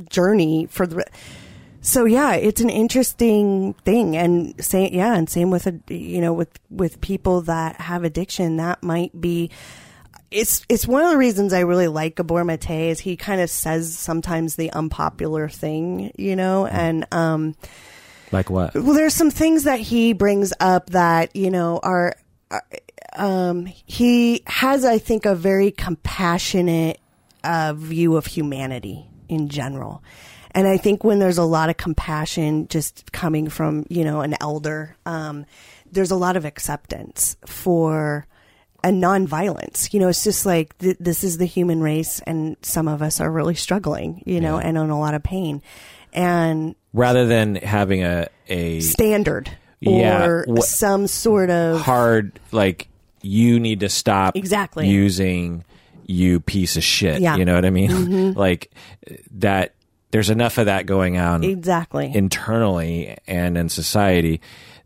journey 0.09 0.67
for 0.67 0.87
the 0.87 1.05
so 1.81 2.05
yeah 2.05 2.35
it's 2.35 2.61
an 2.61 2.71
interesting 2.71 3.75
thing 3.85 4.17
and 4.17 4.55
same 4.65 4.93
yeah 4.93 5.15
and 5.15 5.31
same 5.31 5.51
with 5.51 5.69
a 5.69 5.81
you 5.89 6.21
know 6.21 6.33
with 6.33 6.49
with 6.69 7.01
people 7.01 7.43
that 7.43 7.81
have 7.81 8.03
addiction 8.03 8.57
that 8.57 8.83
might 8.83 9.21
be 9.21 9.51
it's 10.35 10.67
it's 10.69 10.87
one 10.87 11.05
of 11.05 11.11
the 11.11 11.17
reasons 11.17 11.53
I 11.53 11.61
really 11.61 11.87
like 11.87 12.17
Gabor 12.17 12.45
Mate 12.45 12.91
is 12.91 13.01
he 13.01 13.17
kind 13.17 13.41
of 13.41 13.49
says 13.49 13.97
sometimes 13.97 14.57
the 14.57 14.71
unpopular 14.73 15.49
thing, 15.49 16.11
you 16.19 16.35
know, 16.35 16.67
and 16.67 17.07
um 17.13 17.55
like 18.33 18.51
what? 18.51 18.75
well 18.75 18.95
there's 18.95 19.15
some 19.15 19.31
things 19.31 19.65
that 19.65 19.79
he 19.79 20.13
brings 20.13 20.53
up 20.59 20.91
that, 20.91 21.35
you 21.37 21.51
know, 21.51 21.79
are, 21.83 22.17
are 22.51 22.65
um 23.15 23.67
he 23.67 24.43
has 24.47 24.85
I 24.85 24.99
think 24.99 25.25
a 25.25 25.37
very 25.37 25.71
compassionate 25.71 26.99
uh 27.45 27.75
view 27.77 28.17
of 28.17 28.27
humanity 28.27 29.07
in 29.29 29.49
general. 29.49 30.03
And 30.51 30.67
I 30.67 30.79
think 30.79 31.05
when 31.05 31.21
there's 31.21 31.39
a 31.39 31.45
lot 31.45 31.71
of 31.71 31.77
compassion 31.77 32.69
just 32.69 33.13
coming 33.13 33.49
from, 33.49 33.87
you 33.89 34.05
know, 34.05 34.21
an 34.21 34.37
elder, 34.41 34.97
um, 35.05 35.47
there's 35.91 36.13
a 36.13 36.17
lot 36.17 36.37
of 36.37 36.45
acceptance 36.45 37.37
for 37.45 38.29
and 38.85 39.03
nonviolence. 39.03 39.93
You 39.93 39.99
know, 40.01 40.09
it's 40.09 40.23
just 40.23 40.47
like 40.47 40.77
th- 40.79 40.99
this 41.01 41.25
is 41.25 41.39
the 41.39 41.47
human 41.47 41.81
race, 41.81 42.21
and 42.27 42.57
some 42.63 42.87
of 42.87 43.03
us 43.03 43.21
are 43.21 43.31
really 43.31 43.55
struggling, 43.57 44.23
you 44.27 44.41
know, 44.41 44.59
Yeah. 44.61 44.67
and 44.69 44.79
in 44.79 44.91
a 44.91 44.99
lot 45.01 45.15
of 45.15 45.23
pain. 45.25 45.61
And 46.13 46.77
Rather 46.93 47.27
than 47.27 47.57
having 47.57 48.05
a 48.05 48.29
a 48.49 48.79
standard 48.81 49.51
Yeah, 49.81 50.25
or 50.25 50.45
wh- 50.49 50.61
some 50.63 51.07
sort 51.09 51.51
of 51.51 51.81
hard 51.81 52.39
like 52.53 52.87
you 53.23 53.59
need 53.59 53.81
to 53.81 53.89
stop 53.89 54.37
Exactly. 54.37 54.89
using 54.89 55.65
you 56.07 56.39
piece 56.41 56.77
of 56.77 56.85
shit. 56.85 57.21
Yeah. 57.21 57.31
Mm-hmm. 57.33 57.39
You 57.41 57.45
know 57.47 57.55
what 57.55 57.65
I 57.65 57.71
mean? 57.71 58.35
like 58.35 58.71
that 59.33 59.73
there's 60.11 60.31
enough 60.31 60.59
of 60.59 60.67
that 60.67 60.87
going 60.87 61.17
on 61.19 61.43
exactly 61.43 62.13
internally 62.15 63.17
and 63.27 63.57
in 63.59 63.69
society 63.69 64.41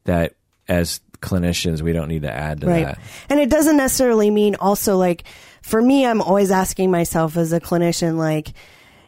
that 0.05 0.33
as 0.69 1.01
clinicians 1.21 1.83
we 1.83 1.93
don't 1.93 2.09
need 2.09 2.23
to 2.23 2.33
add 2.33 2.61
to 2.61 2.67
right. 2.67 2.85
that. 2.87 2.99
And 3.29 3.41
it 3.41 3.51
doesn't 3.51 3.77
necessarily 3.77 4.31
mean 4.31 4.55
also 4.57 4.97
like 4.97 5.25
for 5.63 5.83
me, 5.83 6.07
I'm 6.07 6.23
always 6.23 6.51
asking 6.51 6.91
myself 6.91 7.37
as 7.37 7.53
a 7.53 7.61
clinician, 7.61 8.17
like, 8.17 8.53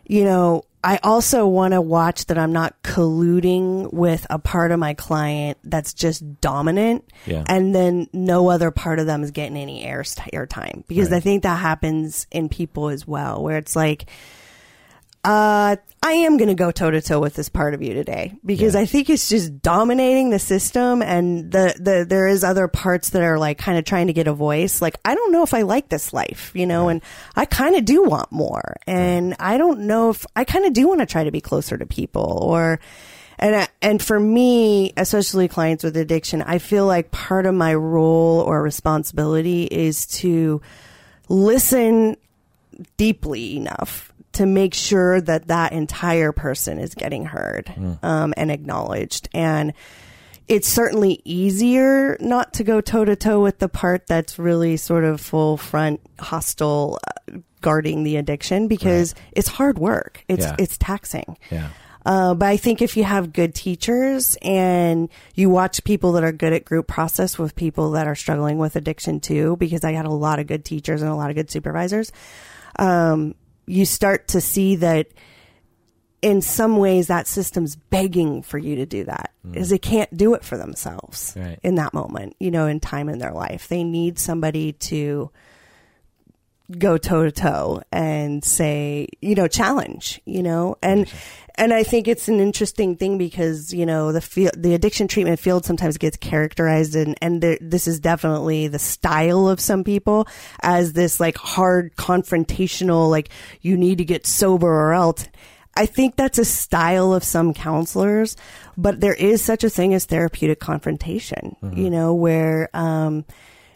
you 0.05 0.25
know, 0.25 0.65
I 0.83 0.99
also 1.03 1.47
want 1.47 1.73
to 1.73 1.81
watch 1.81 2.27
that 2.27 2.37
I'm 2.39 2.53
not 2.53 2.83
colluding 2.83 3.93
with 3.93 4.27
a 4.29 4.39
part 4.39 4.71
of 4.73 4.79
my 4.79 4.95
client 4.95 5.59
that's 5.65 5.95
just 5.95 6.41
dominant, 6.41 7.05
Yeah. 7.27 7.45
and 7.47 7.75
then 7.75 8.09
no 8.13 8.51
other 8.51 8.71
part 8.71 8.99
of 8.99 9.07
them 9.07 9.23
is 9.23 9.31
getting 9.31 9.57
any 9.57 9.85
air 9.85 10.03
airtime 10.03 10.87
because 10.87 11.11
Right. 11.11 11.19
I 11.19 11.21
think 11.21 11.43
that 11.43 11.59
happens 11.61 12.27
in 12.31 12.49
people 12.49 12.89
as 12.89 13.07
well, 13.07 13.43
where 13.43 13.59
it's 13.59 13.77
like, 13.77 14.07
uh, 15.23 15.77
I 16.03 16.13
am 16.13 16.39
going 16.39 16.49
to 16.49 16.55
go 16.55 16.71
toe 16.71 16.91
to 16.91 17.03
toe 17.03 17.21
with 17.21 17.35
this 17.35 17.51
part 17.51 17.75
of 17.75 17.83
you 17.83 17.93
today 17.93 18.33
because 18.45 18.75
Yeah. 18.75 18.81
I 18.81 18.87
think 18.87 19.11
it's 19.11 19.29
just 19.29 19.61
dominating 19.61 20.31
the 20.31 20.39
system, 20.39 21.03
and 21.03 21.53
the 21.53 21.75
the 21.79 22.07
there 22.09 22.27
is 22.27 22.43
other 22.43 22.69
parts 22.69 23.11
that 23.11 23.23
are 23.23 23.39
like 23.39 23.59
kind 23.59 23.77
of 23.79 23.85
trying 23.85 24.07
to 24.07 24.15
get 24.15 24.27
a 24.27 24.33
voice. 24.33 24.81
Like 24.81 24.97
I 25.05 25.15
don't 25.15 25.31
know 25.31 25.43
if 25.43 25.53
I 25.53 25.63
like 25.63 25.91
this 25.91 26.13
life, 26.15 26.53
you 26.55 26.67
know, 26.67 26.89
and 26.89 27.03
I 27.37 27.45
kind 27.45 27.77
of 27.77 27.85
do 27.85 28.03
want 28.03 28.33
more, 28.33 28.77
and 28.87 29.37
I 29.39 29.59
don't 29.59 29.81
know 29.81 30.09
if 30.11 30.25
I 30.35 30.45
kind 30.45 30.65
of 30.65 30.73
do 30.73 30.89
want 30.89 31.01
to 31.01 31.07
try 31.07 31.25
to 31.25 31.31
be 31.31 31.41
closer 31.41 31.77
to 31.77 31.87
people 31.87 32.39
or. 32.43 32.81
And, 33.43 33.57
I- 33.57 33.69
and 33.81 34.03
for 34.03 34.21
me, 34.21 34.93
especially 34.99 35.49
clients 35.49 35.83
with 35.83 35.97
addiction, 35.97 36.43
I 36.43 36.59
feel 36.59 36.85
like 36.85 37.11
part 37.11 37.47
of 37.47 37.55
my 37.55 37.73
role 37.75 38.41
or 38.41 38.63
responsibility 38.63 39.65
is 39.65 40.05
to 40.19 40.61
listen 41.31 42.19
deeply 42.99 43.57
enough 43.57 44.10
to 44.33 44.47
make 44.47 44.75
sure 44.75 45.21
that 45.21 45.49
that 45.49 45.73
entire 45.73 46.33
person 46.33 46.79
is 46.79 46.95
getting 46.95 47.25
heard 47.25 47.73
um, 48.03 48.33
and 48.37 48.51
acknowledged. 48.51 49.29
And 49.35 49.73
it's 50.49 50.69
certainly 50.69 51.21
easier 51.25 52.17
not 52.21 52.55
to 52.55 52.65
go 52.65 52.81
toe 52.81 53.05
to 53.05 53.17
toe 53.17 53.43
with 53.43 53.59
the 53.59 53.69
part 53.69 54.07
that's 54.07 54.39
really 54.39 54.77
sort 54.77 55.05
of 55.05 55.21
full 55.21 55.57
front 55.57 56.01
hostile, 56.19 56.99
uh, 57.07 57.39
guarding 57.61 58.05
the 58.05 58.17
addiction 58.17 58.67
because 58.69 59.15
it's 59.33 59.49
hard 59.49 59.79
work. 59.79 60.25
It's 60.29 60.45
Yeah. 60.45 60.57
it's 60.59 60.79
taxing. 60.79 61.37
Yeah. 61.51 61.69
Uh, 62.07 62.33
but 62.35 62.47
I 62.49 62.57
think 62.57 62.81
if 62.81 62.97
you 62.97 63.05
have 63.05 63.33
good 63.33 63.55
teachers 63.55 64.37
and 64.41 65.09
you 65.35 65.51
watch 65.51 65.85
people 65.85 66.13
that 66.13 66.25
are 66.25 66.33
good 66.33 66.53
at 66.55 66.65
group 66.65 66.87
process 66.87 67.39
with 67.39 67.55
people 67.55 67.91
that 67.91 68.07
are 68.09 68.15
struggling 68.15 68.57
with 68.59 68.75
addiction 68.75 69.21
too, 69.21 69.57
because 69.59 69.85
I 69.85 69.93
had 69.93 70.07
a 70.07 70.11
lot 70.11 70.39
of 70.39 70.47
good 70.47 70.65
teachers 70.65 71.03
and 71.03 71.11
a 71.11 71.15
lot 71.15 71.29
of 71.29 71.37
good 71.37 71.51
supervisors, 71.51 72.11
um, 72.79 73.35
you 73.71 73.85
start 73.85 74.29
to 74.29 74.41
see 74.41 74.77
that 74.77 75.09
in 76.23 76.43
some 76.43 76.77
ways 76.77 77.07
that 77.07 77.27
system's 77.27 77.77
begging 77.77 78.43
for 78.43 78.59
you 78.59 78.77
to 78.77 78.85
do 78.85 79.05
that 79.05 79.33
mm. 79.47 79.57
is 79.57 79.71
they 79.71 79.79
can't 79.79 80.15
do 80.15 80.35
it 80.35 80.45
for 80.45 80.59
themselves 80.59 81.35
Right. 81.37 81.59
in 81.63 81.77
that 81.77 81.95
moment, 81.95 82.37
you 82.39 82.51
know, 82.51 82.67
in 82.67 82.81
time 82.81 83.09
in 83.09 83.19
their 83.19 83.33
life. 83.33 83.69
They 83.69 83.85
need 83.85 84.19
somebody 84.19 84.73
to 84.73 85.31
go 86.79 86.99
toe 86.99 87.25
to 87.25 87.33
toe 87.33 87.83
and 87.91 88.45
say, 88.45 89.09
you 89.21 89.35
know, 89.35 89.49
challenge, 89.49 90.21
you 90.25 90.43
know, 90.43 90.77
and 90.83 91.11
and 91.61 91.75
I 91.75 91.83
think 91.83 92.09
it's 92.09 92.27
an 92.27 92.41
interesting 92.41 92.97
thing 92.97 93.19
because 93.19 93.73
you 93.73 93.85
know 93.87 94.11
the 94.13 94.21
field, 94.21 94.53
the 94.57 94.75
addiction 94.75 95.07
treatment 95.07 95.39
field 95.39 95.65
sometimes 95.65 95.99
gets 95.99 96.17
characterized 96.17 96.97
and 96.97 97.17
and 97.21 97.43
there, 97.43 97.59
this 97.61 97.87
is 97.87 98.01
definitely 98.01 98.67
the 98.67 98.79
style 98.79 99.47
of 99.47 99.61
some 99.61 99.85
people 99.85 100.27
as 100.63 100.95
this 100.95 101.21
like 101.21 101.37
hard 101.37 101.95
confrontational, 101.97 103.11
like 103.11 103.29
you 103.61 103.77
need 103.77 103.99
to 103.99 104.05
get 104.05 104.27
sober 104.27 104.67
or 104.69 104.95
else. 104.95 105.29
I 105.77 105.87
think 105.87 106.17
that's 106.17 106.39
a 106.39 106.45
style 106.45 107.13
of 107.13 107.23
some 107.23 107.55
counselors, 107.55 108.37
but 108.77 109.01
there 109.01 109.15
is 109.15 109.41
such 109.41 109.63
a 109.63 109.71
thing 109.71 109.95
as 109.95 110.05
therapeutic 110.05 110.59
confrontation, 110.59 111.57
you 111.75 111.89
know, 111.91 112.13
where, 112.13 112.69
um, 112.75 113.25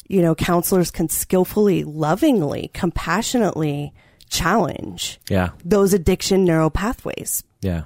you 0.08 0.20
know, 0.20 0.34
counselors 0.34 0.90
can 0.90 1.08
skillfully, 1.08 1.84
lovingly, 1.84 2.70
compassionately 2.74 3.92
challenge 4.28 5.20
Yeah. 5.30 5.50
those 5.64 5.94
addiction 5.94 6.44
neural 6.44 6.68
pathways 6.70 7.44
Yeah. 7.64 7.84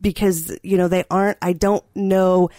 because, 0.00 0.56
you 0.62 0.76
know, 0.76 0.88
they 0.88 1.04
aren't, 1.10 1.38
I 1.42 1.52
don't 1.52 1.84
know 1.94 2.50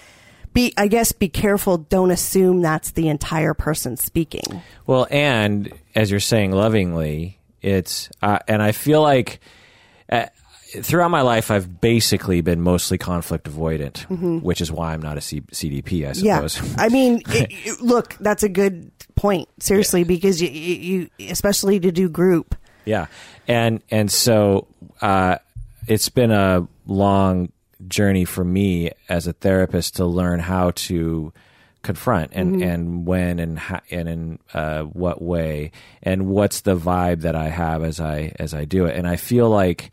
be 0.53 0.73
I 0.76 0.88
guess 0.88 1.11
be 1.11 1.30
careful. 1.30 1.77
Don't 1.77 2.10
assume 2.10 2.61
that's 2.61 2.91
the 2.91 3.10
entire 3.10 3.53
person 3.53 3.95
speaking. 3.95 4.61
Well, 4.88 5.06
and 5.11 5.72
as 5.94 6.10
you're 6.10 6.19
saying, 6.19 6.52
lovingly, 6.52 7.39
it's 7.61 8.10
uh, 8.22 8.39
and 8.48 8.61
I 8.61 8.72
feel 8.72 9.02
like. 9.02 9.39
Uh, 10.11 10.26
throughout 10.81 11.11
my 11.11 11.22
life, 11.22 11.49
I've 11.52 11.80
basically 11.80 12.41
been 12.41 12.60
mostly 12.61 12.98
conflict 12.98 13.49
avoidant, 13.49 14.41
which 14.41 14.60
is 14.61 14.72
why 14.72 14.94
I'm 14.94 15.02
not 15.02 15.18
a 15.18 15.22
C- 15.22 15.41
CDP, 15.41 16.07
I 16.07 16.14
suppose. 16.14 16.60
Yeah. 16.61 16.76
I 16.77 16.89
mean, 16.89 17.22
it, 17.27 17.52
it- 17.52 17.81
look, 17.81 18.15
that's 18.19 18.44
a 18.44 18.49
good 18.49 18.91
point. 19.15 19.48
Seriously, 19.61 20.03
because 20.06 20.41
you, 20.41 20.49
you, 20.49 21.10
you, 21.19 21.30
especially 21.30 21.80
to 21.81 21.91
do 21.91 22.10
group. 22.10 22.56
Yeah, 22.85 23.07
and 23.48 23.81
and 23.91 24.10
so 24.11 24.68
uh, 25.02 25.38
it's 25.88 26.09
been 26.09 26.31
a 26.31 26.68
long 26.85 27.51
journey 27.88 28.26
for 28.26 28.43
me 28.43 28.91
as 29.07 29.27
a 29.27 29.34
therapist 29.34 29.97
to 29.97 30.05
learn 30.05 30.39
how 30.39 30.72
to 30.72 31.31
confront 31.84 32.34
and 32.34 32.61
and 32.61 33.05
when 33.05 33.39
and 33.39 33.57
how, 33.57 33.80
and 33.91 34.09
in 34.09 34.39
uh, 34.53 34.81
what 34.84 35.22
way 35.22 35.72
and 36.03 36.27
what's 36.27 36.61
the 36.61 36.76
vibe 36.76 37.22
that 37.22 37.35
I 37.35 37.47
have 37.47 37.84
as 37.84 37.99
I 38.01 38.34
as 38.39 38.53
I 38.53 38.65
do 38.65 38.85
it. 38.85 38.97
And 38.97 39.07
I 39.07 39.15
feel 39.15 39.49
like 39.49 39.91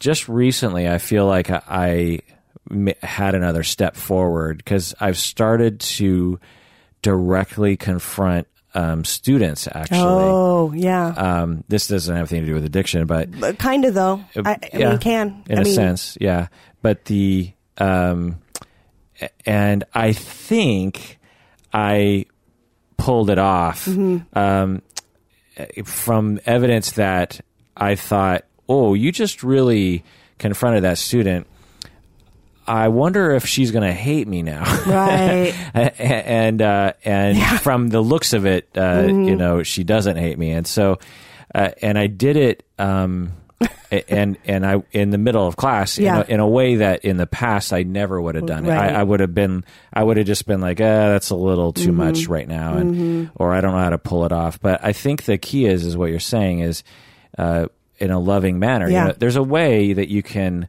just 0.00 0.28
recently, 0.28 0.88
I 0.88 0.98
feel 0.98 1.26
like 1.26 1.50
I, 1.50 1.62
I 1.68 2.20
m- 2.70 2.94
had 3.02 3.34
another 3.34 3.62
step 3.62 3.96
forward 3.96 4.56
because 4.56 4.94
I've 4.98 5.18
started 5.18 5.78
to 5.80 6.40
directly 7.02 7.76
confront 7.76 8.48
um, 8.74 9.04
students. 9.04 9.66
Actually, 9.66 9.98
Oh, 10.02 10.72
yeah, 10.72 11.08
um, 11.08 11.64
this 11.68 11.86
doesn't 11.88 12.14
have 12.14 12.22
anything 12.32 12.42
to 12.42 12.46
do 12.46 12.54
with 12.54 12.64
addiction, 12.64 13.06
but 13.06 13.38
but 13.38 13.58
kind 13.58 13.84
of 13.84 13.94
though. 13.94 14.24
I, 14.36 14.40
I 14.40 14.52
Uh, 14.52 14.56
yeah, 14.72 14.88
mean, 14.90 14.98
can 14.98 15.42
in 15.48 15.58
I 15.58 15.60
a 15.62 15.64
mean, 15.64 15.74
sense, 15.74 16.16
yeah. 16.20 16.48
But 16.82 17.04
the 17.06 17.52
um, 17.78 18.38
and 19.46 19.84
I 19.94 20.12
think 20.12 21.18
I 21.72 22.26
pulled 22.96 23.30
it 23.30 23.38
off 23.38 23.84
Mm-hmm. 23.86 24.38
um, 24.38 24.82
from 25.84 26.40
evidence 26.46 26.92
that 26.92 27.40
I 27.76 27.94
thought, 27.96 28.44
oh, 28.68 28.94
you 28.94 29.12
just 29.12 29.42
really 29.42 30.04
confronted 30.38 30.84
that 30.84 30.98
student. 30.98 31.46
I 32.70 32.88
wonder 32.88 33.32
if 33.32 33.46
she's 33.46 33.70
going 33.72 33.86
to 33.86 33.92
hate 33.92 34.28
me 34.28 34.42
now. 34.42 34.62
Right. 34.86 35.52
and 35.74 36.62
uh, 36.62 36.92
and 37.04 37.38
from 37.60 37.88
the 37.88 38.00
looks 38.00 38.32
of 38.32 38.46
it, 38.46 38.68
uh, 38.76 38.80
Mm-hmm. 39.02 39.24
you 39.24 39.36
know, 39.36 39.62
she 39.62 39.82
doesn't 39.84 40.16
hate 40.16 40.38
me, 40.38 40.52
and 40.52 40.66
so 40.66 40.98
uh, 41.54 41.70
and 41.82 41.98
I 41.98 42.06
did 42.06 42.36
it, 42.36 42.62
um, 42.78 43.32
and 44.08 44.38
and 44.44 44.64
I 44.64 44.82
in 44.92 45.10
the 45.10 45.18
middle 45.18 45.46
of 45.46 45.56
class, 45.56 45.98
Yeah. 45.98 46.16
in, 46.16 46.20
a, 46.22 46.34
in 46.34 46.40
a 46.40 46.46
way 46.48 46.76
that 46.76 47.04
in 47.04 47.16
the 47.16 47.26
past 47.26 47.72
I 47.72 47.82
never 47.82 48.20
would 48.20 48.36
have 48.36 48.46
done 48.46 48.64
it. 48.66 48.68
Right. 48.70 48.94
I, 48.94 49.00
I 49.00 49.02
would 49.02 49.18
have 49.20 49.34
been, 49.34 49.64
I 49.92 50.04
would 50.04 50.16
have 50.16 50.26
just 50.26 50.46
been 50.46 50.60
like, 50.60 50.80
eh, 50.80 51.08
that's 51.08 51.30
a 51.30 51.36
little 51.36 51.72
too 51.72 51.88
Mm-hmm. 51.88 51.96
much 51.96 52.28
right 52.28 52.46
now, 52.48 52.76
and 52.76 53.30
or 53.34 53.52
I 53.52 53.60
don't 53.60 53.72
know 53.72 53.78
how 53.82 53.90
to 53.90 53.98
pull 53.98 54.24
it 54.26 54.32
off. 54.32 54.60
But 54.60 54.84
I 54.84 54.92
think 54.92 55.24
the 55.24 55.38
key 55.38 55.66
is 55.66 55.84
is 55.84 55.96
what 55.96 56.10
you're 56.10 56.20
saying 56.20 56.60
is 56.60 56.84
uh, 57.36 57.66
in 57.98 58.10
a 58.12 58.18
loving 58.20 58.58
manner. 58.60 58.86
You 58.86 58.92
Yeah. 58.94 59.06
know, 59.08 59.14
there's 59.18 59.36
a 59.36 59.42
way 59.42 59.92
that 59.92 60.08
you 60.08 60.22
can 60.22 60.68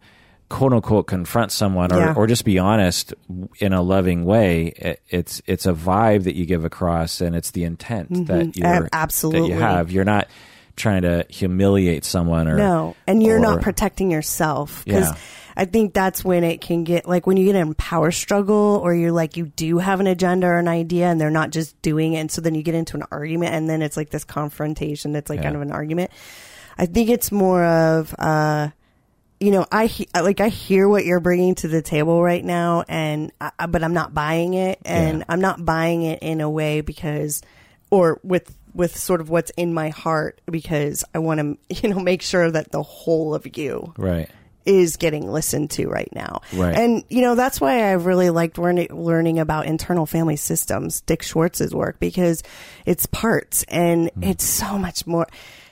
quote 0.51 0.73
unquote 0.73 1.07
confront 1.07 1.51
someone 1.51 1.91
or, 1.93 1.97
Yeah. 1.99 2.13
or 2.15 2.27
just 2.27 2.43
be 2.45 2.59
honest 2.59 3.13
in 3.59 3.71
a 3.73 3.81
loving 3.81 4.25
way 4.25 4.73
It- 4.75 5.01
it's 5.09 5.41
it's 5.47 5.65
a 5.65 5.73
vibe 5.73 6.25
that 6.25 6.35
you 6.35 6.45
give 6.45 6.65
across 6.65 7.21
and 7.21 7.35
it's 7.35 7.51
the 7.51 7.63
intent 7.63 8.27
that 8.27 8.55
you're 8.57 8.67
Ab- 8.67 8.83
that 8.83 8.89
absolutely. 8.93 9.49
you 9.49 9.59
have 9.59 9.91
you're 9.91 10.03
not 10.03 10.27
trying 10.75 11.03
to 11.03 11.25
humiliate 11.29 12.03
someone 12.05 12.47
or 12.47 12.57
No, 12.57 12.95
and 13.07 13.23
you're 13.23 13.37
or- 13.37 13.39
not 13.39 13.61
protecting 13.61 14.11
yourself 14.11 14.83
because 14.85 15.07
Yeah. 15.09 15.15
I 15.55 15.65
think 15.65 15.93
that's 15.93 16.23
when 16.23 16.43
it 16.45 16.61
can 16.61 16.83
get 16.85 17.07
like 17.07 17.25
when 17.27 17.37
you 17.37 17.45
get 17.45 17.55
in 17.55 17.69
a 17.71 17.73
power 17.75 18.11
struggle 18.11 18.79
or 18.83 18.93
you're 18.93 19.11
like 19.11 19.37
you 19.37 19.47
do 19.55 19.77
have 19.79 19.99
an 19.99 20.07
agenda 20.07 20.47
or 20.47 20.57
an 20.59 20.67
idea 20.67 21.07
and 21.07 21.19
they're 21.19 21.29
not 21.29 21.49
just 21.51 21.79
doing 21.81 22.13
it, 22.13 22.19
and 22.19 22.31
so 22.31 22.41
then 22.41 22.55
you 22.55 22.63
get 22.63 22.73
into 22.75 22.95
an 22.97 23.03
argument 23.11 23.53
and 23.53 23.69
then 23.69 23.81
it's 23.81 23.95
like 23.97 24.09
this 24.11 24.23
confrontation 24.23 25.11
that's 25.13 25.29
like 25.29 25.37
Yeah. 25.39 25.43
kind 25.43 25.55
of 25.55 25.61
an 25.61 25.71
argument. 25.71 26.09
I 26.77 26.85
think 26.87 27.09
it's 27.09 27.31
more 27.31 27.63
of 27.63 28.15
uh 28.17 28.69
you 29.41 29.51
know, 29.51 29.65
I 29.71 29.87
he- 29.87 30.07
like 30.13 30.39
I 30.39 30.49
hear 30.49 30.87
what 30.87 31.03
you're 31.03 31.19
bringing 31.19 31.55
to 31.55 31.67
the 31.67 31.81
table 31.81 32.21
right 32.21 32.43
now, 32.43 32.83
and 32.87 33.31
I, 33.41 33.65
but 33.65 33.83
I'm 33.83 33.93
not 33.93 34.13
buying 34.13 34.53
it, 34.53 34.79
and 34.85 35.19
Yeah. 35.19 35.25
I'm 35.29 35.41
not 35.41 35.65
buying 35.65 36.03
it 36.03 36.19
in 36.21 36.41
a 36.41 36.49
way 36.49 36.81
because, 36.81 37.41
or 37.89 38.19
with 38.23 38.55
with 38.73 38.95
sort 38.95 39.19
of 39.19 39.29
what's 39.29 39.51
in 39.57 39.73
my 39.73 39.89
heart 39.89 40.39
because 40.49 41.03
I 41.13 41.19
want 41.19 41.39
to, 41.39 41.57
you 41.81 41.89
know, 41.89 41.99
make 41.99 42.21
sure 42.21 42.49
that 42.49 42.71
the 42.71 42.83
whole 42.83 43.33
of 43.33 43.57
you 43.57 43.93
right 43.97 44.29
is 44.65 44.97
getting 44.97 45.27
listened 45.27 45.71
to 45.71 45.87
right 45.87 46.09
now. 46.13 46.41
Right. 46.53 46.75
And, 46.75 47.03
you 47.09 47.21
know, 47.21 47.35
that's 47.35 47.59
why 47.59 47.81
I 47.81 47.93
really 47.93 48.29
liked 48.29 48.57
learning, 48.57 48.89
learning 48.91 49.39
about 49.39 49.65
internal 49.65 50.05
family 50.05 50.35
systems, 50.35 51.01
Dick 51.01 51.23
Schwartz's 51.23 51.73
work, 51.73 51.99
because 51.99 52.43
it's 52.85 53.07
parts 53.07 53.63
and 53.67 54.07
mm-hmm. 54.09 54.23
it's 54.23 54.43
so 54.43 54.77
much 54.77 55.07
more. 55.07 55.27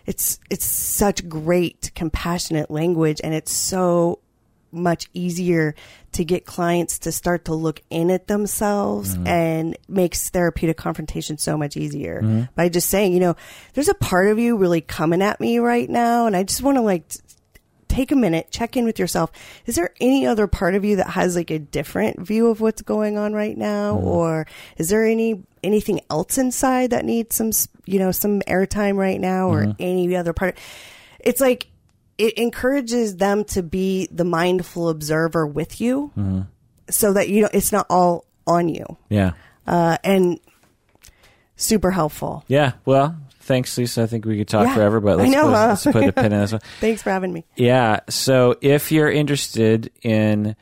It's, 0.10 0.40
it's 0.50 0.66
such 0.66 1.30
great, 1.30 1.92
compassionate 1.94 2.72
language 2.72 3.22
and 3.24 3.32
it's 3.32 3.52
so 3.52 4.22
much 4.72 5.08
easier 5.14 5.76
to 6.14 6.26
get 6.26 6.46
clients 6.46 6.98
to 7.00 7.12
start 7.12 7.46
to 7.46 7.54
look 7.54 7.84
in 7.92 8.10
at 8.10 8.28
themselves 8.28 9.14
mm-hmm. 9.14 9.28
and 9.28 9.78
makes 9.88 10.30
therapeutic 10.30 10.78
confrontation 10.78 11.38
so 11.38 11.60
much 11.60 11.78
easier. 11.78 12.24
Mm-hmm. 12.24 12.44
By 12.56 12.70
just 12.70 12.90
saying, 12.90 13.14
you 13.14 13.20
know, 13.20 13.36
there's 13.74 13.88
a 13.88 13.94
part 13.94 14.30
of 14.30 14.40
you 14.40 14.58
really 14.58 14.82
coming 14.82 15.22
at 15.22 15.40
me 15.40 15.60
right 15.60 15.88
now 15.88 16.26
and 16.26 16.36
I 16.36 16.42
just 16.42 16.64
want 16.64 16.78
to 16.78 16.82
like 16.82 17.08
t- 17.08 17.20
take 17.88 18.12
a 18.12 18.16
minute, 18.16 18.50
check 18.50 18.76
in 18.78 18.86
with 18.86 18.98
yourself. 18.98 19.32
Is 19.68 19.76
there 19.76 19.94
any 20.02 20.26
other 20.26 20.48
part 20.48 20.74
of 20.74 20.84
you 20.84 20.96
that 20.96 21.12
has 21.12 21.36
like 21.36 21.52
a 21.52 21.60
different 21.60 22.20
view 22.20 22.48
of 22.48 22.62
what's 22.62 22.82
going 22.82 23.16
on 23.18 23.34
right 23.34 23.58
now, 23.58 23.96
mm-hmm. 23.96 24.08
or 24.08 24.48
is 24.78 24.90
there 24.90 25.06
any 25.06 25.44
anything 25.64 26.02
else 26.10 26.38
inside 26.38 26.92
that 26.92 27.06
needs 27.06 27.36
some 27.36 27.52
you 27.86 28.00
know 28.00 28.12
some 28.12 28.42
airtime 28.42 28.96
right 28.96 29.20
now, 29.20 29.50
or 29.50 29.76
any 29.80 30.16
other 30.16 30.34
part? 30.34 30.58
It's 31.20 31.42
like 31.42 31.68
it 32.18 32.34
encourages 32.38 33.16
them 33.18 33.44
to 33.46 33.64
be 33.64 34.08
the 34.12 34.26
mindful 34.26 34.90
observer 34.90 35.46
with 35.48 35.80
you, 35.82 36.12
so 36.90 37.14
that 37.14 37.30
you 37.30 37.42
know 37.44 37.50
it's 37.54 37.72
not 37.72 37.86
all 37.90 38.26
on 38.48 38.68
you, 38.68 38.98
yeah 39.10 39.34
uh, 39.68 39.98
and 40.04 40.40
super 41.56 41.92
helpful. 41.92 42.44
yeah 42.48 42.72
well 42.86 43.16
thanks 43.42 43.78
lisa 43.78 44.04
i 44.04 44.06
think 44.08 44.26
we 44.26 44.38
could 44.38 44.48
talk 44.48 44.66
Yeah, 44.68 44.76
forever 44.76 45.00
but 45.00 45.18
let's, 45.18 45.30
know, 45.32 45.44
put, 45.46 45.54
huh? 45.54 45.68
let's 45.70 45.84
put 45.86 46.04
a 46.08 46.12
pin 46.12 46.32
in 46.34 46.40
this 46.42 46.52
one 46.54 46.62
Thanks 46.80 47.02
for 47.04 47.10
having 47.12 47.34
me. 47.34 47.46
Yeah. 47.56 48.00
So 48.10 48.56
if 48.62 48.92
you're 48.92 49.10
interested 49.12 49.92
in 50.02 50.56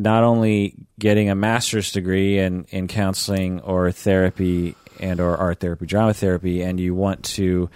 not 0.00 0.24
only 0.24 0.74
getting 0.98 1.30
a 1.30 1.34
master's 1.34 1.92
degree 1.92 2.38
in, 2.38 2.64
in 2.70 2.88
counseling 2.88 3.60
or 3.60 3.92
therapy 3.92 4.74
and 4.98 5.20
or 5.20 5.36
art 5.36 5.60
therapy, 5.60 5.86
drama 5.86 6.14
therapy, 6.14 6.62
and 6.62 6.80
you 6.80 6.94
want 6.94 7.24
to 7.24 7.70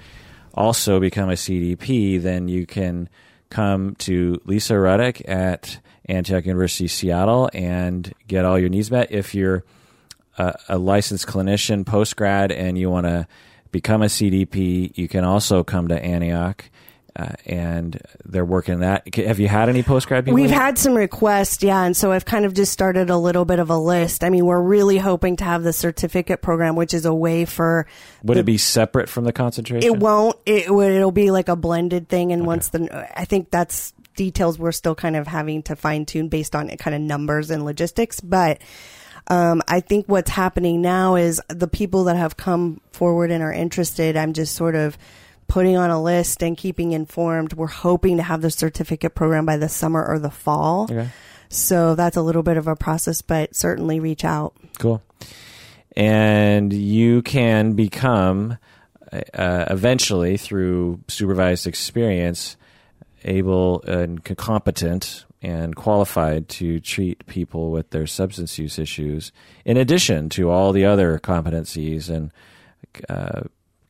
also 0.55 1.01
become 1.01 1.28
a 1.28 1.34
CDP, 1.34 2.20
then 2.20 2.48
you 2.48 2.66
can 2.66 3.09
come 3.51 3.94
to 3.96 4.40
Lisa 4.44 4.74
Rudduck 4.74 5.28
at 5.28 5.78
Antioch 6.06 6.46
University 6.46 6.88
Seattle 6.88 7.51
and 7.52 8.12
get 8.26 8.44
all 8.44 8.59
your 8.59 8.68
needs 8.68 8.90
met. 8.90 9.10
If 9.10 9.34
you're 9.34 9.64
a, 10.38 10.55
a 10.68 10.78
licensed 10.78 11.26
clinician 11.26 11.84
post 11.84 12.16
grad 12.16 12.52
and 12.52 12.78
you 12.78 12.90
want 12.90 13.06
to 13.06 13.26
become 13.70 14.02
a 14.02 14.06
CDP, 14.06 14.96
you 14.96 15.09
can 15.09 15.24
also 15.24 15.64
come 15.64 15.88
to 15.88 16.02
Antioch. 16.02 16.70
Uh, 17.16 17.28
and 17.46 18.02
they're 18.24 18.44
working 18.44 18.80
that. 18.80 19.14
Have 19.14 19.38
you 19.38 19.46
had 19.46 19.68
any 19.68 19.84
post 19.84 20.08
grad? 20.08 20.26
We've 20.26 20.50
had 20.50 20.78
some 20.78 20.94
requests, 20.94 21.62
yeah, 21.62 21.84
and 21.84 21.96
so 21.96 22.10
I've 22.10 22.24
kind 22.24 22.44
of 22.44 22.54
just 22.54 22.72
started 22.72 23.08
a 23.08 23.16
little 23.16 23.44
bit 23.44 23.60
of 23.60 23.70
a 23.70 23.78
list. 23.78 24.24
I 24.24 24.30
mean, 24.30 24.46
we're 24.46 24.60
really 24.60 24.98
hoping 24.98 25.36
to 25.36 25.44
have 25.44 25.62
the 25.62 25.72
certificate 25.72 26.42
program, 26.42 26.74
which 26.74 26.92
is 26.92 27.04
a 27.04 27.14
way 27.14 27.44
for 27.44 27.86
Would 28.24 28.36
it 28.36 28.44
be 28.44 28.58
separate 28.58 29.08
from 29.08 29.22
the 29.22 29.32
concentration? 29.32 29.88
it 29.88 29.96
won't 29.96 30.36
it 30.44 30.68
would 30.68 30.90
it'll 30.90 31.12
be 31.12 31.30
like 31.30 31.48
a 31.48 31.54
blended 31.54 32.08
thing, 32.08 32.32
and 32.32 32.46
once 32.46 32.70
the 32.70 33.08
I 33.16 33.26
think 33.26 33.48
that's 33.48 33.92
details 34.16 34.58
we're 34.58 34.72
still 34.72 34.96
kind 34.96 35.14
of 35.14 35.28
having 35.28 35.62
to 35.64 35.76
fine 35.76 36.06
tune 36.06 36.28
based 36.28 36.56
on 36.56 36.68
kind 36.78 36.96
of 36.96 37.00
numbers 37.00 37.50
and 37.50 37.64
logistics, 37.64 38.20
but. 38.20 38.60
Um, 39.26 39.62
I 39.66 39.80
think 39.80 40.04
what's 40.06 40.28
happening 40.28 40.82
now 40.82 41.14
is 41.14 41.40
the 41.48 41.66
people 41.66 42.04
that 42.04 42.16
have 42.16 42.36
come 42.36 42.82
forward 42.92 43.30
and 43.30 43.42
are 43.42 43.50
interested. 43.50 44.18
I'm 44.18 44.34
just 44.34 44.54
sort 44.54 44.74
of 44.74 44.98
putting 45.46 45.76
on 45.76 45.90
a 45.90 46.02
list 46.02 46.42
and 46.42 46.56
keeping 46.56 46.92
informed. 46.92 47.52
We're 47.52 47.66
hoping 47.66 48.16
to 48.18 48.22
have 48.22 48.42
the 48.42 48.50
certificate 48.50 49.14
program 49.14 49.46
by 49.46 49.56
the 49.56 49.68
summer 49.68 50.04
or 50.04 50.18
the 50.18 50.30
fall. 50.30 50.84
Okay. 50.84 51.08
So 51.48 51.94
that's 51.94 52.16
a 52.16 52.22
little 52.22 52.42
bit 52.42 52.56
of 52.56 52.66
a 52.66 52.76
process, 52.76 53.22
but 53.22 53.54
certainly 53.54 54.00
reach 54.00 54.24
out. 54.24 54.54
Cool. 54.78 55.02
And 55.96 56.72
you 56.72 57.22
can 57.22 57.74
become 57.74 58.58
uh, 59.12 59.66
eventually 59.70 60.36
through 60.36 61.00
supervised 61.08 61.66
experience 61.66 62.56
able 63.24 63.82
and 63.82 64.22
competent 64.36 65.24
and 65.40 65.76
qualified 65.76 66.48
to 66.48 66.80
treat 66.80 67.26
people 67.26 67.70
with 67.70 67.90
their 67.90 68.06
substance 68.06 68.58
use 68.58 68.78
issues 68.78 69.30
in 69.64 69.76
addition 69.76 70.28
to 70.30 70.50
all 70.50 70.72
the 70.72 70.84
other 70.84 71.18
competencies 71.18 72.08
and 72.08 72.32
uh, 73.08 73.42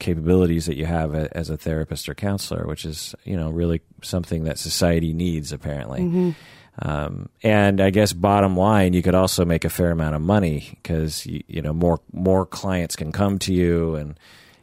capabilities 0.05 0.67
that 0.67 0.77
you 0.77 0.87
have 0.87 1.15
a, 1.15 1.25
as 1.37 1.51
a 1.51 1.57
therapist 1.57 2.09
or 2.09 2.15
counselor 2.15 2.67
which 2.67 2.85
is 2.85 3.15
you 3.25 3.37
know 3.37 3.51
really 3.51 3.81
something 4.03 4.45
that 4.45 4.59
society 4.59 5.13
needs 5.13 5.53
apparently 5.53 6.35
Um, 6.77 7.29
and 7.45 7.81
I 7.81 7.91
guess 7.91 8.13
bottom 8.13 8.57
line, 8.57 8.95
you 8.95 9.03
could 9.03 9.15
also 9.15 9.45
make 9.45 9.65
a 9.65 9.71
fair 9.71 9.93
amount 9.93 10.17
of 10.17 10.23
money 10.23 10.71
because 10.83 11.25
you, 11.25 11.41
you 11.47 11.63
know 11.63 11.73
more 11.73 12.01
more 12.13 12.45
clients 12.47 12.97
can 12.97 13.13
come 13.13 13.39
to 13.47 13.53
you 13.53 13.95
and 13.95 14.19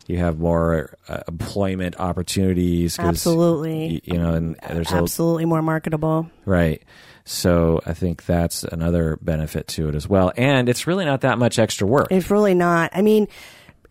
you 0.08 0.18
have 0.18 0.38
more 0.38 0.98
uh, 1.08 1.22
employment 1.30 1.96
opportunities. 2.02 3.00
Absolutely. 3.00 3.88
y- 3.88 4.02
You, 4.14 4.20
know, 4.20 4.34
and 4.34 4.58
there's 4.68 4.92
a, 4.92 4.96
Absolutely 4.98 5.46
more 5.46 5.62
marketable. 5.62 6.30
right. 6.46 6.84
So 7.24 7.80
I 7.86 7.94
think 7.94 8.26
that's 8.26 8.64
another 8.66 9.18
benefit 9.22 9.68
to 9.76 9.88
it 9.88 9.96
as 9.96 10.10
well. 10.10 10.34
And 10.36 10.68
it's 10.68 10.88
really 10.88 11.06
not 11.06 11.22
that 11.22 11.38
much 11.38 11.60
extra 11.60 11.88
work. 11.88 12.08
It's 12.12 12.30
really 12.32 12.56
not. 12.56 12.90
I 12.94 13.02
mean, 13.04 13.28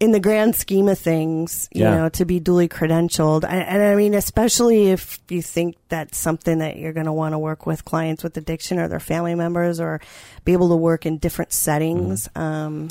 in 0.01 0.13
the 0.13 0.21
grand 0.21 0.57
scheme 0.57 0.89
of 0.89 0.99
things, 0.99 1.69
you 1.73 1.83
Yeah. 1.83 1.95
know, 1.95 2.09
to 2.09 2.25
be 2.25 2.41
duly 2.41 2.69
credentialed, 2.69 3.45
I- 3.45 3.57
and 3.59 3.83
I 3.83 3.95
mean, 3.95 4.15
especially 4.15 4.89
if 4.91 5.21
you 5.29 5.43
think 5.43 5.77
that's 5.91 6.17
something 6.19 6.59
that 6.59 6.79
you're 6.79 6.95
going 6.95 7.07
to 7.07 7.13
want 7.13 7.35
to 7.35 7.39
work 7.39 7.67
with 7.67 7.85
clients 7.85 8.25
with 8.25 8.37
addiction 8.39 8.79
or 8.79 8.89
their 8.89 8.99
family 8.99 9.35
members, 9.35 9.79
or 9.79 10.01
be 10.45 10.53
able 10.55 10.71
to 10.71 10.77
work 10.77 11.05
in 11.05 11.19
different 11.19 11.53
settings. 11.53 12.29
Um, 12.35 12.89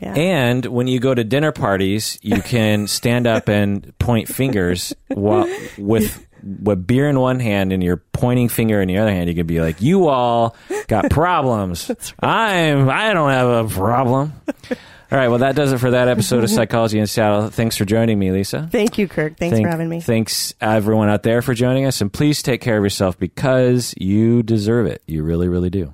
yeah. 0.00 0.14
And 0.14 0.66
when 0.66 0.88
you 0.88 0.98
go 0.98 1.14
to 1.14 1.22
dinner 1.22 1.52
parties, 1.52 2.18
you 2.22 2.42
can 2.42 2.88
stand 2.88 3.28
up 3.28 3.48
and 3.48 3.96
point 4.00 4.26
fingers 4.26 4.92
while, 5.08 5.46
with 5.78 6.26
with 6.64 6.84
beer 6.88 7.08
in 7.08 7.20
one 7.20 7.38
hand 7.38 7.72
and 7.72 7.84
your 7.84 7.98
pointing 8.12 8.48
finger 8.48 8.82
in 8.82 8.88
the 8.88 8.98
other 8.98 9.12
hand. 9.12 9.28
You 9.28 9.34
can 9.36 9.46
be 9.46 9.60
like, 9.60 9.80
"You 9.80 10.08
all 10.08 10.56
got 10.88 11.08
problems. 11.08 11.88
I'm 12.18 12.90
I 12.90 13.12
don't 13.14 13.30
have 13.30 13.46
a 13.48 13.68
problem." 13.68 14.32
All 15.12 15.18
right. 15.18 15.28
Well, 15.28 15.40
that 15.40 15.54
does 15.54 15.74
it 15.74 15.78
for 15.78 15.90
that 15.90 16.08
episode 16.08 16.42
of 16.42 16.48
Psychology 16.50 16.98
in 16.98 17.06
Seattle. 17.06 17.50
Thanks 17.50 17.76
for 17.76 17.84
joining 17.84 18.18
me, 18.18 18.30
Lisa. 18.32 18.66
Thank 18.72 18.96
you, 18.96 19.06
Kirk. 19.06 19.36
Thanks 19.36 19.52
Thank- 19.56 19.66
for 19.66 19.70
having 19.70 19.90
me. 19.90 20.00
Thanks 20.00 20.54
everyone 20.58 21.10
out 21.10 21.22
there 21.22 21.42
for 21.42 21.52
joining 21.52 21.84
us, 21.84 22.00
and 22.00 22.10
please 22.10 22.42
take 22.42 22.62
care 22.62 22.78
of 22.78 22.82
yourself 22.82 23.18
because 23.18 23.94
you 23.98 24.42
deserve 24.42 24.86
it. 24.86 25.02
You 25.06 25.22
really, 25.22 25.48
really 25.48 25.68
do. 25.68 25.92